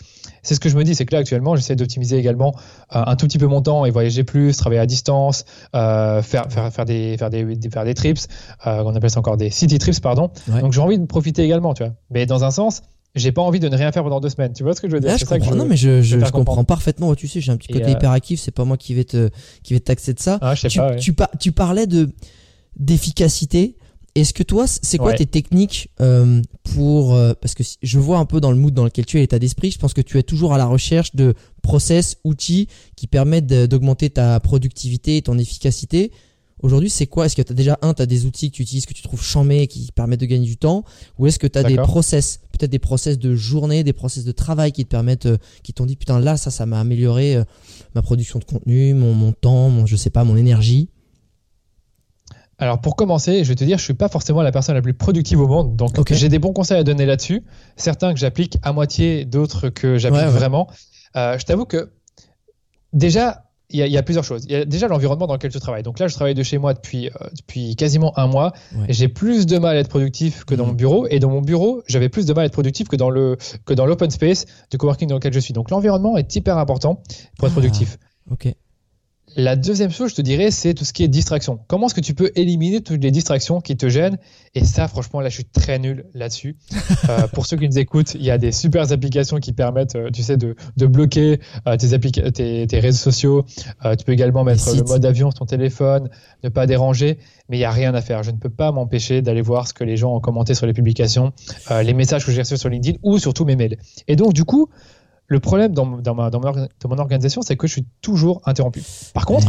C'est 0.43 0.55
ce 0.55 0.61
que 0.61 0.68
je 0.68 0.77
me 0.77 0.85
dis. 0.85 0.95
C'est 0.95 1.05
que 1.05 1.12
là, 1.12 1.21
actuellement, 1.21 1.57
j'essaie 1.57 1.75
d'optimiser 1.75 2.16
également 2.16 2.55
euh, 2.95 3.03
un 3.05 3.16
tout 3.16 3.27
petit 3.27 3.39
peu 3.39 3.47
mon 3.47 3.61
temps 3.61 3.85
et 3.85 3.91
voyager 3.91 4.23
plus, 4.23 4.57
travailler 4.57 4.81
à 4.81 4.87
distance, 4.87 5.45
euh, 5.75 6.23
faire, 6.23 6.47
faire, 6.49 6.73
faire, 6.73 6.85
des, 6.85 7.16
faire, 7.18 7.31
des, 7.31 7.59
faire 7.71 7.85
des 7.85 7.95
trips. 7.95 8.21
Euh, 8.66 8.83
on 8.85 8.95
appelle 8.95 9.11
ça 9.11 9.18
encore 9.18 9.37
des 9.37 9.51
city 9.51 9.79
trips, 9.79 10.01
pardon. 10.01 10.31
Donc, 10.47 10.73
j'ai 10.73 10.81
envie 10.81 10.99
de 10.99 11.07
profiter 11.07 11.43
également, 11.43 11.75
tu 11.75 11.83
vois. 11.83 11.93
Mais 12.11 12.27
dans 12.27 12.45
un 12.45 12.53
sens, 12.53 12.83
j'ai 13.16 13.33
pas 13.33 13.43
envie 13.43 13.59
de 13.59 13.68
ne 13.68 13.77
rien 13.77 13.91
faire 13.91 14.05
pendant 14.05 14.21
deux 14.21 14.29
semaines. 14.29 14.53
Tu 14.53 14.62
vois 14.62 14.75
ce 14.75 14.81
que 14.81 14.89
je 14.89 14.95
veux 14.95 15.01
dire? 15.01 15.18
Je 15.18 15.25
comprends. 15.25 15.57
non, 15.57 15.64
mais 15.64 15.77
je, 15.77 16.01
je, 16.03 16.18
comprends 16.31 16.62
parfaitement. 16.64 17.14
Tu 17.16 17.27
sais, 17.27 17.41
j'ai 17.41 17.51
un 17.51 17.57
petit 17.57 17.73
côté 17.73 17.91
hyperactif. 17.91 18.41
C'est 18.41 18.55
pas 18.55 18.64
moi 18.64 18.77
qui 18.77 18.95
vais 18.95 19.05
te 19.05 19.31
qui 19.64 19.75
vais 19.75 19.81
taxer 19.81 20.14
de 20.14 20.21
ça. 20.21 20.39
Ah, 20.41 20.55
je 20.55 20.61
sais 20.61 20.68
tu, 20.68 20.79
pas, 21.12 21.27
tu, 21.33 21.39
tu, 21.41 21.53
parlais 21.53 21.89
de 21.89 22.09
d'efficacité. 22.77 23.77
Est-ce 24.16 24.35
que 24.35 24.43
toi, 24.43 24.66
c'est 24.66 24.99
quoi 24.99 25.12
tes 25.12 25.27
techniques 25.27 25.91
euh, 26.01 26.43
pour 26.75 27.14
euh, 27.14 27.33
parce 27.41 27.55
que 27.55 27.62
je 27.81 27.99
vois 27.99 28.18
un 28.18 28.25
peu 28.25 28.41
dans 28.41 28.51
le 28.51 28.57
mood 28.57 28.75
dans 28.75 28.85
lequel 28.85 29.07
tu 29.07 29.18
es 29.18 29.21
l'état 29.21 29.39
d'esprit, 29.39 29.71
je 29.71 29.79
pense 29.79 29.95
que 29.95 30.01
tu 30.01 30.18
es 30.18 30.23
toujours 30.23 30.53
à 30.53 30.59
la 30.59 30.66
recherche 30.66 31.14
de 31.14 31.35
process, 31.62 32.16
outils 32.25 32.66
qui 32.97 33.07
permettent 33.07 33.47
d'augmenter 33.47 34.11
ta 34.11 34.41
productivité 34.41 35.16
et 35.16 35.23
ton 35.23 35.39
efficacité. 35.39 36.11
Aujourd'hui, 36.62 36.91
c'est 36.91 37.07
quoi? 37.07 37.27
Est-ce 37.27 37.37
que 37.37 37.43
tu 37.43 37.53
as 37.53 37.55
déjà 37.55 37.79
un, 37.83 37.95
tu 37.95 38.03
as 38.03 38.07
des 38.07 38.27
outils 38.27 38.51
que 38.51 38.57
tu 38.57 38.62
utilises 38.62 38.85
que 38.85 38.93
tu 38.93 39.03
trouves 39.03 39.23
chamés 39.23 39.66
qui 39.66 39.91
permettent 39.95 40.21
de 40.21 40.27
gagner 40.27 40.45
du 40.45 40.57
temps? 40.57 40.85
Ou 41.18 41.29
est-ce 41.29 41.39
que 41.39 41.47
tu 41.47 41.59
as 41.59 41.62
des 41.62 41.77
process, 41.77 42.41
peut-être 42.53 42.71
des 42.71 42.81
process 42.81 43.16
de 43.16 43.37
journée, 43.37 43.85
des 43.85 43.93
process 43.93 44.25
de 44.25 44.33
travail 44.33 44.73
qui 44.73 44.85
te 44.85 44.91
permettent 44.91 45.27
euh, 45.27 45.39
qui 45.62 45.73
t'ont 45.73 45.87
dit 45.87 45.97
putain 45.97 46.18
là 46.18 46.37
ça 46.37 46.51
ça 46.51 46.66
m'a 46.66 46.81
amélioré 46.81 47.39
ma 47.95 48.03
production 48.03 48.41
de 48.41 48.45
contenu, 48.45 48.93
mon, 48.93 49.14
mon 49.14 49.33
temps, 49.33 49.71
mon 49.71 49.87
je 49.87 49.95
sais 49.95 50.11
pas, 50.11 50.25
mon 50.25 50.37
énergie? 50.37 50.89
Alors 52.61 52.80
pour 52.80 52.94
commencer, 52.94 53.42
je 53.42 53.48
vais 53.48 53.54
te 53.54 53.64
dire, 53.64 53.78
je 53.78 53.84
suis 53.84 53.94
pas 53.94 54.08
forcément 54.08 54.42
la 54.42 54.52
personne 54.52 54.74
la 54.74 54.82
plus 54.82 54.94
productive 54.94 55.40
au 55.40 55.48
monde, 55.48 55.76
donc 55.76 56.12
j'ai 56.12 56.28
des 56.28 56.38
bons 56.38 56.52
conseils 56.52 56.78
à 56.78 56.84
donner 56.84 57.06
là-dessus. 57.06 57.42
Certains 57.76 58.12
que 58.12 58.20
j'applique 58.20 58.58
à 58.62 58.72
moitié, 58.72 59.24
d'autres 59.24 59.70
que 59.70 59.96
j'applique 59.96 60.26
vraiment. 60.26 60.68
Euh, 61.16 61.38
je 61.38 61.44
t'avoue 61.44 61.64
que 61.64 61.90
déjà, 62.92 63.44
il 63.72 63.78
y, 63.78 63.96
a 63.96 64.02
plusieurs 64.02 64.24
choses. 64.24 64.44
Il 64.46 64.52
y 64.52 64.56
a 64.56 64.64
déjà 64.64 64.88
l'environnement 64.88 65.28
dans 65.28 65.34
lequel 65.34 65.52
tu 65.52 65.61
travailles. 65.61 65.84
Donc 65.84 66.00
là, 66.00 66.08
je 66.08 66.14
travaille 66.14 66.34
de 66.34 66.42
chez 66.42 66.58
moi 66.58 66.74
depuis, 66.74 67.06
euh, 67.08 67.28
depuis 67.36 67.76
quasiment 67.76 68.18
un 68.18 68.26
mois. 68.26 68.52
J'ai 68.88 69.06
plus 69.06 69.46
de 69.46 69.58
mal 69.58 69.76
à 69.76 69.80
être 69.80 69.88
productif 69.88 70.44
que 70.44 70.56
dans 70.56 70.66
mon 70.66 70.72
mhm. 70.72 70.76
bureau. 70.76 71.06
Et 71.08 71.20
dans 71.20 71.30
mon 71.30 71.40
bureau, 71.40 71.82
j'avais 71.86 72.08
plus 72.08 72.26
de 72.26 72.32
mal 72.32 72.42
à 72.42 72.46
être 72.46 72.52
productif 72.52 72.88
que 72.88 72.96
dans 72.96 73.11
le 73.11 73.36
que 73.66 73.72
dans 73.72 73.86
l'open 73.86 74.11
space 74.11 74.46
du 74.72 74.76
coworking 74.76 75.08
dans 75.08 75.14
lequel 75.14 75.32
je 75.32 75.38
suis. 75.38 75.54
Donc 75.54 75.70
l'environnement 75.70 76.16
est 76.16 76.34
hyper 76.34 76.58
important 76.58 76.96
pour 77.38 77.46
être 77.46 77.52
ah, 77.52 77.61
productif. 77.61 77.98
Ok. 78.28 78.52
La 79.37 79.57
deuxième 79.57 79.91
chose, 79.91 80.11
je 80.11 80.16
te 80.16 80.22
dirais, 80.22 80.51
c'est 80.51 80.74
tout 80.74 80.85
ce 80.85 80.93
qui 80.93 81.05
est 81.05 81.09
distraction. 81.09 81.61
Comment 81.68 81.87
est-ce 81.87 81.95
que 81.95 82.01
tu 82.01 82.14
peux 82.14 82.31
éliminer 82.35 82.81
toutes 82.81 83.03
les 83.03 83.11
distractions 83.11 83.61
qui 83.61 83.76
te 83.76 83.89
gênent? 83.89 84.18
Et 84.55 84.64
ça, 84.64 84.89
franchement, 84.89 85.20
là, 85.20 85.28
je 85.28 85.35
suis 85.35 85.45
très 85.45 85.78
nul 85.78 86.07
là-dessus. 86.14 86.57
Euh, 87.09 87.26
pour 87.28 87.47
ceux 87.47 87.57
qui 87.57 87.66
nous 87.66 87.78
écoutent, 87.78 88.14
il 88.14 88.22
y 88.22 88.31
a 88.31 88.37
des 88.37 88.53
super 88.53 88.93
applications 88.93 89.39
qui 89.39 89.53
permettent, 89.53 89.97
euh, 89.97 90.11
tu 90.12 90.22
sais, 90.22 90.37
de, 90.37 90.55
bloquer 90.76 91.41
euh, 91.66 91.76
tes, 91.76 92.66
tes, 92.66 92.78
réseaux 92.78 92.99
sociaux. 92.99 93.47
tu 93.99 94.05
peux 94.05 94.12
également 94.12 94.45
mettre 94.45 94.74
le 94.74 94.83
mode 94.83 95.05
avion 95.05 95.31
sur 95.31 95.41
ton 95.41 95.47
téléphone, 95.47 96.11
ne 96.45 96.51
pas 96.51 96.66
déranger, 96.66 97.18
mais 97.49 97.57
il 97.57 97.61
n'y 97.61 97.64
a 97.64 97.70
rien 97.70 97.95
à 97.95 98.03
faire. 98.03 98.22
Je 98.22 98.31
ne 98.31 98.37
peux 98.37 98.51
pas 98.51 98.70
m'empêcher 98.70 99.22
d'aller 99.22 99.41
voir 99.41 99.66
ce 99.66 99.72
que 99.72 99.83
les 99.83 99.97
gens 99.97 100.14
ont 100.14 100.20
commenté 100.20 100.55
sur 100.55 100.66
les 100.66 100.74
publications, 100.74 101.33
les 101.83 101.95
messages 101.95 102.26
que 102.26 102.33
j'ai 102.33 102.43
reçus 102.43 102.59
sur 102.59 102.68
LinkedIn 102.68 102.99
ou 103.03 103.18
surtout 103.18 103.45
mes 103.45 103.57
mails. 103.57 103.78
Et 104.09 104.14
donc, 104.14 104.35
du 104.35 104.45
coup, 104.45 104.68
le 105.31 105.39
problème 105.39 105.72
dans, 105.72 105.87
dans, 105.87 106.14
ma, 106.14 106.28
dans, 106.28 106.41
mon 106.41 106.99
organisation, 106.99 107.41
c'est 107.41 107.57
que 107.57 107.68
je 107.68 107.72
suis 107.72 107.87
toujours 108.03 108.43
interrompu. 108.47 108.83
Par 109.14 109.24
contre, 109.24 109.47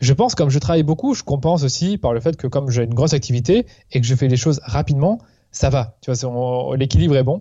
je 0.00 0.12
pense, 0.12 0.34
comme 0.34 0.50
je 0.50 0.58
travaille 0.58 0.82
beaucoup, 0.82 1.14
je 1.14 1.22
compense 1.22 1.64
aussi 1.64 1.96
par 1.96 2.12
le 2.12 2.20
fait 2.20 2.36
que 2.36 2.46
comme 2.46 2.70
j'ai 2.70 2.84
une 2.84 2.92
grosse 2.92 3.14
activité 3.14 3.66
et 3.90 4.00
que 4.02 4.06
je 4.06 4.14
fais 4.14 4.28
les 4.28 4.36
choses 4.36 4.60
rapidement, 4.62 5.18
ça 5.50 5.70
va. 5.70 5.96
Tu 6.02 6.12
vois, 6.12 6.76
l'équilibre 6.76 7.16
est 7.16 7.22
bon. 7.22 7.40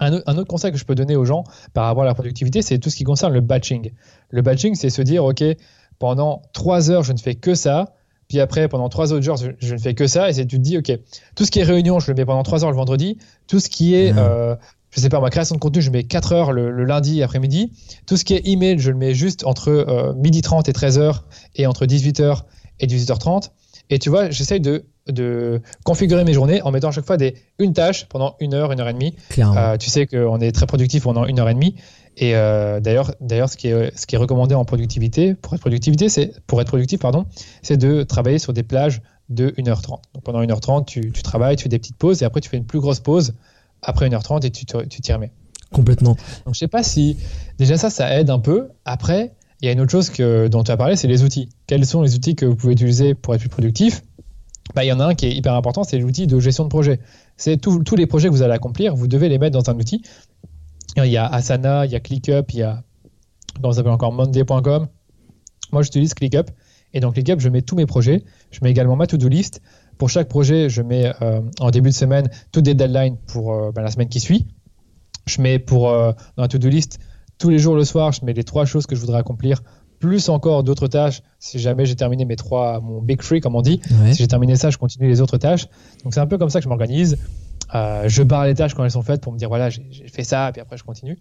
Un, 0.00 0.12
autre 0.12 0.44
conseil 0.44 0.70
que 0.70 0.76
je 0.76 0.84
peux 0.84 0.94
donner 0.94 1.16
aux 1.16 1.24
gens 1.24 1.44
par 1.72 1.86
rapport 1.86 2.02
à 2.02 2.06
la 2.06 2.12
productivité, 2.12 2.60
c'est 2.60 2.78
tout 2.78 2.90
ce 2.90 2.96
qui 2.96 3.04
concerne 3.04 3.32
le 3.32 3.40
batching. 3.40 3.92
Le 4.28 4.42
batching, 4.42 4.74
c'est 4.74 4.90
se 4.90 5.00
dire, 5.00 5.24
OK, 5.24 5.42
pendant 5.98 6.42
trois 6.52 6.90
heures, 6.90 7.04
je 7.04 7.14
ne 7.14 7.18
fais 7.18 7.36
que 7.36 7.54
ça. 7.54 7.94
Puis 8.28 8.38
après, 8.40 8.68
pendant 8.68 8.90
trois 8.90 9.14
autres 9.14 9.26
heures, 9.30 9.36
je, 9.36 9.72
ne 9.72 9.78
fais 9.78 9.94
que 9.94 10.06
ça. 10.06 10.28
Et 10.28 10.34
c'est 10.34 10.44
tu 10.44 10.56
te 10.56 10.62
dis, 10.62 10.76
OK, 10.76 10.92
tout 11.34 11.46
ce 11.46 11.50
qui 11.50 11.60
est 11.60 11.64
réunion, 11.64 12.00
je 12.00 12.10
le 12.10 12.14
mets 12.14 12.26
pendant 12.26 12.42
trois 12.42 12.64
heures 12.64 12.70
le 12.70 12.76
vendredi. 12.76 13.16
Tout 13.46 13.60
ce 13.60 13.70
qui 13.70 13.94
est 13.94 14.12
euh, 14.14 14.54
je 14.90 15.00
sais 15.00 15.08
pas, 15.08 15.20
ma 15.20 15.30
création 15.30 15.54
de 15.54 15.60
contenu, 15.60 15.82
je 15.82 15.90
mets 15.90 16.04
4 16.04 16.32
heures 16.32 16.52
le, 16.52 16.70
lundi 16.84 17.22
après-midi. 17.22 17.72
Tout 18.06 18.16
ce 18.16 18.24
qui 18.24 18.34
est 18.34 18.46
email, 18.46 18.78
je 18.78 18.90
le 18.90 18.96
mets 18.96 19.14
juste 19.14 19.44
entre 19.44 19.68
euh, 19.68 20.14
midi 20.14 20.40
30 20.42 20.68
et 20.68 20.72
13 20.72 20.98
h 20.98 21.20
et 21.56 21.66
entre 21.66 21.86
18h 21.86 22.42
et 22.80 22.86
18h30. 22.86 23.50
Et 23.90 23.98
tu 23.98 24.10
vois, 24.10 24.30
j'essaye 24.30 24.60
de, 24.60 24.84
de 25.08 25.60
configurer 25.84 26.24
mes 26.24 26.32
journées 26.32 26.62
en 26.62 26.70
mettant 26.70 26.88
à 26.88 26.92
chaque 26.92 27.06
fois 27.06 27.16
des, 27.16 27.34
une 27.58 27.72
tâche 27.72 28.06
pendant 28.06 28.36
une 28.40 28.54
heure, 28.54 28.72
une 28.72 28.80
heure 28.80 28.88
et 28.88 28.94
demie. 28.94 29.14
Euh, 29.38 29.76
tu 29.76 29.90
sais 29.90 30.06
qu'on 30.06 30.40
est 30.40 30.52
très 30.52 30.66
productif 30.66 31.04
pendant 31.04 31.26
une 31.26 31.38
heure 31.38 31.48
et 31.48 31.54
demie. 31.54 31.76
Et 32.16 32.34
euh, 32.34 32.80
d'ailleurs, 32.80 33.14
d'ailleurs, 33.20 33.50
ce 33.50 33.56
qui 33.56 33.68
est 33.68 33.96
ce 33.96 34.06
qui 34.06 34.14
est 34.14 34.18
recommandé 34.18 34.54
en 34.54 34.64
productivité, 34.64 35.34
pour 35.34 35.54
être 35.54 35.60
productivité, 35.60 36.08
c'est 36.08 36.32
pour 36.46 36.60
être 36.60 36.68
productif, 36.68 36.98
pardon, 36.98 37.26
c'est 37.62 37.76
de 37.76 38.02
travailler 38.02 38.38
sur 38.38 38.52
des 38.52 38.62
plages 38.62 39.02
de 39.28 39.50
1h30. 39.50 40.00
Donc 40.14 40.22
pendant 40.24 40.42
1h30, 40.42 40.86
tu, 40.86 41.12
tu 41.12 41.22
travailles, 41.22 41.56
tu 41.56 41.64
fais 41.64 41.68
des 41.68 41.78
petites 41.78 41.96
pauses 41.96 42.22
et 42.22 42.24
après 42.24 42.40
tu 42.40 42.48
fais 42.48 42.56
une 42.56 42.64
plus 42.64 42.80
grosse 42.80 43.00
pause 43.00 43.34
après 43.82 44.08
1h30 44.08 44.44
et 44.46 44.50
tu 44.50 44.64
t'y 44.64 45.12
remets. 45.12 45.32
Complètement. 45.72 46.16
Donc 46.44 46.54
je 46.54 46.58
sais 46.58 46.68
pas 46.68 46.82
si 46.82 47.16
déjà 47.58 47.76
ça, 47.76 47.90
ça 47.90 48.18
aide 48.18 48.30
un 48.30 48.38
peu. 48.38 48.68
Après, 48.84 49.34
il 49.60 49.66
y 49.66 49.68
a 49.68 49.72
une 49.72 49.80
autre 49.80 49.90
chose 49.90 50.10
que, 50.10 50.48
dont 50.48 50.62
tu 50.62 50.70
as 50.70 50.76
parlé, 50.76 50.96
c'est 50.96 51.08
les 51.08 51.22
outils. 51.24 51.48
Quels 51.66 51.86
sont 51.86 52.02
les 52.02 52.14
outils 52.14 52.34
que 52.34 52.46
vous 52.46 52.56
pouvez 52.56 52.74
utiliser 52.74 53.14
pour 53.14 53.34
être 53.34 53.40
plus 53.40 53.48
productif? 53.48 54.02
Bah, 54.74 54.84
Il 54.84 54.88
y 54.88 54.92
en 54.92 55.00
a 55.00 55.06
un 55.06 55.14
qui 55.14 55.26
est 55.26 55.34
hyper 55.34 55.54
important, 55.54 55.84
c'est 55.84 55.98
l'outil 55.98 56.26
de 56.26 56.38
gestion 56.38 56.64
de 56.64 56.68
projet. 56.68 57.00
C'est 57.36 57.56
tous 57.56 57.96
les 57.96 58.06
projets 58.06 58.28
que 58.28 58.32
vous 58.32 58.42
allez 58.42 58.54
accomplir, 58.54 58.94
vous 58.94 59.08
devez 59.08 59.28
les 59.28 59.38
mettre 59.38 59.58
dans 59.58 59.70
un 59.70 59.78
outil. 59.78 60.02
Il 60.96 61.06
y 61.06 61.16
a 61.16 61.26
Asana, 61.26 61.84
il 61.84 61.92
y 61.92 61.94
a 61.94 62.00
ClickUp, 62.00 62.52
il 62.52 62.58
y 62.58 62.62
a, 62.62 62.82
comment 63.56 63.72
ça 63.72 63.78
s'appelle 63.78 63.92
encore, 63.92 64.12
Monday.com. 64.12 64.88
Moi, 65.72 65.82
j'utilise 65.82 66.14
ClickUp. 66.14 66.50
Et 66.94 67.00
dans 67.00 67.12
ClickUp, 67.12 67.40
je 67.40 67.48
mets 67.48 67.62
tous 67.62 67.76
mes 67.76 67.84
projets. 67.84 68.24
Je 68.50 68.60
mets 68.62 68.70
également 68.70 68.96
ma 68.96 69.06
to-do 69.06 69.28
list. 69.28 69.60
Pour 69.98 70.10
chaque 70.10 70.28
projet, 70.28 70.68
je 70.68 70.82
mets 70.82 71.12
euh, 71.22 71.40
en 71.60 71.70
début 71.70 71.90
de 71.90 71.94
semaine 71.94 72.28
toutes 72.52 72.66
les 72.66 72.74
deadlines 72.74 73.16
pour 73.26 73.52
euh, 73.52 73.72
ben, 73.72 73.82
la 73.82 73.90
semaine 73.90 74.08
qui 74.08 74.20
suit. 74.20 74.46
Je 75.26 75.40
mets 75.40 75.58
pour 75.58 75.88
euh, 75.88 76.12
dans 76.36 76.42
la 76.42 76.48
to-do 76.48 76.68
list 76.68 76.98
tous 77.38 77.50
les 77.50 77.58
jours 77.58 77.74
le 77.74 77.84
soir, 77.84 78.12
je 78.12 78.24
mets 78.24 78.32
les 78.32 78.44
trois 78.44 78.64
choses 78.64 78.86
que 78.86 78.96
je 78.96 79.00
voudrais 79.00 79.18
accomplir, 79.18 79.62
plus 79.98 80.30
encore 80.30 80.64
d'autres 80.64 80.86
tâches. 80.86 81.22
Si 81.38 81.58
jamais 81.58 81.84
j'ai 81.84 81.94
terminé 81.94 82.24
mes 82.24 82.36
trois, 82.36 82.80
mon 82.80 83.02
big 83.02 83.20
three 83.20 83.40
comme 83.40 83.54
on 83.54 83.60
dit, 83.60 83.80
si 84.12 84.14
j'ai 84.14 84.28
terminé 84.28 84.56
ça, 84.56 84.70
je 84.70 84.78
continue 84.78 85.06
les 85.08 85.20
autres 85.20 85.36
tâches. 85.36 85.66
Donc 86.02 86.14
c'est 86.14 86.20
un 86.20 86.26
peu 86.26 86.38
comme 86.38 86.48
ça 86.48 86.60
que 86.60 86.64
je 86.64 86.68
m'organise. 86.70 87.18
je 87.74 88.22
barre 88.22 88.46
les 88.46 88.54
tâches 88.54 88.72
quand 88.72 88.84
elles 88.84 88.90
sont 88.90 89.02
faites 89.02 89.20
pour 89.20 89.34
me 89.34 89.38
dire 89.38 89.48
voilà 89.48 89.68
j'ai 89.68 90.08
fait 90.08 90.24
ça, 90.24 90.48
puis 90.50 90.62
après 90.62 90.78
je 90.78 90.84
continue. 90.84 91.18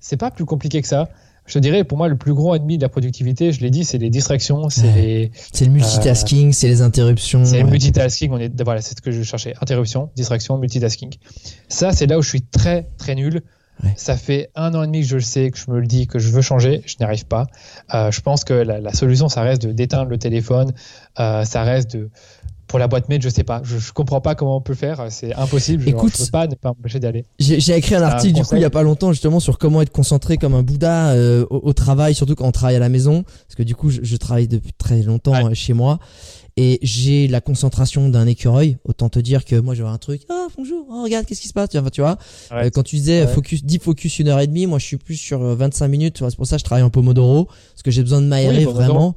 C'est 0.00 0.16
pas 0.16 0.32
plus 0.32 0.46
compliqué 0.46 0.82
que 0.82 0.88
ça 0.88 1.08
je 1.50 1.58
dirais, 1.58 1.84
pour 1.84 1.98
moi, 1.98 2.08
le 2.08 2.16
plus 2.16 2.32
gros 2.32 2.54
ennemi 2.54 2.78
de 2.78 2.82
la 2.82 2.88
productivité, 2.88 3.52
je 3.52 3.60
l'ai 3.60 3.70
dit, 3.70 3.84
c'est 3.84 3.98
les 3.98 4.10
distractions, 4.10 4.68
c'est 4.68 5.30
C'est 5.52 5.64
le 5.64 5.72
multitasking, 5.72 6.52
c'est 6.52 6.68
les 6.68 6.82
interruptions. 6.82 7.44
C'est 7.44 7.62
le 7.62 7.68
multitasking, 7.68 8.30
on 8.32 8.38
est, 8.38 8.62
voilà, 8.62 8.80
c'est 8.80 8.96
ce 8.96 9.02
que 9.02 9.10
je 9.10 9.22
cherchais. 9.22 9.54
Interruption, 9.60 10.10
distraction, 10.14 10.58
multitasking. 10.58 11.14
Ça, 11.68 11.92
c'est 11.92 12.06
là 12.06 12.18
où 12.18 12.22
je 12.22 12.28
suis 12.28 12.42
très, 12.42 12.88
très 12.98 13.14
nul. 13.14 13.42
Ça 13.96 14.16
fait 14.16 14.50
un 14.54 14.74
an 14.74 14.82
et 14.82 14.86
demi 14.86 15.00
que 15.00 15.06
je 15.06 15.16
le 15.16 15.22
sais, 15.22 15.50
que 15.50 15.58
je 15.58 15.70
me 15.70 15.80
le 15.80 15.86
dis, 15.86 16.06
que 16.06 16.18
je 16.18 16.30
veux 16.30 16.42
changer, 16.42 16.82
je 16.84 16.96
n'y 17.00 17.06
arrive 17.06 17.26
pas. 17.26 17.46
Euh, 17.94 18.10
je 18.10 18.20
pense 18.20 18.44
que 18.44 18.52
la, 18.52 18.92
solution, 18.92 19.30
ça 19.30 19.40
reste 19.40 19.62
de 19.62 19.72
d'éteindre 19.72 20.10
le 20.10 20.18
téléphone, 20.18 20.72
euh, 21.18 21.44
ça 21.44 21.62
reste 21.62 21.96
de 21.96 22.10
pour 22.70 22.78
la 22.78 22.86
boîte 22.86 23.08
mail, 23.08 23.20
je 23.20 23.28
sais 23.28 23.42
pas. 23.42 23.62
Je, 23.64 23.78
je 23.78 23.92
comprends 23.92 24.20
pas 24.20 24.36
comment 24.36 24.56
on 24.56 24.60
peut 24.60 24.74
faire. 24.74 25.04
C'est 25.10 25.34
impossible. 25.34 25.88
Écoute, 25.88 26.12
je 26.16 26.24
peux 26.24 26.30
pas 26.30 26.46
ne 26.46 26.54
pas 26.54 26.68
m'empêcher 26.68 27.00
d'aller. 27.00 27.24
J'ai 27.40 27.76
écrit 27.76 27.96
un 27.96 28.02
article 28.02 28.34
du 28.34 28.42
coup 28.42 28.54
il 28.54 28.62
y 28.62 28.64
a 28.64 28.70
pas 28.70 28.84
longtemps 28.84 29.12
justement 29.12 29.40
sur 29.40 29.58
comment 29.58 29.82
être 29.82 29.90
concentré 29.90 30.36
comme 30.36 30.54
un 30.54 30.62
Bouddha 30.62 31.10
euh, 31.10 31.44
au, 31.50 31.72
travail, 31.72 32.14
surtout 32.14 32.36
quand 32.36 32.46
on 32.46 32.52
travaille 32.52 32.76
à 32.76 32.80
la 32.80 32.88
maison, 32.88 33.24
parce 33.24 33.56
que 33.56 33.64
du 33.64 33.74
coup 33.74 33.90
je, 33.90 34.16
travaille 34.16 34.46
depuis 34.46 34.72
très 34.72 35.02
longtemps 35.02 35.34
euh, 35.34 35.52
chez 35.52 35.72
moi 35.72 35.98
et 36.56 36.78
j'ai 36.82 37.26
la 37.26 37.40
concentration 37.40 38.08
d'un 38.08 38.28
écureuil. 38.28 38.76
Autant 38.84 39.08
te 39.08 39.18
dire 39.18 39.44
que 39.44 39.56
moi 39.56 39.74
j'aurais 39.74 39.92
un 39.92 39.98
truc. 39.98 40.22
Oh 40.30 40.46
bonjour, 40.56 40.86
oh, 40.90 41.02
regarde 41.02 41.26
qu'est-ce 41.26 41.40
qui 41.40 41.48
se 41.48 41.52
passe? 41.52 41.70
Tu 41.70 41.78
vois, 41.78 41.90
tu 41.90 42.02
vois. 42.02 42.18
Euh, 42.52 42.70
quand 42.72 42.84
tu 42.84 42.94
disais 42.96 43.26
focus, 43.26 43.64
deep 43.64 43.82
focus 43.82 44.20
une 44.20 44.28
heure 44.28 44.38
et 44.38 44.46
demie, 44.46 44.68
moi 44.68 44.78
je 44.78 44.84
suis 44.84 44.96
plus 44.96 45.16
sur 45.16 45.40
25 45.40 45.88
minutes. 45.88 46.22
C'est 46.28 46.36
pour 46.36 46.46
ça 46.46 46.54
que 46.54 46.60
je 46.60 46.64
travaille 46.64 46.84
en 46.84 46.90
pomodoro 46.90 47.46
parce 47.46 47.82
que 47.82 47.90
j'ai 47.90 48.02
besoin 48.02 48.20
de 48.20 48.26
m'aérer 48.26 48.64
vraiment 48.64 49.16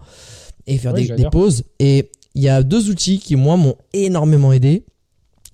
et 0.65 0.79
faire 0.79 0.93
des, 0.93 1.09
des 1.09 1.29
pauses 1.29 1.65
et 1.77 2.09
il 2.35 2.43
y 2.43 2.49
a 2.49 2.63
deux 2.63 2.89
outils 2.89 3.19
qui, 3.19 3.35
moi, 3.35 3.57
m'ont 3.57 3.75
énormément 3.93 4.53
aidé. 4.53 4.85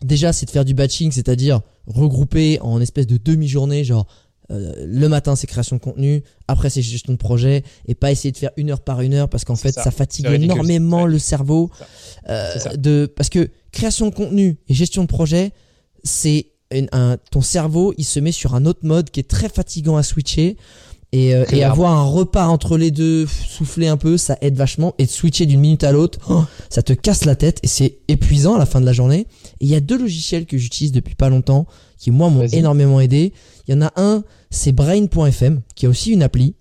Déjà, 0.03 0.31
c'est 0.31 0.45
de 0.45 0.51
faire 0.51 0.65
du 0.65 0.73
batching, 0.73 1.11
c'est-à-dire 1.11 1.61
regrouper 1.87 2.59
en 2.61 2.79
espèce 2.79 3.07
de 3.07 3.17
demi-journée, 3.17 3.83
genre 3.83 4.07
euh, 4.51 4.73
le 4.83 5.07
matin 5.09 5.35
c'est 5.35 5.45
création 5.45 5.75
de 5.75 5.81
contenu, 5.81 6.23
après 6.47 6.71
c'est 6.71 6.81
gestion 6.81 7.13
de 7.13 7.17
projet, 7.17 7.63
et 7.87 7.93
pas 7.93 8.11
essayer 8.11 8.31
de 8.31 8.37
faire 8.37 8.51
une 8.57 8.71
heure 8.71 8.81
par 8.81 9.01
une 9.01 9.13
heure 9.13 9.29
parce 9.29 9.45
qu'en 9.45 9.55
fait 9.55 9.73
ça. 9.73 9.91
fatigue 9.91 10.25
énormément 10.25 11.05
le 11.05 11.19
cerveau. 11.19 11.69
Euh, 12.29 12.55
de 12.75 13.11
parce 13.15 13.29
que 13.29 13.49
création 13.71 14.09
de 14.09 14.15
contenu 14.15 14.57
et 14.67 14.73
gestion 14.73 15.03
de 15.03 15.07
projet, 15.07 15.51
c'est 16.03 16.47
un, 16.71 17.17
ton 17.31 17.41
cerveau 17.41 17.93
il 17.97 18.05
se 18.05 18.19
met 18.19 18.31
sur 18.31 18.55
un 18.55 18.65
autre 18.65 18.81
mode 18.83 19.11
qui 19.11 19.19
est 19.19 19.29
très 19.29 19.49
fatigant 19.49 19.97
à 19.97 20.03
switcher 20.03 20.57
Et, 21.11 21.33
euh, 21.33 21.43
et 21.51 21.63
avoir 21.63 21.91
un 21.91 22.03
repas 22.03 22.45
entre 22.45 22.77
les 22.77 22.91
deux, 22.91 23.25
souffler 23.25 23.87
un 23.87 23.97
peu, 23.97 24.17
ça 24.17 24.37
aide 24.41 24.55
vachement. 24.55 24.93
Et 24.99 25.05
de 25.05 25.09
switcher 25.09 25.47
d'une 25.47 25.59
minute 25.59 25.83
à 25.83 25.91
l'autre, 25.91 26.19
oh, 26.29 26.43
ça 26.69 26.83
te 26.83 26.93
casse 26.93 27.25
la 27.25 27.35
tête 27.35 27.59
et 27.63 27.67
c'est 27.67 27.99
épuisant 28.07 28.55
à 28.55 28.59
la 28.59 28.67
fin 28.67 28.79
de 28.79 28.85
la 28.85 28.93
journée. 28.93 29.25
Et 29.59 29.65
il 29.65 29.69
y 29.69 29.75
a 29.75 29.79
deux 29.79 29.97
logiciels 29.97 30.45
que 30.45 30.57
j'utilise 30.57 30.91
depuis 30.91 31.15
pas 31.15 31.29
longtemps 31.29 31.65
qui 31.97 32.11
moi 32.11 32.29
m'ont 32.29 32.47
énormément 32.47 32.99
aidé. 32.99 33.33
Il 33.67 33.73
y 33.73 33.77
en 33.77 33.81
a 33.81 33.91
un, 33.95 34.23
c'est 34.51 34.71
Brain.fm, 34.71 35.61
qui 35.75 35.85
a 35.85 35.89
aussi 35.89 36.11
une 36.11 36.23
appli. 36.23 36.55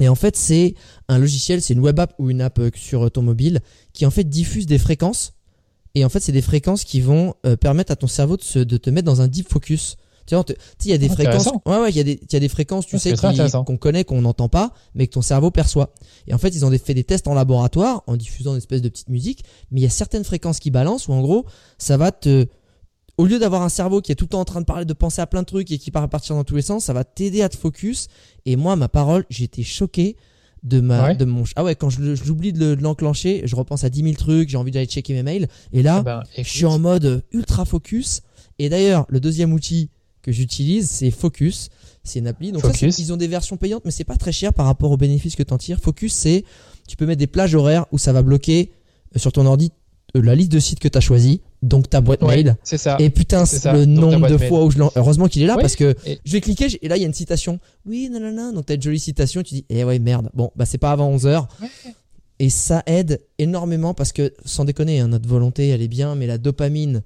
Et 0.00 0.08
en 0.08 0.14
fait, 0.14 0.36
c'est 0.36 0.74
un 1.08 1.18
logiciel, 1.18 1.62
c'est 1.62 1.74
une 1.74 1.80
web 1.80 1.98
app 1.98 2.14
ou 2.18 2.30
une 2.30 2.40
app 2.40 2.58
euh, 2.58 2.70
sur 2.74 3.10
ton 3.10 3.22
mobile 3.22 3.60
qui 3.92 4.04
en 4.04 4.10
fait 4.10 4.24
diffuse 4.24 4.66
des 4.66 4.78
fréquences. 4.78 5.34
Et 5.94 6.04
en 6.04 6.10
fait, 6.10 6.20
c'est 6.20 6.32
des 6.32 6.42
fréquences 6.42 6.84
qui 6.84 7.00
vont 7.00 7.34
euh, 7.46 7.56
permettre 7.56 7.92
à 7.92 7.96
ton 7.96 8.06
cerveau 8.06 8.36
de, 8.36 8.42
se, 8.42 8.58
de 8.58 8.76
te 8.76 8.90
mettre 8.90 9.06
dans 9.06 9.22
un 9.22 9.28
deep 9.28 9.48
focus. 9.48 9.96
Tu 10.26 10.34
sais, 10.34 10.56
il 10.84 10.90
y 10.90 10.94
a 10.94 10.98
des 10.98 11.08
fréquences. 11.08 11.48
Ouais, 11.64 11.78
ouais, 11.78 11.90
il 11.90 11.96
y 11.96 12.00
a 12.00 12.04
des, 12.04 12.20
il 12.20 12.32
y 12.32 12.36
a 12.36 12.40
des 12.40 12.48
fréquences, 12.48 12.86
tu 12.86 12.98
sais, 12.98 13.14
qu'on 13.66 13.76
connaît, 13.76 14.04
qu'on 14.04 14.22
n'entend 14.22 14.48
pas, 14.48 14.72
mais 14.94 15.06
que 15.06 15.12
ton 15.12 15.22
cerveau 15.22 15.50
perçoit. 15.50 15.94
Et 16.26 16.34
en 16.34 16.38
fait, 16.38 16.48
ils 16.48 16.64
ont 16.64 16.70
fait 16.78 16.94
des 16.94 17.04
tests 17.04 17.28
en 17.28 17.34
laboratoire 17.34 18.02
en 18.06 18.16
diffusant 18.16 18.52
une 18.52 18.58
espèce 18.58 18.82
de 18.82 18.88
petite 18.88 19.08
musique, 19.08 19.44
mais 19.70 19.80
il 19.80 19.84
y 19.84 19.86
a 19.86 19.90
certaines 19.90 20.24
fréquences 20.24 20.58
qui 20.58 20.70
balancent 20.70 21.08
où 21.08 21.12
en 21.12 21.22
gros, 21.22 21.46
ça 21.78 21.96
va 21.96 22.12
te, 22.12 22.46
au 23.18 23.26
lieu 23.26 23.38
d'avoir 23.38 23.62
un 23.62 23.68
cerveau 23.68 24.00
qui 24.00 24.12
est 24.12 24.14
tout 24.14 24.24
le 24.26 24.30
temps 24.30 24.40
en 24.40 24.44
train 24.44 24.60
de 24.60 24.66
parler, 24.66 24.84
de 24.84 24.92
penser 24.92 25.20
à 25.22 25.26
plein 25.26 25.40
de 25.40 25.46
trucs 25.46 25.70
et 25.70 25.78
qui 25.78 25.90
part 25.90 26.02
à 26.02 26.08
partir 26.08 26.36
dans 26.36 26.44
tous 26.44 26.56
les 26.56 26.62
sens, 26.62 26.84
ça 26.84 26.92
va 26.92 27.04
t'aider 27.04 27.42
à 27.42 27.48
te 27.48 27.56
focus. 27.56 28.08
Et 28.44 28.56
moi, 28.56 28.76
ma 28.76 28.88
parole, 28.88 29.24
j'étais 29.30 29.62
choqué 29.62 30.16
de 30.62 30.80
ma 30.80 31.14
de 31.14 31.24
mon 31.24 31.44
ah 31.54 31.62
ouais 31.62 31.76
quand 31.76 31.90
je 31.90 32.14
j'oublie 32.14 32.52
de 32.52 32.76
l'enclencher 32.80 33.42
je 33.44 33.54
repense 33.54 33.84
à 33.84 33.90
10 33.90 34.02
000 34.02 34.14
trucs 34.14 34.48
j'ai 34.48 34.56
envie 34.56 34.72
d'aller 34.72 34.86
checker 34.86 35.12
mes 35.12 35.22
mails 35.22 35.48
et 35.72 35.82
là 35.82 35.98
eh 36.00 36.04
ben, 36.04 36.22
je 36.36 36.48
suis 36.48 36.64
en 36.64 36.78
mode 36.78 37.22
ultra 37.30 37.64
focus 37.64 38.22
et 38.58 38.68
d'ailleurs 38.68 39.06
le 39.08 39.20
deuxième 39.20 39.52
outil 39.52 39.90
que 40.26 40.32
j'utilise 40.32 40.90
c'est 40.90 41.10
Focus 41.10 41.70
c'est 42.04 42.18
une 42.18 42.26
appli 42.26 42.52
donc 42.52 42.62
ça, 42.62 42.86
ils 42.86 43.12
ont 43.12 43.16
des 43.16 43.28
versions 43.28 43.56
payantes 43.56 43.84
mais 43.84 43.90
c'est 43.90 44.04
pas 44.04 44.16
très 44.16 44.32
cher 44.32 44.52
par 44.52 44.66
rapport 44.66 44.90
aux 44.90 44.96
bénéfices 44.96 45.36
que 45.36 45.42
tu 45.42 45.54
en 45.54 45.58
tires 45.58 45.80
Focus 45.80 46.12
c'est 46.12 46.44
tu 46.86 46.96
peux 46.96 47.06
mettre 47.06 47.20
des 47.20 47.26
plages 47.26 47.54
horaires 47.54 47.86
où 47.92 47.98
ça 47.98 48.12
va 48.12 48.22
bloquer 48.22 48.72
euh, 49.14 49.18
sur 49.18 49.32
ton 49.32 49.46
ordi 49.46 49.72
euh, 50.16 50.22
la 50.22 50.34
liste 50.34 50.52
de 50.52 50.58
sites 50.58 50.78
que 50.78 50.88
tu 50.88 50.98
as 50.98 51.00
choisi 51.00 51.40
donc 51.62 51.90
ta 51.90 52.00
boîte 52.00 52.22
mail. 52.22 52.56
C'est 52.62 52.78
ça. 52.78 52.96
Et 53.00 53.10
putain, 53.10 53.44
le 53.72 53.84
nombre 53.84 54.28
de 54.28 54.38
fois 54.38 54.64
où 54.64 54.70
je 54.70 54.78
Heureusement 54.94 55.26
qu'il 55.26 55.42
est 55.42 55.46
là 55.46 55.56
parce 55.56 55.76
que 55.76 55.94
je 56.24 56.32
vais 56.32 56.40
cliquer 56.40 56.66
et 56.80 56.88
là 56.88 56.96
il 56.96 57.00
y 57.00 57.04
a 57.04 57.08
une 57.08 57.14
citation. 57.14 57.58
Oui, 57.86 58.08
non, 58.10 58.20
non, 58.20 58.32
non. 58.32 58.52
Donc 58.52 58.66
t'as 58.66 58.74
une 58.74 58.82
jolie 58.82 59.00
citation. 59.00 59.42
Tu 59.42 59.54
dis, 59.54 59.64
eh 59.68 59.84
ouais, 59.84 59.98
merde. 59.98 60.30
Bon, 60.34 60.50
bah 60.54 60.64
c'est 60.64 60.78
pas 60.78 60.92
avant 60.92 61.14
11h. 61.16 61.46
Et 62.38 62.50
ça 62.50 62.82
aide 62.86 63.20
énormément 63.38 63.94
parce 63.94 64.12
que, 64.12 64.34
sans 64.44 64.64
déconner, 64.64 65.00
hein, 65.00 65.08
notre 65.08 65.28
volonté 65.28 65.68
elle 65.68 65.82
est 65.82 65.88
bien, 65.88 66.14
mais 66.14 66.26
la 66.26 66.38
dopamine 66.38 67.02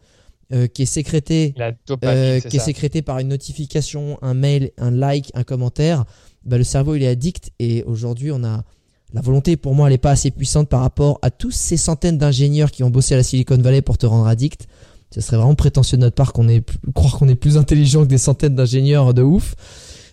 euh, 0.52 0.66
qui 0.66 0.82
est 0.82 0.86
sécrétée, 0.86 1.54
euh, 1.58 2.40
qui 2.40 2.56
est 2.56 2.60
sécrétée 2.60 3.02
par 3.02 3.18
une 3.20 3.28
notification, 3.28 4.18
un 4.20 4.34
mail, 4.34 4.72
un 4.78 4.90
like, 4.90 5.30
un 5.34 5.44
commentaire, 5.44 6.04
bah, 6.44 6.58
le 6.58 6.64
cerveau 6.64 6.94
il 6.94 7.02
est 7.02 7.08
addict 7.08 7.50
et 7.58 7.84
aujourd'hui 7.84 8.32
on 8.32 8.42
a 8.42 8.64
la 9.12 9.20
volonté 9.20 9.56
pour 9.56 9.74
moi 9.74 9.86
elle 9.86 9.94
n'est 9.94 9.98
pas 9.98 10.10
assez 10.10 10.30
puissante 10.30 10.68
par 10.68 10.80
rapport 10.80 11.18
à 11.22 11.30
tous 11.30 11.50
ces 11.50 11.76
centaines 11.76 12.18
d'ingénieurs 12.18 12.70
qui 12.70 12.82
ont 12.82 12.90
bossé 12.90 13.14
à 13.14 13.16
la 13.16 13.22
Silicon 13.22 13.58
Valley 13.58 13.82
pour 13.82 13.98
te 13.98 14.06
rendre 14.06 14.26
addict. 14.26 14.66
Ce 15.14 15.20
serait 15.20 15.36
vraiment 15.36 15.54
prétentieux 15.54 15.98
de 15.98 16.02
notre 16.02 16.14
part 16.14 16.32
qu'on 16.32 16.48
est 16.48 16.64
croire 16.94 17.18
qu'on 17.18 17.28
est 17.28 17.34
plus 17.34 17.56
intelligent 17.56 18.02
que 18.02 18.08
des 18.08 18.18
centaines 18.18 18.54
d'ingénieurs 18.54 19.12
de 19.12 19.22
ouf. 19.22 19.54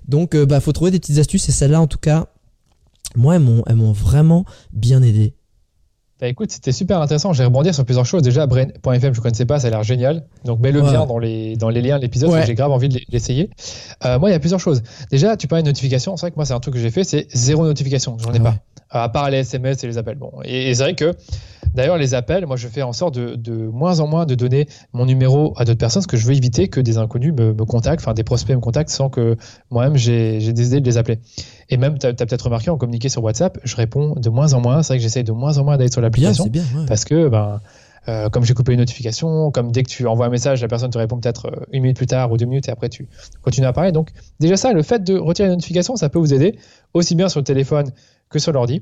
Donc 0.07 0.35
euh, 0.35 0.45
bah 0.45 0.59
faut 0.59 0.71
trouver 0.71 0.91
des 0.91 0.99
petites 0.99 1.19
astuces 1.19 1.47
et 1.49 1.51
celles-là 1.51 1.81
en 1.81 1.87
tout 1.87 1.99
cas 1.99 2.27
moi 3.15 3.35
elles 3.35 3.41
m'ont 3.41 3.63
elles 3.67 3.75
m'ont 3.75 3.91
vraiment 3.91 4.45
bien 4.73 5.01
aidé. 5.01 5.33
Bah 6.19 6.27
écoute, 6.27 6.51
c'était 6.51 6.71
super 6.71 6.99
intéressant. 6.99 7.31
J'ai 7.31 7.45
rebondi 7.45 7.71
sur 7.73 7.85
plusieurs 7.85 8.05
choses. 8.07 8.23
Déjà, 8.23 8.47
Brain.fm, 8.47 9.13
je 9.13 9.21
connaissais 9.21 9.45
pas, 9.45 9.59
ça 9.59 9.67
a 9.67 9.69
l'air 9.69 9.83
génial. 9.83 10.23
Donc 10.45 10.59
mets-le 10.59 10.81
bien 10.81 11.05
dans 11.05 11.19
les, 11.19 11.55
dans 11.57 11.69
les 11.69 11.81
liens 11.81 11.97
de 11.97 12.01
l'épisode, 12.01 12.31
j'ai 12.45 12.55
grave 12.55 12.71
envie 12.71 12.89
de 12.89 12.99
l'essayer. 13.09 13.51
Euh, 14.03 14.17
moi, 14.17 14.29
il 14.29 14.33
y 14.33 14.35
a 14.35 14.39
plusieurs 14.39 14.59
choses. 14.59 14.81
Déjà, 15.11 15.37
tu 15.37 15.47
parlais 15.47 15.61
de 15.61 15.67
notification. 15.67 16.17
C'est 16.17 16.21
vrai 16.21 16.31
que 16.31 16.35
moi, 16.37 16.45
c'est 16.45 16.53
un 16.53 16.59
truc 16.59 16.73
que 16.73 16.79
j'ai 16.79 16.89
fait, 16.89 17.03
c'est 17.03 17.27
zéro 17.35 17.65
notification. 17.65 18.17
J'en 18.17 18.33
ai 18.33 18.39
pas. 18.39 18.55
Euh, 18.95 18.99
à 18.99 19.09
part 19.09 19.29
les 19.29 19.39
SMS 19.39 19.83
et 19.83 19.87
les 19.87 19.97
appels. 19.97 20.17
Bon, 20.17 20.31
et, 20.45 20.73
c'est 20.73 20.83
vrai 20.83 20.95
que 20.95 21.13
d'ailleurs 21.73 21.97
les 21.97 22.13
appels, 22.13 22.45
moi 22.45 22.55
je 22.55 22.69
fais 22.69 22.83
en 22.83 22.93
sorte 22.93 23.15
de, 23.15 23.35
de, 23.35 23.67
moins 23.67 23.99
en 23.99 24.07
moins 24.07 24.25
de 24.25 24.33
donner 24.33 24.65
mon 24.93 25.05
numéro 25.05 25.53
à 25.57 25.65
d'autres 25.65 25.77
personnes, 25.77 26.01
parce 26.01 26.07
que 26.07 26.15
je 26.15 26.25
veux 26.25 26.33
éviter 26.33 26.69
que 26.69 26.79
des 26.79 26.97
inconnus 26.97 27.33
me, 27.33 27.53
me 27.53 27.65
contactent, 27.65 28.01
enfin 28.01 28.13
des 28.13 28.23
prospects 28.23 28.55
me 28.55 28.61
contactent 28.61 28.89
sans 28.89 29.09
que 29.09 29.35
moi-même 29.71 29.97
j'ai 29.97 30.39
décidé 30.53 30.79
de 30.79 30.85
les 30.85 30.97
appeler. 30.97 31.19
Et 31.69 31.75
même, 31.75 31.99
tu 31.99 32.07
as, 32.07 32.13
peut-être 32.13 32.43
remarqué, 32.43 32.69
en 32.69 32.77
communiqué 32.77 33.09
sur 33.09 33.21
WhatsApp, 33.21 33.57
je 33.65 33.75
réponds 33.75 34.15
de 34.15 34.29
moins 34.29 34.53
en 34.53 34.61
moins. 34.61 34.81
C'est 34.83 34.93
vrai 34.93 34.99
que 34.99 35.03
j'essaye 35.03 35.25
de 35.25 35.33
moins 35.33 35.57
en 35.57 35.65
moins 35.65 35.75
d'aller 35.75 35.91
sur 35.91 35.99
l'application, 35.99 36.49
parce 36.87 37.03
que 37.03 37.27
ben 37.27 37.59
euh, 38.09 38.29
comme 38.29 38.45
j'ai 38.45 38.53
coupé 38.53 38.71
une 38.71 38.79
notification, 38.79 39.51
comme 39.51 39.71
dès 39.71 39.83
que 39.83 39.89
tu 39.89 40.07
envoies 40.07 40.27
un 40.27 40.29
message, 40.29 40.61
la 40.61 40.69
personne 40.69 40.89
te 40.89 40.97
répond 40.97 41.19
peut-être 41.19 41.47
euh, 41.47 41.65
une 41.73 41.81
minute 41.81 41.97
plus 41.97 42.07
tard 42.07 42.31
ou 42.31 42.37
deux 42.37 42.45
minutes 42.45 42.69
et 42.69 42.71
après 42.71 42.87
tu 42.87 43.09
continues 43.41 43.67
à 43.67 43.73
parler. 43.73 43.91
Donc 43.91 44.11
déjà 44.39 44.55
ça, 44.55 44.71
le 44.71 44.81
fait 44.81 45.03
de 45.03 45.17
retirer 45.17 45.49
les 45.49 45.55
notifications, 45.55 45.97
ça 45.97 46.07
peut 46.07 46.19
vous 46.19 46.33
aider 46.33 46.57
aussi 46.93 47.15
bien 47.15 47.27
sur 47.27 47.41
le 47.41 47.43
téléphone 47.43 47.91
que 48.29 48.39
sur 48.39 48.51
l'ordi. 48.51 48.81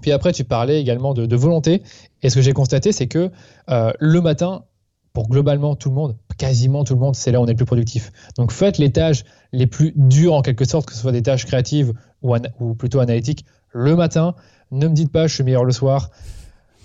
Puis 0.00 0.12
après, 0.12 0.32
tu 0.32 0.44
parlais 0.44 0.80
également 0.80 1.14
de, 1.14 1.36
volonté. 1.36 1.82
Et 2.22 2.30
ce 2.30 2.36
que 2.36 2.40
j'ai 2.40 2.52
constaté, 2.52 2.92
c'est 2.92 3.08
que 3.08 3.30
euh, 3.68 3.92
le 3.98 4.20
matin, 4.20 4.64
pour 5.12 5.28
globalement 5.28 5.76
tout 5.76 5.90
le 5.90 5.94
monde, 5.94 6.16
quasiment 6.38 6.84
tout 6.84 6.94
le 6.94 7.00
monde, 7.00 7.14
c'est 7.14 7.32
là 7.32 7.40
où 7.40 7.44
on 7.44 7.46
est 7.46 7.50
le 7.50 7.56
plus 7.56 7.66
productif. 7.66 8.12
Donc 8.36 8.52
faites 8.52 8.78
les 8.78 8.92
tâches 8.92 9.24
les 9.52 9.66
plus 9.66 9.92
dures 9.94 10.34
en 10.34 10.42
quelque 10.42 10.64
sorte, 10.64 10.86
que 10.86 10.94
ce 10.94 11.00
soit 11.00 11.12
des 11.12 11.22
tâches 11.22 11.44
créatives 11.44 11.92
ou, 12.22 12.34
ou 12.60 12.74
plutôt 12.74 13.00
analytiques, 13.00 13.44
le 13.72 13.94
matin. 13.96 14.34
Ne 14.70 14.88
me 14.88 14.94
dites 14.94 15.12
pas 15.12 15.26
je 15.26 15.34
suis 15.34 15.44
meilleur 15.44 15.64
le 15.64 15.72
soir. 15.72 16.10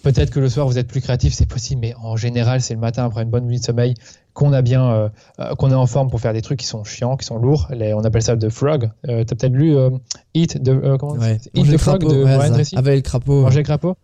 Peut-être 0.08 0.30
que 0.30 0.40
le 0.40 0.48
soir 0.48 0.66
vous 0.66 0.78
êtes 0.78 0.88
plus 0.88 1.02
créatif, 1.02 1.34
c'est 1.34 1.46
possible, 1.46 1.82
mais 1.82 1.94
en 1.96 2.16
général 2.16 2.62
c'est 2.62 2.74
le 2.74 2.80
matin 2.80 3.04
après 3.04 3.24
une 3.24 3.30
bonne 3.30 3.46
nuit 3.46 3.60
de 3.60 3.66
sommeil 3.66 3.94
qu'on 4.32 4.54
a 4.54 4.62
bien, 4.62 4.90
euh, 4.90 5.10
euh, 5.42 5.54
qu'on 5.56 5.70
est 5.70 5.76
en 5.76 5.86
forme 5.86 6.10
pour 6.10 6.22
faire 6.22 6.32
des 6.32 6.42
trucs 6.42 6.60
qui 6.60 6.66
sont 6.66 6.86
chiants, 6.86 7.18
qui 7.18 7.26
sont 7.26 7.38
lourds. 7.40 7.68
on 7.72 8.04
appelle 8.06 8.22
ça 8.22 8.38
de 8.38 8.48
frog. 8.48 8.90
Euh, 9.10 9.26
T'as 9.26 9.36
peut-être 9.36 9.52
lu 9.54 9.76
Eat 10.34 10.64
de 10.64 10.96
comment 10.98 11.18
Eat 11.54 11.72
the 11.74 11.78
Frog 11.78 12.04
de 12.10 12.24
Brian 12.24 12.54
Tracy. 12.54 12.78
Avec 12.78 12.96
le 12.96 13.02
crapaud. 13.02 13.42
Manger 13.42 13.58
le 13.58 13.64
crapaud, 13.64 13.98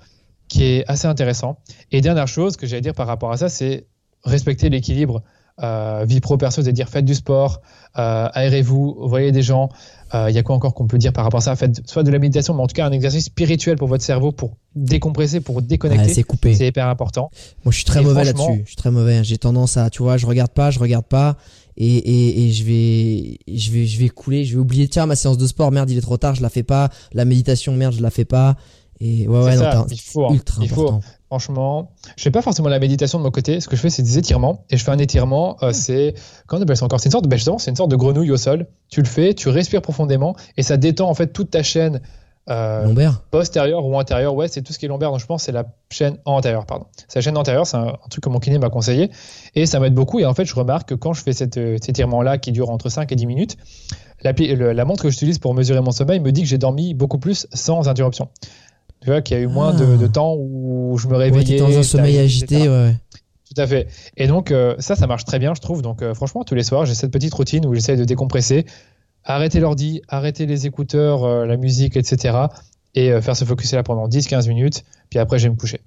qui 0.49 0.65
est 0.65 0.83
assez 0.89 1.07
intéressant. 1.07 1.57
Et 1.93 2.01
dernière 2.01 2.27
chose 2.27 2.57
que 2.57 2.67
j'allais 2.67 2.81
dire 2.81 2.95
par 2.95 3.07
rapport 3.07 3.31
à 3.31 3.37
ça, 3.37 3.47
c'est 3.47 3.87
respecter 4.25 4.67
l'équilibre 4.69 5.23
vie 5.59 6.19
pro 6.19 6.37
perso, 6.37 6.61
c'est-à-dire 6.61 6.89
faites 6.89 7.05
du 7.05 7.15
sport, 7.15 7.61
aérez-vous, 7.93 9.07
voyez 9.07 9.31
des 9.31 9.43
gens, 9.43 9.69
il 10.13 10.17
euh, 10.17 10.29
y 10.29 10.37
a 10.37 10.43
quoi 10.43 10.55
encore 10.55 10.75
qu'on 10.75 10.85
peut 10.85 10.99
dire 10.99 11.11
par 11.11 11.23
rapport 11.23 11.39
à 11.39 11.41
ça? 11.41 11.55
Faites 11.55 11.81
soit 11.89 12.03
de 12.03 12.11
la 12.11 12.19
méditation, 12.19 12.53
mais 12.53 12.61
en 12.61 12.67
tout 12.67 12.75
cas 12.75 12.85
un 12.85 12.91
exercice 12.91 13.25
spirituel 13.25 13.77
pour 13.77 13.87
votre 13.87 14.03
cerveau, 14.03 14.31
pour 14.31 14.57
décompresser, 14.75 15.41
pour 15.41 15.63
déconnecter. 15.63 16.13
c'est 16.13 16.23
coupé. 16.23 16.53
C'est 16.53 16.67
hyper 16.67 16.87
important. 16.87 17.31
Moi, 17.65 17.71
je 17.71 17.77
suis 17.77 17.85
très 17.85 18.01
mauvais 18.01 18.23
là-dessus. 18.23 18.61
Je 18.63 18.67
suis 18.67 18.75
très 18.75 18.91
mauvais. 18.91 19.23
J'ai 19.23 19.39
tendance 19.39 19.75
à, 19.75 19.89
tu 19.89 20.03
vois, 20.03 20.17
je 20.17 20.27
regarde 20.27 20.51
pas, 20.51 20.69
je 20.69 20.77
regarde 20.77 21.05
pas. 21.05 21.37
Et, 21.77 21.87
et, 21.87 22.43
et, 22.43 22.51
je 22.51 22.63
vais 22.63 23.39
je 23.51 23.71
vais 23.71 23.87
je 23.87 23.99
vais 23.99 24.07
couler 24.07 24.45
je 24.45 24.53
vais 24.53 24.59
oublier 24.59 24.87
tiens 24.87 25.07
ma 25.07 25.15
séance 25.15 25.39
de 25.39 25.47
sport 25.47 25.71
merde 25.71 25.89
il 25.89 25.97
est 25.97 26.01
trop 26.01 26.17
tard 26.17 26.35
je 26.35 26.43
la 26.43 26.51
fais 26.51 26.61
pas 26.61 26.91
la 27.13 27.25
méditation 27.25 27.73
merde 27.75 27.95
je 27.95 28.01
la 28.03 28.11
fais 28.11 28.25
pas 28.25 28.57
et 28.99 29.27
ouais 29.27 29.43
ouais 29.43 29.55
non, 29.55 29.87
il 29.89 29.99
faut, 29.99 30.27
hein. 30.27 30.33
ultra 30.33 30.63
il 30.63 30.71
important. 30.71 31.01
Faut. 31.01 31.07
Franchement, 31.33 31.89
je 32.15 32.21
fais 32.21 32.29
pas 32.29 32.43
forcément 32.43 32.69
la 32.69 32.77
méditation 32.77 33.17
de 33.17 33.23
mon 33.23 33.31
côté. 33.31 33.59
Ce 33.59 33.67
que 33.67 33.75
je 33.75 33.81
fais, 33.81 33.89
c'est 33.89 34.03
des 34.03 34.19
étirements. 34.19 34.65
Et 34.69 34.77
je 34.77 34.83
fais 34.83 34.91
un 34.91 34.99
étirement, 34.99 35.57
euh, 35.63 35.73
c'est. 35.73 36.13
Comment 36.45 36.59
on 36.59 36.63
appelle 36.63 36.77
ça 36.77 36.85
encore? 36.85 36.99
C'est 36.99 37.07
une 37.07 37.11
sorte 37.11 37.23
de. 37.23 37.29
Ben 37.29 37.39
c'est 37.39 37.71
une 37.71 37.75
sorte 37.75 37.89
de 37.89 37.95
grenouille 37.95 38.29
au 38.29 38.37
sol. 38.37 38.67
Tu 38.87 39.01
le 39.01 39.07
fais, 39.07 39.33
tu 39.33 39.49
respires 39.49 39.81
profondément 39.81 40.35
et 40.57 40.61
ça 40.61 40.77
détend 40.77 41.09
en 41.09 41.15
fait 41.15 41.33
toute 41.33 41.49
ta 41.49 41.63
chaîne. 41.63 42.01
Euh, 42.51 42.85
lombaire 42.85 43.23
Postérieure 43.31 43.83
ou 43.83 43.95
antérieure. 43.95 44.35
Ouais, 44.35 44.47
c'est 44.47 44.61
tout 44.61 44.73
ce 44.73 44.77
qui 44.77 44.85
est 44.85 44.89
lombaire. 44.89 45.09
Donc 45.09 45.21
je 45.21 45.25
pense 45.25 45.41
c'est 45.41 45.51
la 45.51 45.65
chaîne 45.89 46.19
antérieure, 46.25 46.67
pardon. 46.67 46.85
C'est 47.07 47.17
la 47.17 47.23
chaîne 47.23 47.37
antérieure, 47.37 47.65
c'est 47.65 47.77
un, 47.77 47.97
truc 48.11 48.23
que 48.23 48.29
mon 48.29 48.37
kiné 48.37 48.59
m'a 48.59 48.69
conseillé. 48.69 49.09
Et 49.55 49.65
ça 49.65 49.79
m'aide 49.79 49.95
beaucoup. 49.95 50.19
Et 50.19 50.27
en 50.27 50.35
fait, 50.35 50.45
je 50.45 50.53
remarque 50.53 50.89
que 50.89 50.95
quand 50.95 51.13
je 51.13 51.23
fais 51.23 51.33
cet 51.33 51.57
étirement-là 51.57 52.37
qui 52.37 52.51
dure 52.51 52.69
entre 52.69 52.89
5 52.89 53.11
et 53.11 53.15
10 53.15 53.25
minutes, 53.25 53.57
la, 54.21 54.33
la 54.73 54.85
montre 54.85 55.01
que 55.01 55.09
j'utilise 55.09 55.39
pour 55.39 55.55
mesurer 55.55 55.81
mon 55.81 55.91
sommeil 55.91 56.19
me 56.19 56.31
dit 56.31 56.43
que 56.43 56.47
j'ai 56.47 56.59
dormi 56.59 56.93
beaucoup 56.93 57.17
plus 57.17 57.47
sans 57.53 57.89
interruption. 57.89 58.29
Tu 59.03 59.09
vois, 59.09 59.21
qu'il 59.21 59.35
y 59.35 59.39
a 59.39 59.43
eu 59.43 59.47
moins 59.47 59.73
de, 59.73 59.97
ah. 60.01 60.07
temps 60.07 60.35
où 60.37 60.97
je 60.97 61.09
me 61.09 61.17
réveillais. 61.17 61.59
dans 61.59 61.77
un 61.77 61.83
sommeil 61.83 62.17
agité, 62.17 62.69
ouais. 62.69 62.95
Tout 63.53 63.61
à 63.61 63.67
fait. 63.67 63.87
Et 64.15 64.27
donc, 64.27 64.51
euh, 64.51 64.75
ça, 64.79 64.95
ça 64.95 65.07
marche 65.07 65.25
très 65.25 65.39
bien, 65.39 65.53
je 65.53 65.59
trouve. 65.59 65.81
Donc, 65.81 66.01
euh, 66.01 66.13
franchement, 66.13 66.43
tous 66.43 66.55
les 66.55 66.63
soirs, 66.63 66.85
j'ai 66.85 66.95
cette 66.95 67.11
petite 67.11 67.33
routine 67.33 67.65
où 67.65 67.73
j'essaie 67.73 67.97
de 67.97 68.05
décompresser, 68.05 68.65
arrêter 69.25 69.59
l'ordi, 69.59 70.01
arrêter 70.07 70.45
les 70.45 70.65
écouteurs, 70.65 71.25
euh, 71.25 71.45
la 71.45 71.57
musique, 71.57 71.97
etc. 71.97 72.37
Et 72.95 73.09
faire 73.21 73.35
se 73.35 73.43
focuser 73.43 73.75
là 73.75 73.81
pendant 73.81 74.07
10-15 74.07 74.47
minutes. 74.47 74.83
Puis 75.09 75.17
après, 75.17 75.39
je 75.39 75.45
vais 75.45 75.49
me 75.49 75.55
coucher. 75.55 75.81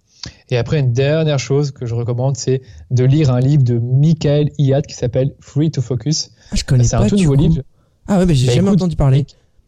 Et 0.51 0.59
après, 0.59 0.81
une 0.81 0.93
dernière 0.93 1.39
chose 1.39 1.71
que 1.71 1.87
je 1.87 1.95
recommande, 1.95 2.37
c'est 2.37 2.63
de 2.91 3.05
lire 3.05 3.31
un 3.31 3.39
livre 3.39 3.63
de 3.63 3.79
Michael 3.79 4.51
Iat 4.59 4.83
qui 4.83 4.95
s'appelle 4.95 5.33
Free 5.41 5.71
to 5.71 5.81
Focus. 5.81 6.33
Ah, 6.51 6.57
je 6.57 6.65
connais 6.65 6.83
pas. 6.83 6.89
C'est 6.89 6.97
un 6.97 7.07
tout 7.07 7.17
nouveau 7.17 7.37
livre. 7.37 7.63
Ah 8.09 8.19
ouais, 8.19 8.27
mais 8.27 8.35
j'ai 8.35 8.49
bah, 8.49 8.55
jamais 8.55 8.71
entendu 8.71 8.97
parler. 8.97 9.25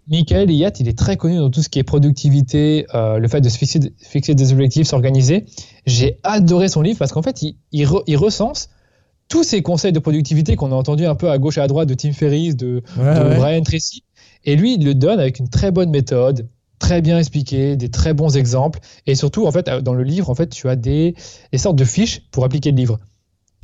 Michael 0.09 0.50
Iyat, 0.50 0.72
il 0.80 0.88
est 0.88 0.96
très 0.98 1.16
connu 1.16 1.36
dans 1.36 1.50
tout 1.50 1.62
ce 1.62 1.68
qui 1.68 1.78
est 1.78 1.84
productivité, 1.84 2.86
euh, 2.94 3.18
le 3.18 3.28
fait 3.28 3.40
de 3.40 3.48
se 3.48 3.59
fixer, 3.59 4.34
des 4.34 4.52
objectifs, 4.52 4.86
s'organiser. 4.86 5.44
J'ai 5.86 6.18
adoré 6.22 6.68
son 6.68 6.80
livre 6.80 6.98
parce 6.98 7.12
qu'en 7.12 7.22
fait, 7.22 7.42
il, 7.72 7.86
recense 7.86 8.70
tous 9.28 9.44
ces 9.44 9.61
conseils 9.61 9.92
de 9.92 9.98
productivité 9.98 10.56
qu'on 10.56 10.72
a 10.72 10.74
entendus 10.74 11.04
un 11.04 11.14
peu 11.14 11.30
à 11.30 11.38
gauche 11.38 11.59
et 11.59 11.61
à 11.61 11.66
droite 11.66 11.88
de 11.88 11.94
Tim 11.94 12.12
Ferriss, 12.12 12.56
de, 12.56 12.82
Brian 12.96 13.62
Tracy. 13.62 14.04
Et 14.44 14.56
lui, 14.56 14.74
il 14.74 14.84
le 14.84 14.94
donne 14.94 15.20
avec 15.20 15.38
une 15.40 15.50
très 15.50 15.70
bonne 15.70 15.90
méthode, 15.90 16.48
très 16.78 17.02
bien 17.02 17.18
expliqué, 17.18 17.76
des 17.76 17.90
très 17.90 18.14
bons 18.14 18.36
exemples. 18.36 18.80
Et 19.06 19.14
surtout, 19.14 19.46
en 19.46 19.52
fait, 19.52 19.68
dans 19.68 19.94
le 19.94 20.04
livre, 20.04 20.30
en 20.30 20.34
fait, 20.34 20.48
tu 20.48 20.70
as 20.70 20.76
des, 20.76 21.14
des 21.52 21.59
sortes 21.59 21.76
de 21.76 21.84
fiches 21.84 22.22
pour 22.30 22.44
appliquer 22.44 22.70
le 22.70 22.76
livre. 22.76 22.98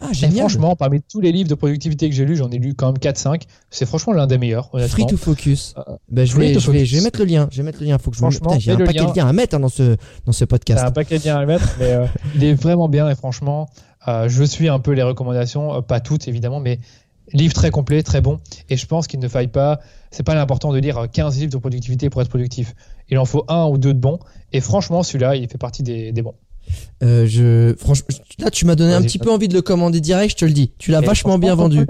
Ah, 0.07 0.12
génial. 0.12 0.38
franchement, 0.38 0.76
parmi 0.76 1.00
tous 1.02 1.20
les 1.20 1.32
livres 1.32 1.48
de 1.48 1.55
productivité 1.55 2.09
que 2.09 2.14
j'ai 2.14 2.24
lus, 2.24 2.36
j'en 2.36 2.50
ai 2.50 2.59
lu 2.59 2.74
quand 2.74 2.86
même 2.86 2.98
4-5. 2.98 3.42
C'est 3.70 3.86
franchement 3.86 4.12
l'un 4.12 4.26
des 4.26 4.38
meilleurs, 4.38 4.68
honnêtement. 4.74 4.92
Free 4.92 5.07
to 5.07 5.16
Focus. 5.16 5.74
bah, 6.11 6.24
je, 6.24 6.36
vais, 6.36 6.59
je, 6.59 6.70
vais, 6.70 6.84
je, 6.84 6.96
vais, 6.96 7.02
mettre 7.02 7.18
le 7.18 7.24
lien. 7.24 7.48
Je 7.50 7.59
vais 7.59 7.62
mettre 7.62 7.80
le 7.80 7.86
lien. 7.86 7.98
Faut 7.98 8.11
que 8.11 8.16
je 8.16 8.20
franchement, 8.20 8.57
j'ai 8.59 8.72
un 8.72 8.76
paquet 8.76 9.05
de 9.05 9.16
liens 9.16 9.26
à 9.26 9.32
mettre 9.32 9.57
hein, 9.57 9.61
dans, 9.61 9.68
ce, 9.68 9.96
dans 10.26 10.32
ce 10.32 10.44
podcast. 10.44 10.84
un 10.84 10.90
paquet 10.90 11.18
de 11.18 11.24
liens 11.24 11.38
à 11.38 11.46
mettre, 11.46 11.76
mais 11.78 11.92
euh, 11.92 12.07
il 12.34 12.44
est 12.44 12.55
vraiment 12.55 12.88
bien 12.88 13.09
et 13.09 13.14
franchement, 13.14 13.68
euh, 14.09 14.28
je 14.28 14.44
suis 14.44 14.68
un 14.68 14.78
peu 14.78 14.92
les 14.92 15.02
recommandations, 15.02 15.74
euh, 15.74 15.80
pas 15.80 16.00
toutes 16.00 16.28
évidemment, 16.28 16.61
mais 16.61 16.78
livre 17.32 17.55
très 17.55 17.70
complet, 17.70 18.02
très 18.02 18.20
bon. 18.20 18.40
Et 18.68 18.76
je 18.76 18.86
pense 18.86 19.07
qu'il 19.07 19.20
ne 19.20 19.28
faille 19.28 19.48
pas, 19.48 19.80
c'est 20.11 20.22
pas 20.22 20.34
l'important 20.34 20.72
de 20.72 20.78
lire 20.78 21.07
15 21.11 21.38
livres 21.38 21.52
de 21.52 21.59
productivité 21.59 22.11
pour 22.11 22.20
être 22.20 22.28
productif. 22.28 22.74
Il 23.09 23.18
en 23.18 23.24
faut 23.24 23.44
un 23.48 23.66
ou 23.66 23.78
deux 23.78 23.94
de 23.94 23.98
bons. 23.98 24.18
Et 24.52 24.61
franchement, 24.61 25.02
celui-là, 25.02 25.36
il 25.36 25.48
fait 25.48 25.59
partie 25.59 25.82
des, 25.82 26.12
des 26.12 26.22
bons. 26.22 26.34
Euh, 27.02 27.26
je, 27.26 27.74
franchement, 27.78 28.08
là, 28.38 28.50
tu 28.50 28.64
m'as 28.64 28.74
donné 28.74 28.94
un 28.94 29.02
petit 29.02 29.18
peu 29.18 29.30
envie 29.30 29.48
de 29.48 29.54
le 29.54 29.62
commander 29.62 30.00
direct, 30.00 30.32
je 30.32 30.36
te 30.36 30.44
le 30.44 30.52
dis. 30.52 30.72
Tu 30.78 30.90
l'as 30.90 31.00
vachement 31.00 31.38
bien 31.38 31.54
vendu. 31.54 31.86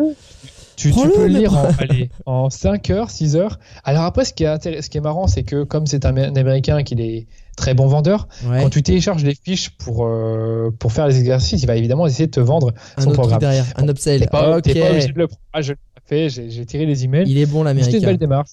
Tu, 0.77 0.93
tu, 0.93 1.09
peux 1.09 1.29
le 1.29 1.39
lire 1.39 1.55
en, 1.55 1.69
allez, 1.79 2.11
en 2.27 2.51
5 2.51 2.91
heures, 2.91 3.09
6 3.09 3.37
heures. 3.37 3.61
Alors 3.85 4.03
après, 4.03 4.25
ce 4.25 4.33
qui 4.33 4.43
est, 4.43 4.83
ce 4.83 4.91
qui 4.91 4.99
est 4.99 5.01
marrant, 5.01 5.29
c'est 5.29 5.45
que 5.45 5.63
comme 5.63 5.87
c'est 5.87 6.05
un, 6.05 6.17
Américain 6.17 6.83
qui 6.83 6.95
est 6.95 7.27
très 7.57 7.75
bon 7.75 7.87
vendeur, 7.87 8.27
quand 8.43 8.71
tu 8.71 8.83
télécharges 8.83 9.23
les 9.23 9.37
fiches 9.37 9.71
pour, 9.71 10.05
euh, 10.05 10.75
pour 10.77 10.93
faire 10.93 11.07
les 11.07 11.21
exercices, 11.21 11.63
il 11.63 11.67
va 11.67 11.77
évidemment 11.77 12.09
essayer 12.09 12.27
de 12.27 12.33
te 12.33 12.41
vendre 12.41 12.73
un 12.97 13.03
son 13.03 13.13
programme. 13.13 13.39
derrière, 13.39 13.67
un 13.77 13.89
upsell. 13.89 14.19
T'es 14.19 14.27
pas, 14.27 14.43
pas, 14.43 14.57
obligé 14.59 15.13
de 15.13 15.19
le 15.19 15.29
prendre. 15.29 15.41
Ah, 15.53 15.63
je 15.63 15.75
l'ai 15.75 15.79
fait, 16.07 16.29
j'ai 16.29 16.67
tiré 16.67 16.87
les 16.87 17.05
emails. 17.05 17.31
Il 17.31 17.39
est 17.39 17.47
bon 17.47 17.63
l'américain. 17.63 17.93
C'était 17.93 18.05
une 18.05 18.11
belle 18.11 18.19
démarche. 18.19 18.51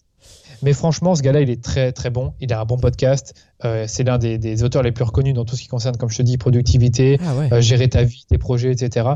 Mais 0.64 0.74
franchement, 0.74 1.16
ce 1.16 1.22
gars-là, 1.22 1.42
il 1.42 1.50
est 1.50 1.62
très 1.62 1.92
très 1.92 2.10
bon. 2.10 2.34
Il 2.40 2.52
a 2.54 2.60
un 2.60 2.66
bon 2.66 2.78
podcast. 2.78 3.34
Euh, 3.66 3.86
c'est 3.88 4.04
l'un 4.04 4.18
des, 4.18 4.64
auteurs 4.64 4.84
les 4.84 4.92
plus 4.92 5.04
reconnus 5.04 5.34
dans 5.34 5.46
tout 5.46 5.56
ce 5.56 5.62
qui 5.62 5.68
concerne, 5.68 5.98
comme 5.98 6.10
je 6.10 6.18
te 6.18 6.24
dis, 6.24 6.38
productivité, 6.38 7.20
ah 7.22 7.56
euh, 7.56 7.62
gérer 7.62 7.90
ta 7.90 8.04
vie, 8.04 8.26
tes 8.28 8.38
projets, 8.38 8.72
etc. 8.72 9.08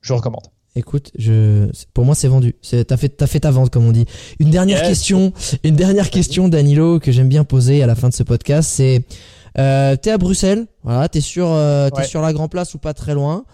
Je 0.00 0.12
recommande. 0.12 0.46
Écoute, 0.76 1.10
je, 1.18 1.68
pour 1.94 2.04
moi, 2.04 2.14
c'est 2.14 2.28
vendu. 2.28 2.54
T'as 2.62 2.96
fait, 2.96 3.20
as 3.20 3.26
fait 3.26 3.40
ta 3.40 3.50
vente, 3.50 3.70
comme 3.70 3.86
on 3.86 3.92
dit. 3.92 4.06
Une 4.38 4.50
dernière 4.50 4.82
question, 4.82 5.32
une 5.64 5.74
dernière 5.74 6.10
question, 6.10 6.48
Danilo, 6.48 7.00
que 7.00 7.10
j'aime 7.10 7.28
bien 7.28 7.42
poser 7.42 7.82
à 7.82 7.86
la 7.86 7.96
fin 7.96 8.08
de 8.08 8.14
ce 8.14 8.22
podcast, 8.22 8.70
c'est, 8.72 9.04
euh, 9.58 9.96
t'es 9.96 10.12
à 10.12 10.18
Bruxelles, 10.18 10.66
voilà, 10.84 11.08
t'es 11.08 11.20
sur, 11.20 11.48
euh, 11.48 11.88
es 11.98 12.04
sur 12.04 12.22
la 12.22 12.32
Grand 12.32 12.48
Place 12.48 12.74
ou 12.74 12.78
pas 12.78 12.94
très 12.94 13.14
loin. 13.14 13.44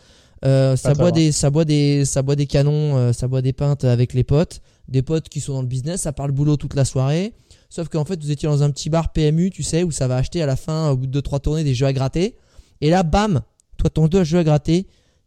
Ça 0.42 0.94
boit 0.94 1.12
des, 1.12 1.32
ça 1.32 1.50
boit 1.50 1.64
des, 1.64 2.04
ça 2.04 2.22
boit 2.22 2.36
des 2.36 2.46
canons, 2.46 3.12
ça 3.12 3.28
boit 3.28 3.42
des 3.42 3.52
pintes 3.52 3.84
avec 3.84 4.12
les 4.14 4.24
potes 4.24 4.60
des 4.88 5.02
potes 5.02 5.28
qui 5.28 5.40
sont 5.40 5.54
dans 5.54 5.62
le 5.62 5.66
business, 5.66 6.02
ça 6.02 6.12
parle 6.12 6.32
boulot 6.32 6.56
toute 6.56 6.74
la 6.74 6.84
soirée. 6.84 7.34
Sauf 7.68 7.88
qu'en 7.88 8.04
fait, 8.04 8.22
vous 8.22 8.30
étiez 8.30 8.48
dans 8.48 8.62
un 8.62 8.70
petit 8.70 8.90
bar 8.90 9.12
PMU, 9.12 9.50
tu 9.50 9.62
sais, 9.62 9.82
où 9.82 9.90
ça 9.90 10.06
va 10.06 10.16
acheter 10.16 10.42
à 10.42 10.46
la 10.46 10.56
fin, 10.56 10.90
au 10.90 10.96
bout 10.96 11.06
de 11.06 11.20
2-3 11.20 11.40
tournées, 11.40 11.64
des 11.64 11.74
jeux 11.74 11.86
à 11.86 11.92
gratter. 11.92 12.36
Et 12.80 12.90
là, 12.90 13.02
bam, 13.02 13.42
toi, 13.76 13.90
ton 13.90 14.08
jeu 14.24 14.38
à 14.38 14.44
gratter, 14.44 14.86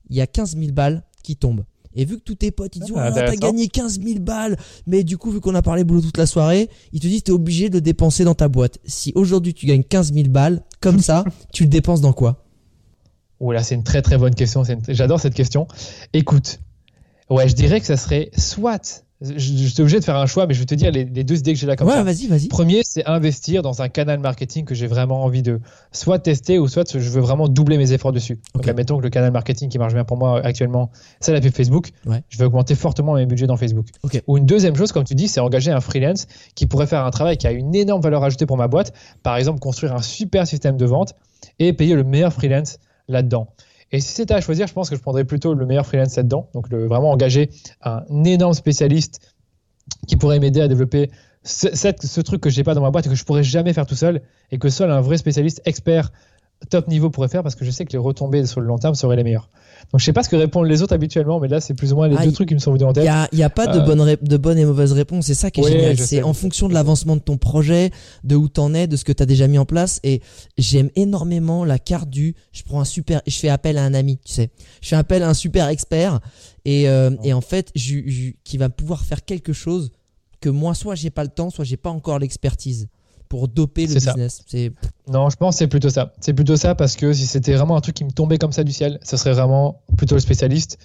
il 0.09 0.15
y 0.15 0.21
a 0.21 0.27
15 0.27 0.57
000 0.57 0.71
balles 0.71 1.03
qui 1.23 1.35
tombent. 1.35 1.65
Et 1.95 2.05
vu 2.05 2.17
que 2.17 2.23
tous 2.23 2.35
tes 2.35 2.51
potes, 2.51 2.75
ils 2.75 2.83
disent, 2.83 2.93
ah, 2.95 3.11
t'as 3.11 3.35
gagné 3.35 3.67
15 3.67 3.99
000 4.01 4.19
balles, 4.19 4.57
mais 4.85 5.03
du 5.03 5.17
coup, 5.17 5.31
vu 5.31 5.41
qu'on 5.41 5.55
a 5.55 5.61
parlé 5.61 5.83
boulot 5.83 6.01
toute 6.01 6.17
la 6.17 6.27
soirée, 6.27 6.69
ils 6.93 6.99
te 6.99 7.07
disent, 7.07 7.23
t'es 7.23 7.31
obligé 7.31 7.69
de 7.69 7.79
dépenser 7.79 8.23
dans 8.23 8.35
ta 8.35 8.47
boîte. 8.47 8.77
Si 8.85 9.11
aujourd'hui 9.15 9.53
tu 9.53 9.65
gagnes 9.65 9.83
15 9.83 10.13
000 10.13 10.29
balles, 10.29 10.63
comme 10.79 10.99
ça, 10.99 11.25
tu 11.51 11.63
le 11.63 11.69
dépenses 11.69 12.01
dans 12.01 12.13
quoi? 12.13 12.45
Oh 13.39 13.51
là, 13.51 13.63
c'est 13.63 13.75
une 13.75 13.83
très 13.83 14.01
très 14.01 14.17
bonne 14.17 14.35
question. 14.35 14.63
J'adore 14.87 15.19
cette 15.19 15.33
question. 15.33 15.67
Écoute, 16.13 16.59
ouais, 17.29 17.47
je 17.47 17.55
dirais 17.55 17.79
que 17.79 17.85
ça 17.85 17.97
serait 17.97 18.31
soit 18.37 19.03
je, 19.21 19.67
suis 19.67 19.81
obligé 19.81 19.99
de 19.99 20.05
faire 20.05 20.15
un 20.15 20.25
choix, 20.25 20.47
mais 20.47 20.53
je 20.53 20.59
vais 20.59 20.65
te 20.65 20.75
dire 20.75 20.91
les, 20.91 21.03
deux 21.03 21.37
idées 21.37 21.53
que 21.53 21.59
j'ai 21.59 21.67
là 21.67 21.75
comme 21.75 21.89
ouais, 21.89 22.03
vas-y, 22.03 22.27
vas-y. 22.27 22.47
Premier, 22.47 22.81
c'est 22.85 23.05
investir 23.05 23.61
dans 23.61 23.81
un 23.81 23.89
canal 23.89 24.19
marketing 24.19 24.63
que 24.63 24.73
j'ai 24.73 24.87
vraiment 24.87 25.23
envie 25.23 25.41
de 25.41 25.59
soit 25.91 26.19
tester 26.19 26.57
ou 26.57 26.69
soit 26.69 26.97
je 26.97 27.09
veux 27.09 27.19
vraiment 27.19 27.49
doubler 27.49 27.77
mes 27.77 27.91
efforts 27.91 28.13
dessus. 28.13 28.39
Donc, 28.55 28.65
admettons 28.67 28.97
que 28.97 29.03
le 29.03 29.09
canal 29.09 29.31
marketing 29.31 29.67
qui 29.67 29.77
marche 29.77 29.93
bien 29.93 30.05
pour 30.05 30.15
moi 30.15 30.39
actuellement, 30.45 30.89
c'est 31.19 31.33
la 31.33 31.41
pub 31.41 31.53
Facebook. 31.53 31.89
Je 32.29 32.37
vais 32.37 32.45
augmenter 32.45 32.75
fortement 32.75 33.15
mes 33.15 33.25
budgets 33.25 33.47
dans 33.47 33.57
Facebook. 33.57 33.87
Ou 34.27 34.37
une 34.37 34.45
deuxième 34.45 34.75
chose, 34.75 34.93
comme 34.93 35.03
tu 35.03 35.15
dis, 35.15 35.27
c'est 35.27 35.41
engager 35.41 35.71
un 35.71 35.81
freelance 35.81 36.27
qui 36.55 36.65
pourrait 36.65 36.87
faire 36.87 37.05
un 37.05 37.11
travail 37.11 37.37
qui 37.37 37.47
a 37.47 37.51
une 37.51 37.75
énorme 37.75 38.01
valeur 38.01 38.23
ajoutée 38.23 38.45
pour 38.45 38.57
ma 38.57 38.69
boîte. 38.69 38.93
Par 39.21 39.35
exemple, 39.35 39.59
construire 39.59 39.93
un 39.93 40.01
super 40.01 40.47
système 40.47 40.77
de 40.77 40.85
vente 40.85 41.13
et 41.59 41.73
payer 41.73 41.95
le 41.95 42.05
meilleur 42.05 42.31
freelance 42.31 42.79
là-dedans. 43.09 43.49
Et 43.91 43.99
si 43.99 44.13
c'était 44.13 44.35
à 44.35 44.41
choisir, 44.41 44.67
je 44.67 44.73
pense 44.73 44.89
que 44.89 44.95
je 44.95 45.01
prendrais 45.01 45.25
plutôt 45.25 45.53
le 45.53 45.65
meilleur 45.65 45.85
freelance 45.85 46.15
là-dedans. 46.15 46.47
Donc, 46.53 46.71
vraiment 46.71 47.11
engager 47.11 47.49
un 47.81 48.03
énorme 48.23 48.53
spécialiste 48.53 49.33
qui 50.07 50.15
pourrait 50.15 50.39
m'aider 50.39 50.61
à 50.61 50.67
développer 50.67 51.09
ce, 51.43 51.67
ce 51.73 52.21
truc 52.21 52.41
que 52.41 52.49
j'ai 52.49 52.63
pas 52.63 52.75
dans 52.75 52.81
ma 52.81 52.91
boîte 52.91 53.07
et 53.07 53.09
que 53.09 53.15
je 53.15 53.25
pourrais 53.25 53.43
jamais 53.43 53.73
faire 53.73 53.87
tout 53.87 53.95
seul 53.95 54.21
et 54.51 54.59
que 54.59 54.69
seul 54.69 54.91
un 54.91 55.01
vrai 55.01 55.17
spécialiste 55.17 55.61
expert 55.65 56.11
top 56.69 56.87
niveau 56.87 57.09
pourrait 57.09 57.29
faire 57.29 57.43
parce 57.43 57.55
que 57.55 57.65
je 57.65 57.71
sais 57.71 57.85
que 57.85 57.91
les 57.91 57.97
retombées 57.97 58.45
sur 58.45 58.61
le 58.61 58.67
long 58.67 58.77
terme 58.77 58.95
seraient 58.95 59.15
les 59.15 59.23
meilleures. 59.23 59.49
Donc 59.91 59.99
je 59.99 60.05
sais 60.05 60.13
pas 60.13 60.21
ce 60.21 60.29
que 60.29 60.35
répondent 60.35 60.67
les 60.67 60.83
autres 60.83 60.93
habituellement, 60.93 61.39
mais 61.39 61.47
là 61.47 61.59
c'est 61.59 61.73
plus 61.73 61.93
ou 61.93 61.95
moins 61.95 62.07
les 62.07 62.15
ah, 62.17 62.25
deux 62.25 62.31
trucs 62.31 62.49
qui 62.49 62.53
me 62.53 62.59
sont 62.59 62.71
venus 62.73 62.85
en 62.85 62.93
tête. 62.93 63.09
Il 63.31 63.35
n'y 63.37 63.43
a, 63.43 63.49
pas 63.49 63.65
de, 63.65 63.79
euh, 63.79 63.83
bonne 63.83 64.17
de 64.21 64.37
bonne 64.37 64.59
et 64.59 64.65
mauvaise 64.65 64.91
réponse, 64.91 65.25
c'est 65.25 65.33
ça 65.33 65.49
qui 65.49 65.61
est 65.61 65.71
génial. 65.71 65.97
C'est 65.97 66.21
en 66.21 66.33
fonction 66.33 66.67
de 66.67 66.75
l'avancement 66.75 67.15
de 67.15 67.21
ton 67.21 67.37
projet, 67.37 67.89
de 68.23 68.35
où 68.35 68.47
t'en 68.49 68.75
es, 68.75 68.85
de 68.85 68.95
ce 68.95 69.03
que 69.03 69.11
tu 69.11 69.23
as 69.23 69.25
déjà 69.25 69.47
mis 69.47 69.57
en 69.57 69.65
place. 69.65 69.99
Et 70.03 70.21
j'aime 70.59 70.91
énormément 70.95 71.65
la 71.65 71.79
carte 71.79 72.09
du 72.09 72.35
je 72.51 72.61
prends 72.61 72.81
un 72.81 72.85
super, 72.85 73.21
je 73.25 73.35
fais 73.35 73.49
appel 73.49 73.79
à 73.79 73.83
un 73.83 73.95
ami, 73.95 74.19
tu 74.23 74.33
sais. 74.33 74.51
Je 74.81 74.89
fais 74.89 74.95
appel 74.95 75.23
à 75.23 75.29
un 75.29 75.33
super 75.33 75.67
expert 75.69 76.19
et, 76.65 76.87
euh, 76.87 77.09
et 77.23 77.33
en 77.33 77.41
fait 77.41 77.71
je, 77.73 78.31
qui 78.43 78.57
va 78.57 78.69
pouvoir 78.69 79.03
faire 79.03 79.25
quelque 79.25 79.53
chose 79.53 79.91
que 80.39 80.49
moi 80.49 80.75
soit 80.75 80.93
j'ai 80.93 81.09
pas 81.09 81.23
le 81.23 81.29
temps, 81.29 81.49
soit 81.49 81.65
j'ai 81.65 81.77
pas 81.77 81.89
encore 81.89 82.19
l'expertise 82.19 82.89
pour 83.29 83.47
doper 83.47 83.85
le 83.85 83.93
business. 83.93 84.43
Non, 85.07 85.29
je 85.29 85.37
pense 85.37 85.55
que 85.55 85.59
c'est 85.59 85.67
plutôt 85.67 85.89
ça. 85.89 86.13
C'est 86.19 86.33
plutôt 86.33 86.57
ça 86.57 86.75
parce 86.75 86.95
que 86.95 87.13
si 87.13 87.27
c'était 87.27 87.53
vraiment 87.53 87.77
un 87.77 87.81
truc 87.81 87.95
qui 87.95 88.03
me 88.03 88.11
tombait 88.11 88.39
comme 88.39 88.51
ça 88.51 88.63
du 88.63 88.71
ciel, 88.71 88.99
ce 89.03 89.17
serait 89.17 89.33
vraiment 89.33 89.81
plutôt 89.95 90.15
le 90.15 90.21
spécialiste. 90.21 90.79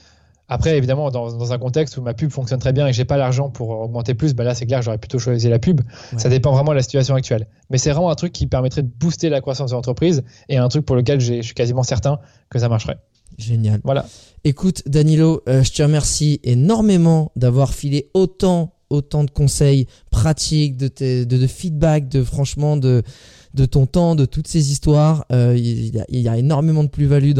Après, 0.46 0.76
évidemment, 0.76 1.10
dans, 1.10 1.52
un 1.54 1.58
contexte 1.58 1.96
où 1.96 2.02
ma 2.02 2.12
pub 2.12 2.30
fonctionne 2.30 2.60
très 2.60 2.74
bien 2.74 2.86
et 2.86 2.90
que 2.90 2.96
j'ai 2.96 3.06
pas 3.06 3.16
l'argent 3.16 3.48
pour 3.48 3.70
augmenter 3.70 4.12
plus, 4.12 4.34
bah 4.34 4.44
là, 4.44 4.54
c'est 4.54 4.66
clair, 4.66 4.82
j'aurais 4.82 4.98
plutôt 4.98 5.18
choisi 5.18 5.48
la 5.48 5.58
pub. 5.58 5.80
Ça 6.18 6.28
dépend 6.28 6.52
vraiment 6.52 6.72
de 6.72 6.76
la 6.76 6.82
situation 6.82 7.14
actuelle. 7.14 7.46
Mais 7.70 7.78
c'est 7.78 7.90
vraiment 7.90 8.10
un 8.10 8.14
truc 8.14 8.32
qui 8.32 8.46
permettrait 8.46 8.82
de 8.82 8.88
booster 8.88 9.30
la 9.30 9.40
croissance 9.40 9.70
de 9.70 9.76
l'entreprise 9.76 10.22
et 10.50 10.58
un 10.58 10.68
truc 10.68 10.84
pour 10.84 10.96
lequel 10.96 11.18
je 11.18 11.40
suis 11.40 11.54
quasiment 11.54 11.82
certain 11.82 12.18
que 12.50 12.58
ça 12.58 12.68
marcherait. 12.68 12.98
Génial. 13.38 13.80
Voilà. 13.84 14.04
Écoute, 14.44 14.82
Danilo, 14.86 15.42
euh, 15.48 15.62
je 15.62 15.72
te 15.72 15.82
remercie 15.82 16.40
énormément 16.44 17.32
d'avoir 17.36 17.72
filé 17.72 18.10
autant 18.12 18.74
autant 18.90 19.24
de 19.24 19.30
conseils 19.30 19.86
pratiques, 20.24 20.78
de, 20.78 21.46
feedback, 21.46 22.08
de 22.08 22.24
franchement 22.24 22.78
de, 22.78 23.02
ton 23.70 23.84
temps, 23.84 24.14
de 24.14 24.24
toutes 24.24 24.48
ces 24.48 24.72
histoires. 24.72 25.26
Euh, 25.32 25.54
il, 25.54 25.94
y 26.08 26.28
a, 26.28 26.38
énormément 26.38 26.82
de 26.82 26.88
plus-value 26.88 27.32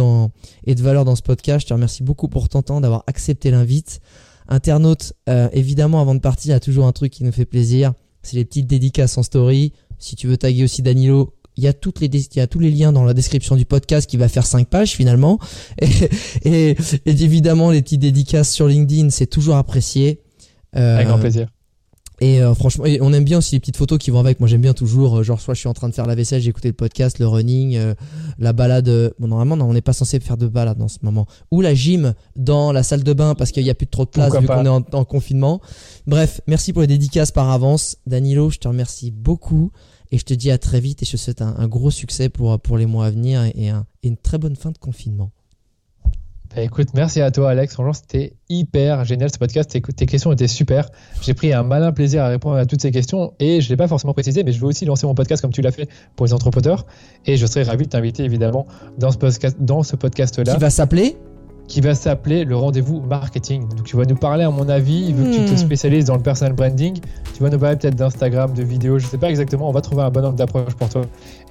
et 0.66 0.74
de 0.74 0.82
valeur 0.82 1.07
dans 1.07 1.16
ce 1.16 1.22
podcast. 1.22 1.62
Je 1.62 1.68
te 1.68 1.72
remercie 1.72 2.03
beaucoup 2.03 2.28
pour 2.28 2.51
ton 2.51 2.61
temps, 2.61 2.82
d'avoir 2.82 3.03
accepté 3.07 3.51
l'invite. 3.51 4.01
Internaute, 4.49 5.14
euh, 5.30 5.49
évidemment, 5.55 6.03
avant 6.03 6.14
de 6.14 6.20
partir, 6.20 6.51
il 6.51 6.53
y 6.53 6.57
a 6.57 6.61
toujours 6.61 6.87
un 6.87 6.93
truc 6.93 7.11
qui 7.11 7.24
nous 7.24 7.32
fait 7.32 7.47
plaisir. 7.47 7.95
C'est 8.22 8.37
les 8.37 8.45
petites 8.45 8.66
dédicaces 8.66 9.16
en 9.16 9.22
story. 9.22 9.72
Si 9.99 10.14
tu 10.14 10.26
veux 10.26 10.37
taguer 10.37 10.64
aussi 10.64 10.82
Danilo, 10.82 11.32
il 11.57 11.64
y 11.64 11.68
a 11.68 11.72
tous 11.72 11.95
les 12.01 12.70
liens 12.70 12.93
dans 12.93 13.05
la 13.05 13.14
description 13.14 13.57
du 13.57 13.64
podcast 13.64 14.11
qui 14.11 14.18
va 14.18 14.28
faire 14.28 14.45
5 14.45 14.68
pages 14.68 14.91
finalement 14.91 15.39
et 16.45 16.76
évidemment 17.07 17.70
les 17.70 17.80
petites 17.80 18.01
dédicaces 18.01 18.51
sur 18.51 18.66
LinkedIn 18.66 19.11
c'est 19.11 19.28
toujours 19.28 19.55
apprécié 19.55 20.20
euh, 20.74 20.97
avec 20.97 21.07
grand 21.07 21.20
plaisir. 21.20 21.47
Et 22.21 22.41
euh, 22.43 22.55
franchement, 22.55 22.85
on 23.01 23.12
aime 23.12 23.25
bien 23.25 23.39
aussi 23.39 23.57
les 23.57 23.61
petites 23.61 23.77
photos 23.77 23.99
qui 23.99 24.11
vont 24.11 24.21
avec. 24.21 24.41
Moi, 24.41 24.49
j'aime 24.49 24.61
bien 24.61 24.73
toujours, 24.73 25.19
euh, 25.19 25.23
genre, 25.23 25.41
soit 25.41 25.55
je 25.55 25.61
suis 25.61 25.69
en 25.69 25.75
train 25.75 25.89
de 25.89 25.95
faire 25.95 26.07
la 26.07 26.15
vaisselle, 26.15 26.41
j'ai 26.41 26.51
écouté 26.51 26.69
le 26.69 26.75
podcast, 26.75 27.19
le 27.19 27.27
running, 27.27 27.79
la 28.39 28.53
balade. 28.53 29.15
Bon, 29.19 29.29
normalement, 29.29 29.65
on 29.67 29.73
n'est 29.73 29.83
pas 29.83 29.93
censé 29.93 30.21
faire 30.21 30.37
de 30.37 30.47
balade 30.47 30.81
en 30.81 30.89
ce 30.89 30.99
moment. 31.03 31.27
Ou 31.51 31.61
la 31.61 31.75
gym 31.75 32.15
dans 32.37 32.73
la 32.73 32.83
salle 32.83 33.03
de 33.03 33.12
bain 33.12 33.35
parce 33.35 33.51
qu'il 33.51 33.65
n'y 33.65 33.71
a 33.71 33.75
plus 33.75 33.87
de 33.87 33.91
trop 33.91 34.05
de 34.05 34.11
place 34.11 34.35
vu 34.37 34.47
qu'on 34.47 34.65
est 34.65 34.95
en, 34.95 35.05
confinement. 35.05 35.61
Bref, 36.07 36.41
merci 36.47 36.73
pour 36.73 36.83
les 36.83 36.89
dédicaces 36.89 37.33
par 37.33 37.51
avance. 37.51 37.97
Danilo, 38.07 38.51
je 38.51 38.59
te 38.59 38.69
remercie 38.69 39.11
beaucoup. 39.11 39.71
Et 40.12 40.19
je 40.19 40.25
te 40.25 40.35
dis 40.35 40.53
à 40.53 40.59
très 40.59 40.79
vite 40.79 41.03
et 41.03 41.07
je 41.07 41.12
te 41.12 41.17
souhaite 41.17 41.43
un, 41.43 41.67
gros 41.67 41.91
succès 41.91 42.29
pour, 42.29 42.61
pour 42.61 42.79
les 42.79 42.87
mois 42.87 43.07
à 43.07 43.11
venir 43.11 43.43
et 43.45 43.71
une 44.05 44.17
très 44.17 44.39
bonne 44.39 44.55
fin 44.55 44.71
de 44.71 44.79
confinement. 44.79 45.33
Bah, 46.55 46.63
écoute, 46.63 46.89
merci 46.95 47.21
à 47.21 47.31
toi, 47.31 47.51
Alex. 47.51 47.77
C'était 47.95 48.35
hyper 48.49 49.05
génial 49.05 49.31
ce 49.31 49.39
podcast. 49.39 49.71
Tes, 49.71 50.07
questions 50.07 50.33
étaient 50.33 50.47
super. 50.47 50.89
J'ai 51.21 51.35
pris 51.35 51.53
un 51.53 51.65
malin 51.65 51.93
plaisir 51.93 52.23
à 52.23 52.29
répondre 52.29 52.57
à 52.57 52.67
toutes 52.67 52.81
ces 52.81 52.93
questions 52.93 53.35
et 53.41 53.61
je 53.61 53.67
ne 53.67 53.71
l'ai 53.71 53.77
pas 53.77 53.89
forcément 53.89 54.13
précisé, 54.13 54.45
mais 54.45 54.53
je 54.53 54.61
veux 54.61 54.67
aussi 54.67 54.85
lancer 54.85 55.07
mon 55.07 55.15
podcast 55.15 55.43
comme 55.43 55.53
tu 55.53 55.63
l'as 55.63 55.73
fait 55.73 55.89
pour 56.15 56.27
les 56.27 56.33
entrepreneurs. 56.33 56.87
Et 57.27 57.37
je 57.37 57.47
serais 57.47 57.65
ravi 57.65 57.87
de 57.87 57.91
t'inviter 57.91 58.25
évidemment 58.25 58.67
dans 58.99 59.11
ce 59.11 59.19
podcast-là. 59.19 59.65
Dans 59.65 59.83
ce 59.83 59.97
podcast 59.97 60.41
va 60.41 60.71
s'appeler 60.71 61.17
qui 61.69 61.81
va 61.81 61.95
s'appeler 61.95 62.45
le 62.45 62.57
rendez-vous 62.57 63.01
marketing. 63.01 63.69
Donc 63.69 63.85
tu 63.85 63.97
vas 63.97 64.05
nous 64.05 64.17
parler, 64.17 64.45
à 64.45 64.51
mon 64.51 64.69
avis, 64.69 65.12
vu 65.12 65.25
que 65.25 65.35
tu 65.35 65.45
te 65.45 65.53
hmm. 65.53 65.57
spécialises 65.57 66.05
dans 66.05 66.17
le 66.17 66.23
personal 66.23 66.53
branding, 66.53 66.99
tu 67.35 67.43
vas 67.43 67.51
nous 67.51 67.59
parler 67.59 67.77
peut-être 67.77 67.95
d'Instagram, 67.95 68.53
de 68.53 68.62
vidéos, 68.62 68.99
je 68.99 69.07
sais 69.07 69.19
pas 69.19 69.31
exactement, 69.31 69.69
on 69.69 69.73
va 69.73 69.81
trouver 69.81 70.03
un 70.03 70.11
bon 70.11 70.25
angle 70.25 70.37
d'approche 70.37 70.75
pour 70.75 70.89
toi. 70.89 71.03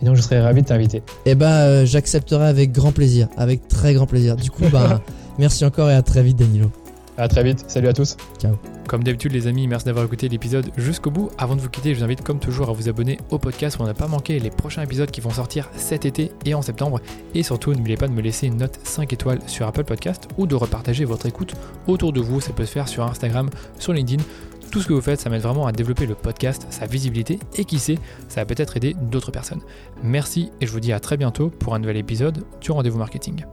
Et 0.01 0.05
donc 0.05 0.15
je 0.15 0.21
serais 0.21 0.41
ravi 0.41 0.61
de 0.61 0.67
t'inviter. 0.67 1.01
Eh 1.25 1.35
ben, 1.35 1.47
euh, 1.47 1.85
j'accepterai 1.85 2.45
avec 2.45 2.71
grand 2.71 2.91
plaisir, 2.91 3.27
avec 3.37 3.67
très 3.67 3.93
grand 3.93 4.05
plaisir. 4.05 4.35
Du 4.35 4.51
coup, 4.51 4.63
bah, 4.71 5.01
merci 5.39 5.65
encore 5.65 5.89
et 5.89 5.95
à 5.95 6.01
très 6.01 6.23
vite, 6.23 6.37
Danilo. 6.37 6.71
À 7.17 7.27
très 7.27 7.43
vite, 7.43 7.65
salut 7.67 7.87
à 7.87 7.93
tous. 7.93 8.17
Ciao. 8.39 8.53
Comme 8.87 9.03
d'habitude 9.03 9.31
les 9.31 9.47
amis, 9.47 9.67
merci 9.67 9.85
d'avoir 9.85 10.05
écouté 10.05 10.27
l'épisode 10.27 10.69
jusqu'au 10.77 11.09
bout. 11.09 11.29
Avant 11.37 11.55
de 11.55 11.61
vous 11.61 11.69
quitter, 11.69 11.93
je 11.93 11.99
vous 11.99 12.03
invite 12.03 12.21
comme 12.21 12.39
toujours 12.39 12.69
à 12.69 12.73
vous 12.73 12.89
abonner 12.89 13.17
au 13.31 13.39
podcast 13.39 13.77
pour 13.77 13.87
ne 13.87 13.93
pas 13.93 14.07
manquer 14.07 14.39
les 14.39 14.49
prochains 14.49 14.83
épisodes 14.83 15.09
qui 15.09 15.21
vont 15.21 15.29
sortir 15.29 15.69
cet 15.75 16.05
été 16.05 16.31
et 16.45 16.53
en 16.53 16.61
septembre. 16.61 16.99
Et 17.33 17.43
surtout, 17.43 17.73
n'oubliez 17.73 17.97
pas 17.97 18.07
de 18.07 18.13
me 18.13 18.21
laisser 18.21 18.47
une 18.47 18.57
note 18.57 18.79
5 18.83 19.11
étoiles 19.13 19.39
sur 19.47 19.65
Apple 19.65 19.85
Podcast 19.85 20.27
ou 20.37 20.47
de 20.47 20.55
repartager 20.55 21.05
votre 21.05 21.25
écoute 21.25 21.53
autour 21.87 22.11
de 22.11 22.21
vous. 22.21 22.41
Ça 22.41 22.51
peut 22.51 22.65
se 22.65 22.71
faire 22.71 22.87
sur 22.87 23.03
Instagram, 23.03 23.49
sur 23.79 23.93
LinkedIn. 23.93 24.23
Tout 24.69 24.81
ce 24.81 24.87
que 24.87 24.93
vous 24.93 25.01
faites, 25.01 25.21
ça 25.21 25.29
m'aide 25.29 25.43
vraiment 25.43 25.65
à 25.65 25.71
développer 25.71 26.05
le 26.05 26.15
podcast, 26.15 26.67
sa 26.69 26.85
visibilité 26.85 27.39
et 27.55 27.63
qui 27.63 27.79
sait, 27.79 27.99
ça 28.27 28.41
va 28.41 28.45
peut-être 28.45 28.75
aider 28.75 28.95
d'autres 28.99 29.31
personnes. 29.31 29.61
Merci 30.03 30.51
et 30.61 30.67
je 30.67 30.71
vous 30.71 30.79
dis 30.79 30.91
à 30.91 30.99
très 30.99 31.15
bientôt 31.15 31.49
pour 31.49 31.75
un 31.75 31.79
nouvel 31.79 31.97
épisode 31.97 32.43
du 32.59 32.71
rendez-vous 32.71 32.97
marketing. 32.97 33.45